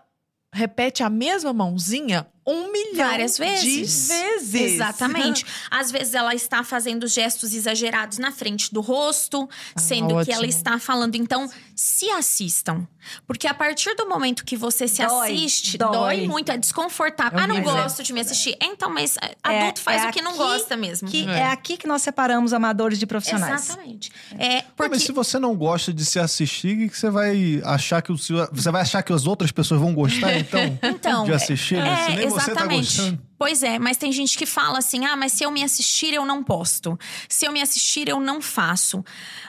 repete 0.53 1.03
a 1.03 1.11
mesma 1.11 1.53
mãozinha 1.53 2.27
um 2.51 2.73
milhão 2.73 3.09
Várias 3.09 3.37
vezes. 3.39 4.09
de 4.09 4.13
vezes. 4.15 4.55
Exatamente. 4.75 5.45
Às 5.71 5.91
vezes 5.91 6.15
ela 6.15 6.35
está 6.35 6.65
fazendo 6.65 7.07
gestos 7.07 7.53
exagerados 7.55 8.19
na 8.19 8.33
frente 8.33 8.73
do 8.73 8.81
rosto, 8.81 9.49
sendo 9.77 10.09
que 10.09 10.15
ótimo. 10.15 10.35
ela 10.37 10.47
está 10.47 10.79
falando. 10.79 11.15
Então, 11.15 11.49
se 11.77 12.09
assistam. 12.11 12.87
Porque 13.27 13.47
a 13.47 13.55
partir 13.55 13.95
do 13.95 14.07
momento 14.09 14.45
que 14.45 14.57
você 14.57 14.87
se 14.87 15.05
Dói, 15.05 15.33
assiste, 15.33 15.79
dói. 15.79 15.93
dói 15.93 16.27
muito, 16.27 16.51
é 16.53 16.59
desconfortável. 16.59 17.39
É 17.39 17.43
ah, 17.43 17.47
não 17.47 17.63
gosto 17.63 18.03
de 18.03 18.13
me 18.13 18.21
assistir. 18.21 18.57
Então, 18.61 18.91
mas 18.91 19.17
é, 19.23 19.35
É- 19.45 19.61
adulto 19.63 19.81
faz 19.81 20.03
é 20.03 20.09
o 20.09 20.13
que 20.13 20.21
não 20.21 20.37
gosta 20.37 20.77
mesmo. 20.77 21.09
Que 21.09 21.27
É. 21.27 21.39
é. 21.41 21.47
aqui 21.47 21.77
que 21.77 21.87
nós 21.87 22.03
separamos 22.03 22.53
amadores 22.53 22.99
de 22.99 23.07
profissionais. 23.07 23.65
Exatamente. 23.69 24.11
É, 24.39 24.63
porque 24.77 24.91
mas 24.91 25.03
se 25.03 25.13
você 25.13 25.39
não 25.39 25.55
gosta 25.57 25.93
de 25.93 26.05
se 26.05 26.19
assistir, 26.19 26.77
o 26.77 26.79
que 26.81 26.89
que 26.91 26.99
você 26.99 27.09
vai 27.11 27.63
achar 27.65 28.03
que 28.03 28.13
o 28.13 28.19
seu- 28.19 28.47
você 28.53 28.71
vai 28.71 28.83
achar 28.83 29.03
que 29.03 29.13
as 29.13 29.27
outras 29.27 29.51
pessoas 29.53 29.81
vão 29.81 29.95
gostar 29.95 30.37
então? 30.39 30.79
Então, 30.83 31.25
de 31.25 31.33
assistir, 31.33 31.77
É, 31.79 32.23
nem 32.39 32.47
você 32.47 32.55
tá 32.55 32.61
exatamente. 32.61 32.97
gostando. 32.97 33.29
Pois 33.39 33.63
é, 33.63 33.79
mas 33.79 33.97
tem 33.97 34.11
gente 34.13 34.37
que 34.37 34.47
fala 34.47 34.79
assim: 34.79 35.05
ah, 35.05 35.17
mas 35.17 35.33
se 35.33 35.45
eu 35.45 35.51
me 35.51 35.63
assistir, 35.63 36.15
eu 36.15 36.25
não 36.25 36.43
posto. 36.43 36.99
Se 37.29 37.47
eu 37.47 37.53
me 37.53 37.61
assistir, 37.61 38.09
eu 38.09 38.19
não 38.19 38.41
faço. 38.41 39.05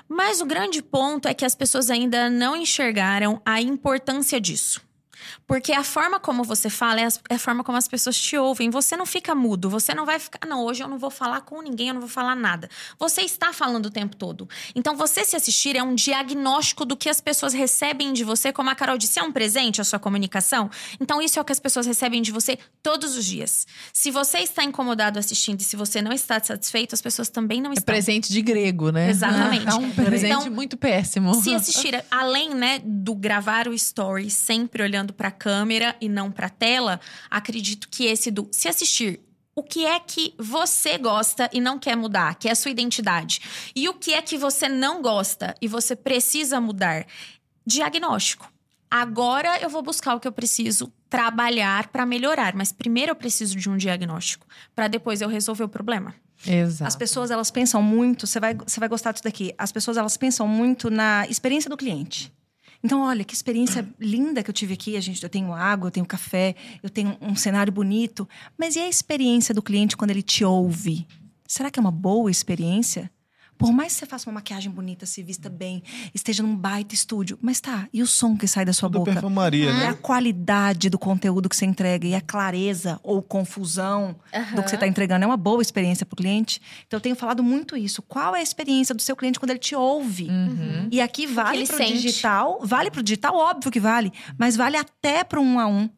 Mas 0.07 0.41
o 0.41 0.45
grande 0.45 0.81
ponto 0.81 1.27
é 1.27 1.33
que 1.33 1.45
as 1.45 1.55
pessoas 1.55 1.89
ainda 1.89 2.29
não 2.29 2.55
enxergaram 2.55 3.41
a 3.45 3.61
importância 3.61 4.39
disso. 4.39 4.81
Porque 5.49 5.73
a 5.73 5.83
forma 5.83 6.19
como 6.19 6.43
você 6.43 6.69
fala 6.69 7.01
é 7.01 7.07
é 7.27 7.33
a 7.35 7.39
forma 7.39 7.63
como 7.63 7.75
as 7.75 7.87
pessoas 7.87 8.15
te 8.15 8.37
ouvem. 8.37 8.69
Você 8.69 8.95
não 8.95 9.05
fica 9.05 9.33
mudo, 9.33 9.67
você 9.67 9.95
não 9.95 10.05
vai 10.05 10.19
ficar, 10.19 10.47
não, 10.47 10.63
hoje 10.63 10.83
eu 10.83 10.87
não 10.87 10.99
vou 10.99 11.09
falar 11.09 11.41
com 11.41 11.59
ninguém, 11.59 11.87
eu 11.87 11.95
não 11.95 12.01
vou 12.01 12.09
falar 12.09 12.35
nada. 12.35 12.69
Você 12.99 13.21
está 13.21 13.51
falando 13.51 13.87
o 13.87 13.89
tempo 13.89 14.15
todo. 14.15 14.47
Então, 14.75 14.95
você 14.95 15.25
se 15.25 15.35
assistir 15.35 15.75
é 15.75 15.81
um 15.81 15.95
diagnóstico 15.95 16.85
do 16.85 16.95
que 16.95 17.09
as 17.09 17.19
pessoas 17.19 17.51
recebem 17.53 18.13
de 18.13 18.23
você, 18.23 18.53
como 18.53 18.69
a 18.69 18.75
Carol 18.75 18.95
disse, 18.95 19.17
é 19.19 19.23
um 19.23 19.31
presente 19.31 19.81
a 19.81 19.83
sua 19.83 19.97
comunicação. 19.97 20.69
Então, 21.01 21.19
isso 21.19 21.39
é 21.39 21.41
o 21.41 21.45
que 21.45 21.51
as 21.51 21.59
pessoas 21.59 21.87
recebem 21.87 22.21
de 22.21 22.31
você 22.31 22.59
todos 22.83 23.17
os 23.17 23.25
dias. 23.25 23.65
Se 23.91 24.11
você 24.11 24.37
está 24.39 24.63
incomodado 24.63 25.17
assistindo 25.17 25.61
e 25.61 25.63
se 25.63 25.75
você 25.75 25.99
não 25.99 26.13
está 26.13 26.39
satisfeito, 26.43 26.93
as 26.93 27.01
pessoas 27.01 27.27
também 27.27 27.59
não 27.59 27.71
É 27.71 27.73
estão. 27.73 27.85
presente 27.85 28.31
de 28.31 28.41
grego, 28.43 28.91
né? 28.91 29.09
Exatamente. 29.09 29.65
É 29.69 29.73
um 29.73 29.89
presente 29.91 30.31
Então, 30.31 30.51
muito 30.51 30.77
péssimo. 30.77 31.33
Se 31.41 31.53
assistir, 31.55 32.03
além, 32.11 32.53
né, 32.53 32.79
do 32.83 33.15
gravar 33.15 33.67
o 33.67 33.73
story 33.73 34.29
sempre 34.29 34.83
olhando 34.83 35.11
pra 35.11 35.31
câmera 35.39 35.95
e 36.01 36.09
não 36.09 36.29
pra 36.31 36.49
tela, 36.49 36.99
acredito 37.29 37.87
que 37.89 38.05
esse 38.05 38.29
do 38.29 38.47
se 38.51 38.67
assistir 38.67 39.21
o 39.55 39.63
que 39.63 39.85
é 39.85 39.99
que 39.99 40.33
você 40.37 40.97
gosta 40.97 41.49
e 41.51 41.59
não 41.59 41.77
quer 41.77 41.95
mudar, 41.95 42.35
que 42.35 42.47
é 42.47 42.51
a 42.51 42.55
sua 42.55 42.71
identidade. 42.71 43.41
E 43.75 43.89
o 43.89 43.93
que 43.93 44.13
é 44.13 44.21
que 44.21 44.37
você 44.37 44.69
não 44.69 45.01
gosta 45.01 45.53
e 45.61 45.67
você 45.67 45.97
precisa 45.97 46.61
mudar? 46.61 47.05
Diagnóstico. 47.65 48.49
Agora 48.89 49.59
eu 49.59 49.69
vou 49.69 49.81
buscar 49.81 50.15
o 50.15 50.19
que 50.19 50.27
eu 50.27 50.31
preciso 50.31 50.91
trabalhar 51.09 51.89
pra 51.89 52.05
melhorar, 52.05 52.55
mas 52.55 52.71
primeiro 52.71 53.11
eu 53.11 53.15
preciso 53.15 53.57
de 53.57 53.69
um 53.69 53.75
diagnóstico 53.75 54.47
pra 54.73 54.87
depois 54.87 55.21
eu 55.21 55.27
resolver 55.27 55.65
o 55.65 55.69
problema. 55.69 56.15
Exato. 56.47 56.87
As 56.87 56.95
pessoas, 56.95 57.29
elas 57.29 57.51
pensam 57.51 57.81
muito, 57.81 58.25
você 58.25 58.39
vai, 58.39 58.55
você 58.55 58.79
vai 58.79 58.87
gostar 58.87 59.11
disso 59.11 59.23
daqui. 59.23 59.53
As 59.57 59.71
pessoas, 59.71 59.97
elas 59.97 60.15
pensam 60.15 60.47
muito 60.47 60.89
na 60.89 61.27
experiência 61.27 61.69
do 61.69 61.75
cliente. 61.75 62.31
Então, 62.83 63.01
olha, 63.01 63.25
que 63.25 63.33
experiência 63.33 63.87
linda 63.99 64.41
que 64.41 64.49
eu 64.49 64.53
tive 64.53 64.73
aqui. 64.73 64.95
A 64.95 65.01
gente, 65.01 65.21
eu 65.21 65.29
tenho 65.29 65.53
água, 65.53 65.87
eu 65.87 65.91
tenho 65.91 66.05
café, 66.05 66.55
eu 66.81 66.89
tenho 66.89 67.17
um 67.21 67.35
cenário 67.35 67.71
bonito. 67.71 68.27
Mas 68.57 68.75
e 68.75 68.79
a 68.79 68.87
experiência 68.87 69.53
do 69.53 69.61
cliente 69.61 69.97
quando 69.97 70.11
ele 70.11 70.21
te 70.21 70.45
ouve? 70.45 71.05
Será 71.47 71.69
que 71.69 71.79
é 71.79 71.81
uma 71.81 71.91
boa 71.91 72.31
experiência? 72.31 73.11
Por 73.59 73.73
mais 73.73 73.91
que 73.93 73.99
você 73.99 74.05
faça 74.05 74.29
uma 74.29 74.35
maquiagem 74.35 74.71
bonita, 74.71 75.05
se 75.05 75.21
vista 75.21 75.49
bem, 75.49 75.83
esteja 76.15 76.41
num 76.41 76.55
baita 76.55 76.95
estúdio, 76.95 77.37
mas 77.41 77.59
tá, 77.59 77.89
e 77.93 78.01
o 78.01 78.07
som 78.07 78.37
que 78.37 78.47
sai 78.47 78.63
da 78.63 78.71
sua 78.71 78.87
Tudo 78.87 78.99
boca? 78.99 79.11
perfumaria, 79.11 79.69
É 79.69 79.73
né? 79.73 79.87
a 79.89 79.93
qualidade 79.93 80.89
do 80.89 80.97
conteúdo 80.97 81.49
que 81.49 81.55
você 81.57 81.65
entrega 81.65 82.07
e 82.07 82.15
a 82.15 82.21
clareza 82.21 82.97
ou 83.03 83.21
confusão 83.21 84.15
do 84.55 84.63
que 84.63 84.69
você 84.69 84.75
está 84.75 84.87
entregando. 84.87 85.25
É 85.25 85.27
uma 85.27 85.35
boa 85.35 85.61
experiência 85.61 86.05
para 86.05 86.13
o 86.13 86.17
cliente. 86.17 86.61
Então, 86.87 86.95
eu 86.97 87.01
tenho 87.01 87.17
falado 87.17 87.43
muito 87.43 87.75
isso. 87.75 88.01
Qual 88.01 88.33
é 88.33 88.39
a 88.39 88.41
experiência 88.41 88.95
do 88.95 89.01
seu 89.01 89.13
cliente 89.13 89.37
quando 89.37 89.49
ele 89.51 89.59
te 89.59 89.75
ouve? 89.75 90.29
Uhum. 90.29 90.87
E 90.89 91.01
aqui 91.01 91.27
vale 91.27 91.67
para 91.67 91.75
o 91.75 91.77
sente. 91.77 92.01
digital. 92.01 92.59
Vale 92.63 92.89
para 92.89 93.01
o 93.01 93.03
digital, 93.03 93.35
óbvio 93.35 93.69
que 93.69 93.79
vale. 93.81 94.13
Mas 94.37 94.55
vale 94.55 94.77
até 94.77 95.21
para 95.25 95.41
um 95.41 95.59
a 95.59 95.67
um. 95.67 95.89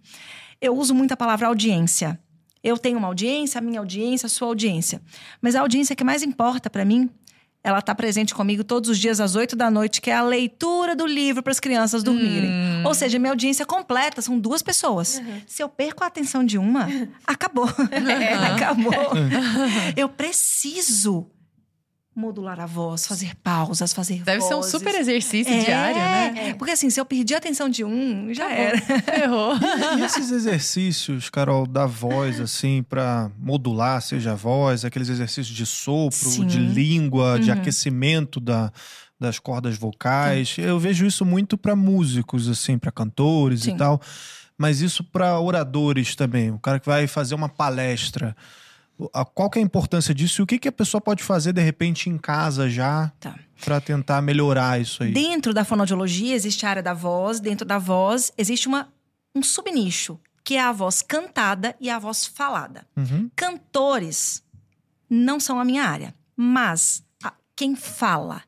Eu 0.59 0.75
uso 0.75 0.95
muito 0.95 1.11
a 1.11 1.17
palavra 1.17 1.45
audiência. 1.47 2.19
Eu 2.63 2.77
tenho 2.77 2.97
uma 2.99 3.07
audiência, 3.07 3.57
a 3.57 3.61
minha 3.61 3.79
audiência, 3.79 4.27
a 4.27 4.29
sua 4.29 4.47
audiência. 4.47 5.01
Mas 5.41 5.55
a 5.55 5.61
audiência 5.61 5.95
que 5.95 6.03
mais 6.03 6.21
importa 6.21 6.69
para 6.69 6.85
mim 6.85 7.09
ela 7.63 7.79
está 7.79 7.93
presente 7.93 8.33
comigo 8.33 8.63
todos 8.63 8.89
os 8.89 8.97
dias 8.97 9.19
às 9.19 9.35
8 9.35 9.55
da 9.55 9.69
noite, 9.69 10.01
que 10.01 10.09
é 10.09 10.15
a 10.15 10.23
leitura 10.23 10.95
do 10.95 11.05
livro 11.05 11.43
para 11.43 11.51
as 11.51 11.59
crianças 11.59 12.01
dormirem. 12.01 12.49
Hum. 12.49 12.83
Ou 12.85 12.93
seja, 12.93 13.19
minha 13.19 13.31
audiência 13.31 13.65
completa 13.65 14.21
são 14.21 14.39
duas 14.39 14.61
pessoas. 14.61 15.21
Se 15.45 15.61
eu 15.61 15.69
perco 15.69 16.03
a 16.03 16.07
atenção 16.07 16.43
de 16.43 16.57
uma, 16.57 16.87
acabou. 17.25 17.69
acabou. 18.55 18.93
eu 19.95 20.09
preciso 20.09 21.27
modular 22.13 22.59
a 22.59 22.65
voz, 22.65 23.07
fazer 23.07 23.33
pausas, 23.37 23.93
fazer 23.93 24.21
Deve 24.23 24.41
ser 24.41 24.53
um 24.53 24.57
vozes. 24.57 24.71
super 24.71 24.93
exercício 24.95 25.53
É, 25.53 25.63
diário, 25.63 25.95
né? 25.97 26.53
Porque 26.55 26.71
assim, 26.73 26.89
se 26.89 26.99
eu 26.99 27.05
perdi 27.05 27.33
a 27.33 27.37
atenção 27.37 27.69
de 27.69 27.83
um, 27.85 28.33
já 28.33 28.51
era. 28.51 28.77
Ferrou. 29.01 29.53
E 29.97 30.03
esses 30.03 30.29
exercícios, 30.29 31.29
Carol, 31.29 31.65
da 31.65 31.85
voz, 31.85 32.39
assim, 32.41 32.83
pra 32.83 33.31
modular, 33.39 34.01
seja 34.01 34.33
a 34.33 34.35
voz, 34.35 34.83
aqueles 34.83 35.07
exercícios 35.09 35.47
de 35.55 35.65
sopro, 35.65 36.17
Sim. 36.29 36.45
de 36.45 36.59
língua, 36.59 37.39
de 37.39 37.49
Uhum. 37.49 37.57
aquecimento 37.57 38.39
da, 38.41 38.71
das 39.19 39.39
cordas 39.39 39.77
vocais. 39.77 40.55
Eu 40.57 40.77
vejo 40.79 41.05
isso 41.05 41.23
muito 41.25 41.57
pra 41.57 41.75
músicos, 41.77 42.49
assim, 42.49 42.77
pra 42.77 42.91
cantores 42.91 43.61
Sim. 43.61 43.71
e 43.71 43.77
tal. 43.77 44.01
Mas 44.57 44.81
isso 44.81 45.03
pra 45.03 45.39
oradores 45.39 46.13
também. 46.15 46.51
O 46.51 46.59
cara 46.59 46.77
que 46.79 46.85
vai 46.85 47.07
fazer 47.07 47.33
uma 47.35 47.47
palestra. 47.49 48.35
Qual 49.33 49.49
que 49.49 49.59
é 49.59 49.61
a 49.61 49.65
importância 49.65 50.13
disso 50.13 50.41
e 50.41 50.43
o 50.43 50.47
que, 50.47 50.59
que 50.59 50.67
a 50.67 50.71
pessoa 50.71 50.99
pode 51.01 51.23
fazer, 51.23 51.53
de 51.53 51.61
repente, 51.61 52.09
em 52.09 52.17
casa 52.17 52.69
já, 52.69 53.11
Tá. 53.19 53.35
pra 53.63 53.79
tentar 53.81 54.21
melhorar 54.21 54.79
isso 54.79 55.03
aí? 55.03 55.11
Dentro 55.11 55.53
da 55.53 55.63
fonoaudiologia 55.65 56.33
existe 56.35 56.65
a 56.65 56.69
área 56.69 56.83
da 56.83 56.93
voz, 56.93 57.39
dentro 57.39 57.65
da 57.65 57.77
voz 57.77 58.31
existe 58.37 58.67
uma, 58.67 58.87
um 59.35 59.41
subnicho, 59.43 60.19
que 60.43 60.55
é 60.55 60.61
a 60.61 60.71
voz 60.71 61.01
cantada 61.01 61.75
e 61.79 61.89
a 61.89 61.97
voz 61.99 62.25
falada. 62.25 62.85
Uhum. 62.97 63.29
Cantores 63.35 64.43
não 65.09 65.39
são 65.39 65.59
a 65.59 65.65
minha 65.65 65.83
área, 65.83 66.13
mas 66.35 67.03
a- 67.23 67.33
quem 67.55 67.75
fala. 67.75 68.41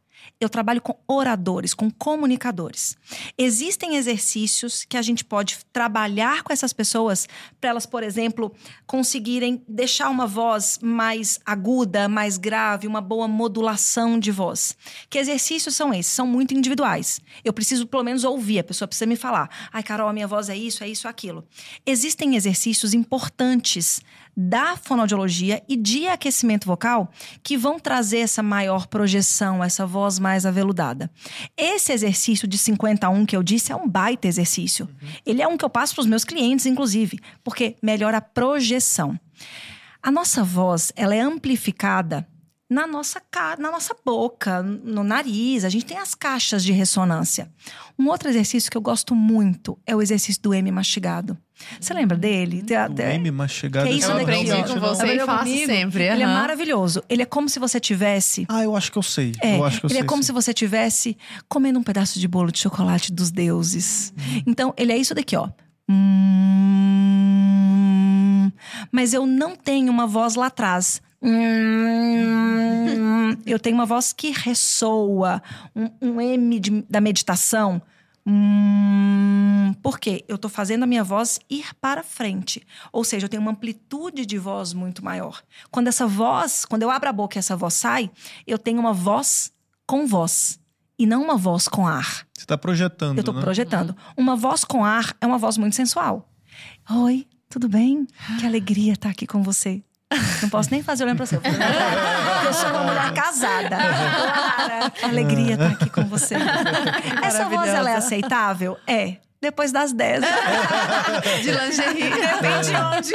Eu 0.44 0.50
trabalho 0.50 0.82
com 0.82 0.98
oradores, 1.08 1.74
com 1.74 1.90
comunicadores. 1.90 2.98
Existem 3.38 3.96
exercícios 3.96 4.84
que 4.84 4.98
a 4.98 5.02
gente 5.02 5.24
pode 5.24 5.60
trabalhar 5.72 6.44
com 6.44 6.52
essas 6.52 6.74
pessoas 6.74 7.28
para 7.62 7.70
elas, 7.70 7.86
por 7.86 8.04
exemplo, 8.04 8.54
conseguirem 8.86 9.64
deixar 9.68 10.10
uma 10.10 10.28
voz 10.28 10.80
mais 10.82 11.40
aguda, 11.46 12.10
mais 12.10 12.38
grave, 12.38 12.88
uma 12.88 13.00
boa 13.00 13.28
modulação 13.28 14.20
de 14.20 14.32
voz. 14.32 14.76
Que 15.10 15.18
exercícios 15.18 15.76
são 15.76 15.94
esses? 15.94 16.12
São 16.12 16.28
muito 16.28 16.54
individuais. 16.54 17.22
Eu 17.44 17.54
preciso 17.54 17.88
pelo 17.88 18.04
menos 18.04 18.26
ouvir, 18.26 18.60
a 18.60 18.64
pessoa 18.64 18.88
precisa 18.88 19.06
me 19.06 19.16
falar. 19.16 19.50
Ai, 19.72 19.82
Carol, 19.82 20.10
a 20.10 20.14
minha 20.14 20.28
voz 20.28 20.50
é 20.50 20.58
isso, 20.58 20.84
é 20.84 20.90
isso, 20.90 21.08
é 21.08 21.10
aquilo. 21.10 21.48
Existem 21.86 22.36
exercícios 22.36 22.94
importantes 22.94 24.02
da 24.36 24.76
fonoaudiologia 24.76 25.62
e 25.68 25.76
de 25.76 26.08
aquecimento 26.08 26.66
vocal 26.66 27.12
que 27.42 27.58
vão 27.58 27.80
trazer 27.80 28.20
essa 28.20 28.42
maior 28.42 28.88
projeção, 28.88 29.64
essa 29.64 29.86
voz 29.86 30.20
mais 30.20 30.46
aveludada. 30.46 31.10
Esse 31.56 31.92
exercício 31.92 32.48
de 32.48 32.58
50 32.58 33.06
a 33.06 33.10
1 33.10 33.26
que 33.26 33.36
eu 33.36 33.44
disse 33.44 33.72
é 33.72 33.76
um 33.76 33.88
baita 33.88 34.28
exercício. 34.28 34.90
Ele 35.26 35.42
é 35.42 35.48
um 35.48 35.58
que 35.58 35.66
eu 35.66 35.70
passo 35.70 35.94
para 35.96 36.02
os 36.02 36.08
meus 36.08 36.24
clientes, 36.24 36.66
inclusive, 36.66 37.20
porque 37.44 37.76
melhora 37.82 38.18
a 38.18 38.22
projeção. 38.22 39.20
A 40.02 40.12
nossa 40.12 40.44
voz, 40.44 40.92
ela 40.96 41.16
é 41.16 41.20
amplificada 41.22 42.28
na 42.70 42.88
nossa 42.88 43.22
cara, 43.22 43.62
na 43.62 43.72
nossa 43.72 43.96
boca, 44.04 44.64
no 44.64 45.04
nariz. 45.04 45.64
A 45.64 45.70
gente 45.70 45.86
tem 45.86 45.98
as 45.98 46.16
caixas 46.16 46.64
de 46.64 46.72
ressonância. 46.72 47.52
Um 47.98 48.08
outro 48.08 48.28
exercício 48.30 48.72
que 48.72 48.76
eu 48.76 48.82
gosto 48.82 49.14
muito 49.16 49.78
é 49.86 49.96
o 49.96 50.02
exercício 50.02 50.42
do 50.42 50.54
M 50.54 50.72
mastigado. 50.72 51.38
Você 51.80 51.94
lembra 51.94 52.18
dele? 52.18 52.64
O 52.68 53.02
M 53.02 53.32
mastigado. 53.32 53.88
Que 53.88 53.94
é 53.94 53.98
isso 53.98 54.08
Eu 54.12 54.14
daqui, 54.16 54.24
aprendi 54.32 54.52
com 54.74 54.80
você 54.80 55.02
Aprendeu 55.04 55.24
e 55.24 55.26
faço 55.28 55.44
comigo? 55.46 55.66
sempre, 55.66 56.04
Ele 56.04 56.24
é 56.24 56.28
maravilhoso. 56.28 57.04
Ele 57.10 57.22
é 57.22 57.26
como 57.26 57.48
se 57.50 57.60
você 57.60 57.80
tivesse 57.80 58.46
Ah, 58.50 58.64
eu 58.64 58.76
acho 58.76 58.92
que 58.92 58.98
eu 58.98 59.04
sei. 59.04 59.32
é, 59.42 59.58
eu 59.58 59.66
acho 59.66 59.80
que 59.80 59.86
eu 59.86 59.90
ele 59.90 59.94
sei. 60.00 60.04
é 60.04 60.06
como 60.08 60.22
sim. 60.24 60.28
se 60.28 60.32
você 60.34 60.54
tivesse 60.54 61.18
comendo 61.50 61.80
um 61.80 61.84
pedaço 61.84 62.20
de 62.20 62.28
bolo 62.28 62.52
de 62.52 62.60
chocolate 62.60 63.12
dos 63.12 63.32
deuses. 63.32 64.14
Então, 64.48 64.74
ele 64.78 64.92
é 64.92 64.98
isso 64.98 65.14
daqui, 65.16 65.36
ó. 65.36 65.50
Hum, 67.24 68.52
mas 68.92 69.14
eu 69.14 69.26
não 69.26 69.56
tenho 69.56 69.92
uma 69.92 70.06
voz 70.08 70.36
lá 70.36 70.48
atrás. 70.48 71.02
Hum, 72.14 73.38
eu 73.46 73.58
tenho 73.60 73.76
uma 73.76 73.86
voz 73.86 74.12
que 74.14 74.32
ressoa, 74.32 75.42
um, 75.76 75.90
um 76.02 76.20
M 76.22 76.60
de- 76.60 76.84
da 76.90 77.00
meditação. 77.02 77.82
Hum, 78.26 79.74
por 79.82 80.00
quê? 80.00 80.24
Eu 80.28 80.38
tô 80.38 80.48
fazendo 80.50 80.84
a 80.84 80.88
minha 80.88 81.04
voz 81.04 81.40
ir 81.50 81.74
para 81.82 82.04
frente. 82.04 82.66
Ou 82.92 83.04
seja, 83.04 83.26
eu 83.26 83.30
tenho 83.30 83.42
uma 83.42 83.52
amplitude 83.52 84.26
de 84.26 84.38
voz 84.38 84.74
muito 84.74 85.04
maior. 85.04 85.42
Quando 85.70 85.88
essa 85.88 86.08
voz, 86.08 86.66
quando 86.66 86.84
eu 86.84 86.90
abro 86.92 87.10
a 87.10 87.14
boca 87.14 87.38
e 87.38 87.40
essa 87.40 87.56
voz 87.56 87.74
sai, 87.74 88.10
eu 88.48 88.58
tenho 88.58 88.80
uma 88.80 88.94
voz 88.94 89.52
com 89.86 90.08
voz. 90.08 90.60
E 90.98 91.06
não 91.06 91.24
uma 91.24 91.36
voz 91.36 91.68
com 91.68 91.88
ar. 91.88 92.26
Você 92.38 92.46
tá 92.46 92.58
projetando, 92.58 93.18
Eu 93.18 93.24
tô 93.24 93.34
né? 93.34 93.42
projetando. 93.42 93.96
Uma 94.16 94.36
voz 94.36 94.64
com 94.64 94.86
ar 94.86 95.16
é 95.20 95.26
uma 95.26 95.38
voz 95.38 95.58
muito 95.58 95.76
sensual. 95.76 96.30
Oi, 96.90 97.28
tudo 97.50 97.68
bem? 97.68 98.06
Que 98.40 98.46
alegria 98.46 98.94
estar 98.94 99.10
aqui 99.10 99.26
com 99.26 99.42
você. 99.42 99.84
Não 100.42 100.50
posso 100.50 100.70
nem 100.72 100.84
fazer 100.84 101.04
olhando 101.04 101.18
pra 101.18 101.26
você. 101.26 101.36
Eu 101.38 102.54
sou 102.54 102.70
uma 102.70 102.84
mulher 102.84 103.14
casada. 103.14 103.78
Clara, 103.78 104.90
que 104.90 105.06
alegria 105.06 105.54
estar 105.54 105.68
aqui 105.68 105.90
com 105.90 106.04
você. 106.06 106.36
Essa 107.22 107.46
voz, 107.46 107.70
ela 107.70 107.90
é 107.90 107.96
aceitável? 107.96 108.78
É. 108.88 109.18
Depois 109.44 109.74
das 109.74 109.92
10. 109.92 110.22
De 111.44 111.52
lingerie. 111.52 112.10
Depende 112.10 112.70
de 112.70 112.76
onde. 112.78 113.14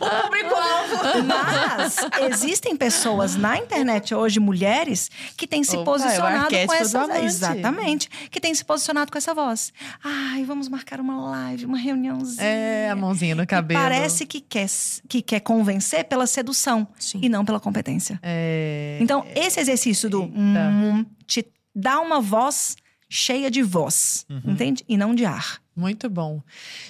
o 0.00 0.22
público-alvo. 0.22 1.24
Mas 1.24 1.96
existem 2.30 2.76
pessoas 2.76 3.36
na 3.36 3.56
internet 3.56 4.14
hoje, 4.14 4.38
mulheres, 4.38 5.10
que 5.38 5.46
têm 5.46 5.64
se 5.64 5.78
Opa, 5.78 5.80
é 5.80 5.84
posicionado 5.84 6.50
com 6.50 6.56
arquétipo 6.56 6.88
do 6.88 7.12
essa. 7.12 7.24
Exatamente. 7.24 8.10
Que 8.30 8.38
têm 8.38 8.54
se 8.54 8.62
posicionado 8.62 9.10
com 9.10 9.16
essa 9.16 9.32
voz. 9.32 9.72
Ai, 10.04 10.44
vamos 10.44 10.68
marcar 10.68 11.00
uma 11.00 11.30
live, 11.30 11.64
uma 11.64 11.78
reuniãozinha. 11.78 12.46
É, 12.46 12.90
a 12.90 12.94
mãozinha 12.94 13.34
no 13.34 13.42
E 13.42 13.46
cabelo. 13.46 13.80
Parece 13.80 14.26
que 14.26 14.42
quer, 14.42 14.68
que 15.08 15.22
quer 15.22 15.40
convencer 15.40 16.04
pela 16.04 16.26
sedução 16.26 16.86
Sim. 16.98 17.20
e 17.22 17.30
não 17.30 17.46
pela 17.46 17.58
competência. 17.58 18.20
É... 18.22 18.98
Então, 19.00 19.24
esse 19.34 19.58
exercício 19.58 20.10
do 20.10 20.24
hum, 20.24 21.06
te 21.26 21.46
dá 21.74 21.98
uma 21.98 22.20
voz 22.20 22.76
cheia 23.12 23.50
de 23.50 23.60
voz, 23.60 24.24
entende? 24.46 24.84
E 24.88 24.96
não 24.96 25.14
de 25.14 25.24
ar. 25.24 25.60
Muito 25.74 26.08
bom. 26.08 26.40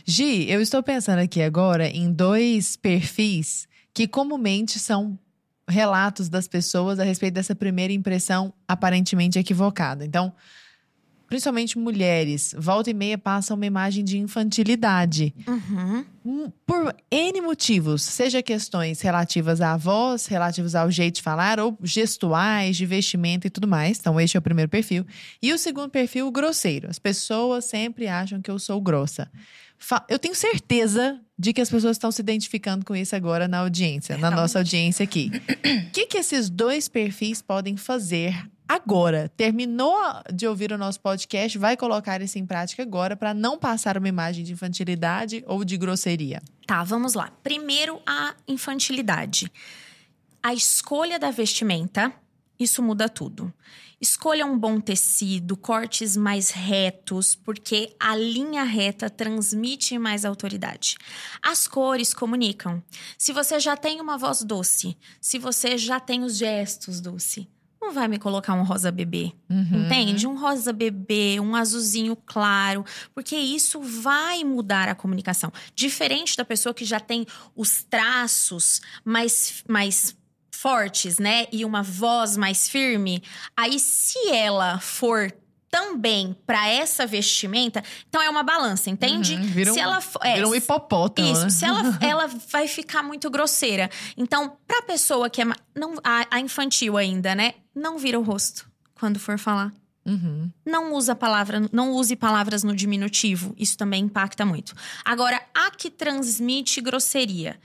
Gi, 0.04 0.48
eu 0.50 0.60
estou 0.60 0.82
pensando 0.82 1.20
aqui 1.20 1.40
agora 1.40 1.88
em 1.88 2.12
dois 2.12 2.76
perfis 2.76 3.66
que 3.94 4.06
comumente 4.06 4.78
são 4.78 5.18
relatos 5.66 6.28
das 6.28 6.46
pessoas 6.46 6.98
a 6.98 7.04
respeito 7.04 7.34
dessa 7.34 7.54
primeira 7.54 7.92
impressão 7.92 8.52
aparentemente 8.68 9.38
equivocada. 9.38 10.04
Então, 10.04 10.32
principalmente 11.30 11.78
mulheres, 11.78 12.52
volta 12.58 12.90
e 12.90 12.94
meia 12.94 13.16
passam 13.16 13.56
uma 13.56 13.64
imagem 13.64 14.02
de 14.02 14.18
infantilidade. 14.18 15.32
Uhum. 15.46 16.04
Hum, 16.26 16.52
Por 16.66 16.92
N 17.08 17.40
motivos, 17.40 18.02
seja 18.02 18.42
questões 18.42 19.00
relativas 19.00 19.60
à 19.60 19.76
voz, 19.76 20.26
relativas 20.26 20.74
ao 20.74 20.90
jeito 20.90 21.14
de 21.16 21.22
falar, 21.22 21.60
ou 21.60 21.78
gestuais, 21.84 22.76
de 22.76 22.84
vestimenta 22.84 23.46
e 23.46 23.50
tudo 23.50 23.68
mais. 23.68 24.00
Então, 24.00 24.20
este 24.20 24.36
é 24.36 24.40
o 24.40 24.42
primeiro 24.42 24.68
perfil. 24.68 25.06
E 25.40 25.52
o 25.52 25.58
segundo 25.58 25.88
perfil, 25.88 26.26
o 26.26 26.32
grosseiro. 26.32 26.90
As 26.90 26.98
pessoas 26.98 27.64
sempre 27.64 28.08
acham 28.08 28.42
que 28.42 28.50
eu 28.50 28.58
sou 28.58 28.80
grossa. 28.80 29.30
Eu 30.08 30.18
tenho 30.18 30.34
certeza 30.34 31.18
de 31.38 31.52
que 31.52 31.60
as 31.60 31.70
pessoas 31.70 31.92
estão 31.92 32.10
se 32.10 32.20
identificando 32.20 32.84
com 32.84 32.94
isso 32.94 33.14
agora 33.14 33.46
na 33.46 33.58
audiência, 33.58 34.18
na 34.18 34.30
nossa 34.32 34.58
audiência 34.58 35.04
aqui. 35.04 35.30
O 35.86 35.90
que, 35.94 36.06
que 36.06 36.18
esses 36.18 36.50
dois 36.50 36.88
perfis 36.88 37.40
podem 37.40 37.76
fazer 37.76 38.34
agora? 38.70 39.28
Terminou 39.36 39.96
de 40.32 40.46
ouvir 40.46 40.70
o 40.70 40.78
nosso 40.78 41.00
podcast, 41.00 41.58
vai 41.58 41.76
colocar 41.76 42.22
isso 42.22 42.38
em 42.38 42.46
prática 42.46 42.84
agora 42.84 43.16
para 43.16 43.34
não 43.34 43.58
passar 43.58 43.98
uma 43.98 44.08
imagem 44.08 44.44
de 44.44 44.52
infantilidade 44.52 45.42
ou 45.48 45.64
de 45.64 45.76
grosseria. 45.76 46.40
Tá, 46.66 46.84
vamos 46.84 47.14
lá. 47.14 47.32
Primeiro, 47.42 48.00
a 48.06 48.34
infantilidade. 48.46 49.50
A 50.40 50.54
escolha 50.54 51.18
da 51.18 51.32
vestimenta, 51.32 52.12
isso 52.60 52.80
muda 52.80 53.08
tudo. 53.08 53.52
Escolha 54.00 54.46
um 54.46 54.56
bom 54.56 54.80
tecido, 54.80 55.56
cortes 55.56 56.16
mais 56.16 56.50
retos, 56.50 57.34
porque 57.34 57.94
a 57.98 58.16
linha 58.16 58.62
reta 58.62 59.10
transmite 59.10 59.98
mais 59.98 60.24
autoridade. 60.24 60.96
As 61.42 61.66
cores 61.66 62.14
comunicam. 62.14 62.82
Se 63.18 63.32
você 63.32 63.58
já 63.58 63.76
tem 63.76 64.00
uma 64.00 64.16
voz 64.16 64.42
doce, 64.42 64.96
se 65.20 65.38
você 65.38 65.76
já 65.76 65.98
tem 65.98 66.22
os 66.22 66.38
gestos 66.38 67.00
doce, 67.00 67.46
não 67.80 67.92
vai 67.92 68.06
me 68.08 68.18
colocar 68.18 68.54
um 68.54 68.62
rosa 68.62 68.92
bebê. 68.92 69.32
Uhum. 69.48 69.86
Entende? 69.86 70.26
Um 70.26 70.38
rosa 70.38 70.72
bebê, 70.72 71.40
um 71.40 71.56
azulzinho 71.56 72.14
claro, 72.14 72.84
porque 73.14 73.36
isso 73.36 73.80
vai 73.80 74.44
mudar 74.44 74.88
a 74.88 74.94
comunicação. 74.94 75.52
Diferente 75.74 76.36
da 76.36 76.44
pessoa 76.44 76.74
que 76.74 76.84
já 76.84 77.00
tem 77.00 77.26
os 77.56 77.82
traços 77.82 78.80
mais, 79.04 79.64
mais 79.66 80.14
fortes, 80.50 81.18
né? 81.18 81.46
E 81.50 81.64
uma 81.64 81.82
voz 81.82 82.36
mais 82.36 82.68
firme. 82.68 83.22
Aí, 83.56 83.80
se 83.80 84.28
ela 84.28 84.78
for 84.78 85.32
também 85.70 86.36
para 86.46 86.68
essa 86.68 87.06
vestimenta, 87.06 87.82
então 88.08 88.20
é 88.20 88.28
uma 88.28 88.42
balança, 88.42 88.90
entende? 88.90 89.34
Uhum, 89.34 89.42
vira 89.42 89.70
um- 89.70 89.74
se 89.74 89.80
ela 89.80 89.98
é, 90.22 90.34
Vira 90.34 90.48
um 90.48 90.54
hipopótamo, 90.54 91.32
isso, 91.32 91.42
né? 91.44 91.50
se 91.50 91.64
ela, 91.64 91.80
ela 92.02 92.26
vai 92.50 92.66
ficar 92.66 93.02
muito 93.02 93.30
grosseira. 93.30 93.88
Então, 94.16 94.56
pra 94.66 94.82
pessoa 94.82 95.30
que 95.30 95.40
é 95.42 95.44
não, 95.74 95.94
a, 96.02 96.26
a 96.30 96.40
infantil 96.40 96.96
ainda, 96.96 97.34
né? 97.34 97.54
Não 97.74 97.98
vira 97.98 98.18
o 98.18 98.22
rosto 98.22 98.68
quando 98.94 99.18
for 99.20 99.38
falar. 99.38 99.72
Uhum. 100.04 100.50
Não 100.66 100.94
usa 100.94 101.14
palavra, 101.14 101.62
não 101.70 101.92
use 101.92 102.16
palavras 102.16 102.64
no 102.64 102.74
diminutivo. 102.74 103.54
Isso 103.56 103.76
também 103.76 104.02
impacta 104.04 104.44
muito. 104.46 104.74
Agora, 105.04 105.40
a 105.54 105.70
que 105.70 105.90
transmite 105.90 106.80
grosseria. 106.80 107.60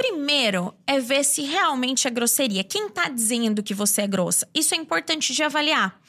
Primeiro 0.00 0.74
é 0.86 0.98
ver 0.98 1.24
se 1.24 1.42
realmente 1.42 2.08
é 2.08 2.10
grosseria. 2.10 2.64
Quem 2.64 2.88
tá 2.88 3.08
dizendo 3.08 3.62
que 3.62 3.74
você 3.74 4.02
é 4.02 4.06
grossa? 4.06 4.48
Isso 4.54 4.74
é 4.74 4.76
importante 4.78 5.34
de 5.34 5.42
avaliar. 5.42 6.00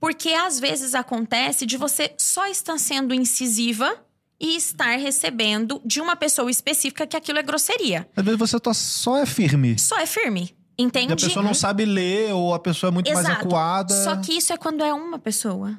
Porque 0.00 0.30
às 0.30 0.58
vezes 0.58 0.94
acontece 0.94 1.66
de 1.66 1.76
você 1.76 2.14
só 2.16 2.46
estar 2.46 2.78
sendo 2.78 3.12
incisiva 3.12 3.98
e 4.40 4.56
estar 4.56 4.98
recebendo 4.98 5.80
de 5.84 6.00
uma 6.00 6.16
pessoa 6.16 6.50
específica 6.50 7.06
que 7.06 7.16
aquilo 7.16 7.38
é 7.38 7.42
grosseria. 7.42 8.08
Às 8.16 8.24
vezes 8.24 8.38
você 8.38 8.58
tá, 8.58 8.72
só 8.72 9.18
é 9.18 9.26
firme. 9.26 9.78
Só 9.78 9.98
é 9.98 10.06
firme. 10.06 10.56
E 10.78 10.82
Entende? 10.82 11.12
a 11.12 11.16
pessoa 11.16 11.44
não 11.44 11.54
sabe 11.54 11.84
ler, 11.84 12.32
ou 12.32 12.52
a 12.52 12.58
pessoa 12.58 12.88
é 12.90 12.92
muito 12.92 13.12
mais 13.12 13.26
Exato. 13.26 13.46
acuada. 13.46 13.94
Só 14.04 14.16
que 14.16 14.32
isso 14.32 14.52
é 14.52 14.56
quando 14.56 14.82
é 14.82 14.92
uma 14.92 15.18
pessoa. 15.18 15.78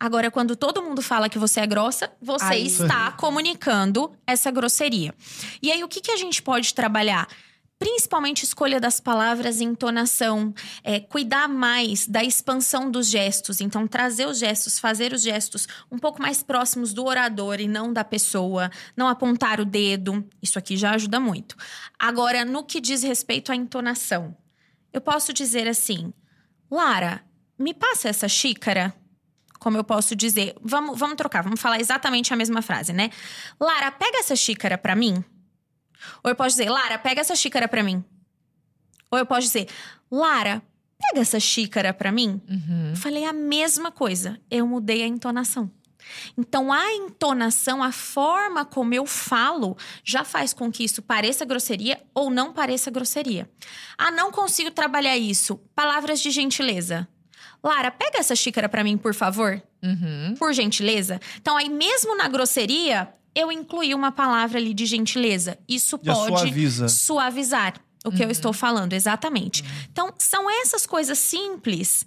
Agora, 0.00 0.30
quando 0.30 0.56
todo 0.56 0.82
mundo 0.82 1.02
fala 1.02 1.28
que 1.28 1.38
você 1.38 1.60
é 1.60 1.66
grossa, 1.66 2.10
você 2.22 2.56
está 2.56 3.12
comunicando 3.20 4.10
essa 4.26 4.50
grosseria. 4.50 5.14
E 5.60 5.70
aí, 5.70 5.84
o 5.84 5.88
que, 5.88 6.00
que 6.00 6.10
a 6.10 6.16
gente 6.16 6.40
pode 6.42 6.72
trabalhar? 6.72 7.28
Principalmente 7.78 8.42
escolha 8.42 8.80
das 8.80 8.98
palavras 8.98 9.60
e 9.60 9.64
entonação. 9.64 10.54
É, 10.82 11.00
cuidar 11.00 11.48
mais 11.48 12.06
da 12.06 12.24
expansão 12.24 12.90
dos 12.90 13.08
gestos. 13.08 13.60
Então, 13.60 13.86
trazer 13.86 14.26
os 14.26 14.38
gestos, 14.38 14.78
fazer 14.78 15.12
os 15.12 15.20
gestos 15.20 15.68
um 15.92 15.98
pouco 15.98 16.22
mais 16.22 16.42
próximos 16.42 16.94
do 16.94 17.04
orador 17.04 17.60
e 17.60 17.68
não 17.68 17.92
da 17.92 18.02
pessoa. 18.02 18.70
Não 18.96 19.06
apontar 19.06 19.60
o 19.60 19.66
dedo. 19.66 20.26
Isso 20.42 20.58
aqui 20.58 20.78
já 20.78 20.92
ajuda 20.92 21.20
muito. 21.20 21.56
Agora, 21.98 22.42
no 22.42 22.64
que 22.64 22.80
diz 22.80 23.02
respeito 23.02 23.52
à 23.52 23.56
entonação, 23.56 24.34
eu 24.94 25.00
posso 25.02 25.30
dizer 25.34 25.68
assim: 25.68 26.10
Lara, 26.70 27.22
me 27.58 27.74
passa 27.74 28.08
essa 28.08 28.28
xícara. 28.28 28.94
Como 29.60 29.76
eu 29.76 29.84
posso 29.84 30.16
dizer? 30.16 30.56
Vamos, 30.62 30.98
vamos 30.98 31.16
trocar, 31.16 31.42
vamos 31.42 31.60
falar 31.60 31.78
exatamente 31.78 32.32
a 32.32 32.36
mesma 32.36 32.62
frase, 32.62 32.94
né? 32.94 33.10
Lara, 33.60 33.92
pega 33.92 34.18
essa 34.18 34.34
xícara 34.34 34.78
pra 34.78 34.96
mim. 34.96 35.22
Ou 36.24 36.30
eu 36.30 36.34
posso 36.34 36.56
dizer, 36.56 36.70
Lara, 36.70 36.98
pega 36.98 37.20
essa 37.20 37.36
xícara 37.36 37.68
pra 37.68 37.82
mim. 37.82 38.02
Ou 39.10 39.18
eu 39.18 39.26
posso 39.26 39.42
dizer, 39.42 39.68
Lara, 40.10 40.62
pega 40.98 41.20
essa 41.20 41.38
xícara 41.38 41.92
pra 41.92 42.10
mim. 42.10 42.40
Uhum. 42.48 42.96
Falei 42.96 43.26
a 43.26 43.34
mesma 43.34 43.92
coisa. 43.92 44.40
Eu 44.50 44.66
mudei 44.66 45.02
a 45.02 45.06
entonação. 45.06 45.70
Então, 46.38 46.72
a 46.72 46.92
entonação, 46.94 47.82
a 47.82 47.92
forma 47.92 48.64
como 48.64 48.94
eu 48.94 49.04
falo, 49.04 49.76
já 50.02 50.24
faz 50.24 50.54
com 50.54 50.72
que 50.72 50.82
isso 50.82 51.02
pareça 51.02 51.44
grosseria 51.44 52.02
ou 52.14 52.30
não 52.30 52.54
pareça 52.54 52.90
grosseria. 52.90 53.48
Ah, 53.98 54.10
não 54.10 54.32
consigo 54.32 54.70
trabalhar 54.70 55.18
isso. 55.18 55.58
Palavras 55.74 56.18
de 56.20 56.30
gentileza. 56.30 57.06
Lara, 57.62 57.90
pega 57.90 58.18
essa 58.18 58.34
xícara 58.34 58.68
para 58.68 58.82
mim, 58.82 58.96
por 58.96 59.14
favor. 59.14 59.60
Uhum. 59.82 60.34
Por 60.38 60.52
gentileza. 60.52 61.20
Então, 61.40 61.56
aí 61.56 61.68
mesmo 61.68 62.16
na 62.16 62.28
grosseria, 62.28 63.08
eu 63.34 63.50
incluí 63.52 63.94
uma 63.94 64.12
palavra 64.12 64.58
ali 64.58 64.74
de 64.74 64.86
gentileza. 64.86 65.58
Isso 65.68 65.98
Já 66.02 66.14
pode 66.14 66.38
suaviza. 66.38 66.88
suavizar 66.88 67.74
o 68.04 68.10
que 68.10 68.24
eu 68.24 68.30
estou 68.30 68.52
falando, 68.52 68.94
exatamente. 68.94 69.62
Então, 69.92 70.12
são 70.18 70.50
essas 70.50 70.86
coisas 70.86 71.18
simples 71.18 72.06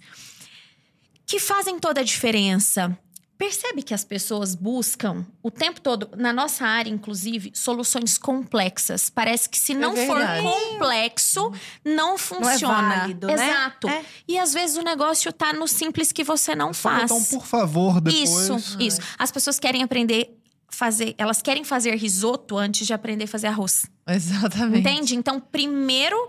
que 1.26 1.38
fazem 1.38 1.78
toda 1.78 2.00
a 2.00 2.04
diferença. 2.04 2.96
Percebe 3.36 3.82
que 3.82 3.92
as 3.92 4.04
pessoas 4.04 4.54
buscam 4.54 5.26
o 5.42 5.50
tempo 5.50 5.80
todo, 5.80 6.08
na 6.16 6.32
nossa 6.32 6.64
área, 6.64 6.88
inclusive, 6.88 7.50
soluções 7.52 8.16
complexas. 8.16 9.10
Parece 9.10 9.48
que 9.48 9.58
se 9.58 9.74
não 9.74 9.96
for 9.96 10.18
verdade. 10.18 10.42
complexo, 10.42 11.52
não 11.84 12.16
funciona. 12.16 12.96
válido, 12.96 13.26
né? 13.26 13.34
Exato. 13.34 13.88
É. 13.88 14.04
E 14.28 14.38
às 14.38 14.52
vezes 14.52 14.76
o 14.76 14.82
negócio 14.82 15.32
tá 15.32 15.52
no 15.52 15.66
simples 15.66 16.12
que 16.12 16.22
você 16.22 16.54
não 16.54 16.72
Só 16.72 16.90
faz. 16.90 17.10
um 17.10 17.24
por 17.24 17.44
favor 17.44 18.00
depois. 18.00 18.30
Isso, 18.30 18.76
isso. 18.80 19.00
As 19.18 19.32
pessoas 19.32 19.58
querem 19.58 19.82
aprender 19.82 20.38
fazer, 20.74 21.14
elas 21.16 21.40
querem 21.40 21.64
fazer 21.64 21.94
risoto 21.94 22.58
antes 22.58 22.86
de 22.86 22.92
aprender 22.92 23.24
a 23.24 23.28
fazer 23.28 23.46
arroz. 23.46 23.86
Exatamente. 24.06 24.80
Entende? 24.80 25.16
Então, 25.16 25.40
primeiro 25.40 26.28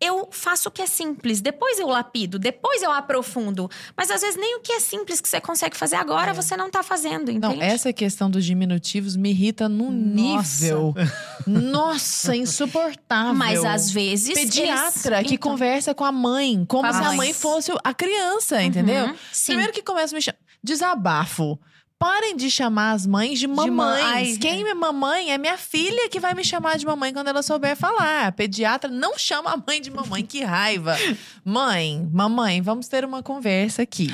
eu 0.00 0.28
faço 0.30 0.68
o 0.68 0.72
que 0.72 0.82
é 0.82 0.86
simples, 0.86 1.40
depois 1.40 1.78
eu 1.78 1.86
lapido, 1.88 2.38
depois 2.38 2.82
eu 2.82 2.92
aprofundo. 2.92 3.68
Mas 3.96 4.10
às 4.10 4.20
vezes 4.20 4.36
nem 4.38 4.56
o 4.56 4.60
que 4.60 4.72
é 4.72 4.80
simples 4.80 5.20
que 5.20 5.28
você 5.28 5.40
consegue 5.40 5.76
fazer 5.76 5.96
agora 5.96 6.34
você 6.34 6.56
não 6.56 6.70
tá 6.70 6.82
fazendo, 6.82 7.30
entende? 7.30 7.56
Não, 7.56 7.62
essa 7.62 7.92
questão 7.92 8.30
dos 8.30 8.44
diminutivos 8.44 9.16
me 9.16 9.30
irrita 9.30 9.68
num 9.68 9.90
nível. 9.90 10.94
Nossa, 11.46 12.34
insuportável. 12.36 13.34
Mas 13.34 13.64
às 13.64 13.90
vezes. 13.90 14.34
Pediatra 14.34 15.18
eles- 15.18 15.28
que 15.28 15.34
Então, 15.36 15.50
conversa 15.52 15.94
com 15.94 16.04
a 16.04 16.12
mãe, 16.12 16.64
como 16.66 16.92
se 16.92 16.98
a 16.98 17.12
mãe. 17.12 17.32
fosse 17.32 17.72
a 17.82 17.94
criança, 17.94 18.62
entendeu? 18.62 19.06
Uhum, 19.06 19.14
sim. 19.32 19.46
Primeiro 19.52 19.72
que 19.72 19.82
começa 19.82 20.14
a 20.14 20.16
me 20.16 20.22
chamar. 20.22 20.38
Desabafo. 20.62 21.58
Parem 21.98 22.36
de 22.36 22.50
chamar 22.50 22.92
as 22.92 23.06
mães 23.06 23.38
de 23.38 23.46
mãe. 23.46 23.70
mamães. 23.70 24.04
Ai, 24.04 24.36
Quem 24.38 24.68
é 24.68 24.74
mamãe 24.74 25.32
é 25.32 25.38
minha 25.38 25.56
filha 25.56 26.10
que 26.10 26.20
vai 26.20 26.34
me 26.34 26.44
chamar 26.44 26.76
de 26.76 26.84
mamãe 26.84 27.10
quando 27.12 27.28
ela 27.28 27.42
souber 27.42 27.74
falar. 27.74 28.26
A 28.26 28.32
pediatra 28.32 28.90
não 28.90 29.18
chama 29.18 29.52
a 29.52 29.56
mãe 29.56 29.80
de 29.80 29.90
mamãe, 29.90 30.22
que 30.24 30.42
raiva. 30.42 30.94
Mãe, 31.44 32.06
mamãe, 32.12 32.60
vamos 32.60 32.86
ter 32.88 33.04
uma 33.04 33.22
conversa 33.22 33.82
aqui. 33.82 34.10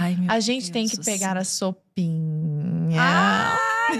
Ai, 0.00 0.16
meu 0.16 0.30
A 0.30 0.38
gente 0.40 0.70
Deus 0.70 0.72
tem 0.72 0.88
que 0.88 1.02
pegar 1.02 1.36
a 1.38 1.44
sopinha 1.44 3.00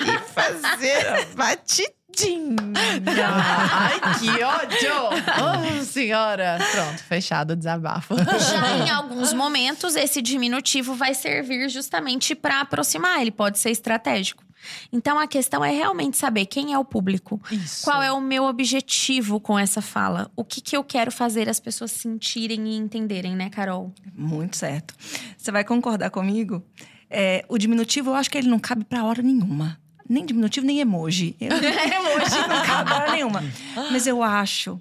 e 0.00 0.18
fazer 0.32 1.06
a 1.08 1.24
batidinha. 1.36 2.01
Ai, 3.06 4.00
que 4.18 4.42
ódio! 4.42 5.80
Oh, 5.80 5.84
senhora! 5.84 6.58
Pronto, 6.72 7.02
fechado 7.04 7.52
o 7.52 7.56
desabafo. 7.56 8.14
Já 8.16 8.78
em 8.78 8.90
alguns 8.90 9.32
momentos, 9.32 9.96
esse 9.96 10.20
diminutivo 10.20 10.94
vai 10.94 11.14
servir 11.14 11.68
justamente 11.68 12.34
para 12.34 12.60
aproximar, 12.60 13.20
ele 13.20 13.30
pode 13.30 13.58
ser 13.58 13.70
estratégico. 13.70 14.44
Então 14.92 15.18
a 15.18 15.26
questão 15.26 15.64
é 15.64 15.70
realmente 15.70 16.16
saber 16.16 16.46
quem 16.46 16.72
é 16.72 16.78
o 16.78 16.84
público. 16.84 17.40
Isso. 17.50 17.84
Qual 17.84 18.02
é 18.02 18.12
o 18.12 18.20
meu 18.20 18.44
objetivo 18.44 19.40
com 19.40 19.58
essa 19.58 19.82
fala? 19.82 20.30
O 20.36 20.44
que, 20.44 20.60
que 20.60 20.76
eu 20.76 20.84
quero 20.84 21.10
fazer 21.10 21.48
as 21.48 21.58
pessoas 21.58 21.90
sentirem 21.90 22.68
e 22.68 22.76
entenderem, 22.76 23.34
né, 23.34 23.50
Carol? 23.50 23.92
Muito 24.14 24.56
certo. 24.56 24.94
Você 25.36 25.50
vai 25.50 25.64
concordar 25.64 26.10
comigo? 26.10 26.64
É, 27.10 27.44
o 27.48 27.58
diminutivo, 27.58 28.10
eu 28.10 28.14
acho 28.14 28.30
que 28.30 28.38
ele 28.38 28.48
não 28.48 28.58
cabe 28.58 28.84
pra 28.84 29.04
hora 29.04 29.20
nenhuma. 29.20 29.78
Nem 30.12 30.26
diminutivo, 30.26 30.66
nem 30.66 30.78
emoji. 30.80 31.34
Eu- 31.40 31.48
emoji 31.56 32.48
não 32.48 32.62
cabe 32.66 32.92
hora 32.92 33.12
nenhuma. 33.12 33.42
Mas 33.90 34.06
eu 34.06 34.22
acho 34.22 34.80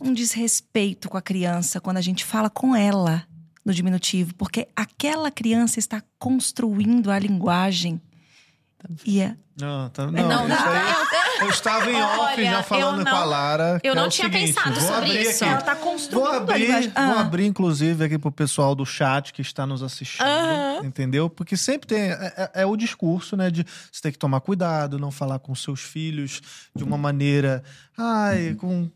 um 0.00 0.12
desrespeito 0.12 1.08
com 1.08 1.16
a 1.16 1.22
criança 1.22 1.80
quando 1.80 1.98
a 1.98 2.00
gente 2.02 2.24
fala 2.24 2.50
com 2.50 2.74
ela 2.74 3.26
no 3.64 3.72
diminutivo, 3.72 4.34
porque 4.34 4.68
aquela 4.76 5.30
criança 5.30 5.78
está 5.78 6.02
construindo 6.18 7.10
a 7.10 7.18
linguagem. 7.18 8.00
E 9.04 9.20
é, 9.20 9.34
Não, 9.58 9.88
tá, 9.90 10.06
não, 10.06 10.12
Não, 10.28 10.48
isso 10.48 10.64
aí, 10.68 11.40
eu 11.42 11.48
estava 11.50 11.90
em 11.90 11.94
off 12.02 12.18
Olha, 12.20 12.44
já 12.50 12.62
falando 12.62 12.98
eu 13.00 13.04
com 13.04 13.10
a 13.10 13.20
não- 13.20 13.26
Lara. 13.26 13.80
eu 13.82 13.92
é 13.92 13.96
não 13.96 14.06
o 14.06 14.08
tinha 14.08 14.30
seguinte, 14.30 14.52
pensado 14.54 14.74
vou 14.80 14.88
sobre 14.88 15.10
abrir 15.10 15.22
isso. 15.22 15.44
Aqui. 15.44 15.52
ela 15.52 15.60
está 15.60 15.74
Vou 15.74 15.82
construindo 15.92 16.26
a 16.28 16.36
abrir, 16.36 16.58
linguagem. 16.66 16.90
vou 16.90 17.02
Ah. 17.16 17.20
abrir, 17.20 17.46
inclusive, 17.46 18.04
aqui 18.04 18.18
pro 18.18 18.32
pessoal 18.32 18.74
do 18.74 18.84
chat 18.84 19.32
que 19.32 19.40
está 19.42 19.66
nos 19.66 19.82
assistindo, 19.82 20.26
entendeu? 20.84 21.30
Porque 21.30 21.56
sempre 21.56 21.86
tem. 21.86 22.00
É, 22.10 22.32
é- 22.36 22.50
é 22.62 22.66
o 22.66 22.76
discurso, 22.76 23.36
né? 23.36 23.50
De 23.50 23.64
você 23.92 24.02
tem 24.02 24.12
que 24.12 24.18
tomar 24.18 24.40
cuidado, 24.40 24.98
não 24.98 25.10
falar 25.10 25.38
com 25.38 25.54
seus 25.54 25.80
filhos 25.80 26.40
de 26.74 26.82
uma 26.84 26.98
maneira. 26.98 27.62
Ai, 27.96 28.54
com. 28.58 28.90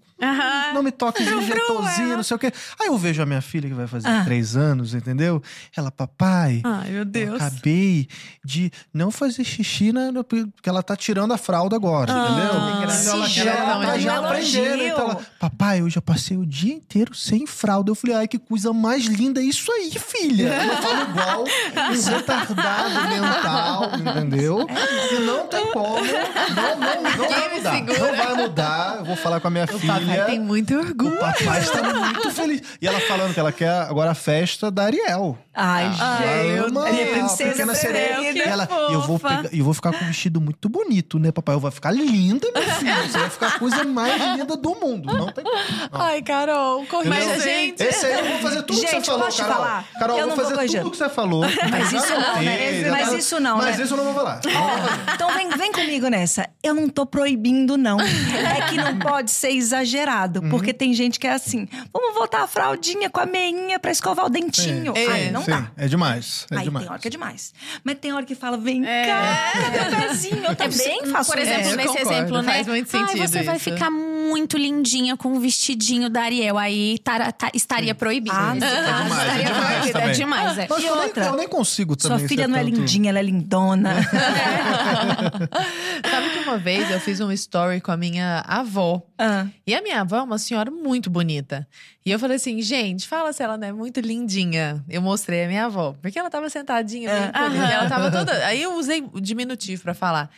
Não 0.74 0.82
me 0.82 0.90
toque 0.90 1.22
de 1.22 1.30
jeitozinho, 1.46 2.16
não 2.16 2.22
sei 2.22 2.34
o 2.36 2.38
quê. 2.38 2.52
Aí 2.80 2.88
eu 2.88 2.98
vejo 2.98 3.22
a 3.22 3.26
minha 3.26 3.40
filha, 3.40 3.68
que 3.68 3.74
vai 3.74 3.86
fazer 3.86 4.08
Ah. 4.08 4.24
três 4.24 4.56
anos, 4.56 4.94
entendeu? 4.94 5.42
Ela, 5.76 5.90
papai. 5.90 6.60
Ai, 6.64 6.90
meu 6.90 7.06
Eu 7.14 7.34
acabei 7.36 8.08
de 8.44 8.70
não 8.92 9.10
fazer 9.10 9.44
xixi 9.44 9.92
na, 9.92 10.10
no- 10.12 10.24
porque 10.24 10.68
ela 10.68 10.82
tá 10.82 10.96
tirando 10.96 11.32
a 11.32 11.38
fralda 11.38 11.76
agora, 11.76 12.10
entendeu? 12.12 12.60
Mas 12.60 12.80
graça. 12.80 13.10
ela, 13.10 13.18
ela, 13.18 13.98
já, 13.98 14.20
tá 14.20 14.26
aprendendo. 14.28 14.82
Então 14.82 15.04
ela, 15.10 15.20
papai, 15.38 15.80
eu 15.80 15.90
já 15.90 16.00
passei 16.02 16.36
o 16.36 16.44
dia 16.46 16.74
inteiro 16.74 17.14
sem 17.14 17.46
fralda. 17.46 17.90
Eu 17.90 17.94
falei, 17.94 18.16
ai, 18.16 18.28
que 18.28 18.38
coisa 18.38 18.72
mais 18.72 19.04
linda 19.06 19.40
isso 19.40 19.70
aí, 19.72 19.90
filha. 19.98 20.48
Eu 20.68 20.76
falo 20.82 21.10
igual 21.10 21.44
um 21.44 22.16
retardado 22.16 23.08
mental, 23.08 23.90
entendeu? 23.94 24.66
E 25.12 25.18
não 25.24 25.46
tem 25.46 25.72
como. 25.72 25.96
Não, 26.04 26.76
não, 26.78 27.02
não 27.02 27.28
vai 27.28 27.54
mudar. 27.54 27.82
Não 27.82 28.16
vai 28.16 28.34
mudar. 28.34 28.96
Eu 28.98 29.04
vou 29.04 29.16
falar 29.16 29.40
com 29.40 29.48
a 29.48 29.50
minha 29.50 29.66
filha. 29.66 30.07
Tem 30.26 30.40
muito 30.40 30.74
O 30.74 30.78
orgulho. 30.78 31.18
papai 31.18 31.60
está 31.60 31.82
muito 31.82 32.30
feliz. 32.30 32.62
E 32.80 32.86
ela 32.86 33.00
falando 33.00 33.34
que 33.34 33.40
ela 33.40 33.52
quer 33.52 33.68
agora 33.70 34.10
a 34.10 34.14
festa 34.14 34.70
da 34.70 34.84
Ariel. 34.84 35.38
Ai, 35.60 35.90
Ai, 35.98 36.28
Ela 36.38 36.52
meu 36.52 36.66
ama 36.66 36.84
Deus. 36.84 37.00
a 37.00 37.12
Princesa 37.12 37.50
pequena 37.50 37.72
preferida. 37.72 37.98
sereia. 38.14 38.32
Que 38.32 38.38
E 38.38 38.42
ela, 38.42 38.68
eu 38.92 39.00
vou, 39.00 39.18
pegar- 39.18 39.48
eu 39.52 39.64
vou 39.64 39.74
ficar 39.74 39.92
com 39.92 40.04
um 40.04 40.06
vestido 40.08 40.40
muito 40.40 40.68
bonito, 40.68 41.18
né, 41.18 41.32
papai? 41.32 41.56
Eu 41.56 41.60
vou 41.60 41.70
ficar 41.70 41.90
linda, 41.90 42.46
meu 42.54 42.62
filho. 42.62 42.94
Você 43.08 43.18
vai 43.18 43.30
ficar 43.30 43.46
a 43.48 43.58
coisa 43.58 43.82
mais 43.84 44.22
linda 44.36 44.56
do 44.56 44.74
mundo. 44.76 45.12
Não 45.12 45.32
tem 45.32 45.42
como. 45.42 45.56
Ai, 45.92 46.22
Carol, 46.22 46.86
corrija 46.86 47.32
a 47.32 47.38
gente. 47.40 47.82
Esse 47.82 48.06
aí 48.06 48.12
eu 48.20 48.24
vou 48.26 48.38
fazer 48.38 48.62
tudo 48.62 48.80
que 48.80 48.86
Gente, 48.88 49.04
você 49.04 49.10
falou, 49.10 49.24
posso 49.26 49.38
Carol. 49.42 49.54
falar? 49.56 49.84
Carol, 49.98 50.18
Eu 50.18 50.26
vou 50.28 50.36
vou 50.36 50.44
fazer 50.44 50.54
corrigir. 50.56 50.80
tudo 50.80 50.90
que 50.92 50.96
você 50.96 51.08
falou. 51.08 51.44
Mas 51.70 51.92
isso 51.92 52.12
não, 52.14 52.42
né? 52.42 52.90
Mas 52.90 53.12
isso 53.12 53.40
não, 53.40 53.56
Mas 53.56 53.78
né? 53.78 53.84
isso 53.84 53.92
eu 53.94 53.96
não 53.98 54.04
vou 54.04 54.14
falar. 54.14 54.40
Vou. 54.44 55.14
Então 55.14 55.34
vem, 55.34 55.48
vem 55.50 55.72
comigo 55.72 56.06
nessa. 56.08 56.48
Eu 56.62 56.72
não 56.74 56.88
tô 56.88 57.04
proibindo, 57.04 57.76
não. 57.76 57.98
É 58.00 58.68
que 58.68 58.76
não 58.76 58.96
pode 58.98 59.30
ser 59.32 59.50
exagerado. 59.50 59.97
Uhum. 60.40 60.48
Porque 60.50 60.72
tem 60.72 60.92
gente 60.94 61.18
que 61.18 61.26
é 61.26 61.32
assim: 61.32 61.68
vamos 61.92 62.14
voltar 62.14 62.42
a 62.42 62.46
fraldinha 62.46 63.10
com 63.10 63.20
a 63.20 63.26
meinha 63.26 63.78
pra 63.78 63.90
escovar 63.90 64.26
o 64.26 64.28
dentinho. 64.28 64.92
É, 64.96 65.06
Aí 65.06 65.30
não 65.30 65.42
Sim, 65.42 65.50
dá. 65.50 65.70
é 65.76 65.88
demais. 65.88 66.46
É 66.50 66.56
Aí 66.58 66.64
demais. 66.64 66.84
tem 66.84 66.92
hora 66.92 67.00
que 67.00 67.08
é 67.08 67.10
demais. 67.10 67.52
Mas 67.84 67.98
tem 67.98 68.12
hora 68.12 68.24
que 68.24 68.34
fala, 68.34 68.56
vem 68.56 68.82
cá, 68.82 69.52
meu 69.90 70.08
pezinho. 70.08 70.44
Eu 70.44 70.56
também 70.56 71.06
faço 71.06 71.30
Por 71.32 71.38
isso. 71.40 71.50
exemplo, 71.50 71.68
É, 71.68 71.72
eu 71.72 71.76
nesse 71.76 71.88
concordo, 71.88 72.12
exemplo, 72.12 72.42
né? 72.42 72.52
faz 72.52 72.66
muito 72.66 72.96
Ai, 72.96 73.06
sentido 73.06 73.28
você 73.28 73.42
vai 73.42 73.56
isso. 73.56 73.64
ficar 73.70 73.90
muito 73.90 74.56
lindinha 74.56 75.16
com 75.16 75.32
o 75.36 75.40
vestidinho 75.40 76.08
da 76.10 76.22
Ariel. 76.22 76.58
Aí 76.58 76.98
tar- 76.98 77.32
tá- 77.32 77.50
estaria 77.54 77.94
proibido. 77.94 78.36
Ah, 78.36 78.54
não. 78.54 78.66
É 78.66 78.82
demais, 78.82 79.22
é 79.22 79.26
estaria 79.36 79.44
demais. 79.44 80.08
É 80.08 80.12
demais, 80.12 80.58
é. 80.58 80.66
Mas 80.68 80.84
eu, 80.84 80.96
nem, 80.96 81.12
eu 81.26 81.36
nem 81.36 81.48
consigo 81.48 81.96
Sua 81.98 82.10
também 82.10 82.28
filha 82.28 82.44
ser 82.44 82.48
não 82.48 82.58
é 82.58 82.62
lindinha, 82.62 83.10
ela 83.10 83.18
é 83.18 83.22
lindona. 83.22 83.94
Sabe 86.10 86.30
que 86.30 86.38
uma 86.40 86.58
vez 86.58 86.90
eu 86.90 87.00
fiz 87.00 87.20
um 87.20 87.30
story 87.32 87.80
com 87.80 87.90
a 87.92 87.96
minha 87.96 88.42
avó. 88.46 89.02
Ah. 89.18 89.46
E 89.66 89.74
a 89.74 89.82
minha 89.82 89.87
avó 89.92 90.16
é 90.18 90.22
uma 90.22 90.38
senhora 90.38 90.70
muito 90.70 91.08
bonita. 91.10 91.66
E 92.04 92.10
eu 92.10 92.18
falei 92.18 92.36
assim, 92.36 92.60
gente, 92.62 93.06
fala 93.06 93.32
se 93.32 93.42
ela 93.42 93.56
não 93.56 93.68
é 93.68 93.72
muito 93.72 94.00
lindinha. 94.00 94.84
Eu 94.88 95.00
mostrei 95.02 95.44
a 95.44 95.48
minha 95.48 95.64
avó. 95.66 95.94
Porque 96.00 96.18
ela 96.18 96.30
tava 96.30 96.48
sentadinha, 96.50 97.10
encolhida, 97.28 97.66
ela 97.68 97.88
tava 97.88 98.10
toda. 98.10 98.32
Aí 98.46 98.62
eu 98.62 98.74
usei 98.76 99.06
o 99.12 99.20
diminutivo 99.20 99.82
pra 99.82 99.94
falar. 99.94 100.30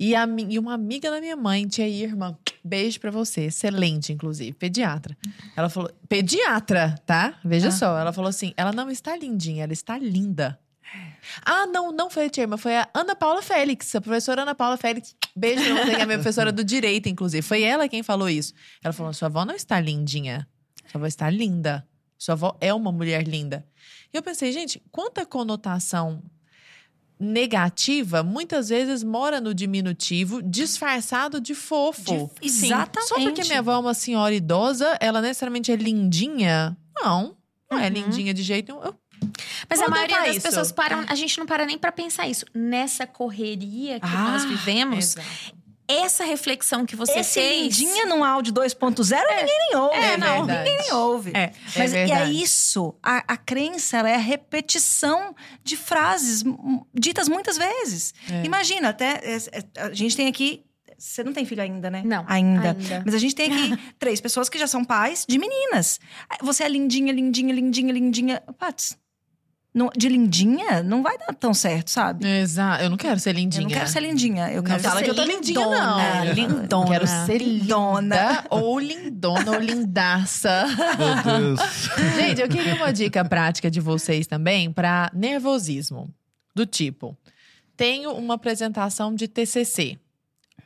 E, 0.00 0.16
a, 0.16 0.26
e 0.48 0.58
uma 0.58 0.74
amiga 0.74 1.10
da 1.10 1.20
minha 1.20 1.36
mãe, 1.36 1.66
tia 1.68 1.86
Irmã, 1.88 2.36
beijo 2.64 2.98
pra 2.98 3.10
você, 3.10 3.42
excelente, 3.42 4.12
inclusive, 4.12 4.52
pediatra. 4.52 5.16
Ela 5.56 5.68
falou, 5.68 5.90
pediatra, 6.08 6.96
tá? 7.06 7.34
Veja 7.44 7.68
Ah. 7.68 7.70
só. 7.72 7.98
Ela 7.98 8.12
falou 8.12 8.28
assim: 8.28 8.52
ela 8.56 8.72
não 8.72 8.90
está 8.90 9.16
lindinha, 9.16 9.62
ela 9.64 9.72
está 9.72 9.96
linda. 9.98 10.58
Ah, 11.46 11.66
não, 11.66 11.92
não 11.92 12.10
foi 12.10 12.26
a 12.26 12.30
tia 12.30 12.42
Irmã, 12.42 12.56
foi 12.56 12.76
a 12.76 12.88
Ana 12.92 13.14
Paula 13.14 13.40
Félix, 13.42 13.94
a 13.94 14.00
professora 14.00 14.42
Ana 14.42 14.54
Paula 14.54 14.76
Félix. 14.76 15.14
Beijo 15.34 15.64
pra 15.64 15.84
você, 15.84 15.94
que 15.96 16.02
é 16.02 16.06
minha 16.06 16.18
professora 16.18 16.50
do 16.52 16.62
direito, 16.64 17.08
inclusive. 17.08 17.42
Foi 17.42 17.62
ela 17.62 17.88
quem 17.88 18.02
falou 18.02 18.28
isso. 18.28 18.52
Ela 18.84 18.92
falou: 18.92 19.12
sua 19.12 19.28
avó 19.28 19.44
não 19.44 19.54
está 19.54 19.80
lindinha, 19.80 20.46
sua 20.90 20.98
avó 20.98 21.06
está 21.06 21.28
linda. 21.30 21.86
Sua 22.18 22.34
avó 22.34 22.56
é 22.60 22.72
uma 22.72 22.92
mulher 22.92 23.26
linda. 23.26 23.66
E 24.12 24.16
eu 24.16 24.22
pensei, 24.22 24.52
gente, 24.52 24.80
quanta 24.92 25.26
conotação 25.26 26.22
negativa 27.18 28.22
muitas 28.22 28.68
vezes 28.68 29.02
mora 29.02 29.40
no 29.40 29.54
diminutivo, 29.54 30.42
disfarçado 30.42 31.40
de 31.40 31.54
fofo. 31.54 32.30
De- 32.40 32.46
Exatamente. 32.46 33.08
Só 33.08 33.14
porque 33.20 33.42
minha 33.44 33.60
avó 33.60 33.72
é 33.72 33.78
uma 33.78 33.94
senhora 33.94 34.34
idosa, 34.34 34.96
ela 35.00 35.20
necessariamente 35.20 35.70
é 35.70 35.76
lindinha? 35.76 36.76
Não, 36.96 37.36
não 37.70 37.78
é 37.78 37.86
Uhum. 37.86 37.92
lindinha 37.94 38.34
de 38.34 38.42
jeito 38.42 38.72
nenhum. 38.72 38.84
Eu 38.84 38.94
Mas 39.68 39.80
a 39.80 39.88
maioria 39.88 40.18
das 40.22 40.36
isso. 40.36 40.42
pessoas 40.42 40.72
param, 40.72 41.04
a 41.08 41.14
gente 41.14 41.38
não 41.38 41.46
para 41.46 41.64
nem 41.66 41.78
pra 41.78 41.92
pensar 41.92 42.26
isso. 42.28 42.44
Nessa 42.54 43.06
correria 43.06 43.98
que 44.00 44.06
Ah, 44.06 44.30
nós 44.32 44.44
vivemos, 44.44 45.16
essa 45.88 46.24
reflexão 46.24 46.86
que 46.86 46.96
você 46.96 47.18
Esse 47.18 47.34
fez. 47.40 47.76
lindinha 47.78 48.06
num 48.06 48.24
áudio 48.24 48.52
2.0, 48.54 49.20
ninguém 49.28 49.58
nem 49.68 49.76
ouve. 49.76 49.96
É 49.96 50.16
não, 50.16 50.46
verdade. 50.46 50.70
ninguém 50.70 50.76
nem 50.78 50.92
ouve. 50.94 51.32
É. 51.34 51.52
Mas 51.76 51.92
É 51.92 52.08
é, 52.08 52.30
isso. 52.30 52.94
A, 53.02 53.22
a 53.34 53.36
crença 53.36 53.98
é 54.08 54.14
a 54.14 54.18
repetição 54.18 55.34
de 55.62 55.76
frases 55.76 56.44
ditas 56.94 57.28
muitas 57.28 57.56
vezes. 57.58 58.14
É. 58.30 58.44
Imagina, 58.44 58.88
até 58.90 59.20
é, 59.22 59.36
é, 59.36 59.82
a 59.82 59.92
gente 59.92 60.16
tem 60.16 60.28
aqui. 60.28 60.64
Você 60.96 61.24
não 61.24 61.32
tem 61.32 61.44
filho 61.44 61.60
ainda, 61.60 61.90
né? 61.90 62.00
Não, 62.04 62.24
Ainda. 62.28 62.70
ainda. 62.70 63.02
Mas 63.04 63.12
a 63.12 63.18
gente 63.18 63.34
tem 63.34 63.52
aqui 63.52 63.76
três 63.98 64.20
pessoas 64.20 64.48
que 64.48 64.56
já 64.56 64.68
são 64.68 64.84
pais 64.84 65.26
de 65.28 65.36
meninas. 65.36 65.98
Você 66.40 66.62
é 66.62 66.68
lindinha, 66.68 67.12
lindinha, 67.12 67.52
lindinha, 67.52 67.92
lindinha. 67.92 68.40
Pats, 68.56 68.96
não- 69.74 69.90
de 69.96 70.08
lindinha 70.08 70.82
não 70.82 71.02
vai 71.02 71.16
dar 71.18 71.32
tão 71.34 71.54
certo, 71.54 71.90
sabe? 71.90 72.26
Exato. 72.26 72.82
Eu 72.84 72.90
não 72.90 72.96
quero 72.96 73.18
ser 73.18 73.34
lindinha. 73.34 73.62
Eu 73.62 73.68
não 73.68 73.70
quero 73.76 73.88
ser 73.88 74.00
lindinha. 74.00 74.48
Eu 74.50 74.56
Não 74.56 74.62
quero 74.64 74.82
fala 74.82 74.98
ser 74.98 75.04
que 75.04 75.10
eu 75.10 75.14
tô 75.14 75.24
lindinha, 75.24 75.60
não. 75.66 76.32
lindona. 76.34 76.86
Quero 76.90 77.06
ser 77.06 77.38
Lindona. 77.38 78.16
linda 78.16 78.44
ou 78.50 78.78
lindona 78.78 79.50
ou 79.52 79.58
lindaça. 79.58 80.66
Meu 80.98 81.56
Deus. 81.56 81.60
Gente, 82.16 82.40
eu 82.40 82.48
queria 82.48 82.74
uma 82.74 82.92
dica 82.92 83.24
prática 83.24 83.70
de 83.70 83.80
vocês 83.80 84.26
também 84.26 84.70
para 84.72 85.10
nervosismo. 85.14 86.12
Do 86.54 86.66
tipo, 86.66 87.16
tenho 87.76 88.12
uma 88.12 88.34
apresentação 88.34 89.14
de 89.14 89.26
TCC. 89.26 89.98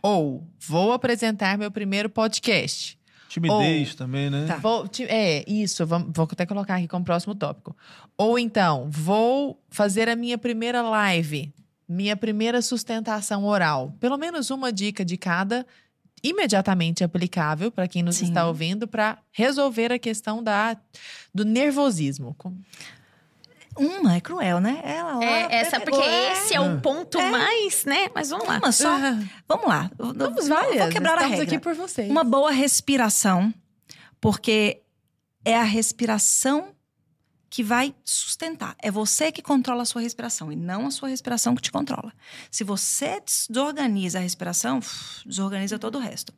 Ou 0.03 0.47
vou 0.67 0.93
apresentar 0.93 1.57
meu 1.57 1.71
primeiro 1.71 2.09
podcast. 2.11 2.96
Timidez 3.29 3.95
também, 3.95 4.31
né? 4.31 4.47
Tá. 4.47 4.57
Vou, 4.57 4.87
ti- 4.89 5.05
é, 5.05 5.45
isso, 5.51 5.85
vamos- 5.87 6.11
vou 6.15 6.29
até 6.31 6.47
colocar 6.47 6.77
aqui 6.77 6.89
como 6.89 7.05
próximo 7.05 7.35
tópico. 7.35 7.77
Ou 8.17 8.39
então, 8.39 8.87
vou 8.91 9.61
fazer 9.69 10.09
a 10.09 10.17
minha 10.17 10.39
primeira 10.39 10.83
live, 10.83 11.53
minha 11.89 12.17
primeira 12.17 12.63
sustentação 12.63 13.45
oral. 13.45 13.95
Pelo 14.01 14.17
menos 14.17 14.51
uma 14.51 14.73
dica 14.73 15.05
de 15.05 15.17
cada, 15.17 15.67
imediatamente 16.23 17.05
aplicável 17.05 17.71
para 17.71 17.87
quem 17.87 18.03
nos 18.03 18.17
Sim. 18.17 18.27
está 18.27 18.47
ouvindo, 18.47 18.89
para 18.89 19.19
resolver 19.33 19.93
a 19.93 19.99
questão 19.99 20.43
da, 20.43 20.77
do 21.35 21.45
nervosismo. 21.45 22.35
Uma 23.77 24.17
é 24.17 24.21
cruel, 24.21 24.61
né? 24.61 24.81
Ela 24.83 25.15
lá 25.15 25.25
É, 25.25 25.55
essa, 25.57 25.79
pegou, 25.81 26.01
porque 26.01 26.09
é. 26.09 26.33
esse 26.33 26.55
é 26.55 26.61
o 26.61 26.81
ponto 26.81 27.21
mais, 27.21 27.85
né? 27.85 28.09
Mas 28.15 28.31
vamos 28.31 28.47
lá. 28.47 28.59
Uma 28.59 28.73
só. 28.73 28.97
Vamos 29.49 29.67
lá. 29.67 29.91
Vamos 29.99 30.45
eu 30.45 30.49
várias. 30.49 30.79
Vou 30.79 30.89
quebrar 30.89 31.13
a 31.13 31.23
Estamos 31.23 31.39
regra. 31.39 31.55
aqui 31.57 31.59
por 31.63 31.75
vocês. 31.75 32.11
Uma 32.11 32.25
boa 32.25 32.51
respiração, 32.51 33.53
porque 34.21 34.83
é 35.45 35.57
a 35.57 35.63
respiração 35.63 36.75
que 37.49 37.63
vai 37.63 37.95
sustentar. 38.05 38.77
É 38.83 38.91
você 38.91 39.31
que 39.31 39.41
controla 39.41 39.83
a 39.83 39.87
sua 39.87 40.03
respiração 40.03 40.53
e 40.53 40.57
não 40.57 40.87
a 40.87 40.91
sua 40.91 41.09
respiração 41.09 41.55
que 41.55 41.63
te 41.63 41.73
controla. 41.73 42.13
Se 42.51 42.65
você 42.65 43.21
desorganiza 43.25 44.19
a 44.19 44.23
respiração, 44.23 44.81
desorganiza 45.25 45.79
todo 45.79 45.97
o 45.97 46.01
resto. 46.01 46.35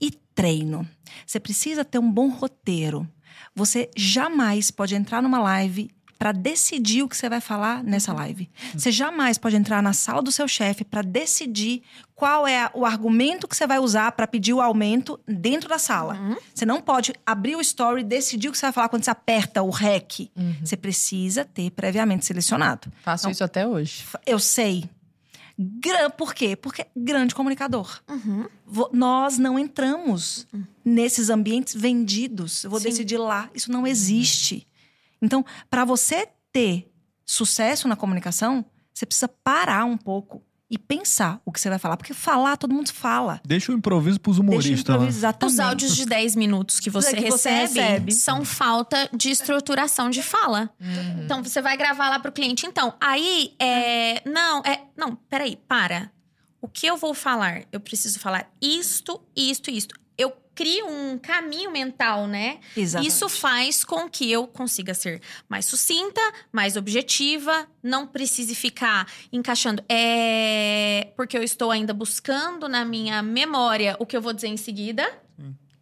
E 0.00 0.10
treino. 0.34 0.88
Você 1.26 1.38
precisa 1.38 1.84
ter 1.84 1.98
um 1.98 2.10
bom 2.10 2.28
roteiro. 2.28 3.08
Você 3.54 3.90
jamais 3.96 4.70
pode 4.70 4.94
entrar 4.94 5.22
numa 5.22 5.38
live 5.38 5.90
para 6.22 6.30
decidir 6.30 7.02
o 7.02 7.08
que 7.08 7.16
você 7.16 7.28
vai 7.28 7.40
falar 7.40 7.82
nessa 7.82 8.12
live. 8.12 8.48
Você 8.72 8.92
jamais 8.92 9.38
pode 9.38 9.56
entrar 9.56 9.82
na 9.82 9.92
sala 9.92 10.22
do 10.22 10.30
seu 10.30 10.46
chefe 10.46 10.84
para 10.84 11.02
decidir 11.02 11.82
qual 12.14 12.46
é 12.46 12.70
o 12.74 12.86
argumento 12.86 13.48
que 13.48 13.56
você 13.56 13.66
vai 13.66 13.80
usar 13.80 14.12
para 14.12 14.24
pedir 14.28 14.52
o 14.52 14.60
aumento 14.60 15.18
dentro 15.26 15.68
da 15.68 15.78
sala. 15.78 16.16
Você 16.54 16.64
não 16.64 16.80
pode 16.80 17.12
abrir 17.26 17.56
o 17.56 17.60
story 17.60 18.02
e 18.02 18.04
decidir 18.04 18.48
o 18.48 18.52
que 18.52 18.58
você 18.58 18.66
vai 18.66 18.72
falar 18.72 18.88
quando 18.88 19.02
você 19.02 19.10
aperta 19.10 19.64
o 19.64 19.70
REC. 19.70 20.30
Você 20.62 20.76
precisa 20.76 21.44
ter 21.44 21.72
previamente 21.72 22.24
selecionado. 22.24 22.92
Faço 23.02 23.24
Não. 23.24 23.32
isso 23.32 23.42
até 23.42 23.66
hoje. 23.66 24.04
Eu 24.24 24.38
sei. 24.38 24.88
Por 26.16 26.34
quê? 26.34 26.54
Porque 26.54 26.82
é 26.82 26.86
grande 26.96 27.34
comunicador. 27.34 28.00
Uhum. 28.08 28.46
Nós 28.92 29.38
não 29.38 29.58
entramos 29.58 30.46
nesses 30.84 31.30
ambientes 31.30 31.74
vendidos. 31.74 32.62
Eu 32.62 32.70
vou 32.70 32.78
Sim. 32.78 32.90
decidir 32.90 33.18
lá. 33.18 33.50
Isso 33.52 33.72
não 33.72 33.84
existe. 33.84 34.68
Então, 35.22 35.44
para 35.70 35.84
você 35.84 36.28
ter 36.52 36.92
sucesso 37.24 37.88
na 37.88 37.96
comunicação, 37.96 38.64
você 38.92 39.06
precisa 39.06 39.28
parar 39.28 39.84
um 39.84 39.96
pouco 39.96 40.42
e 40.68 40.78
pensar 40.78 41.38
o 41.44 41.52
que 41.52 41.60
você 41.60 41.68
vai 41.68 41.78
falar. 41.78 41.98
Porque 41.98 42.14
falar, 42.14 42.56
todo 42.56 42.72
mundo 42.74 42.90
fala. 42.92 43.40
Deixa 43.44 43.70
o 43.70 43.74
improviso 43.74 44.18
pros 44.18 44.36
Deixa 44.38 44.50
humoristas 44.50 44.88
lá. 44.88 44.94
improvisar 44.96 45.32
Os 45.34 45.38
também. 45.54 45.66
áudios 45.66 45.94
de 45.94 46.06
10 46.06 46.34
minutos 46.34 46.80
que 46.80 46.88
você, 46.88 47.14
Que 47.14 47.30
você 47.30 47.50
recebe, 47.50 47.80
recebe. 47.80 48.12
são 48.12 48.42
falta 48.44 49.08
de 49.14 49.30
estruturação 49.30 50.08
de 50.08 50.22
fala. 50.22 50.70
Uhum. 50.80 51.24
Então, 51.24 51.42
você 51.44 51.60
vai 51.60 51.76
gravar 51.76 52.08
lá 52.08 52.18
pro 52.18 52.32
cliente. 52.32 52.64
Então, 52.66 52.94
aí, 53.00 53.54
é. 53.58 54.26
Não, 54.28 54.62
é. 54.64 54.80
Não, 54.96 55.14
peraí, 55.14 55.56
para. 55.68 56.10
O 56.60 56.66
que 56.68 56.86
eu 56.86 56.96
vou 56.96 57.12
falar? 57.12 57.64
Eu 57.70 57.78
preciso 57.80 58.18
falar 58.18 58.50
isto, 58.60 59.20
isto, 59.36 59.70
isto. 59.70 59.94
Eu 60.16 60.32
crio 60.54 60.86
um 60.88 61.18
caminho 61.18 61.70
mental, 61.70 62.26
né? 62.26 62.58
Exatamente. 62.76 63.10
Isso 63.10 63.28
faz 63.28 63.84
com 63.84 64.08
que 64.08 64.30
eu 64.30 64.46
consiga 64.46 64.94
ser 64.94 65.20
mais 65.48 65.64
sucinta, 65.64 66.20
mais 66.52 66.76
objetiva, 66.76 67.66
não 67.82 68.06
precise 68.06 68.54
ficar 68.54 69.06
encaixando. 69.32 69.82
É 69.88 71.12
porque 71.16 71.36
eu 71.36 71.42
estou 71.42 71.70
ainda 71.70 71.92
buscando 71.94 72.68
na 72.68 72.84
minha 72.84 73.22
memória 73.22 73.96
o 73.98 74.06
que 74.06 74.16
eu 74.16 74.22
vou 74.22 74.32
dizer 74.32 74.48
em 74.48 74.56
seguida. 74.56 75.10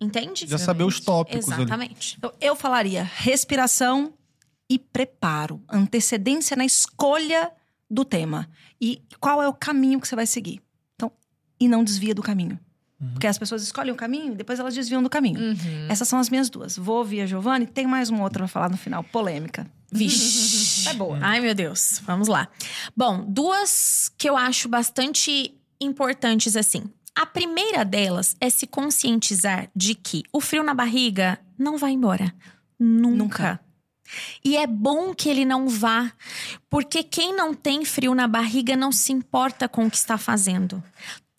Entende? 0.00 0.46
Já 0.46 0.56
saber 0.56 0.84
os 0.84 0.98
tópicos 0.98 1.50
ali. 1.50 1.62
Exatamente. 1.62 2.16
Então, 2.16 2.32
eu 2.40 2.56
falaria 2.56 3.02
respiração 3.02 4.14
e 4.68 4.78
preparo. 4.78 5.62
Antecedência 5.68 6.56
na 6.56 6.64
escolha 6.64 7.52
do 7.90 8.02
tema. 8.02 8.48
E 8.80 9.02
qual 9.20 9.42
é 9.42 9.48
o 9.48 9.52
caminho 9.52 10.00
que 10.00 10.08
você 10.08 10.16
vai 10.16 10.26
seguir. 10.26 10.62
Então, 10.94 11.12
e 11.60 11.68
não 11.68 11.84
desvia 11.84 12.14
do 12.14 12.22
caminho. 12.22 12.58
Porque 13.12 13.26
as 13.26 13.38
pessoas 13.38 13.62
escolhem 13.62 13.92
o 13.92 13.96
caminho 13.96 14.34
e 14.34 14.36
depois 14.36 14.58
elas 14.58 14.74
desviam 14.74 15.02
do 15.02 15.08
caminho. 15.08 15.40
Uhum. 15.40 15.86
Essas 15.88 16.06
são 16.06 16.18
as 16.18 16.28
minhas 16.28 16.50
duas. 16.50 16.76
Vou 16.76 16.98
ouvir 16.98 17.22
a 17.22 17.26
Giovanni. 17.26 17.66
Tem 17.66 17.86
mais 17.86 18.10
uma 18.10 18.22
outra 18.22 18.40
pra 18.40 18.48
falar 18.48 18.68
no 18.68 18.76
final. 18.76 19.02
Polêmica. 19.04 19.66
Vixe. 19.90 20.86
É 20.88 20.92
boa. 20.94 21.18
Ai, 21.22 21.40
meu 21.40 21.54
Deus. 21.54 22.00
Vamos 22.04 22.28
lá. 22.28 22.48
Bom, 22.94 23.24
duas 23.26 24.12
que 24.18 24.28
eu 24.28 24.36
acho 24.36 24.68
bastante 24.68 25.54
importantes 25.80 26.56
assim. 26.56 26.84
A 27.14 27.24
primeira 27.24 27.84
delas 27.84 28.36
é 28.38 28.50
se 28.50 28.66
conscientizar 28.66 29.70
de 29.74 29.94
que 29.94 30.22
o 30.32 30.40
frio 30.40 30.62
na 30.62 30.74
barriga 30.74 31.38
não 31.58 31.78
vai 31.78 31.92
embora. 31.92 32.34
Nunca. 32.78 33.16
Nunca. 33.16 33.60
E 34.44 34.56
é 34.56 34.66
bom 34.66 35.14
que 35.14 35.28
ele 35.28 35.44
não 35.44 35.68
vá, 35.68 36.12
porque 36.68 37.02
quem 37.02 37.34
não 37.34 37.54
tem 37.54 37.84
frio 37.84 38.14
na 38.14 38.26
barriga 38.26 38.76
não 38.76 38.90
se 38.90 39.12
importa 39.12 39.68
com 39.68 39.86
o 39.86 39.90
que 39.90 39.96
está 39.96 40.18
fazendo. 40.18 40.82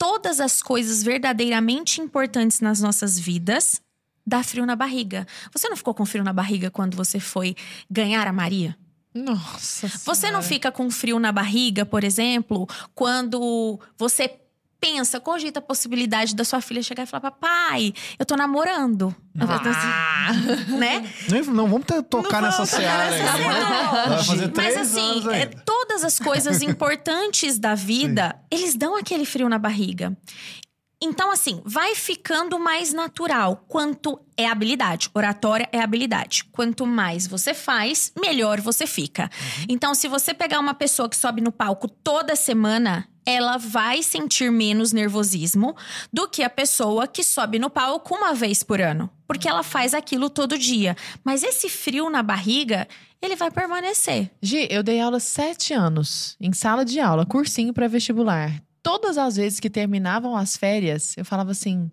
Todas 0.01 0.39
as 0.39 0.63
coisas 0.63 1.03
verdadeiramente 1.03 2.01
importantes 2.01 2.59
nas 2.59 2.81
nossas 2.81 3.19
vidas 3.19 3.79
dá 4.25 4.41
frio 4.41 4.65
na 4.65 4.75
barriga. 4.75 5.27
Você 5.53 5.69
não 5.69 5.77
ficou 5.77 5.93
com 5.93 6.07
frio 6.07 6.23
na 6.23 6.33
barriga 6.33 6.71
quando 6.71 6.97
você 6.97 7.19
foi 7.19 7.55
ganhar 7.87 8.25
a 8.25 8.33
Maria? 8.33 8.75
Nossa 9.13 9.87
Você 9.87 10.31
não 10.31 10.41
Senhora. 10.41 10.41
fica 10.41 10.71
com 10.71 10.89
frio 10.89 11.19
na 11.19 11.31
barriga, 11.31 11.85
por 11.85 12.03
exemplo, 12.03 12.67
quando 12.95 13.79
você 13.95 14.27
pensa, 14.81 15.19
cogita 15.19 15.59
a 15.59 15.61
possibilidade 15.61 16.35
da 16.35 16.43
sua 16.43 16.59
filha 16.59 16.81
chegar 16.81 17.03
e 17.03 17.05
falar: 17.05 17.21
Papai, 17.21 17.93
eu 18.17 18.25
tô 18.25 18.35
namorando. 18.35 19.15
Ah. 19.39 20.33
né? 20.67 21.07
Nem- 21.29 21.43
Não 21.43 21.67
vamos 21.67 21.85
ter, 21.85 22.01
tocar 22.03 22.41
Não 22.41 22.49
nessa 22.49 22.65
seara 22.65 23.11
fazer 24.25 24.51
Mas 24.55 24.75
assim, 24.75 25.23
é, 25.31 25.45
todas 25.45 26.03
as 26.03 26.19
coisas 26.19 26.61
importantes 26.61 27.57
da 27.57 27.75
vida, 27.75 28.35
eles 28.49 28.75
dão 28.75 28.97
aquele 28.97 29.25
frio 29.25 29.47
na 29.47 29.57
barriga. 29.59 30.17
Então, 31.03 31.31
assim, 31.31 31.61
vai 31.65 31.95
ficando 31.95 32.59
mais 32.59 32.93
natural. 32.93 33.65
Quanto 33.67 34.19
é 34.37 34.47
habilidade. 34.47 35.09
Oratória 35.13 35.67
é 35.71 35.79
habilidade. 35.79 36.45
Quanto 36.51 36.85
mais 36.85 37.25
você 37.25 37.53
faz, 37.53 38.13
melhor 38.19 38.61
você 38.61 38.85
fica. 38.85 39.29
Então, 39.67 39.95
se 39.95 40.07
você 40.07 40.33
pegar 40.33 40.59
uma 40.59 40.75
pessoa 40.75 41.09
que 41.09 41.17
sobe 41.17 41.41
no 41.41 41.51
palco 41.51 41.87
toda 41.87 42.35
semana, 42.35 43.07
ela 43.25 43.57
vai 43.57 44.03
sentir 44.03 44.51
menos 44.51 44.91
nervosismo 44.91 45.75
do 46.11 46.27
que 46.27 46.43
a 46.43 46.49
pessoa 46.49 47.07
que 47.07 47.23
sobe 47.23 47.59
no 47.59 47.69
palco 47.69 48.15
uma 48.15 48.33
vez 48.33 48.61
por 48.63 48.81
ano. 48.81 49.09
Porque 49.27 49.47
ela 49.47 49.63
faz 49.63 49.93
aquilo 49.93 50.29
todo 50.29 50.57
dia. 50.57 50.95
Mas 51.23 51.43
esse 51.43 51.69
frio 51.69 52.09
na 52.09 52.21
barriga, 52.21 52.87
ele 53.21 53.35
vai 53.35 53.49
permanecer. 53.49 54.29
Gi, 54.41 54.67
eu 54.69 54.83
dei 54.83 54.99
aula 54.99 55.19
sete 55.19 55.73
anos 55.73 56.35
em 56.39 56.51
sala 56.51 56.83
de 56.83 56.99
aula, 56.99 57.25
cursinho 57.25 57.73
para 57.73 57.87
vestibular. 57.87 58.61
Todas 58.83 59.17
as 59.17 59.35
vezes 59.35 59.59
que 59.59 59.69
terminavam 59.69 60.35
as 60.35 60.57
férias, 60.57 61.15
eu 61.17 61.23
falava 61.25 61.51
assim: 61.51 61.91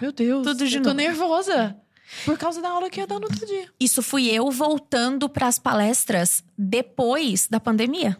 Meu 0.00 0.12
Deus, 0.12 0.46
Tudo 0.46 0.66
de 0.66 0.76
eu 0.76 0.82
tô 0.82 0.90
novo." 0.90 1.00
nervosa. 1.00 1.76
Por 2.24 2.36
causa 2.36 2.60
da 2.60 2.68
aula 2.68 2.90
que 2.90 3.00
ia 3.00 3.06
dar 3.06 3.18
no 3.18 3.24
outro 3.24 3.46
dia. 3.46 3.68
Isso 3.80 4.02
fui 4.02 4.28
eu 4.28 4.50
voltando 4.50 5.28
para 5.28 5.46
as 5.46 5.58
palestras 5.58 6.44
depois 6.58 7.48
da 7.48 7.58
pandemia. 7.58 8.18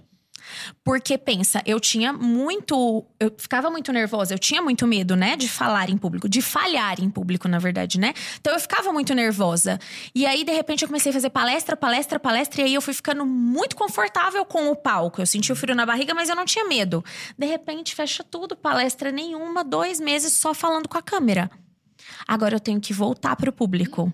Porque 0.85 1.17
pensa, 1.17 1.63
eu 1.67 1.79
tinha 1.79 2.13
muito. 2.13 3.05
Eu 3.19 3.35
ficava 3.37 3.71
muito 3.71 3.93
nervosa, 3.93 4.35
eu 4.35 4.39
tinha 4.39 4.63
muito 4.63 4.87
medo, 4.87 5.17
né? 5.17 5.37
De 5.37 5.49
falar 5.49 5.91
em 5.91 5.97
público, 5.97 6.29
de 6.29 6.43
falhar 6.43 7.01
em 7.01 7.11
público, 7.11 7.49
na 7.49 7.59
verdade, 7.59 7.99
né? 7.99 8.15
Então 8.41 8.53
eu 8.53 8.61
ficava 8.61 8.93
muito 8.93 9.15
nervosa. 9.15 9.79
E 10.15 10.27
aí, 10.27 10.45
de 10.45 10.53
repente, 10.53 10.83
eu 10.83 10.89
comecei 10.89 11.11
a 11.11 11.13
fazer 11.13 11.31
palestra, 11.31 11.77
palestra, 11.77 12.19
palestra, 12.19 12.63
e 12.63 12.65
aí 12.65 12.75
eu 12.75 12.83
fui 12.83 12.95
ficando 12.95 13.25
muito 13.25 13.77
confortável 13.77 14.45
com 14.45 14.71
o 14.71 14.77
palco. 14.77 15.21
Eu 15.21 15.27
sentia 15.27 15.53
o 15.53 15.57
frio 15.57 15.75
na 15.75 15.87
barriga, 15.87 16.15
mas 16.15 16.29
eu 16.29 16.37
não 16.37 16.45
tinha 16.45 16.65
medo. 16.65 17.05
De 17.39 17.47
repente, 17.47 17.95
fecha 17.95 18.25
tudo, 18.25 18.57
palestra 18.57 19.13
nenhuma, 19.13 19.65
dois 19.65 20.01
meses 20.01 20.33
só 20.33 20.55
falando 20.55 20.89
com 20.89 20.99
a 20.99 21.03
câmera. 21.03 21.51
Agora 22.27 22.57
eu 22.57 22.61
tenho 22.61 22.81
que 22.81 22.93
voltar 22.93 23.37
para 23.37 23.51
o 23.51 23.53
público. 23.53 24.13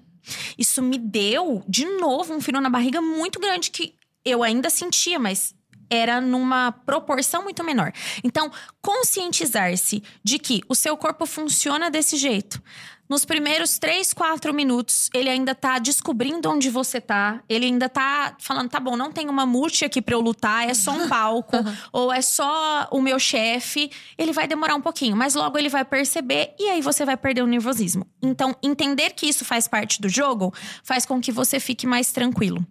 Isso 0.58 0.82
me 0.82 0.98
deu, 0.98 1.62
de 1.66 1.84
novo, 1.84 2.34
um 2.34 2.40
frio 2.40 2.60
na 2.60 2.70
barriga 2.70 3.00
muito 3.00 3.40
grande 3.40 3.70
que 3.70 3.94
eu 4.24 4.42
ainda 4.42 4.68
sentia, 4.68 5.18
mas 5.18 5.54
era 5.90 6.20
numa 6.20 6.72
proporção 6.72 7.42
muito 7.42 7.64
menor. 7.64 7.92
Então, 8.22 8.50
conscientizar-se 8.82 10.02
de 10.22 10.38
que 10.38 10.62
o 10.68 10.74
seu 10.74 10.96
corpo 10.96 11.26
funciona 11.26 11.90
desse 11.90 12.16
jeito. 12.16 12.62
Nos 13.08 13.24
primeiros 13.24 13.78
três, 13.78 14.12
quatro 14.12 14.52
minutos, 14.52 15.08
ele 15.14 15.30
ainda 15.30 15.54
tá 15.54 15.78
descobrindo 15.78 16.50
onde 16.50 16.68
você 16.68 17.00
tá. 17.00 17.42
Ele 17.48 17.64
ainda 17.64 17.88
tá 17.88 18.36
falando: 18.38 18.68
tá 18.68 18.78
bom, 18.78 18.96
não 18.96 19.10
tem 19.10 19.30
uma 19.30 19.46
multi 19.46 19.84
aqui 19.84 20.02
pra 20.02 20.14
eu 20.14 20.20
lutar, 20.20 20.68
é 20.68 20.74
só 20.74 20.92
um 20.92 21.08
palco, 21.08 21.56
ou 21.90 22.12
é 22.12 22.20
só 22.20 22.86
o 22.90 23.00
meu 23.00 23.18
chefe. 23.18 23.90
Ele 24.18 24.32
vai 24.32 24.46
demorar 24.46 24.74
um 24.74 24.80
pouquinho, 24.82 25.16
mas 25.16 25.34
logo 25.34 25.56
ele 25.56 25.70
vai 25.70 25.86
perceber 25.86 26.54
e 26.58 26.68
aí 26.68 26.82
você 26.82 27.06
vai 27.06 27.16
perder 27.16 27.42
o 27.42 27.46
nervosismo. 27.46 28.06
Então, 28.22 28.54
entender 28.62 29.14
que 29.14 29.26
isso 29.26 29.42
faz 29.42 29.66
parte 29.66 30.02
do 30.02 30.08
jogo 30.08 30.52
faz 30.84 31.06
com 31.06 31.18
que 31.18 31.32
você 31.32 31.58
fique 31.58 31.86
mais 31.86 32.12
tranquilo. 32.12 32.62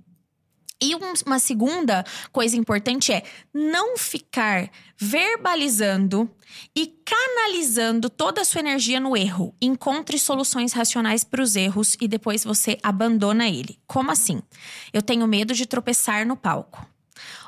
E 0.81 0.93
uma 0.95 1.39
segunda 1.39 2.03
coisa 2.31 2.55
importante 2.55 3.11
é 3.11 3.23
não 3.53 3.97
ficar 3.97 4.69
verbalizando 4.95 6.29
e 6.75 6.87
canalizando 7.03 8.09
toda 8.09 8.41
a 8.41 8.45
sua 8.45 8.59
energia 8.59 8.99
no 8.99 9.17
erro. 9.17 9.55
Encontre 9.61 10.19
soluções 10.19 10.73
racionais 10.73 11.23
para 11.23 11.41
os 11.41 11.55
erros 11.55 11.97
e 11.99 12.07
depois 12.07 12.43
você 12.43 12.77
abandona 12.83 13.47
ele. 13.47 13.79
Como 13.87 14.11
assim? 14.11 14.41
Eu 14.93 15.01
tenho 15.01 15.27
medo 15.27 15.53
de 15.53 15.65
tropeçar 15.65 16.25
no 16.27 16.37
palco. 16.37 16.85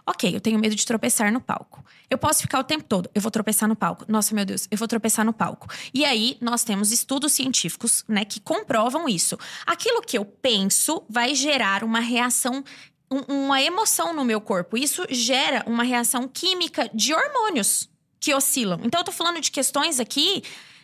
Ok, 0.05 0.35
eu 0.35 0.41
tenho 0.41 0.57
medo 0.57 0.75
de 0.75 0.85
tropeçar 0.85 1.31
no 1.31 1.39
palco. 1.39 1.85
Eu 2.09 2.17
posso 2.17 2.41
ficar 2.41 2.59
o 2.59 2.63
tempo 2.63 2.83
todo, 2.83 3.07
eu 3.13 3.21
vou 3.21 3.29
tropeçar 3.29 3.69
no 3.69 3.75
palco. 3.75 4.05
Nossa, 4.07 4.33
meu 4.33 4.43
Deus, 4.43 4.67
eu 4.71 4.77
vou 4.77 4.87
tropeçar 4.87 5.23
no 5.23 5.31
palco. 5.31 5.67
E 5.93 6.03
aí, 6.03 6.37
nós 6.41 6.63
temos 6.63 6.91
estudos 6.91 7.33
científicos, 7.33 8.03
né, 8.07 8.25
que 8.25 8.39
comprovam 8.39 9.07
isso. 9.07 9.37
Aquilo 9.67 10.01
que 10.01 10.17
eu 10.17 10.25
penso 10.25 11.03
vai 11.07 11.35
gerar 11.35 11.83
uma 11.83 11.99
reação 11.99 12.63
uma 13.09 13.61
emoção 13.61 14.13
no 14.13 14.23
meu 14.23 14.39
corpo. 14.39 14.77
Isso 14.77 15.05
gera 15.09 15.63
uma 15.65 15.83
reação 15.83 16.27
química 16.27 16.89
de 16.93 17.13
hormônios 17.13 17.89
que 18.19 18.33
oscilam. 18.33 18.81
Então, 18.83 18.99
eu 18.99 19.05
tô 19.05 19.11
falando 19.11 19.39
de 19.39 19.51
questões 19.51 19.99
aqui 19.99 20.43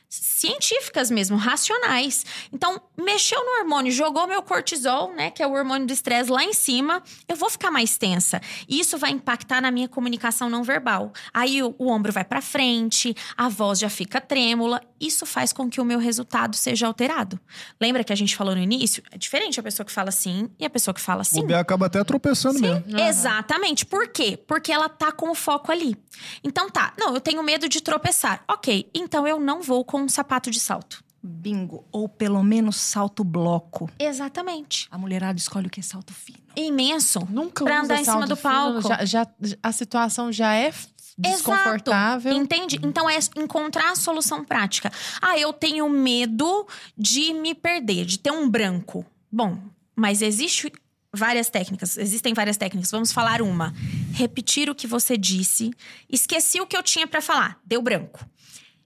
científicas 0.09 1.09
mesmo, 1.11 1.35
racionais. 1.37 2.25
Então, 2.51 2.81
mexeu 2.97 3.43
no 3.43 3.59
hormônio, 3.59 3.91
jogou 3.91 4.27
meu 4.27 4.41
cortisol, 4.41 5.13
né, 5.13 5.29
que 5.31 5.41
é 5.41 5.47
o 5.47 5.51
hormônio 5.51 5.87
do 5.87 5.93
estresse 5.93 6.31
lá 6.31 6.43
em 6.43 6.53
cima, 6.53 7.03
eu 7.27 7.35
vou 7.35 7.49
ficar 7.49 7.71
mais 7.71 7.97
tensa. 7.97 8.41
E 8.67 8.79
isso 8.79 8.97
vai 8.97 9.11
impactar 9.11 9.61
na 9.61 9.71
minha 9.71 9.87
comunicação 9.87 10.49
não 10.49 10.63
verbal. 10.63 11.11
Aí 11.33 11.61
o, 11.61 11.75
o 11.77 11.89
ombro 11.89 12.11
vai 12.11 12.23
para 12.23 12.41
frente, 12.41 13.15
a 13.35 13.49
voz 13.49 13.79
já 13.79 13.89
fica 13.89 14.21
trêmula, 14.21 14.81
isso 14.99 15.25
faz 15.25 15.51
com 15.53 15.69
que 15.69 15.79
o 15.81 15.85
meu 15.85 15.99
resultado 15.99 16.55
seja 16.55 16.87
alterado. 16.87 17.39
Lembra 17.79 18.03
que 18.03 18.13
a 18.13 18.15
gente 18.15 18.35
falou 18.35 18.55
no 18.55 18.61
início? 18.61 19.03
É 19.11 19.17
diferente 19.17 19.59
a 19.59 19.63
pessoa 19.63 19.85
que 19.85 19.91
fala 19.91 20.11
sim 20.11 20.49
e 20.59 20.65
a 20.65 20.69
pessoa 20.69 20.93
que 20.93 21.01
fala 21.01 21.23
sim. 21.23 21.41
O 21.41 21.47
B 21.47 21.53
acaba 21.53 21.85
até 21.87 22.03
tropeçando 22.03 22.59
sim, 22.59 22.61
mesmo. 22.61 22.99
Exatamente. 22.99 23.85
Por 23.85 24.07
quê? 24.07 24.37
Porque 24.47 24.71
ela 24.71 24.87
tá 24.89 25.11
com 25.11 25.29
o 25.29 25.35
foco 25.35 25.71
ali. 25.71 25.95
Então 26.43 26.69
tá, 26.69 26.93
não, 26.97 27.13
eu 27.13 27.21
tenho 27.21 27.41
medo 27.43 27.67
de 27.67 27.81
tropeçar. 27.81 28.43
OK, 28.47 28.89
então 28.93 29.27
eu 29.27 29.39
não 29.39 29.61
vou 29.61 29.83
com 29.83 30.01
um 30.01 30.09
sapato 30.09 30.49
de 30.51 30.59
salto. 30.59 31.03
Bingo. 31.27 31.83
Ou 31.91 32.07
pelo 32.07 32.43
menos 32.43 32.75
salto 32.75 33.23
bloco. 33.23 33.89
Exatamente. 33.97 34.87
A 34.91 34.97
mulherada 34.97 35.39
escolhe 35.39 35.65
o 35.67 35.69
que? 35.71 35.81
Salto 35.81 36.13
fino. 36.13 36.37
Imenso. 36.55 37.19
Nunca 37.29 37.63
pra 37.65 37.75
usa 37.77 37.83
andar 37.83 37.95
em 37.95 38.03
cima 38.05 38.13
salto 38.17 38.29
do 38.29 38.35
fino, 38.35 38.51
palco. 38.51 38.81
já, 38.87 39.05
já- 39.05 39.27
a 39.63 39.71
situação 39.71 40.31
já 40.31 40.53
é 40.53 40.71
desconfortável. 41.17 42.31
Exato. 42.31 42.43
Entende? 42.43 42.79
Então 42.83 43.09
é 43.09 43.17
encontrar 43.37 43.91
a 43.91 43.95
solução 43.95 44.43
prática. 44.43 44.91
Ah, 45.21 45.37
eu 45.37 45.53
tenho 45.53 45.87
medo 45.89 46.67
de 46.97 47.33
me 47.33 47.55
perder, 47.55 48.05
de 48.05 48.19
ter 48.19 48.31
um 48.31 48.49
branco. 48.49 49.05
Bom, 49.31 49.59
mas 49.95 50.21
existe 50.21 50.71
várias 51.13 51.49
técnicas, 51.49 51.97
existem 51.97 52.33
várias 52.33 52.57
técnicas. 52.57 52.91
Vamos 52.91 53.11
falar 53.11 53.41
uma. 53.41 53.73
Repetir 54.13 54.69
o 54.69 54.75
que 54.75 54.87
você 54.87 55.17
disse. 55.17 55.71
Esqueci 56.09 56.59
o 56.59 56.67
que 56.67 56.75
eu 56.75 56.83
tinha 56.83 57.07
pra 57.07 57.21
falar, 57.21 57.59
deu 57.65 57.81
branco. 57.81 58.27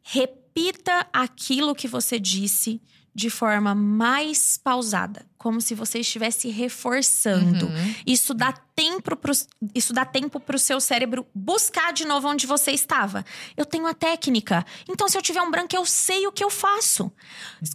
Repita 0.01 1.07
aquilo 1.11 1.76
que 1.76 1.88
você 1.88 2.19
disse 2.19 2.81
de 3.19 3.29
forma 3.29 3.75
mais 3.75 4.57
pausada, 4.57 5.25
como 5.37 5.59
se 5.59 5.75
você 5.75 5.99
estivesse 5.99 6.47
reforçando. 6.47 7.65
Uhum. 7.65 7.95
Isso 8.07 8.33
dá 8.33 8.53
tempo 8.53 9.13
pro, 9.17 9.33
isso 9.75 9.91
dá 9.91 10.05
tempo 10.05 10.39
pro 10.39 10.57
seu 10.57 10.79
cérebro 10.79 11.27
buscar 11.35 11.91
de 11.91 12.05
novo 12.05 12.29
onde 12.29 12.47
você 12.47 12.71
estava. 12.71 13.25
Eu 13.57 13.65
tenho 13.65 13.85
a 13.87 13.93
técnica. 13.93 14.65
Então, 14.87 15.09
se 15.09 15.17
eu 15.17 15.21
tiver 15.21 15.41
um 15.41 15.51
branco, 15.51 15.75
eu 15.75 15.85
sei 15.85 16.27
o 16.27 16.31
que 16.31 16.43
eu 16.43 16.49
faço. 16.49 17.11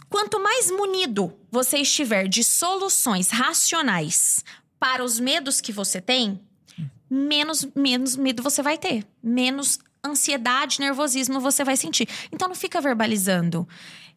Quanto 0.09 0.41
mais 0.41 0.71
munido 0.71 1.31
você 1.51 1.77
estiver 1.77 2.27
de 2.27 2.43
soluções 2.43 3.29
racionais 3.29 4.43
para 4.79 5.03
os 5.03 5.19
medos 5.19 5.61
que 5.61 5.71
você 5.71 6.01
tem, 6.01 6.41
menos, 7.07 7.67
menos 7.75 8.15
medo 8.15 8.41
você 8.41 8.63
vai 8.63 8.79
ter. 8.79 9.05
Menos 9.21 9.77
ansiedade, 10.03 10.79
nervosismo 10.79 11.39
você 11.39 11.63
vai 11.63 11.77
sentir. 11.77 12.07
Então 12.31 12.47
não 12.47 12.55
fica 12.55 12.81
verbalizando. 12.81 13.67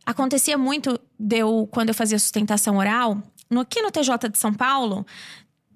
Acontecia 0.09 0.57
muito 0.57 0.99
deu 1.19 1.69
quando 1.71 1.91
eu 1.91 1.95
fazia 1.95 2.19
sustentação 2.19 2.79
oral, 2.79 3.23
no, 3.51 3.61
aqui 3.61 3.83
no 3.83 3.91
TJ 3.91 4.31
de 4.31 4.39
São 4.39 4.55
Paulo, 4.55 5.07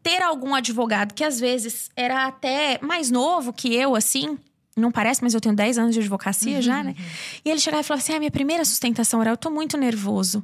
ter 0.02 0.22
algum 0.22 0.54
advogado 0.54 1.12
que 1.12 1.22
às 1.22 1.38
vezes 1.38 1.90
era 1.94 2.26
até 2.26 2.78
mais 2.80 3.10
novo 3.10 3.52
que 3.52 3.74
eu, 3.74 3.94
assim. 3.94 4.38
Não 4.74 4.90
parece, 4.90 5.22
mas 5.22 5.34
eu 5.34 5.40
tenho 5.40 5.54
10 5.54 5.76
anos 5.76 5.92
de 5.92 6.00
advocacia 6.00 6.62
já, 6.62 6.82
né? 6.82 6.96
E 7.44 7.50
ele 7.50 7.60
chegava 7.60 7.82
e 7.82 7.84
falava 7.84 8.02
assim: 8.02 8.14
ah, 8.14 8.18
minha 8.18 8.30
primeira 8.30 8.64
sustentação 8.64 9.20
oral, 9.20 9.34
eu 9.34 9.36
tô 9.36 9.50
muito 9.50 9.76
nervoso. 9.76 10.42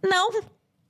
Não, 0.00 0.30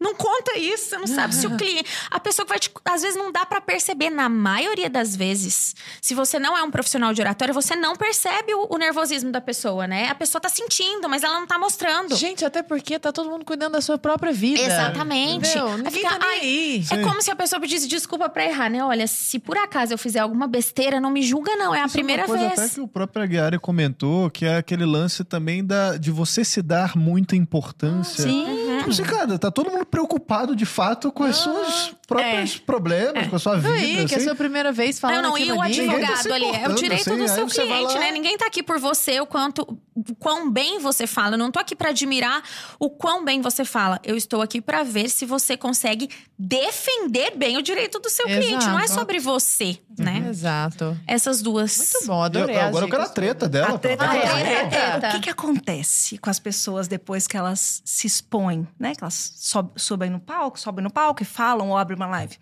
não 0.03 0.15
conta 0.15 0.59
isso. 0.59 0.91
Você 0.91 0.99
não 0.99 1.07
sabe 1.07 1.35
se 1.35 1.47
o 1.47 1.55
cliente. 1.57 1.89
A 2.11 2.21
pessoa 2.21 2.45
que 2.45 2.51
vai 2.51 2.59
te. 2.59 2.71
Às 2.85 3.03
vezes 3.03 3.17
não 3.17 3.31
dá 3.33 3.47
pra 3.47 3.61
perceber. 3.61 4.11
Na 4.11 4.29
maioria 4.29 4.91
das 4.91 5.15
vezes, 5.17 5.75
se 6.01 6.15
você 6.15 6.39
não 6.39 6.57
é 6.59 6.63
um 6.63 6.71
profissional 6.71 7.15
de 7.15 7.21
oratória, 7.21 7.55
você 7.55 7.75
não 7.77 7.95
percebe 7.97 8.53
o, 8.55 8.67
o 8.75 8.77
nervosismo 8.77 9.31
da 9.31 9.41
pessoa, 9.41 9.87
né? 9.87 10.09
A 10.09 10.15
pessoa 10.15 10.41
tá 10.41 10.49
sentindo, 10.49 11.09
mas 11.09 11.23
ela 11.23 11.39
não 11.39 11.47
tá 11.47 11.59
mostrando. 11.59 12.15
Gente, 12.17 12.45
até 12.45 12.63
porque 12.63 12.99
tá 12.99 13.13
todo 13.13 13.31
mundo 13.31 13.45
cuidando 13.45 13.73
da 13.73 13.81
sua 13.81 13.97
própria 13.97 14.33
vida. 14.33 14.61
Exatamente. 14.61 15.49
Entendeu? 15.49 15.77
Ninguém 15.79 15.93
fica, 15.93 16.09
tá 16.11 16.19
nem 16.19 16.29
"Ai, 16.29 16.41
aí. 16.41 16.85
É 16.91 17.03
como 17.03 17.23
se 17.23 17.31
a 17.31 17.37
pessoa 17.37 17.61
pedisse 17.61 17.87
desculpa 17.87 18.29
pra 18.29 18.45
errar, 18.45 18.69
né? 18.69 18.83
Olha, 18.85 19.07
se 19.07 19.39
por 19.39 19.57
acaso 19.57 19.93
eu 19.95 19.99
fizer 19.99 20.19
alguma 20.21 20.47
besteira, 20.47 21.01
não 21.01 21.11
me 21.11 21.23
julga, 21.23 21.55
não. 21.57 21.75
É 21.75 21.81
a 21.83 21.87
Isso 21.87 21.93
primeira 21.93 22.23
é 22.23 22.25
uma 22.27 22.29
coisa 22.29 22.49
vez. 22.49 22.59
até 22.61 22.75
que 22.75 22.81
o 22.81 22.89
próprio 22.89 23.23
Aguiari 23.23 23.59
comentou, 23.59 24.31
que 24.31 24.45
é 24.45 24.57
aquele 24.57 24.85
lance 24.85 25.25
também 25.25 25.65
da, 25.65 25.97
de 25.97 26.11
você 26.11 26.45
se 26.45 26.61
dar 26.61 26.97
muita 26.97 27.37
importância. 27.37 28.25
Sim. 28.25 28.62
Tipo 28.83 28.91
assim, 28.91 29.03
cara, 29.05 29.39
tá 29.39 29.51
todo 29.51 29.71
mundo 29.71 29.87
preocupado 29.87 30.57
de 30.57 30.67
fato 30.67 31.11
com 31.13 31.25
os 31.25 31.37
seus 31.43 31.95
próprios 32.07 32.59
problemas, 32.59 33.29
com 33.29 33.37
a 33.37 33.39
sua 33.39 33.57
vida. 33.57 33.69
Não, 33.69 33.75
aí, 33.77 34.05
que 34.07 34.15
é 34.15 34.17
a 34.17 34.17
assim. 34.19 34.27
sua 34.27 34.35
primeira 34.35 34.73
vez 34.73 34.99
falando 34.99 35.23
Não, 35.23 35.31
não, 35.31 35.39
e 35.39 35.43
aquilo 35.43 35.57
o 35.59 35.63
ali. 35.63 35.73
Ninguém 35.79 35.87
tá 35.89 35.95
advogado 35.97 36.23
se 36.23 36.33
ali 36.33 36.45
é 36.45 36.47
o 36.47 36.51
importando, 36.51 36.81
direito 36.81 37.01
assim, 37.09 37.17
do 37.17 37.23
aí 37.23 37.29
seu 37.29 37.49
você 37.49 37.65
vai 37.65 37.79
cliente, 37.79 37.95
lá- 37.95 38.01
né? 38.01 38.11
Ninguém 38.13 38.37
tá 38.39 38.47
aqui 38.47 38.63
por 38.63 38.79
você, 38.79 39.21
o 39.21 39.27
quanto 39.27 39.79
o 39.95 40.15
quão 40.15 40.51
bem 40.51 40.79
você 40.79 41.07
fala. 41.07 41.35
Eu 41.35 41.39
não 41.39 41.51
tô 41.51 41.59
aqui 41.59 41.75
pra 41.77 41.91
admirar 41.91 42.43
o 42.79 42.89
quão 42.91 43.25
bem 43.25 43.41
você 43.41 43.65
fala. 43.65 44.01
Eu 44.03 44.17
estou 44.17 44.41
aqui 44.43 44.61
pra 44.61 44.83
ver 44.83 45.09
se 45.09 45.25
você 45.27 45.57
consegue 45.57 46.09
defender 46.39 47.37
bem 47.37 47.57
o 47.57 47.63
direito 47.63 47.99
do 47.99 48.11
seu 48.11 48.25
cliente. 48.27 48.67
Não 48.67 48.79
é 48.79 48.85
Exato. 48.85 49.01
sobre 49.01 49.19
você, 49.19 49.79
né? 49.99 50.27
Exato. 50.29 50.97
Essas 51.07 51.41
duas. 51.43 51.77
Muito 51.79 52.07
bom, 52.07 52.23
adorei. 52.23 52.57
Eu- 52.57 52.61
agora 52.63 52.85
eu 52.87 52.91
quero 52.91 53.03
a 53.03 53.09
treta 53.09 53.49
dela. 53.49 53.75
A 53.75 53.79
treta. 53.79 54.05
Ah, 54.05 54.13
dela. 54.13 54.41
é, 54.41 54.43
é, 54.43 55.01
é. 55.03 55.09
O 55.09 55.13
que, 55.13 55.21
que 55.21 55.31
acontece 55.31 56.19
com 56.19 56.29
as 56.31 56.39
pessoas 56.39 56.89
depois 56.89 57.27
que 57.27 57.37
elas 57.37 57.83
se 57.85 58.07
expõem, 58.07 58.67
né? 58.79 58.95
Que 58.95 59.03
elas 59.05 59.33
sob- 59.37 59.73
sobem 59.77 60.11
no 60.11 60.21
palco, 60.21 60.59
sobem 60.59 60.83
no 60.83 60.91
palco 60.91 61.23
e 61.23 61.27
falam 61.27 61.71
ou 61.71 61.77
abrem 61.77 61.97
uma 61.97 62.07
live. 62.07 62.37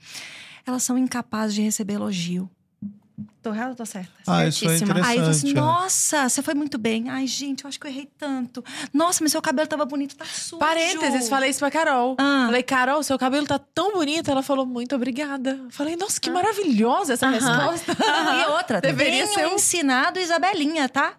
Elas 0.67 0.83
são 0.83 0.97
incapazes 0.99 1.55
de 1.55 1.63
receber 1.63 1.95
elogio. 1.95 2.51
Tô 3.43 3.51
errada 3.53 3.71
ou 3.71 3.77
tô 3.77 3.87
certa? 3.87 4.11
Ah, 4.27 4.47
isso 4.47 4.65
é 4.65 4.69
Certíssima. 4.69 4.99
interessante. 5.01 5.19
Aí 5.21 5.35
você, 5.35 5.49
é. 5.51 5.53
nossa, 5.55 6.29
você 6.29 6.43
foi 6.43 6.55
muito 6.55 6.77
bem. 6.79 7.09
Ai, 7.09 7.27
gente, 7.27 7.65
eu 7.65 7.69
acho 7.69 7.79
que 7.81 7.87
eu 7.87 7.91
errei 7.91 8.09
tanto. 8.19 8.63
Nossa, 8.93 9.23
mas 9.23 9.33
seu 9.33 9.41
cabelo 9.43 9.67
tava 9.69 9.85
bonito, 9.85 10.17
tá 10.17 10.25
sujo. 10.25 10.59
Parênteses, 10.59 11.29
falei 11.29 11.51
isso 11.51 11.59
pra 11.59 11.71
Carol. 11.71 12.17
Ah. 12.19 12.45
Falei, 12.47 12.63
Carol, 12.63 13.03
seu 13.03 13.19
cabelo 13.19 13.47
tá 13.47 13.59
tão 13.59 13.93
bonito. 13.95 14.31
Ela 14.31 14.43
falou, 14.43 14.67
muito 14.67 14.95
obrigada. 14.95 15.59
Falei, 15.71 15.97
nossa, 15.97 16.21
que 16.21 16.31
maravilhosa 16.31 17.15
essa 17.15 17.29
resposta. 17.29 17.97
E 18.01 18.47
outra, 18.51 18.81
Deveria 18.81 19.27
ser 19.27 19.47
um- 19.47 19.55
ensinado 19.55 20.19
Isabelinha, 20.19 20.89
tá? 20.89 21.15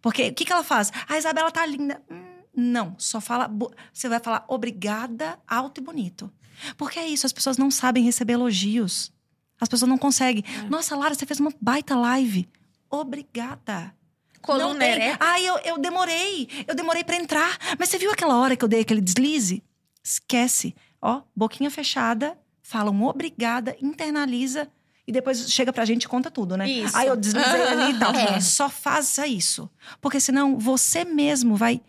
Porque 0.00 0.28
o 0.28 0.34
que, 0.34 0.44
que 0.44 0.52
ela 0.52 0.62
faz? 0.64 0.92
A 1.08 1.18
Isabela 1.18 1.50
tá 1.50 1.66
linda. 1.66 2.00
Hum, 2.10 2.22
não, 2.54 2.94
só 2.98 3.20
fala. 3.20 3.50
Você 3.92 4.08
vai 4.08 4.20
falar 4.20 4.44
obrigada, 4.48 5.38
alto 5.48 5.80
e 5.80 5.84
bonito. 5.84 6.30
Porque 6.76 6.98
é 6.98 7.06
isso, 7.06 7.26
as 7.26 7.32
pessoas 7.32 7.58
não 7.58 7.70
sabem 7.70 8.04
receber 8.04 8.34
elogios. 8.34 9.12
As 9.60 9.68
pessoas 9.68 9.88
não 9.88 9.98
conseguem. 9.98 10.44
Nossa, 10.68 10.96
Lara, 10.96 11.14
você 11.14 11.26
fez 11.26 11.40
uma 11.40 11.52
baita 11.60 11.96
live. 11.96 12.48
Obrigada. 12.90 13.94
Coluna. 14.42 14.84
Ai, 15.18 15.44
eu, 15.46 15.58
eu 15.64 15.78
demorei. 15.78 16.48
Eu 16.66 16.74
demorei 16.74 17.02
pra 17.02 17.16
entrar. 17.16 17.58
Mas 17.78 17.88
você 17.88 17.98
viu 17.98 18.10
aquela 18.10 18.36
hora 18.36 18.56
que 18.56 18.64
eu 18.64 18.68
dei 18.68 18.80
aquele 18.80 19.00
deslize? 19.00 19.62
Esquece. 20.02 20.74
Ó, 21.00 21.22
boquinha 21.34 21.70
fechada, 21.70 22.38
fala 22.62 22.90
um 22.90 23.04
obrigada, 23.04 23.76
internaliza 23.80 24.68
e 25.06 25.12
depois 25.12 25.50
chega 25.50 25.72
pra 25.72 25.84
gente 25.84 26.04
e 26.04 26.08
conta 26.08 26.30
tudo, 26.30 26.56
né? 26.56 26.68
Isso. 26.68 26.96
Aí 26.96 27.06
eu 27.06 27.16
deslizei 27.16 27.62
ali 27.62 27.92
e 27.92 27.98
tal. 27.98 28.12
É. 28.16 28.40
Só 28.40 28.68
faça 28.68 29.26
isso. 29.26 29.70
Porque 30.00 30.18
senão 30.18 30.58
você 30.58 31.04
mesmo 31.04 31.54
vai 31.54 31.80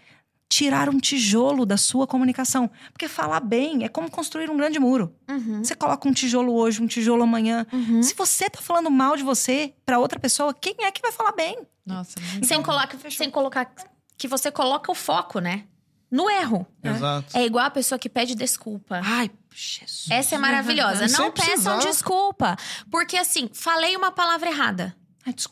tirar 0.49 0.89
um 0.89 0.97
tijolo 0.99 1.65
da 1.65 1.77
sua 1.77 2.07
comunicação. 2.07 2.69
Porque 2.91 3.07
falar 3.07 3.39
bem 3.39 3.83
é 3.83 3.89
como 3.89 4.09
construir 4.09 4.49
um 4.49 4.57
grande 4.57 4.79
muro. 4.79 5.13
Uhum. 5.29 5.63
Você 5.63 5.75
coloca 5.75 6.07
um 6.07 6.13
tijolo 6.13 6.53
hoje, 6.53 6.81
um 6.81 6.87
tijolo 6.87 7.23
amanhã. 7.23 7.65
Uhum. 7.71 8.01
Se 8.01 8.13
você 8.15 8.49
tá 8.49 8.61
falando 8.61 8.89
mal 8.89 9.15
de 9.17 9.23
você 9.23 9.73
pra 9.85 9.99
outra 9.99 10.19
pessoa, 10.19 10.53
quem 10.53 10.75
é 10.79 10.91
que 10.91 11.01
vai 11.01 11.11
falar 11.11 11.31
bem? 11.33 11.59
Nossa, 11.85 12.15
Sem, 12.43 12.61
coloca, 12.61 12.97
sem 13.09 13.29
colocar 13.31 13.71
que 14.17 14.27
você 14.27 14.51
coloca 14.51 14.91
o 14.91 14.95
foco, 14.95 15.39
né? 15.39 15.65
No 16.09 16.29
erro. 16.29 16.65
Exato. 16.83 17.37
É 17.37 17.45
igual 17.45 17.65
a 17.65 17.69
pessoa 17.69 17.99
que 17.99 18.07
pede 18.09 18.33
desculpa. 18.33 19.01
Ai, 19.03 19.29
Jesus. 19.53 20.07
Essa 20.09 20.35
é 20.35 20.37
maravilhosa. 20.37 21.05
E 21.05 21.09
sem 21.09 21.19
Não 21.19 21.31
peçam 21.31 21.47
precisar. 21.47 21.77
desculpa. 21.79 22.55
Porque 22.89 23.17
assim, 23.17 23.49
falei 23.53 23.95
uma 23.95 24.11
palavra 24.11 24.49
errada. 24.49 24.95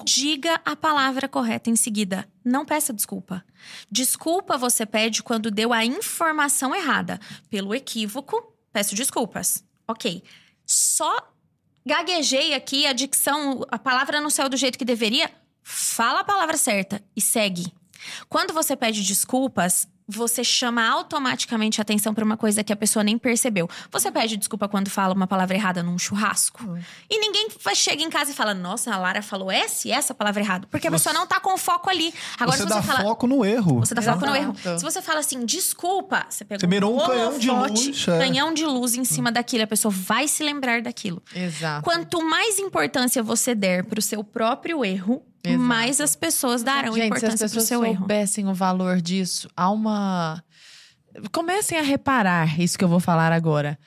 Diga 0.03 0.61
a 0.63 0.75
palavra 0.75 1.27
correta 1.27 1.69
em 1.69 1.75
seguida. 1.75 2.27
Não 2.43 2.65
peça 2.65 2.93
desculpa. 2.93 3.43
Desculpa 3.91 4.57
você 4.57 4.85
pede 4.85 5.21
quando 5.21 5.51
deu 5.51 5.73
a 5.73 5.83
informação 5.83 6.73
errada. 6.73 7.19
Pelo 7.49 7.75
equívoco, 7.75 8.55
peço 8.71 8.95
desculpas. 8.95 9.63
Ok. 9.87 10.23
Só 10.65 11.33
gaguejei 11.85 12.53
aqui, 12.53 12.85
a 12.87 12.93
dicção, 12.93 13.65
a 13.69 13.77
palavra 13.77 14.21
não 14.21 14.29
saiu 14.29 14.49
do 14.49 14.57
jeito 14.57 14.77
que 14.77 14.85
deveria. 14.85 15.29
Fala 15.61 16.21
a 16.21 16.23
palavra 16.23 16.57
certa 16.57 17.03
e 17.15 17.21
segue. 17.21 17.73
Quando 18.29 18.53
você 18.53 18.75
pede 18.75 19.03
desculpas, 19.03 19.87
você 20.07 20.43
chama 20.43 20.87
automaticamente 20.87 21.79
a 21.79 21.83
atenção 21.83 22.13
para 22.13 22.23
uma 22.23 22.37
coisa 22.37 22.63
que 22.63 22.71
a 22.71 22.75
pessoa 22.75 23.03
nem 23.03 23.17
percebeu. 23.17 23.67
Você 23.91 24.11
pede 24.11 24.37
desculpa 24.37 24.67
quando 24.67 24.89
fala 24.89 25.13
uma 25.13 25.25
palavra 25.27 25.55
errada 25.55 25.81
num 25.81 25.97
churrasco. 25.97 26.77
E 27.09 27.19
ninguém 27.19 27.47
chega 27.73 28.03
em 28.03 28.09
casa 28.09 28.31
e 28.31 28.33
fala: 28.33 28.53
Nossa, 28.53 28.93
a 28.93 28.97
Lara 28.97 29.21
falou 29.21 29.51
essa 29.51 29.87
e 29.87 29.91
essa 29.91 30.13
palavra 30.13 30.41
errada. 30.41 30.67
Porque 30.69 30.87
a 30.87 30.91
Você- 30.91 30.95
pessoa 31.09 31.13
não 31.13 31.25
tá 31.27 31.39
com 31.39 31.57
foco 31.57 31.89
ali. 31.89 32.13
Agora, 32.39 32.57
você 32.57 32.63
se 32.63 32.69
dá 32.69 32.81
você 32.81 32.87
fala. 32.87 33.01
foco 33.01 33.27
no 33.27 33.43
erro. 33.45 33.79
Você 33.79 33.95
dá 33.95 34.01
foco 34.01 34.25
no 34.25 34.35
erro. 34.35 34.55
Exato. 34.57 34.79
Se 34.79 34.83
você 34.85 35.01
fala 35.01 35.19
assim, 35.19 35.45
desculpa, 35.45 36.25
você 36.29 36.45
pegou 36.45 36.59
Você 36.59 36.67
mirou 36.67 36.95
um 36.95 37.05
canhão 37.05 37.37
de 37.39 37.49
luz, 37.49 38.07
é. 38.07 38.19
canhão 38.19 38.53
de 38.53 38.65
luz 38.65 38.95
em 38.95 39.03
cima 39.05 39.31
daquilo, 39.31 39.63
a 39.63 39.67
pessoa 39.67 39.91
vai 39.91 40.27
se 40.27 40.43
lembrar 40.43 40.81
daquilo. 40.81 41.21
Exato. 41.33 41.83
Quanto 41.83 42.21
mais 42.23 42.59
importância 42.59 43.21
você 43.23 43.53
der 43.55 43.83
pro 43.85 44.01
seu 44.01 44.23
próprio 44.23 44.83
erro, 44.85 45.23
Exato. 45.49 45.63
mais 45.63 46.01
as 46.01 46.15
pessoas 46.15 46.63
darão 46.63 46.93
Gente, 46.93 46.95
se 46.95 47.01
as 47.01 47.07
importância 47.07 47.37
pro 47.37 47.59
pessoas 47.59 47.67
seu 47.67 47.85
erro. 47.85 47.97
soubessem 47.97 48.47
o 48.47 48.53
valor 48.53 49.01
disso, 49.01 49.49
há 49.55 49.69
uma. 49.69 50.43
Comecem 51.31 51.77
a 51.77 51.81
reparar 51.81 52.59
isso 52.59 52.77
que 52.77 52.83
eu 52.83 52.89
vou 52.89 52.99
falar 52.99 53.31
agora. 53.31 53.77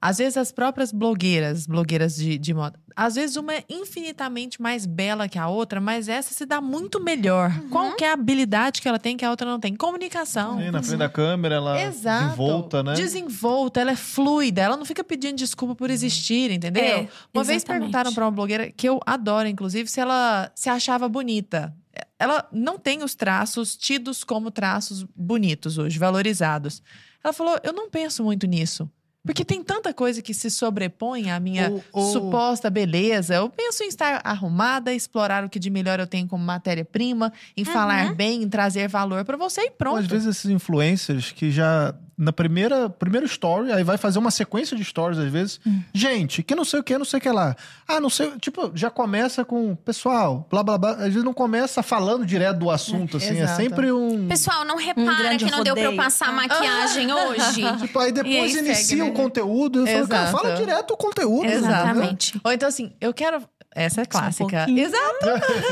Às 0.00 0.18
vezes 0.18 0.36
as 0.36 0.52
próprias 0.52 0.92
blogueiras, 0.92 1.66
blogueiras 1.66 2.16
de, 2.16 2.36
de 2.36 2.52
moda, 2.54 2.78
às 2.94 3.14
vezes 3.14 3.36
uma 3.36 3.54
é 3.54 3.64
infinitamente 3.68 4.60
mais 4.60 4.86
bela 4.86 5.28
que 5.28 5.38
a 5.38 5.48
outra, 5.48 5.80
mas 5.80 6.08
essa 6.08 6.32
se 6.32 6.46
dá 6.46 6.60
muito 6.60 7.02
melhor. 7.02 7.50
Uhum. 7.50 7.68
Qual 7.68 7.96
que 7.96 8.04
é 8.04 8.10
a 8.10 8.14
habilidade 8.14 8.80
que 8.80 8.88
ela 8.88 8.98
tem 8.98 9.16
que 9.16 9.24
a 9.24 9.30
outra 9.30 9.46
não 9.46 9.60
tem? 9.60 9.74
Comunicação. 9.74 10.58
Sim, 10.58 10.70
na 10.70 10.82
frente 10.82 10.98
da 10.98 11.08
câmera, 11.08 11.56
ela 11.56 11.82
Exato. 11.82 12.24
desenvolta, 12.24 12.82
né? 12.82 12.94
Desenvolta, 12.94 13.80
ela 13.80 13.90
é 13.90 13.96
fluida, 13.96 14.62
ela 14.62 14.76
não 14.76 14.84
fica 14.84 15.04
pedindo 15.04 15.36
desculpa 15.36 15.74
por 15.74 15.90
existir, 15.90 16.50
entendeu? 16.50 16.82
É, 16.82 17.08
uma 17.34 17.44
vez 17.44 17.62
exatamente. 17.62 17.66
perguntaram 17.66 18.14
pra 18.14 18.24
uma 18.24 18.30
blogueira 18.30 18.70
que 18.70 18.88
eu 18.88 19.00
adoro, 19.04 19.46
inclusive, 19.48 19.88
se 19.88 20.00
ela 20.00 20.50
se 20.54 20.70
achava 20.70 21.08
bonita. 21.08 21.74
Ela 22.18 22.46
não 22.50 22.78
tem 22.78 23.02
os 23.02 23.14
traços 23.14 23.76
tidos 23.76 24.24
como 24.24 24.50
traços 24.50 25.04
bonitos 25.14 25.76
hoje, 25.76 25.98
valorizados. 25.98 26.82
Ela 27.22 27.32
falou: 27.32 27.58
Eu 27.62 27.72
não 27.72 27.90
penso 27.90 28.22
muito 28.22 28.46
nisso. 28.46 28.88
Porque 29.26 29.44
tem 29.44 29.62
tanta 29.62 29.92
coisa 29.92 30.22
que 30.22 30.32
se 30.32 30.48
sobrepõe 30.50 31.30
à 31.30 31.40
minha 31.40 31.68
Ou- 31.70 31.84
ou- 31.92 32.12
suposta 32.12 32.70
beleza. 32.70 33.34
Eu 33.34 33.50
penso 33.50 33.82
em 33.82 33.88
estar 33.88 34.20
arrumada, 34.24 34.94
explorar 34.94 35.44
o 35.44 35.48
que 35.50 35.58
de 35.58 35.68
melhor 35.68 35.98
eu 36.00 36.06
tenho 36.06 36.28
como 36.28 36.44
matéria-prima, 36.44 37.32
em 37.56 37.64
falar 37.64 38.14
bem, 38.14 38.42
em 38.44 38.48
trazer 38.48 38.88
valor 38.88 39.24
pra 39.24 39.36
você 39.36 39.62
e 39.62 39.64
Ou, 39.64 39.70
pronto. 39.72 39.98
às 39.98 40.06
vezes 40.06 40.28
esses 40.28 40.50
influencers 40.50 41.32
que 41.32 41.50
já 41.50 41.92
na 42.18 42.32
primeira 42.32 42.88
primeiro 42.88 43.26
story, 43.26 43.70
aí 43.72 43.84
vai 43.84 43.98
fazer 43.98 44.18
uma 44.18 44.30
sequência 44.30 44.76
de 44.76 44.82
stories 44.84 45.18
às 45.18 45.30
vezes. 45.30 45.60
Hum. 45.66 45.82
Gente, 45.92 46.42
que 46.42 46.54
não 46.54 46.64
sei 46.64 46.80
o 46.80 46.82
que, 46.82 46.96
não 46.96 47.04
sei 47.04 47.18
o 47.18 47.20
que 47.22 47.30
lá. 47.30 47.54
Ah, 47.86 48.00
não 48.00 48.08
sei, 48.08 48.32
tipo, 48.38 48.72
já 48.74 48.88
começa 48.90 49.44
com 49.44 49.74
pessoal, 49.76 50.46
blá 50.50 50.62
blá 50.62 50.78
blá. 50.78 50.90
Às 50.92 50.98
vezes 51.08 51.24
não 51.24 51.34
começa 51.34 51.82
falando 51.82 52.24
direto 52.24 52.58
do 52.58 52.70
assunto 52.70 53.18
assim, 53.18 53.36
é 53.38 53.42
exato. 53.42 53.60
sempre 53.62 53.92
um 53.92 54.26
Pessoal, 54.28 54.64
não 54.64 54.76
repara 54.76 55.18
grande 55.18 55.44
que 55.44 55.50
não 55.50 55.62
deu 55.62 55.74
pra 55.74 55.82
eu 55.84 55.90
rodeio. 55.90 56.02
passar 56.02 56.32
maquiagem 56.32 57.12
hoje. 57.12 57.62
Tipo, 57.80 57.98
aí 57.98 58.12
depois 58.12 58.34
E 58.34 58.38
aí 58.38 58.50
segue, 58.50 58.66
inicia 58.66 59.04
né? 59.04 59.10
o 59.10 59.12
conteúdo. 59.12 59.80
Eu 59.80 59.86
falo, 59.86 60.08
cara, 60.08 60.30
fala 60.30 60.54
direto 60.56 60.90
o 60.92 60.96
conteúdo. 60.96 61.46
né? 61.46 61.54
Exatamente. 61.54 62.40
Ou 62.42 62.50
então 62.52 62.68
assim, 62.68 62.92
eu 63.00 63.12
quero. 63.12 63.42
Essa 63.74 64.00
é 64.00 64.04
um 64.04 64.06
clássica. 64.06 64.48
pouquinho. 64.58 64.78
Exato. 64.86 65.26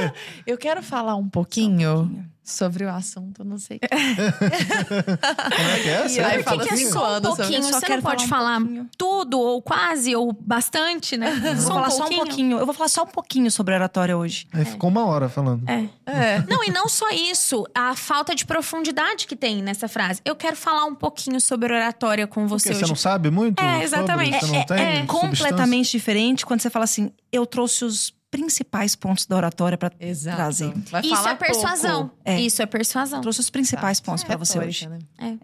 eu 0.46 0.58
quero 0.58 0.82
falar 0.82 1.14
um 1.16 1.26
pouquinho, 1.28 2.26
sobre 2.44 2.84
o 2.84 2.90
assunto, 2.90 3.42
não 3.42 3.56
sei. 3.56 3.80
Como 3.80 5.68
é 5.70 5.80
que 5.82 5.88
é? 5.88 6.08
Sério? 6.08 6.26
aí 6.30 6.36
que, 6.38 6.42
fala 6.44 6.62
que 6.62 6.68
é 6.68 6.72
assim, 6.74 6.90
só 6.90 6.98
um 7.18 7.22
sobre- 7.22 7.28
pouquinho? 7.36 7.62
Só 7.64 7.80
Você 7.80 7.88
não 7.88 8.02
pode 8.02 8.26
falar 8.28 8.58
um 8.58 8.86
tudo, 8.98 9.40
ou 9.40 9.62
quase, 9.62 10.14
ou 10.14 10.32
bastante, 10.32 11.16
né? 11.16 11.30
Eu 11.44 11.54
vou 11.56 11.66
falar 11.74 11.90
só 11.90 12.04
um 12.06 12.08
pouquinho. 12.10 12.58
Eu 12.58 12.66
vou 12.66 12.74
falar 12.74 12.88
só 12.88 13.02
um 13.04 13.06
pouquinho 13.06 13.50
sobre 13.50 13.74
oratória 13.74 14.16
hoje. 14.16 14.46
Aí 14.52 14.64
ficou 14.64 14.90
uma 14.90 15.06
hora 15.06 15.28
falando. 15.28 15.68
É. 15.68 15.88
É. 16.06 16.44
Não, 16.48 16.62
e 16.62 16.70
não 16.70 16.88
só 16.88 17.10
isso, 17.10 17.64
a 17.74 17.94
falta 17.96 18.34
de 18.34 18.44
profundidade 18.44 19.26
que 19.26 19.34
tem 19.36 19.62
nessa 19.62 19.88
frase. 19.88 20.20
Eu 20.24 20.36
quero 20.36 20.56
falar 20.56 20.84
um 20.84 20.94
pouquinho 20.94 21.40
sobre 21.40 21.72
oratória 21.72 22.26
com 22.26 22.46
você 22.46 22.68
Porque 22.68 22.78
você 22.78 22.84
hoje. 22.84 22.90
não 22.92 22.96
sabe 22.96 23.30
muito? 23.30 23.58
É, 23.60 23.70
sobre? 23.72 23.84
exatamente. 23.84 24.40
Você 24.40 24.46
não 24.46 24.54
É- 24.56 24.64
tem 24.64 24.76
é 24.76 24.96
substância? 24.96 25.06
Completamente 25.06 25.90
diferente 25.92 26.44
quando 26.46 26.60
você 26.60 26.68
fala 26.70 26.84
assim: 26.84 27.10
eu 27.32 27.46
trouxe 27.46 27.84
os 27.84 28.12
principais 28.38 28.96
pontos 28.96 29.26
da 29.26 29.36
oratória 29.36 29.78
Exato. 30.00 30.36
trazer. 30.36 30.72
Vai 30.90 31.02
Isso 31.02 31.14
falar 31.14 31.30
é 31.30 31.34
persuasão. 31.36 32.10
É. 32.24 32.40
Isso 32.40 32.60
é 32.60 32.66
persuasão. 32.66 33.20
Trouxe 33.20 33.38
os 33.40 33.50
principais 33.50 34.00
pontos 34.00 34.24
pra 34.24 34.36
você 34.36 34.58
Retórica, 34.58 34.86
hoje. 34.88 34.88
né? 35.20 35.38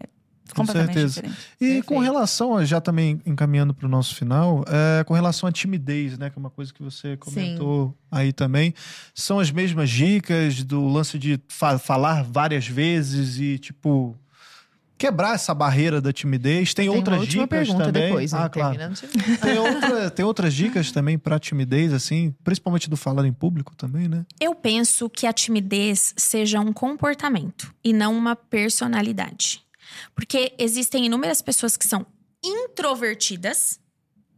Com 0.53 0.63
Completamente 0.67 0.95
certeza. 0.95 1.15
diferente. 1.23 1.39
E 1.55 1.59
Perfeito. 1.65 1.87
com 1.87 1.99
relação, 2.01 2.57
a- 2.57 2.65
já 2.65 2.81
também 2.81 3.21
encaminhando 3.25 3.73
para 3.73 3.87
o 3.87 3.89
nosso 3.89 4.17
final, 4.17 4.65
é, 4.67 5.05
com 5.05 5.15
relação 5.15 5.49
à 5.49 5.53
timidez, 5.53 6.19
né? 6.19 6.29
Que 6.29 6.37
é 6.37 6.41
uma 6.41 6.51
coisa 6.51 6.75
que 6.75 6.83
você 6.83 7.17
comentou 7.17 7.97
aí 8.11 8.33
também. 8.33 8.75
São 9.15 9.39
as 9.39 9.53
mesmas 9.53 9.89
dicas 9.89 10.65
do 10.65 10.89
lance 10.89 11.17
de 11.21 11.39
fa- 11.49 11.79
falar 11.79 12.25
várias 12.25 12.67
vezes 12.67 13.39
e, 13.39 13.59
tipo, 13.61 14.17
quebrar 15.01 15.35
essa 15.35 15.55
barreira 15.55 15.99
da 15.99 16.13
timidez. 16.13 16.75
Tem, 16.75 16.87
Tem 16.87 16.95
outras 16.95 17.17
uma 17.17 17.23
última 17.23 17.45
dicas 17.45 17.59
pergunta 17.67 17.85
também. 17.87 18.03
depois, 18.09 18.35
ah, 18.35 18.49
claro. 18.51 18.79
Tem, 19.41 19.59
outra- 19.59 20.11
tem 20.11 20.25
outras 20.27 20.53
dicas 20.53 20.93
também 20.93 21.19
para 21.19 21.39
timidez, 21.39 21.91
assim, 21.95 22.35
principalmente 22.45 22.91
do 22.91 22.99
falar 22.99 23.25
em 23.27 23.33
público 23.33 23.75
também, 23.75 24.07
né? 24.09 24.27
Eu 24.39 24.55
penso 24.55 25.09
que 25.09 25.27
a 25.27 25.33
timidez 25.33 26.13
seja 26.19 26.61
um 26.61 26.71
comportamento 26.71 27.75
e 27.83 27.95
não 27.95 28.15
uma 28.15 28.37
personalidade. 28.37 29.63
Porque 30.15 30.53
existem 30.59 31.07
inúmeras 31.07 31.41
pessoas 31.41 31.79
que 31.79 31.87
são 31.87 32.05
introvertidas 32.45 33.81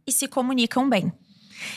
e 0.07 0.11
se 0.11 0.27
comunicam 0.27 0.89
bem. 0.89 1.11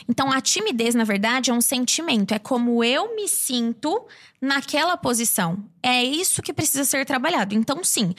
Então, 0.09 0.33
a 0.33 0.41
timidez, 0.41 0.95
na 0.95 1.05
verdade, 1.05 1.51
é 1.51 1.55
um 1.55 1.61
sentimento. 1.61 2.33
É 2.35 2.39
como 2.39 2.83
eu 2.83 3.15
me 3.15 3.29
sinto 3.29 4.07
naquela 4.41 4.97
posição. 4.97 5.65
É 5.83 6.03
isso 6.03 6.43
que 6.43 6.53
precisa 6.53 6.85
ser 6.85 7.05
trabalhado. 7.07 7.55
Então, 7.55 7.85
sim, 7.85 8.13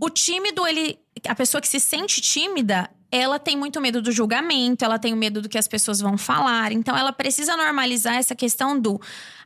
o 0.00 0.08
tímido, 0.08 0.66
ele. 0.66 0.98
A 1.28 1.34
pessoa 1.34 1.60
que 1.60 1.68
se 1.68 1.78
sente 1.78 2.20
tímida, 2.20 2.88
ela 3.12 3.38
tem 3.38 3.56
muito 3.56 3.80
medo 3.80 4.00
do 4.00 4.12
julgamento, 4.12 4.84
ela 4.84 4.98
tem 4.98 5.14
medo 5.14 5.42
do 5.42 5.48
que 5.48 5.58
as 5.58 5.68
pessoas 5.68 6.00
vão 6.00 6.16
falar. 6.16 6.72
Então, 6.72 6.96
ela 6.96 7.12
precisa 7.12 7.56
normalizar 7.56 8.14
essa 8.14 8.34
questão 8.34 8.78
do. 8.78 9.00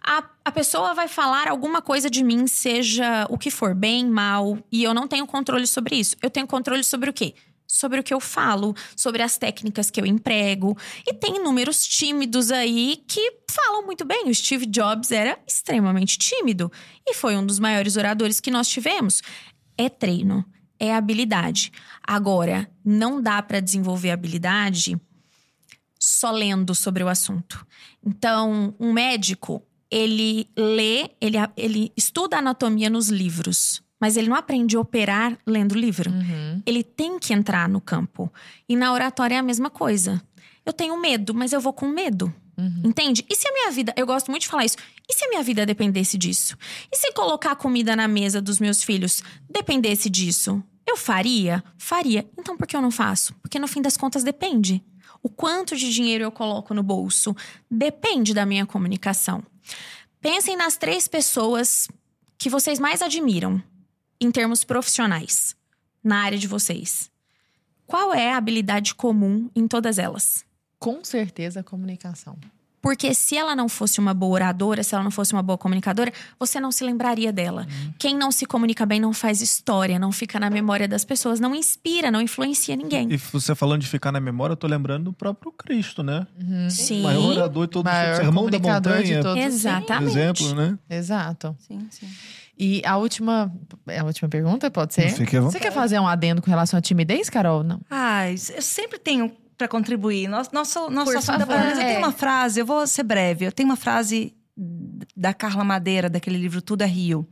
A, 0.06 0.22
a 0.44 0.52
pessoa 0.52 0.94
vai 0.94 1.08
falar 1.08 1.48
alguma 1.48 1.80
coisa 1.80 2.10
de 2.10 2.22
mim, 2.22 2.46
seja 2.46 3.26
o 3.30 3.38
que 3.38 3.50
for, 3.50 3.74
bem, 3.74 4.06
mal, 4.06 4.58
e 4.70 4.84
eu 4.84 4.92
não 4.92 5.08
tenho 5.08 5.26
controle 5.26 5.66
sobre 5.66 5.96
isso. 5.96 6.14
Eu 6.22 6.30
tenho 6.30 6.46
controle 6.46 6.84
sobre 6.84 7.08
o 7.08 7.12
quê? 7.12 7.34
Sobre 7.66 7.98
o 7.98 8.02
que 8.04 8.12
eu 8.14 8.20
falo, 8.20 8.76
sobre 8.94 9.22
as 9.22 9.38
técnicas 9.38 9.90
que 9.90 10.00
eu 10.00 10.06
emprego. 10.06 10.76
E 11.06 11.14
tem 11.14 11.36
inúmeros 11.36 11.84
tímidos 11.84 12.52
aí 12.52 13.02
que 13.08 13.38
falam 13.50 13.84
muito 13.84 14.04
bem. 14.04 14.28
O 14.28 14.34
Steve 14.34 14.66
Jobs 14.66 15.10
era 15.10 15.38
extremamente 15.48 16.18
tímido 16.18 16.70
e 17.08 17.14
foi 17.14 17.34
um 17.36 17.44
dos 17.44 17.58
maiores 17.58 17.96
oradores 17.96 18.38
que 18.38 18.50
nós 18.50 18.68
tivemos. 18.68 19.22
É 19.76 19.88
treino, 19.88 20.44
é 20.78 20.94
habilidade. 20.94 21.72
Agora, 22.02 22.70
não 22.84 23.20
dá 23.20 23.42
para 23.42 23.60
desenvolver 23.60 24.10
habilidade 24.10 24.98
só 25.98 26.30
lendo 26.30 26.74
sobre 26.74 27.02
o 27.02 27.08
assunto. 27.08 27.66
Então, 28.04 28.74
um 28.78 28.92
médico, 28.92 29.62
ele 29.90 30.48
lê, 30.56 31.10
ele, 31.20 31.38
ele 31.56 31.92
estuda 31.96 32.38
anatomia 32.38 32.90
nos 32.90 33.08
livros, 33.08 33.82
mas 34.00 34.16
ele 34.16 34.28
não 34.28 34.36
aprende 34.36 34.76
a 34.76 34.80
operar 34.80 35.38
lendo 35.46 35.74
livro. 35.74 36.10
Uhum. 36.10 36.62
Ele 36.66 36.82
tem 36.82 37.18
que 37.18 37.32
entrar 37.32 37.68
no 37.68 37.80
campo. 37.80 38.30
E 38.68 38.76
na 38.76 38.92
oratória 38.92 39.36
é 39.36 39.38
a 39.38 39.42
mesma 39.42 39.70
coisa. 39.70 40.22
Eu 40.66 40.72
tenho 40.72 41.00
medo, 41.00 41.34
mas 41.34 41.52
eu 41.52 41.60
vou 41.60 41.72
com 41.72 41.88
medo. 41.88 42.32
Entende? 42.84 43.24
E 43.28 43.34
se 43.34 43.48
a 43.48 43.52
minha 43.52 43.70
vida, 43.70 43.92
eu 43.96 44.06
gosto 44.06 44.30
muito 44.30 44.42
de 44.42 44.48
falar 44.48 44.64
isso, 44.64 44.76
e 45.08 45.12
se 45.12 45.24
a 45.24 45.28
minha 45.28 45.42
vida 45.42 45.66
dependesse 45.66 46.16
disso? 46.16 46.56
E 46.92 46.96
se 46.96 47.12
colocar 47.12 47.56
comida 47.56 47.94
na 47.96 48.08
mesa 48.08 48.40
dos 48.40 48.58
meus 48.58 48.82
filhos 48.82 49.22
dependesse 49.48 50.08
disso? 50.08 50.62
Eu 50.86 50.96
faria? 50.96 51.62
Faria. 51.78 52.28
Então 52.38 52.56
por 52.56 52.66
que 52.66 52.76
eu 52.76 52.82
não 52.82 52.90
faço? 52.90 53.34
Porque 53.42 53.58
no 53.58 53.68
fim 53.68 53.82
das 53.82 53.96
contas 53.96 54.22
depende. 54.22 54.82
O 55.22 55.28
quanto 55.28 55.74
de 55.74 55.92
dinheiro 55.92 56.24
eu 56.24 56.30
coloco 56.30 56.74
no 56.74 56.82
bolso 56.82 57.34
depende 57.70 58.34
da 58.34 58.44
minha 58.44 58.66
comunicação. 58.66 59.42
Pensem 60.20 60.56
nas 60.56 60.76
três 60.76 61.08
pessoas 61.08 61.88
que 62.38 62.50
vocês 62.50 62.78
mais 62.78 63.00
admiram 63.02 63.62
em 64.20 64.30
termos 64.30 64.64
profissionais 64.64 65.56
na 66.02 66.22
área 66.22 66.38
de 66.38 66.46
vocês. 66.46 67.10
Qual 67.86 68.14
é 68.14 68.32
a 68.32 68.36
habilidade 68.36 68.94
comum 68.94 69.50
em 69.54 69.66
todas 69.66 69.98
elas? 69.98 70.44
Com 70.84 71.02
certeza, 71.02 71.60
a 71.60 71.62
comunicação. 71.62 72.36
Porque 72.82 73.14
se 73.14 73.34
ela 73.34 73.56
não 73.56 73.66
fosse 73.66 73.98
uma 73.98 74.12
boa 74.12 74.34
oradora, 74.34 74.82
se 74.82 74.94
ela 74.94 75.02
não 75.02 75.10
fosse 75.10 75.32
uma 75.32 75.42
boa 75.42 75.56
comunicadora, 75.56 76.12
você 76.38 76.60
não 76.60 76.70
se 76.70 76.84
lembraria 76.84 77.32
dela. 77.32 77.66
Quem 77.98 78.14
não 78.14 78.30
se 78.30 78.44
comunica 78.44 78.84
bem 78.84 79.00
não 79.00 79.14
faz 79.14 79.40
história, 79.40 79.98
não 79.98 80.12
fica 80.12 80.38
na 80.38 80.50
memória 80.50 80.86
das 80.86 81.02
pessoas, 81.02 81.40
não 81.40 81.54
inspira, 81.54 82.10
não 82.10 82.20
influencia 82.20 82.76
ninguém. 82.76 83.10
E 83.10 83.16
você 83.16 83.54
falando 83.54 83.80
de 83.80 83.88
ficar 83.88 84.12
na 84.12 84.20
memória, 84.20 84.52
eu 84.52 84.56
tô 84.58 84.66
lembrando 84.66 85.04
do 85.04 85.12
próprio 85.14 85.50
Cristo, 85.50 86.02
né? 86.02 86.26
Sim. 86.68 87.00
O 87.00 87.04
maior 87.04 87.32
orador 87.32 87.66
de 87.66 87.72
todos 87.72 87.90
os 87.90 87.98
Maior 87.98 88.16
Sermão 88.16 88.50
da 88.50 88.60
comunicador 88.60 89.02
de 89.02 89.16
Montanha, 89.16 89.22
todos. 89.22 89.42
Exatamente. 89.42 90.10
exemplo, 90.10 90.54
né? 90.54 90.78
Exato. 90.90 91.56
Sim, 91.60 91.86
sim. 91.90 92.06
E 92.58 92.82
a 92.84 92.98
última, 92.98 93.50
a 93.98 94.04
última 94.04 94.28
pergunta, 94.28 94.70
pode 94.70 94.92
ser? 94.92 95.10
Você 95.10 95.58
quer 95.58 95.72
fazer 95.72 95.98
um 95.98 96.06
adendo 96.06 96.42
com 96.42 96.50
relação 96.50 96.78
à 96.78 96.82
timidez, 96.82 97.30
Carol? 97.30 97.64
Não. 97.64 97.80
Ah, 97.90 98.30
eu 98.30 98.60
sempre 98.60 98.98
tenho 98.98 99.32
para 99.64 99.68
contribuir. 99.68 100.28
Nosso, 100.28 100.54
nosso, 100.54 100.90
assunto 101.16 101.42
é 101.42 101.46
favor. 101.46 101.56
Mas 101.58 101.78
eu 101.78 101.84
É. 101.84 101.86
tenho 101.88 101.98
uma 102.00 102.12
frase, 102.12 102.60
eu 102.60 102.66
vou 102.66 102.86
ser 102.86 103.02
breve. 103.02 103.44
Eu 103.46 103.52
tenho 103.52 103.68
uma 103.68 103.76
frase 103.76 104.34
da 105.16 105.32
Carla 105.34 105.64
Madeira, 105.64 106.08
daquele 106.08 106.36
livro 106.38 106.60
Tudo 106.62 106.82
é 106.82 106.86
Rio. 106.86 107.26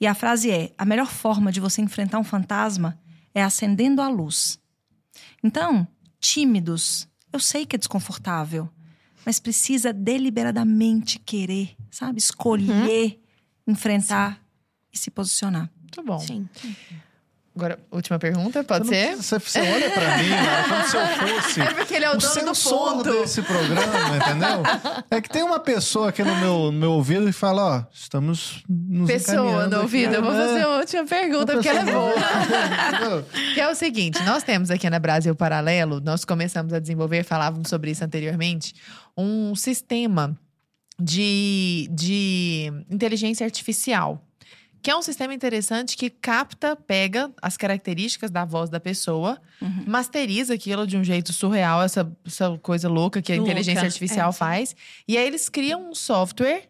E 0.00 0.06
a 0.06 0.14
frase 0.14 0.50
é: 0.50 0.72
a 0.76 0.84
melhor 0.84 1.06
forma 1.06 1.52
de 1.52 1.60
você 1.60 1.80
enfrentar 1.80 2.18
um 2.18 2.24
fantasma 2.24 2.98
é 3.34 3.42
acendendo 3.42 4.02
a 4.02 4.08
luz. 4.08 4.58
Então, 5.42 5.86
tímidos, 6.18 7.08
eu 7.32 7.38
sei 7.38 7.64
que 7.64 7.76
é 7.76 7.78
desconfortável, 7.78 8.68
mas 9.24 9.38
precisa 9.38 9.92
deliberadamente 9.92 11.18
querer, 11.20 11.76
sabe? 11.90 12.18
Escolher, 12.18 13.20
enfrentar 13.66 14.42
e 14.92 14.98
se 14.98 15.10
posicionar. 15.10 15.70
Muito 15.80 16.02
bom. 16.02 16.18
Sim. 16.18 16.48
Agora, 17.56 17.78
última 17.90 18.18
pergunta, 18.18 18.62
pode 18.62 18.86
Você, 18.86 18.94
ser? 18.94 19.38
precisa- 19.38 19.38
você, 19.40 19.60
olha 19.60 19.88
pra 19.90 20.18
mim, 20.18 20.28
Lara, 20.44 20.64
como 20.68 20.84
se 20.88 20.96
eu 20.96 21.06
fosse 21.42 21.60
É 21.62 21.72
porque 21.72 21.94
ele 21.94 22.04
é 22.04 22.10
o 22.10 22.14
o 22.14 22.16
dono 22.18 22.52
do 22.52 22.62
ponto. 22.62 23.02
desse 23.12 23.40
programa, 23.40 24.16
entendeu? 24.18 24.62
É 25.10 25.20
que 25.22 25.28
tem 25.30 25.42
uma 25.42 25.58
pessoa 25.58 26.10
aqui 26.10 26.22
no 26.22 26.36
meu, 26.36 26.70
no 26.70 26.72
meu 26.72 26.92
ouvido 26.92 27.26
e 27.26 27.32
fala, 27.32 27.78
ó, 27.78 27.84
estamos 27.94 28.62
nos 28.68 29.06
Pessoa 29.10 29.66
no 29.66 29.76
aqui, 29.76 29.82
ouvido, 29.84 30.14
eu 30.16 30.22
vou 30.22 30.32
né? 30.34 30.46
fazer 30.46 30.62
a 30.64 30.68
última 30.76 31.04
pergunta, 31.06 31.52
porque 31.54 31.68
ela 31.70 31.80
é 31.80 31.84
boa. 31.92 33.24
Que 33.54 33.60
é 33.62 33.68
o 33.70 33.74
seguinte: 33.74 34.22
nós 34.24 34.42
temos 34.42 34.70
aqui 34.70 34.90
na 34.90 34.98
Brasil 34.98 35.34
Paralelo, 35.34 35.98
nós 36.00 36.26
começamos 36.26 36.74
a 36.74 36.78
desenvolver, 36.78 37.24
falávamos 37.24 37.68
sobre 37.70 37.90
isso 37.90 38.04
anteriormente, 38.04 38.74
um 39.16 39.54
sistema 39.56 40.36
de, 41.00 41.88
de 41.90 42.70
inteligência 42.90 43.44
artificial. 43.46 44.22
Que 44.82 44.90
é 44.90 44.96
um 44.96 45.02
sistema 45.02 45.34
interessante 45.34 45.96
que 45.96 46.08
capta, 46.08 46.76
pega 46.76 47.30
as 47.42 47.56
características 47.56 48.30
da 48.30 48.44
voz 48.44 48.70
da 48.70 48.78
pessoa, 48.78 49.40
Uhum. 49.60 49.84
masteriza 49.86 50.54
aquilo 50.54 50.86
de 50.86 50.96
um 50.96 51.02
jeito 51.02 51.32
surreal, 51.32 51.82
essa, 51.82 52.10
essa 52.26 52.58
coisa 52.62 52.88
louca 52.88 53.20
que 53.22 53.32
a 53.32 53.36
Louca, 53.36 53.50
inteligência 53.50 53.84
artificial 53.84 54.30
é. 54.30 54.32
faz. 54.32 54.76
E 55.08 55.16
aí 55.16 55.26
eles 55.26 55.48
criam 55.48 55.90
um 55.90 55.94
software 55.94 56.68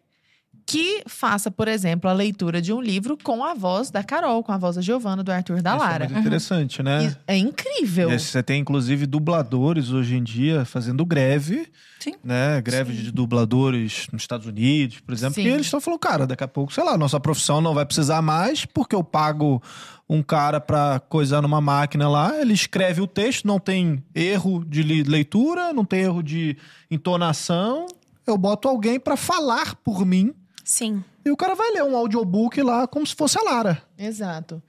que 0.67 1.01
faça, 1.07 1.49
por 1.49 1.69
exemplo, 1.69 2.09
a 2.09 2.13
leitura 2.13 2.61
de 2.61 2.73
um 2.73 2.81
livro 2.81 3.17
com 3.23 3.41
a 3.41 3.53
voz 3.53 3.89
da 3.89 4.03
Carol, 4.03 4.43
com 4.43 4.51
a 4.51 4.57
voz 4.57 4.75
da 4.75 4.81
Giovana, 4.81 5.23
do 5.23 5.31
Arthur, 5.31 5.61
da 5.61 5.75
Isso 5.75 5.83
é 5.83 5.87
Lara. 5.87 6.05
muito 6.09 6.19
interessante, 6.19 6.83
né? 6.83 7.15
E 7.25 7.31
É 7.31 7.37
incrível. 7.37 8.11
E 8.11 8.19
você 8.19 8.43
tem, 8.43 8.59
inclusive, 8.59 9.05
dubladores 9.05 9.91
hoje 9.91 10.17
em 10.17 10.23
dia 10.23 10.65
fazendo 10.65 11.05
greve. 11.05 11.69
Sim. 12.01 12.15
Né? 12.21 12.61
Greve 12.61 12.93
de 12.93 13.13
dubladores 13.13 14.07
nos 14.11 14.23
Estados 14.23 14.45
Unidos, 14.45 14.99
por 14.99 15.13
exemplo. 15.13 15.35
Sim. 15.35 15.43
E 15.43 15.47
eles 15.47 15.67
estão 15.67 15.79
falando, 15.79 15.99
cara, 16.01 16.27
daqui 16.27 16.43
a 16.43 16.47
pouco, 16.49 16.73
sei 16.73 16.83
lá, 16.83 16.97
nossa 16.97 17.17
profissão 17.17 17.61
não 17.61 17.73
vai 17.73 17.85
precisar 17.85 18.21
mais, 18.21 18.65
porque 18.65 18.93
eu 18.93 19.05
pago 19.05 19.63
um 20.09 20.21
cara 20.21 20.59
pra 20.59 20.99
coisar 20.99 21.41
numa 21.41 21.61
máquina 21.61 22.09
lá, 22.09 22.37
ele 22.41 22.53
escreve 22.53 22.99
o 22.99 23.07
texto, 23.07 23.47
não 23.47 23.57
tem 23.57 24.03
erro 24.13 24.65
de 24.65 24.83
leitura, 24.83 25.71
não 25.71 25.85
tem 25.85 26.01
erro 26.01 26.21
de 26.21 26.57
entonação. 26.91 27.85
Eu 28.25 28.37
boto 28.37 28.67
alguém 28.67 28.99
pra 28.99 29.15
falar 29.15 29.73
por 29.75 30.05
mim 30.05 30.33
Sim. 30.69 31.01
e 31.23 31.31
o 31.31 31.37
cara 31.37 31.55
vai 31.55 31.71
ler 31.71 31.83
um 31.83 31.95
audiobook 31.95 32.61
lá 32.61 32.85
como 32.87 33.07
se 33.07 33.15
fosse 33.15 33.39
a 33.39 33.41
Lara. 33.41 33.81
Exato. 33.97 34.61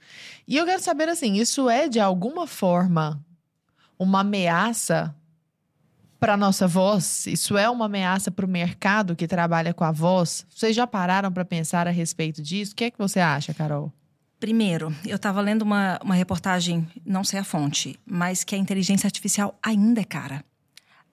E 0.47 0.55
eu 0.55 0.65
quero 0.65 0.81
saber 0.81 1.09
assim, 1.09 1.33
isso 1.33 1.69
é 1.69 1.89
de 1.89 1.99
alguma 1.99 2.47
forma 2.47 3.21
uma 3.99 4.21
ameaça 4.21 5.13
para 6.19 6.37
nossa 6.37 6.67
voz? 6.67 7.27
Isso 7.27 7.57
é 7.57 7.69
uma 7.69 7.85
ameaça 7.85 8.31
para 8.31 8.45
o 8.45 8.49
mercado 8.49 9.15
que 9.15 9.27
trabalha 9.27 9.73
com 9.73 9.83
a 9.83 9.91
voz? 9.91 10.45
Vocês 10.49 10.73
já 10.75 10.87
pararam 10.87 11.31
para 11.31 11.43
pensar 11.45 11.85
a 11.87 11.91
respeito 11.91 12.41
disso? 12.41 12.71
O 12.73 12.75
que 12.75 12.85
é 12.85 12.91
que 12.91 12.97
você 12.97 13.19
acha, 13.19 13.53
Carol? 13.53 13.91
Primeiro, 14.39 14.95
eu 15.05 15.17
estava 15.17 15.41
lendo 15.41 15.63
uma, 15.63 15.99
uma 16.01 16.15
reportagem, 16.15 16.87
não 17.05 17.25
sei 17.25 17.39
a 17.39 17.43
fonte, 17.43 17.99
mas 18.05 18.43
que 18.45 18.55
a 18.55 18.57
inteligência 18.57 19.05
artificial 19.05 19.57
ainda 19.61 19.99
é 19.99 20.05
cara. 20.05 20.45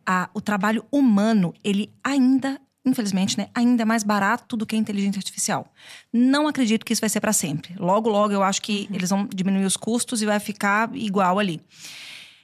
A- 0.07 0.31
o 0.33 0.41
trabalho 0.41 0.85
humano, 0.93 1.53
ele 1.65 1.93
ainda, 2.05 2.61
infelizmente, 2.87 3.37
né, 3.37 3.49
ainda 3.53 3.83
é 3.83 3.85
mais 3.85 4.05
barato 4.05 4.57
do 4.57 4.65
que 4.65 4.77
a 4.77 4.79
inteligência 4.79 5.19
artificial. 5.19 5.71
Não 6.13 6.47
acredito 6.47 6.87
que 6.87 6.93
isso 6.93 7.01
vai 7.01 7.11
ser 7.11 7.21
para 7.21 7.33
sempre. 7.33 7.75
Logo, 7.79 8.09
logo, 8.09 8.33
eu 8.33 8.43
acho 8.45 8.63
que 8.63 8.89
eles 8.93 9.11
vão 9.11 9.27
diminuir 9.27 9.65
os 9.65 9.77
custos 9.77 10.23
e 10.23 10.27
vai 10.27 10.39
ficar 10.39 10.89
igual 10.95 11.39
ali. 11.39 11.61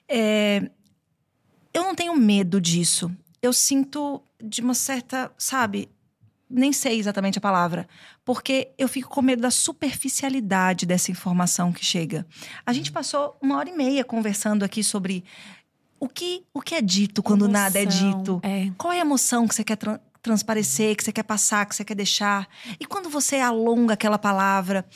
É, 0.08 0.68
eu 1.72 1.82
não 1.84 1.94
tenho 1.94 2.14
medo 2.16 2.60
disso. 2.60 3.10
Eu 3.40 3.52
sinto 3.52 4.20
de 4.42 4.60
uma 4.60 4.74
certa, 4.74 5.30
sabe, 5.38 5.88
nem 6.50 6.72
sei 6.72 6.98
exatamente 6.98 7.38
a 7.38 7.40
palavra, 7.40 7.88
porque 8.24 8.70
eu 8.76 8.88
fico 8.88 9.08
com 9.08 9.22
medo 9.22 9.40
da 9.42 9.50
superficialidade 9.50 10.84
dessa 10.84 11.10
informação 11.10 11.72
que 11.72 11.84
chega. 11.84 12.26
A 12.66 12.72
gente 12.72 12.90
passou 12.92 13.36
uma 13.40 13.56
hora 13.56 13.70
e 13.70 13.76
meia 13.76 14.04
conversando 14.04 14.64
aqui 14.64 14.82
sobre 14.82 15.24
o 15.98 16.08
que, 16.08 16.42
o 16.52 16.60
que 16.60 16.74
é 16.74 16.82
dito 16.82 17.22
quando 17.22 17.48
nada 17.48 17.78
é 17.78 17.82
Emoção. 17.82 18.18
dito. 18.18 18.40
É. 18.42 18.70
Qual 18.76 18.92
é 18.92 18.98
a 18.98 19.02
emoção 19.02 19.46
que 19.46 19.54
você 19.54 19.62
quer 19.64 19.76
tran- 19.76 20.00
transparecer, 20.22 20.96
que 20.96 21.04
você 21.04 21.12
quer 21.12 21.24
passar, 21.24 21.66
que 21.66 21.74
você 21.74 21.84
quer 21.84 21.96
deixar? 21.96 22.48
E 22.78 22.86
quando 22.86 23.10
você 23.10 23.36
alonga 23.36 23.94
aquela 23.94 24.18
palavra, 24.18 24.86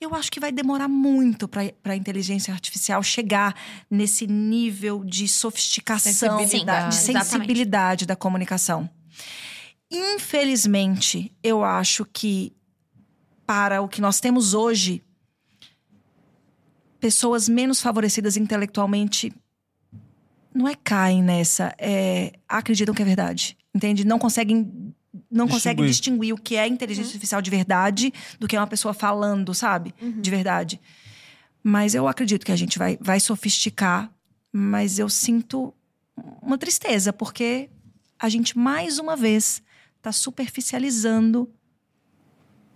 eu 0.00 0.14
acho 0.14 0.30
que 0.30 0.38
vai 0.38 0.52
demorar 0.52 0.88
muito 0.88 1.48
para 1.48 1.72
a 1.84 1.96
inteligência 1.96 2.52
artificial 2.52 3.02
chegar 3.02 3.54
nesse 3.90 4.26
nível 4.26 5.02
de 5.02 5.26
sofisticação, 5.26 6.38
Sensibilidade. 6.38 6.96
de 6.96 7.02
sensibilidade 7.02 8.06
da 8.06 8.14
comunicação. 8.14 8.88
Infelizmente, 9.90 11.32
eu 11.42 11.64
acho 11.64 12.04
que 12.04 12.52
para 13.46 13.80
o 13.80 13.88
que 13.88 14.00
nós 14.00 14.20
temos 14.20 14.54
hoje, 14.54 15.02
pessoas 17.00 17.48
menos 17.48 17.80
favorecidas 17.80 18.36
intelectualmente 18.36 19.32
não 20.54 20.68
é 20.68 20.74
caem 20.74 21.22
nessa, 21.22 21.74
é, 21.78 22.32
acreditam 22.48 22.94
que 22.94 23.02
é 23.02 23.04
verdade, 23.04 23.56
entende? 23.74 24.04
Não 24.04 24.18
conseguem 24.18 24.92
não 25.30 25.46
conseguem 25.46 25.86
Distinguir. 25.86 26.34
o 26.34 26.36
que 26.36 26.56
é 26.56 26.66
inteligência 26.66 27.08
artificial 27.10 27.40
de 27.40 27.48
verdade 27.50 28.12
do 28.38 28.48
que 28.48 28.56
é 28.56 28.60
uma 28.60 28.66
pessoa 28.66 28.92
falando, 28.92 29.54
sabe? 29.54 29.94
De 30.20 30.28
verdade. 30.30 30.80
Mas 31.62 31.94
eu 31.94 32.08
acredito 32.08 32.44
que 32.44 32.50
a 32.52 32.56
gente 32.56 32.78
vai, 32.78 32.98
vai 33.00 33.20
sofisticar, 33.20 34.10
mas 34.52 34.98
eu 34.98 35.08
sinto 35.08 35.72
uma 36.42 36.58
tristeza, 36.58 37.12
porque 37.12 37.70
a 38.18 38.28
gente, 38.28 38.58
mais 38.58 38.98
uma 38.98 39.16
vez, 39.16 39.62
está 39.98 40.10
superficializando 40.10 41.48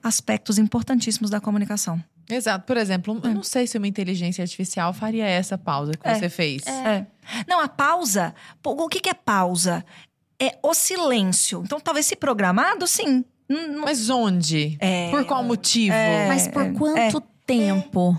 aspectos 0.03 0.59
importantíssimos 0.59 1.31
da 1.31 1.41
comunicação. 1.41 2.03
Exato. 2.31 2.67
Por 2.67 2.77
exemplo, 2.77 3.19
eu 3.25 3.35
não 3.35 3.43
sei 3.43 3.67
se 3.67 3.79
uma 3.79 3.89
inteligência 3.89 4.43
artificial 4.43 4.93
faria 4.93 5.27
essa 5.27 5.57
pausa 5.57 5.93
que 5.93 6.07
É. 6.07 6.15
você 6.15 6.29
fez. 6.29 6.67
É. 6.67 7.07
Não, 7.47 7.59
a 7.61 7.69
pausa. 7.69 8.35
O 8.65 8.89
que, 8.89 9.01
que 9.01 9.09
é 9.09 9.15
pausa? 9.15 9.85
É 10.41 10.59
o 10.63 10.73
silêncio. 10.75 11.63
Então, 11.65 11.81
talvez 11.81 12.07
se 12.07 12.15
programado, 12.17 12.87
sim. 12.87 13.25
Não- 13.49 13.83
Mas 13.83 14.09
onde? 14.11 14.77
É. 14.81 15.11
Por 15.11 15.25
qual 15.25 15.43
motivo? 15.43 15.95
Mas 16.29 16.47
por 16.49 16.73
quanto 16.75 17.21
tempo? 17.47 18.19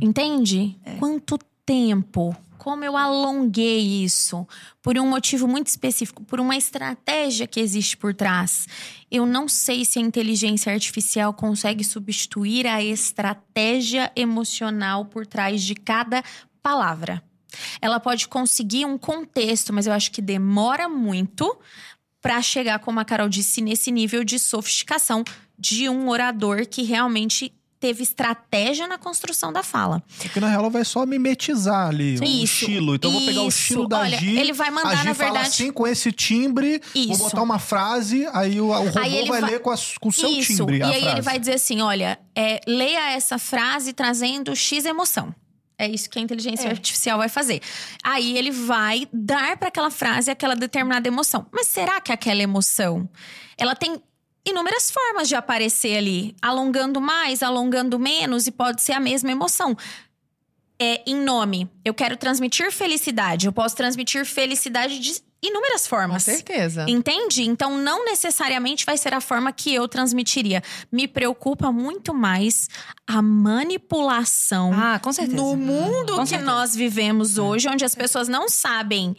Entende? 0.00 0.76
Quanto 0.98 1.38
tempo? 1.64 2.36
Como 2.58 2.82
eu 2.82 2.96
alonguei 2.96 4.04
isso? 4.04 4.46
Por 4.82 4.98
um 4.98 5.08
motivo 5.08 5.46
muito 5.46 5.66
específico, 5.68 6.24
por 6.24 6.40
uma 6.40 6.56
estratégia 6.56 7.46
que 7.46 7.60
existe 7.60 7.94
por 7.96 8.14
trás. 8.14 8.66
Eu 9.10 9.26
não 9.26 9.46
sei 9.48 9.84
se 9.84 9.98
a 9.98 10.02
inteligência 10.02 10.72
artificial 10.72 11.32
consegue 11.34 11.84
substituir 11.84 12.66
a 12.66 12.82
estratégia 12.82 14.10
emocional 14.16 15.04
por 15.04 15.26
trás 15.26 15.62
de 15.62 15.74
cada 15.74 16.22
palavra. 16.62 17.22
Ela 17.80 17.98
pode 18.00 18.28
conseguir 18.28 18.84
um 18.84 18.96
contexto, 18.98 19.72
mas 19.72 19.86
eu 19.86 19.92
acho 19.92 20.10
que 20.10 20.22
demora 20.22 20.88
muito 20.88 21.56
para 22.20 22.40
chegar, 22.40 22.78
como 22.78 23.00
a 23.00 23.04
Carol 23.04 23.28
disse, 23.28 23.60
nesse 23.60 23.90
nível 23.92 24.24
de 24.24 24.38
sofisticação 24.38 25.22
de 25.58 25.88
um 25.88 26.08
orador 26.08 26.66
que 26.66 26.82
realmente 26.82 27.52
teve 27.78 28.02
estratégia 28.02 28.88
na 28.88 28.96
construção 28.96 29.52
da 29.52 29.62
fala. 29.62 30.02
Porque 30.18 30.40
na 30.40 30.48
real 30.48 30.60
ela 30.62 30.70
vai 30.70 30.86
só 30.86 31.04
mimetizar 31.04 31.88
ali 31.88 32.18
o 32.18 32.24
Isso, 32.24 32.64
estilo. 32.64 32.94
Então 32.94 33.10
eu 33.12 33.18
vou 33.18 33.26
pegar 33.26 33.42
o 33.42 33.48
isso. 33.48 33.58
estilo 33.60 33.86
da 33.86 33.98
Olha, 34.00 34.16
Gi. 34.18 34.38
ele 34.38 34.54
vai 34.54 34.70
mandar, 34.70 34.88
a 34.92 34.94
Gi 34.96 35.04
na 35.04 35.14
fala 35.14 35.30
verdade- 35.32 35.48
assim 35.48 35.70
com 35.70 35.86
esse 35.86 36.10
timbre, 36.10 36.80
vou 36.94 37.02
Isso. 37.12 37.18
botar 37.24 37.42
uma 37.42 37.58
frase, 37.58 38.26
aí 38.32 38.58
o, 38.58 38.68
o 38.68 38.72
robô 38.72 38.98
Aí 39.00 39.28
vai, 39.28 39.40
vai- 39.42 39.50
ler 39.50 39.60
com, 39.60 39.70
a- 39.70 39.76
com 40.00 40.08
o 40.08 40.12
seu 40.12 40.30
Isso. 40.30 40.56
timbre 40.56 40.78
E 40.78 40.82
a 40.82 40.86
aí 40.86 40.92
frase. 41.00 41.08
ele 41.14 41.20
vai 41.20 41.38
dizer 41.38 41.54
assim: 41.54 41.82
olha, 41.82 42.18
é, 42.34 42.58
leia 42.66 43.10
essa 43.12 43.36
frase 43.38 43.92
trazendo 43.92 44.56
X 44.56 44.86
emoção. 44.86 45.34
É 45.78 45.88
isso 45.88 46.08
que 46.08 46.18
a 46.18 46.22
inteligência 46.22 46.68
É. 46.68 46.70
artificial 46.70 47.18
vai 47.18 47.28
fazer. 47.28 47.60
Aí 48.02 48.36
ele 48.38 48.50
vai 48.50 49.08
dar 49.12 49.56
para 49.56 49.68
aquela 49.68 49.90
frase 49.90 50.30
aquela 50.30 50.54
determinada 50.54 51.08
emoção. 51.08 51.46
Mas 51.52 51.66
será 51.66 52.00
que 52.00 52.12
aquela 52.12 52.42
emoção 52.42 53.08
ela 53.58 53.74
tem 53.74 54.00
inúmeras 54.46 54.90
formas 54.90 55.26
de 55.28 55.34
aparecer 55.34 55.96
ali, 55.96 56.36
alongando 56.42 57.00
mais, 57.00 57.42
alongando 57.42 57.98
menos 57.98 58.46
e 58.46 58.50
pode 58.52 58.82
ser 58.82 58.92
a 58.92 59.00
mesma 59.00 59.30
emoção. 59.30 59.76
É 60.78 61.02
em 61.06 61.16
nome, 61.16 61.70
eu 61.84 61.94
quero 61.94 62.16
transmitir 62.16 62.70
felicidade. 62.70 63.46
Eu 63.46 63.52
posso 63.52 63.74
transmitir 63.76 64.24
felicidade 64.26 64.98
de 64.98 65.20
inúmeras 65.46 65.82
Com 65.82 65.88
formas. 65.88 66.22
certeza. 66.22 66.86
Entende? 66.88 67.42
Então, 67.42 67.76
não 67.78 68.04
necessariamente 68.04 68.84
vai 68.86 68.96
ser 68.96 69.12
a 69.14 69.20
forma 69.20 69.52
que 69.52 69.74
eu 69.74 69.86
transmitiria. 69.88 70.62
Me 70.90 71.06
preocupa 71.06 71.70
muito 71.72 72.12
mais 72.14 72.68
a 73.06 73.20
manipulação 73.22 74.72
Ah, 74.74 74.98
com 74.98 75.12
certeza. 75.12 75.36
no 75.36 75.56
mundo 75.56 76.14
Com 76.14 76.22
que 76.22 76.28
certeza. 76.30 76.50
nós 76.50 76.74
vivemos 76.74 77.38
hoje, 77.38 77.68
onde 77.68 77.84
as 77.84 77.94
pessoas 77.94 78.28
não 78.28 78.48
sabem, 78.48 79.16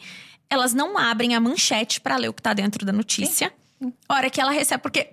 elas 0.48 0.74
não 0.74 0.96
abrem 0.98 1.34
a 1.34 1.40
manchete 1.40 2.00
para 2.00 2.16
ler 2.16 2.28
o 2.28 2.32
que 2.32 2.42
tá 2.42 2.52
dentro 2.52 2.84
da 2.84 2.92
notícia. 2.92 3.52
Hora 4.08 4.30
que 4.30 4.40
ela 4.40 4.50
recebe, 4.52 4.82
porque 4.82 5.10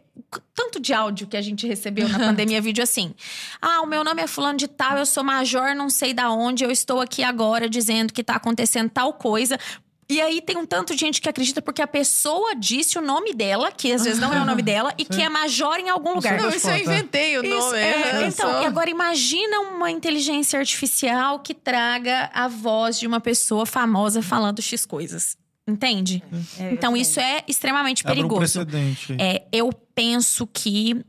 tanto 0.56 0.80
de 0.80 0.94
áudio 0.94 1.27
que 1.27 1.35
a 1.35 1.41
gente 1.41 1.68
recebeu 1.68 2.07
na 2.07 2.18
pandemia, 2.31 2.61
vídeo 2.61 2.81
assim. 2.84 3.14
Ah, 3.61 3.81
o 3.81 3.85
meu 3.85 4.03
nome 4.03 4.22
é 4.22 4.27
fulano 4.27 4.57
de 4.57 4.68
tal, 4.68 4.98
eu 4.98 5.06
sou 5.06 5.23
major, 5.23 5.76
não 5.76 5.90
sei 5.90 6.14
da 6.14 6.31
onde, 6.31 6.64
eu 6.64 6.72
estou 6.72 7.02
aqui 7.02 7.23
agora 7.23 7.68
dizendo 7.68 8.14
que 8.14 8.23
tá 8.23 8.35
acontecendo 8.35 8.90
tal 8.90 9.14
coisa. 9.14 9.60
E 10.09 10.19
aí 10.21 10.41
tem 10.41 10.57
um 10.57 10.65
tanto 10.65 10.93
de 10.93 10.99
gente 10.99 11.21
que 11.21 11.30
acredita 11.30 11.61
porque 11.61 11.81
a 11.81 11.88
pessoa 11.88 12.55
disse 12.55 12.97
o 12.97 13.01
nome 13.01 13.34
dela, 13.34 13.71
que 13.71 13.91
às 13.91 14.03
vezes 14.03 14.19
não 14.19 14.34
é 14.34 14.41
o 14.41 14.45
nome 14.45 14.61
dela, 14.61 14.93
e 14.97 15.05
que 15.05 15.21
é 15.21 15.30
major 15.30 15.77
em 15.80 15.89
algum 15.89 16.15
lugar. 16.15 16.38
Não, 16.39 16.49
isso 16.49 16.69
eu 16.69 16.77
inventei 16.77 17.38
o 17.39 17.43
Isso, 17.45 17.55
nome. 17.67 17.77
é, 17.77 18.23
eu 18.23 18.27
então, 18.27 18.63
e 18.63 18.65
agora 18.65 18.89
imagina 18.89 19.59
uma 19.61 19.89
inteligência 19.89 20.59
artificial 20.59 21.39
que 21.39 21.53
traga 21.53 22.30
a 22.34 22.47
voz 22.47 22.99
de 22.99 23.07
uma 23.07 23.19
pessoa 23.21 23.65
famosa 23.65 24.21
falando 24.21 24.61
X 24.61 24.85
coisas. 24.85 25.38
Entende? 25.65 26.21
É, 26.59 26.71
Então, 26.73 26.95
isso 26.97 27.19
é 27.21 27.43
extremamente 27.47 28.01
Abre 28.05 28.19
um 28.21 28.27
perigoso. 28.27 28.65
precedente. 28.65 29.15
É, 29.19 29.43
eu 29.51 29.71
penso 29.95 30.45
que 30.45 31.01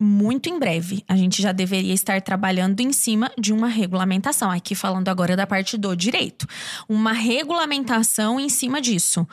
muito 0.00 0.48
em 0.48 0.58
breve 0.58 1.04
a 1.06 1.14
gente 1.14 1.42
já 1.42 1.52
deveria 1.52 1.92
estar 1.92 2.22
trabalhando 2.22 2.80
em 2.80 2.90
cima 2.90 3.30
de 3.38 3.52
uma 3.52 3.68
regulamentação. 3.68 4.50
Aqui 4.50 4.74
falando 4.74 5.08
agora 5.08 5.36
da 5.36 5.46
parte 5.46 5.76
do 5.76 5.94
direito. 5.94 6.46
Uma 6.88 7.12
regulamentação 7.12 8.40
em 8.40 8.48
cima 8.48 8.80
disso. 8.80 9.28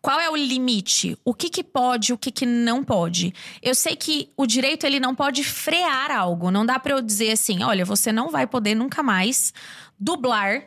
Qual 0.00 0.18
é 0.18 0.30
o 0.30 0.36
limite? 0.36 1.18
O 1.24 1.34
que, 1.34 1.50
que 1.50 1.62
pode, 1.62 2.12
o 2.12 2.18
que, 2.18 2.30
que 2.30 2.46
não 2.46 2.82
pode? 2.82 3.34
Eu 3.60 3.74
sei 3.74 3.94
que 3.94 4.30
o 4.36 4.46
direito 4.46 4.86
ele 4.86 4.98
não 4.98 5.14
pode 5.14 5.44
frear 5.44 6.10
algo. 6.10 6.50
Não 6.50 6.64
dá 6.64 6.78
para 6.78 6.94
eu 6.94 7.02
dizer 7.02 7.32
assim, 7.32 7.62
olha, 7.62 7.84
você 7.84 8.10
não 8.10 8.30
vai 8.30 8.46
poder 8.46 8.74
nunca 8.74 9.02
mais 9.02 9.52
dublar 9.98 10.62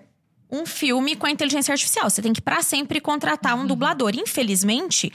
um 0.51 0.65
filme 0.65 1.15
com 1.15 1.25
a 1.25 1.31
inteligência 1.31 1.71
artificial. 1.71 2.09
Você 2.09 2.21
tem 2.21 2.33
que 2.33 2.41
para 2.41 2.61
sempre 2.63 2.99
contratar 2.99 3.55
um 3.55 3.67
dublador. 3.67 4.13
Infelizmente, 4.15 5.11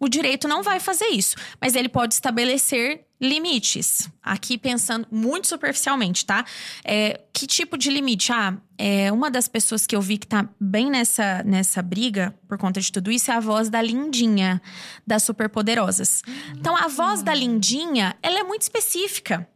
o 0.00 0.08
direito 0.08 0.48
não 0.48 0.62
vai 0.62 0.80
fazer 0.80 1.08
isso, 1.08 1.36
mas 1.60 1.74
ele 1.74 1.88
pode 1.88 2.14
estabelecer 2.14 3.04
limites. 3.20 4.08
Aqui 4.22 4.56
pensando 4.56 5.06
muito 5.10 5.48
superficialmente, 5.48 6.24
tá? 6.24 6.44
É, 6.84 7.20
que 7.32 7.46
tipo 7.46 7.76
de 7.76 7.90
limite? 7.90 8.32
Ah, 8.32 8.56
é, 8.78 9.10
uma 9.12 9.30
das 9.30 9.48
pessoas 9.48 9.86
que 9.86 9.96
eu 9.96 10.00
vi 10.00 10.18
que 10.18 10.26
tá 10.26 10.48
bem 10.60 10.88
nessa, 10.90 11.42
nessa 11.42 11.82
briga 11.82 12.34
por 12.46 12.56
conta 12.56 12.80
de 12.80 12.92
tudo 12.92 13.10
isso 13.10 13.30
é 13.30 13.34
a 13.34 13.40
voz 13.40 13.68
da 13.68 13.82
Lindinha, 13.82 14.62
das 15.06 15.24
Superpoderosas. 15.24 16.22
Então, 16.56 16.76
a 16.76 16.86
voz 16.86 17.22
da 17.22 17.34
Lindinha, 17.34 18.16
ela 18.22 18.38
é 18.38 18.42
muito 18.44 18.62
específica. 18.62 19.48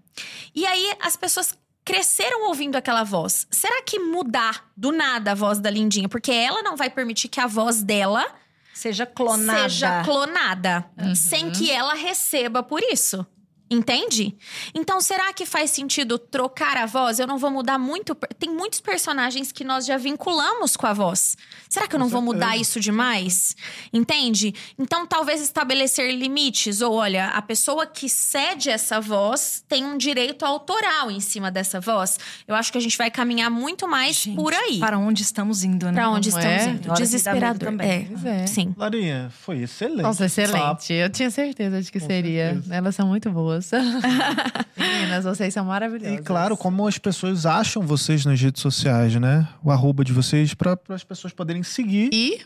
E 0.54 0.66
aí, 0.66 0.92
as 1.00 1.16
pessoas 1.16 1.56
cresceram 1.84 2.46
ouvindo 2.48 2.76
aquela 2.76 3.04
voz. 3.04 3.46
Será 3.50 3.82
que 3.82 3.98
mudar 3.98 4.70
do 4.76 4.92
nada 4.92 5.32
a 5.32 5.34
voz 5.34 5.59
da 5.59 5.70
Lindinha? 5.70 6.09
Porque 6.09 6.30
ela 6.32 6.62
não 6.62 6.76
vai 6.76 6.88
permitir 6.90 7.28
que 7.28 7.40
a 7.40 7.46
voz 7.46 7.82
dela 7.82 8.24
Seja 8.72 9.04
clonada. 9.04 9.68
seja 9.68 10.02
clonada, 10.02 10.84
sem 11.14 11.50
que 11.50 11.70
ela 11.70 11.94
receba 11.94 12.62
por 12.62 12.80
isso. 12.82 13.26
Entende? 13.73 14.36
Então, 14.74 15.01
será 15.01 15.32
que 15.32 15.47
faz 15.47 15.70
sentido 15.70 16.19
trocar 16.19 16.77
a 16.77 16.85
voz? 16.85 17.19
Eu 17.19 17.27
não 17.27 17.39
vou 17.39 17.51
mudar 17.51 17.78
muito. 17.78 18.15
Tem 18.39 18.51
muitos 18.51 18.81
personagens 18.81 19.51
que 19.51 19.65
nós 19.65 19.86
já 19.86 19.97
vinculamos 19.97 20.77
com 20.77 20.86
a 20.86 20.93
voz. 20.93 21.36
Será 21.70 21.89
que 21.89 21.94
eu 21.94 21.99
não 21.99 22.09
vou 22.09 22.20
mudar 22.20 22.55
isso 22.57 22.78
demais? 22.78 23.57
Entende? 23.93 24.55
Então, 24.78 25.07
talvez 25.07 25.40
estabelecer 25.40 26.15
limites. 26.15 26.82
Ou, 26.82 26.93
olha, 26.94 27.28
a 27.28 27.40
pessoa 27.40 27.86
que 27.86 28.09
cede 28.11 28.69
essa 28.69 29.01
voz 29.01 29.65
tem 29.66 29.85
um 29.86 29.97
direito 29.97 30.44
autoral 30.44 31.11
em 31.11 31.20
cima 31.20 31.51
dessa 31.51 31.81
voz. 31.81 32.19
Eu 32.47 32.55
acho 32.55 32.70
que 32.70 32.77
a 32.77 32.81
gente 32.81 32.99
vai 32.99 33.11
caminhar 33.11 33.51
muito 33.51 33.89
mais 33.89 34.16
Gente, 34.16 34.36
por 34.36 34.53
aí. 34.53 34.78
Para 34.81 34.99
onde 34.99 35.23
estamos 35.23 35.65
indo, 35.65 35.86
né? 35.86 35.93
Pra 35.94 36.11
onde 36.11 36.31
Não 36.31 36.39
estamos 36.39 36.62
é? 36.62 36.70
indo? 36.70 36.89
Medo 36.89 36.94
Desesperador. 36.94 37.59
também. 37.70 38.11
É. 38.24 38.43
É. 38.43 38.47
Sim. 38.47 38.74
Larinha, 38.77 39.32
foi 39.40 39.62
excelente. 39.62 40.03
Nossa, 40.03 40.27
excelente. 40.27 40.61
Papo. 40.61 40.93
Eu 40.93 41.09
tinha 41.09 41.31
certeza 41.31 41.81
de 41.81 41.90
que 41.90 41.99
Com 42.01 42.07
seria. 42.07 42.53
certeza. 42.53 42.74
Elas 42.74 42.94
são 42.94 43.07
muito 43.07 43.31
boas. 43.31 43.61
Meninas, 44.76 45.24
vocês 45.24 45.52
são 45.55 45.64
maravilhosas. 45.64 46.18
E 46.18 46.22
claro, 46.22 46.56
como 46.56 46.86
as 46.86 46.98
pessoas 46.98 47.47
acham 47.47 47.82
vocês 47.82 48.24
nas 48.24 48.40
redes 48.40 48.60
sociais, 48.62 49.14
né? 49.16 49.47
O 49.62 49.70
arroba 49.70 50.05
de 50.05 50.12
vocês, 50.12 50.55
para 50.55 50.78
as 50.90 51.05
pessoas 51.05 51.32
poderem 51.32 51.62
seguir. 51.62 52.10
E 52.12 52.40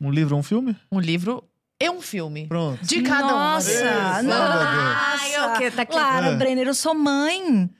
Um 0.00 0.10
livro 0.10 0.34
ou 0.34 0.40
um 0.40 0.42
filme? 0.42 0.76
um 0.90 1.00
livro 1.00 1.44
e 1.80 1.88
um 1.90 2.00
filme. 2.00 2.46
Pronto. 2.48 2.84
De 2.84 3.02
cada. 3.02 3.28
Nossa, 3.28 3.70
Isso, 3.70 3.82
nossa. 4.24 4.64
Ai, 4.66 5.54
o 5.54 5.58
que 5.58 5.70
tá? 5.70 5.86
Lara 5.94 6.26
É. 6.28 6.36
Brenner, 6.36 6.66
eu 6.66 6.74
sou 6.74 6.94
mãe. 6.94 7.70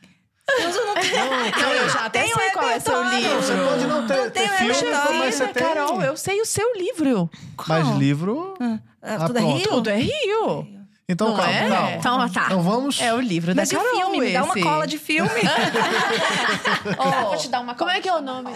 Não, 0.49 1.73
eu 1.75 1.91
já 1.91 2.07
até 2.07 2.23
Tem 2.23 2.33
sei 2.35 2.49
um 2.49 2.53
qual 2.53 2.69
é 2.71 2.81
seu 2.81 3.03
livro. 3.11 3.43
Você 3.43 3.55
pode 3.55 3.87
não 3.87 4.07
ter, 4.07 4.17
Não 4.17 4.31
ter 4.31 4.31
tem 4.31 4.49
filme, 4.49 4.73
repertório. 4.73 5.19
mas 5.19 5.35
você 5.35 5.49
tem. 5.49 5.63
Carol, 5.63 6.03
eu 6.03 6.17
sei 6.17 6.41
o 6.41 6.47
seu 6.47 6.75
livro. 6.75 7.31
Mas 7.69 7.87
Qual? 7.87 7.99
livro. 7.99 8.55
Ah, 8.61 8.79
Ah, 9.03 9.27
tudo 9.27 9.39
é. 9.39 9.43
Rio? 9.43 9.69
Tudo 9.69 9.91
é 9.91 9.97
Rio. 9.97 10.78
Então, 11.11 11.29
Não 11.29 11.37
calma, 11.37 11.51
é? 11.53 11.69
calma. 11.71 11.91
Então, 11.93 12.29
tá. 12.29 12.43
Então 12.45 12.61
vamos. 12.63 13.01
É 13.01 13.15
o 13.15 13.19
livro 13.21 13.55
Mas 13.57 13.71
da 13.71 13.79
o 13.79 13.81
Carol 13.83 13.97
filme? 13.97 14.21
Me 14.21 14.31
dá 14.35 14.45
uma 14.45 14.61
cola 14.61 14.87
de 14.87 14.99
filme. 14.99 15.31
Ó, 16.99 17.11
Vou 17.29 17.37
te 17.39 17.49
dar 17.49 17.61
uma 17.61 17.75
Como 17.75 17.91
é 17.91 17.99
que 17.99 18.09
é 18.11 18.15
o 18.15 18.21
nome? 18.21 18.51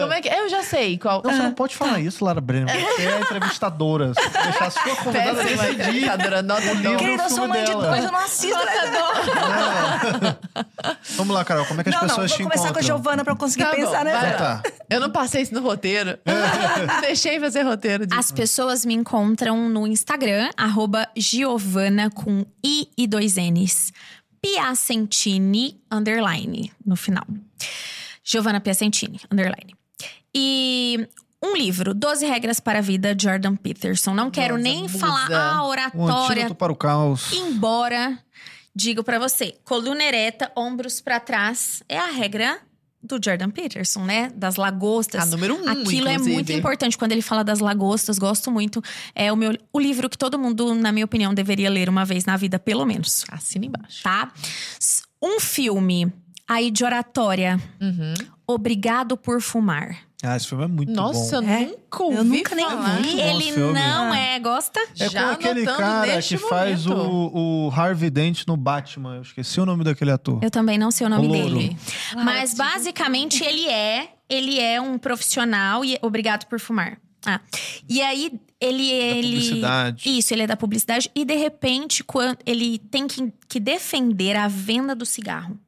Como 0.00 0.10
é 0.14 0.22
que... 0.22 0.28
Eu 0.28 0.48
já 0.48 0.62
sei 0.62 0.96
qual. 0.96 1.20
Não, 1.22 1.30
você 1.30 1.42
não 1.42 1.52
pode 1.52 1.76
falar 1.76 2.00
isso, 2.00 2.24
Lara 2.24 2.40
Brenner. 2.40 2.74
Você 2.74 3.02
é 3.06 3.20
entrevistadora. 3.20 4.14
Você 4.14 4.28
deixar 4.30 4.66
a 4.66 4.70
sua 4.70 4.96
convidada 4.96 5.34
Péssima 5.42 5.62
decidir. 5.62 5.72
entrevistadora, 5.80 6.42
nota 6.42 6.62
livro. 6.62 6.82
dó. 6.92 6.96
Querida, 6.96 7.22
eu 7.22 7.28
sou 7.28 7.38
filme 7.38 7.48
mãe 7.48 7.64
de 7.64 7.70
dela. 7.70 7.86
dois, 7.88 8.04
eu 8.04 8.12
não 8.12 8.18
assisto. 8.18 8.58
Vamos 11.16 11.34
lá, 11.34 11.44
Carol. 11.44 11.66
Como 11.66 11.80
é 11.80 11.84
que 11.84 11.90
as 11.90 11.94
Não, 11.94 12.02
não, 12.02 12.08
pessoas 12.08 12.30
vou 12.30 12.36
te 12.38 12.42
começar 12.44 12.60
com 12.60 12.66
a 12.66 12.70
encontram? 12.80 12.86
Giovana 12.96 13.24
pra 13.24 13.32
eu 13.32 13.36
conseguir 13.36 13.64
Tá 13.64 13.70
bom, 13.70 13.76
pensar, 13.76 14.04
né? 14.04 14.12
vai 14.12 14.30
Ah, 14.30 14.34
tá. 14.60 14.62
Eu 14.88 15.00
não 15.00 15.10
passei 15.10 15.42
isso 15.42 15.54
no 15.54 15.60
roteiro. 15.60 16.18
Deixei 17.02 17.38
fazer 17.40 17.62
roteiro 17.62 18.06
disso. 18.06 18.18
As 18.18 18.30
pessoas 18.32 18.84
me 18.84 18.94
encontram 18.94 19.68
no 19.68 19.86
Instagram, 19.86 20.50
arroba 20.56 21.08
Giovana 21.16 22.10
com 22.10 22.44
I 22.64 22.88
e 22.96 23.06
dois 23.06 23.36
N's. 23.36 23.92
Piacentini, 24.42 25.80
underline, 25.90 26.72
no 26.84 26.96
final. 26.96 27.24
Giovana 28.24 28.60
Piacentini, 28.60 29.20
underline. 29.30 29.74
E 30.34 31.08
um 31.42 31.56
livro, 31.56 31.92
12 31.92 32.24
Regras 32.26 32.60
para 32.60 32.78
a 32.78 32.82
Vida, 32.82 33.14
Jordan 33.18 33.56
Peterson. 33.56 34.14
Não 34.14 34.30
quero 34.30 34.54
Nossa, 34.56 34.62
nem 34.62 34.82
musa. 34.82 34.98
falar 34.98 35.30
a 35.32 35.62
Um 35.62 35.66
oratória 35.68 36.32
antídoto 36.32 36.54
para 36.54 36.72
o 36.72 36.76
caos. 36.76 37.32
Embora, 37.32 38.18
digo 38.80 39.04
pra 39.04 39.18
você, 39.18 39.54
coluna 39.64 40.02
ereta, 40.02 40.50
ombros 40.56 41.00
pra 41.00 41.20
trás, 41.20 41.82
é 41.88 41.98
a 41.98 42.06
regra 42.06 42.58
do 43.02 43.18
Jordan 43.22 43.50
Peterson, 43.50 44.04
né? 44.04 44.30
Das 44.34 44.56
lagostas. 44.56 45.22
A 45.22 45.26
número 45.26 45.54
um, 45.54 45.68
Aquilo 45.68 46.06
é 46.08 46.12
inclusive. 46.14 46.34
muito 46.34 46.52
importante 46.52 46.96
quando 46.98 47.12
ele 47.12 47.22
fala 47.22 47.42
das 47.42 47.58
lagostas, 47.60 48.18
gosto 48.18 48.50
muito. 48.50 48.82
É 49.14 49.32
o 49.32 49.36
meu 49.36 49.56
o 49.72 49.80
livro 49.80 50.08
que 50.08 50.18
todo 50.18 50.38
mundo, 50.38 50.74
na 50.74 50.92
minha 50.92 51.04
opinião, 51.04 51.32
deveria 51.34 51.70
ler 51.70 51.88
uma 51.88 52.04
vez 52.04 52.24
na 52.24 52.36
vida, 52.36 52.58
pelo 52.58 52.84
menos, 52.84 53.24
Assina 53.30 53.64
embaixo. 53.66 54.02
tá? 54.02 54.30
Um 55.22 55.38
filme 55.40 56.12
aí 56.48 56.70
de 56.70 56.84
oratória, 56.84 57.60
Uhum. 57.80 58.14
Obrigado 58.46 59.16
por 59.16 59.40
Fumar. 59.40 59.96
Ah, 60.22 60.36
esse 60.36 60.46
filme 60.46 60.64
é 60.64 60.68
muito 60.68 60.92
Nossa, 60.92 61.40
bom. 61.40 61.46
eu 61.48 61.52
É? 61.54 61.60
nunca 61.66 62.02
ouvi 62.02 62.16
Eu 62.16 62.24
nunca 62.24 62.54
nem 62.54 62.64
falar. 62.68 63.00
vi. 63.00 63.20
Ele 63.20 63.52
não 63.72 64.14
é, 64.14 64.38
gosta? 64.38 64.78
É 64.98 65.08
Já 65.08 65.24
com 65.24 65.30
aquele 65.30 65.60
anotando 65.60 65.78
cara 65.78 66.14
neste 66.14 66.36
que 66.36 66.42
faz 66.46 66.84
momento. 66.84 67.08
o, 67.10 67.66
o 67.68 67.70
Harvey 67.70 68.10
Dent 68.10 68.44
no 68.46 68.56
Batman. 68.56 69.16
Eu 69.16 69.22
esqueci 69.22 69.58
o 69.60 69.64
nome 69.64 69.82
daquele 69.82 70.10
ator. 70.10 70.38
Eu 70.42 70.50
também 70.50 70.76
não 70.76 70.90
sei 70.90 71.06
o 71.06 71.10
nome 71.10 71.26
O 71.26 71.30
louro. 71.30 71.54
dele. 71.56 71.76
Ah, 72.14 72.22
Mas 72.24 72.52
basicamente 72.52 73.42
ele 73.42 73.66
é, 73.68 74.10
ele 74.28 74.60
é 74.60 74.78
um 74.80 74.98
profissional 74.98 75.82
e 75.84 75.98
obrigado 76.02 76.44
por 76.46 76.60
fumar. 76.60 76.98
Ah. 77.24 77.40
E 77.88 78.02
aí 78.02 78.32
ele 78.60 78.90
ele 78.90 79.22
publicidade. 79.28 80.18
Isso, 80.18 80.34
ele 80.34 80.42
é 80.42 80.46
da 80.46 80.56
publicidade 80.56 81.10
e 81.14 81.24
de 81.24 81.34
repente 81.34 82.04
quando 82.04 82.36
ele 82.44 82.78
tem 82.78 83.06
que, 83.06 83.32
que 83.48 83.58
defender 83.58 84.36
a 84.36 84.48
venda 84.48 84.94
do 84.94 85.06
cigarro. 85.06 85.58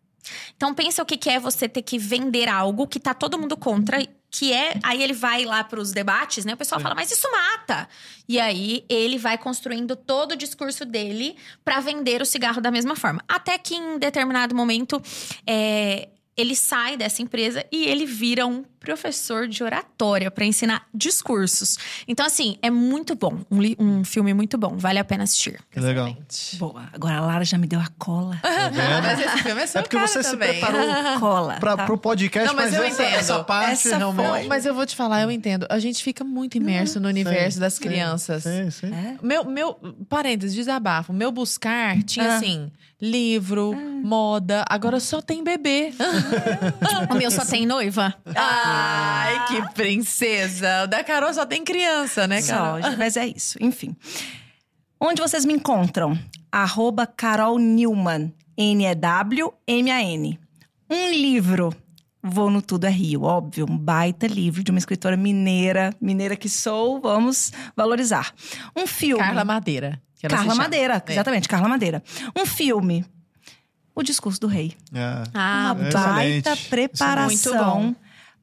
Então 0.57 0.75
pensa 0.75 1.03
o 1.03 1.07
que 1.07 1.17
que 1.17 1.29
é 1.31 1.39
você 1.41 1.69
ter 1.69 1.83
que 1.83 1.99
vender 1.99 2.49
algo 2.49 2.87
que 2.87 3.01
tá 3.01 3.13
todo 3.13 3.39
mundo 3.39 3.57
contra, 3.57 4.07
que 4.33 4.51
é 4.51 4.81
aí 4.83 5.03
ele 5.03 5.13
vai 5.13 5.45
lá 5.45 5.63
para 5.63 5.79
os 5.79 5.93
debates, 5.93 6.47
né? 6.47 6.55
O 6.55 6.57
pessoal 6.57 6.81
fala: 6.81 6.95
"Mas 6.95 7.13
isso 7.13 7.31
mata". 7.31 7.87
E 8.27 8.41
aí 8.41 8.85
ele 8.89 9.19
vai 9.19 9.37
construindo 9.37 9.95
todo 9.95 10.33
o 10.33 10.37
discurso 10.37 10.87
dele 10.87 11.37
para 11.63 11.79
vender 11.81 12.23
o 12.23 12.27
cigarro 12.27 12.61
da 12.61 12.71
mesma 12.71 12.97
forma. 12.97 13.23
Até 13.29 13.59
que 13.59 13.75
em 13.75 13.99
determinado 13.99 14.55
momento 14.55 15.01
é, 15.47 16.09
ele 16.43 16.55
sai 16.57 16.97
dessa 16.97 17.23
empresa 17.23 17.65
e 17.73 17.85
ele 17.87 18.05
vira 18.07 18.47
um 18.47 18.65
professor 18.81 19.47
de 19.47 19.63
oratória 19.63 20.29
para 20.29 20.45
ensinar 20.45 20.87
discursos. 20.93 21.79
Então, 22.09 22.27
assim, 22.27 22.57
é 22.61 22.69
muito 22.69 23.15
bom. 23.15 23.39
Um, 23.49 23.61
um 23.79 24.05
filme 24.05 24.35
muito 24.35 24.59
bom. 24.59 24.77
Vale 24.77 24.99
a 24.99 25.05
pena 25.05 25.23
assistir. 25.23 25.61
Que 25.71 25.79
legal. 25.79 26.17
Boa. 26.55 26.89
Agora 26.93 27.19
a 27.19 27.21
Lara 27.21 27.45
já 27.45 27.57
me 27.57 27.69
deu 27.69 27.79
a 27.79 27.87
cola. 27.97 28.37
Tá? 28.43 28.71
Mas 29.03 29.21
esse 29.21 29.39
filme 29.45 29.63
é 29.63 29.67
seu 29.69 29.79
É 29.79 29.83
porque 29.83 29.97
você 29.99 30.23
se 30.23 30.33
também. 30.33 30.59
preparou 30.59 30.83
cola. 31.21 31.55
pra, 31.61 31.77
tá? 31.77 31.87
pro 31.87 31.97
podcast, 31.97 32.49
Não, 32.49 32.57
mas 32.57 32.75
eu 32.75 32.83
essa, 32.83 33.03
entendo. 33.05 33.15
essa 33.19 33.45
parte 33.45 33.73
Essa 33.89 33.97
realmente. 33.99 34.43
Não, 34.43 34.49
mas 34.49 34.67
eu 34.67 34.75
vou 34.75 34.85
te 34.85 34.97
falar, 34.97 35.23
eu 35.23 35.31
entendo. 35.31 35.65
A 35.71 35.79
gente 35.79 36.03
fica 36.03 36.25
muito 36.25 36.57
imerso 36.57 36.99
no 36.99 37.07
universo 37.09 37.61
das 37.61 37.75
Sim, 37.75 37.83
crianças. 37.85 38.43
Sim, 38.43 38.69
sim. 38.71 38.93
É? 38.93 39.17
Meu, 39.23 39.45
meu, 39.45 39.75
parênteses, 40.09 40.57
desabafo. 40.57 41.13
Meu 41.13 41.31
buscar 41.31 42.03
tinha 42.03 42.33
Ah. 42.33 42.37
assim, 42.39 42.71
livro, 43.03 43.75
moda, 43.75 44.65
agora 44.69 45.01
só 45.01 45.21
tem 45.21 45.43
bebê. 45.43 45.93
O 47.11 47.15
meu 47.15 47.31
só 47.31 47.45
tem 47.45 47.67
noiva. 47.67 48.15
Ai, 48.35 49.47
que 49.49 49.75
princesa. 49.75 50.85
O 50.85 50.87
da 50.87 51.03
Carol 51.03 51.35
só 51.35 51.45
tem 51.45 51.65
criança, 51.65 52.27
né, 52.27 52.41
Carol? 52.41 52.81
Só, 52.81 52.95
mas 52.97 53.17
é 53.17 53.27
isso. 53.27 53.59
Enfim. 53.61 53.97
Onde 55.01 55.21
vocês 55.21 55.45
me 55.45 55.53
encontram? 55.53 56.19
Arroba 56.51 57.07
Carol 57.07 57.59
Newman. 57.59 58.33
N-E-W-M-A-N. 58.57 60.39
Um 60.89 61.11
livro. 61.11 61.75
Vou 62.23 62.51
no 62.51 62.63
Tudo 62.63 62.87
é 62.87 62.91
Rio, 62.91 63.23
óbvio. 63.23 63.67
Um 63.69 63.77
baita 63.77 64.27
livro 64.27 64.63
de 64.63 64.71
uma 64.71 64.79
escritora 64.79 65.17
mineira. 65.17 65.93
Mineira 66.01 66.37
que 66.37 66.49
sou, 66.49 67.01
vamos 67.01 67.53
valorizar. 67.77 68.33
Um 68.77 68.87
filme. 68.87 69.23
Carla 69.23 69.45
Madeira. 69.45 70.01
Que 70.29 70.35
ela 70.35 70.43
se 70.43 70.49
Carla. 70.49 70.63
Madeira, 70.63 71.03
É. 71.07 71.13
exatamente, 71.13 71.49
Carla 71.49 71.69
Madeira. 71.69 72.03
Um 72.37 72.47
filme. 72.47 73.05
O 73.95 74.03
Discurso 74.03 74.41
do 74.41 74.47
Rei. 74.47 74.75
É. 74.95 75.23
Ah, 75.35 75.75
uma 75.79 75.89
é 75.89 75.93
baita 75.93 76.53
excelente. 76.53 76.69
preparação 76.71 77.95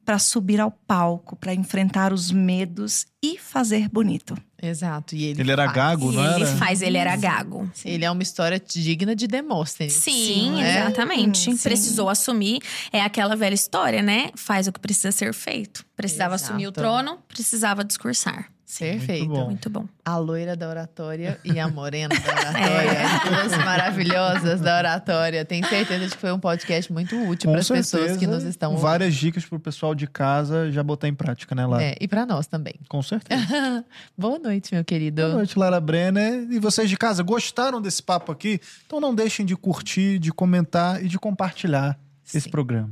para 0.04 0.18
subir 0.18 0.60
ao 0.60 0.70
palco, 0.70 1.36
para 1.36 1.52
enfrentar 1.54 2.12
os 2.12 2.30
medos 2.32 3.06
e 3.22 3.38
fazer 3.38 3.88
bonito. 3.88 4.36
Exato. 4.62 5.14
E 5.14 5.24
ele, 5.24 5.40
Ele 5.40 5.50
era 5.52 5.64
faz. 5.64 5.76
gago, 5.76 6.12
não 6.12 6.24
ele 6.34 6.44
era? 6.44 6.56
faz, 6.56 6.82
ele 6.82 6.98
era 6.98 7.16
gago. 7.16 7.70
Ele 7.84 8.04
é 8.04 8.10
uma 8.10 8.22
história 8.22 8.60
digna 8.60 9.14
de 9.14 9.26
Demóstenes. 9.26 9.92
Sim, 9.94 10.52
né? 10.52 10.80
exatamente. 10.86 11.38
Sim. 11.52 11.56
Precisou 11.56 12.08
assumir. 12.08 12.60
É 12.92 13.00
aquela 13.02 13.34
velha 13.36 13.54
história, 13.54 14.02
né? 14.02 14.30
Faz 14.36 14.66
o 14.66 14.72
que 14.72 14.80
precisa 14.80 15.12
ser 15.12 15.32
feito. 15.34 15.84
Precisava 15.96 16.34
Exato. 16.34 16.52
assumir 16.52 16.66
o 16.66 16.72
trono, 16.72 17.18
precisava 17.28 17.84
discursar. 17.84 18.50
Perfeito. 18.78 19.26
Muito 19.26 19.40
bom. 19.40 19.46
Muito 19.46 19.70
bom. 19.70 19.88
A 20.04 20.16
loira 20.16 20.56
da 20.56 20.68
oratória 20.68 21.38
e 21.44 21.58
a 21.58 21.68
morena 21.68 22.14
da 22.14 22.30
oratória. 22.30 23.00
Duas 23.28 23.58
maravilhosas 23.64 24.60
da 24.60 24.78
oratória. 24.78 25.44
Tenho 25.44 25.66
certeza 25.66 26.06
de 26.06 26.12
que 26.12 26.20
foi 26.20 26.32
um 26.32 26.38
podcast 26.38 26.92
muito 26.92 27.16
útil 27.28 27.50
para 27.50 27.60
as 27.60 27.68
pessoas 27.68 28.16
que 28.16 28.26
nos 28.26 28.44
estão 28.44 28.70
ouvindo. 28.70 28.86
Várias 28.86 29.14
dicas 29.14 29.44
pro 29.44 29.58
pessoal 29.58 29.94
de 29.94 30.06
casa 30.06 30.70
já 30.70 30.82
botar 30.82 31.08
em 31.08 31.14
prática, 31.14 31.54
né, 31.54 31.66
Lara? 31.66 31.82
É, 31.82 31.96
e 32.00 32.06
para 32.06 32.24
nós 32.24 32.46
também. 32.46 32.74
Com 32.88 33.02
certeza. 33.02 33.84
Boa 34.16 34.38
noite, 34.38 34.74
meu 34.74 34.84
querido. 34.84 35.22
Boa 35.22 35.34
noite, 35.34 35.58
Lara 35.58 35.80
Brenner. 35.80 36.46
E 36.50 36.58
vocês 36.58 36.88
de 36.88 36.96
casa, 36.96 37.22
gostaram 37.22 37.80
desse 37.80 38.02
papo 38.02 38.30
aqui? 38.32 38.60
Então 38.86 39.00
não 39.00 39.14
deixem 39.14 39.44
de 39.44 39.56
curtir, 39.56 40.18
de 40.18 40.32
comentar 40.32 41.04
e 41.04 41.08
de 41.08 41.18
compartilhar 41.18 41.98
esse 42.24 42.42
Sim. 42.42 42.50
programa. 42.50 42.90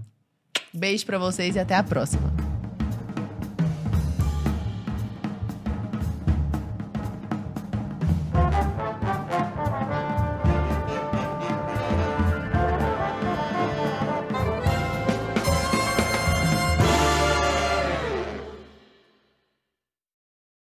Beijo 0.73 1.07
para 1.07 1.19
vocês 1.19 1.57
e 1.57 1.59
até 1.59 1.75
a 1.75 1.83
próxima. 1.83 2.57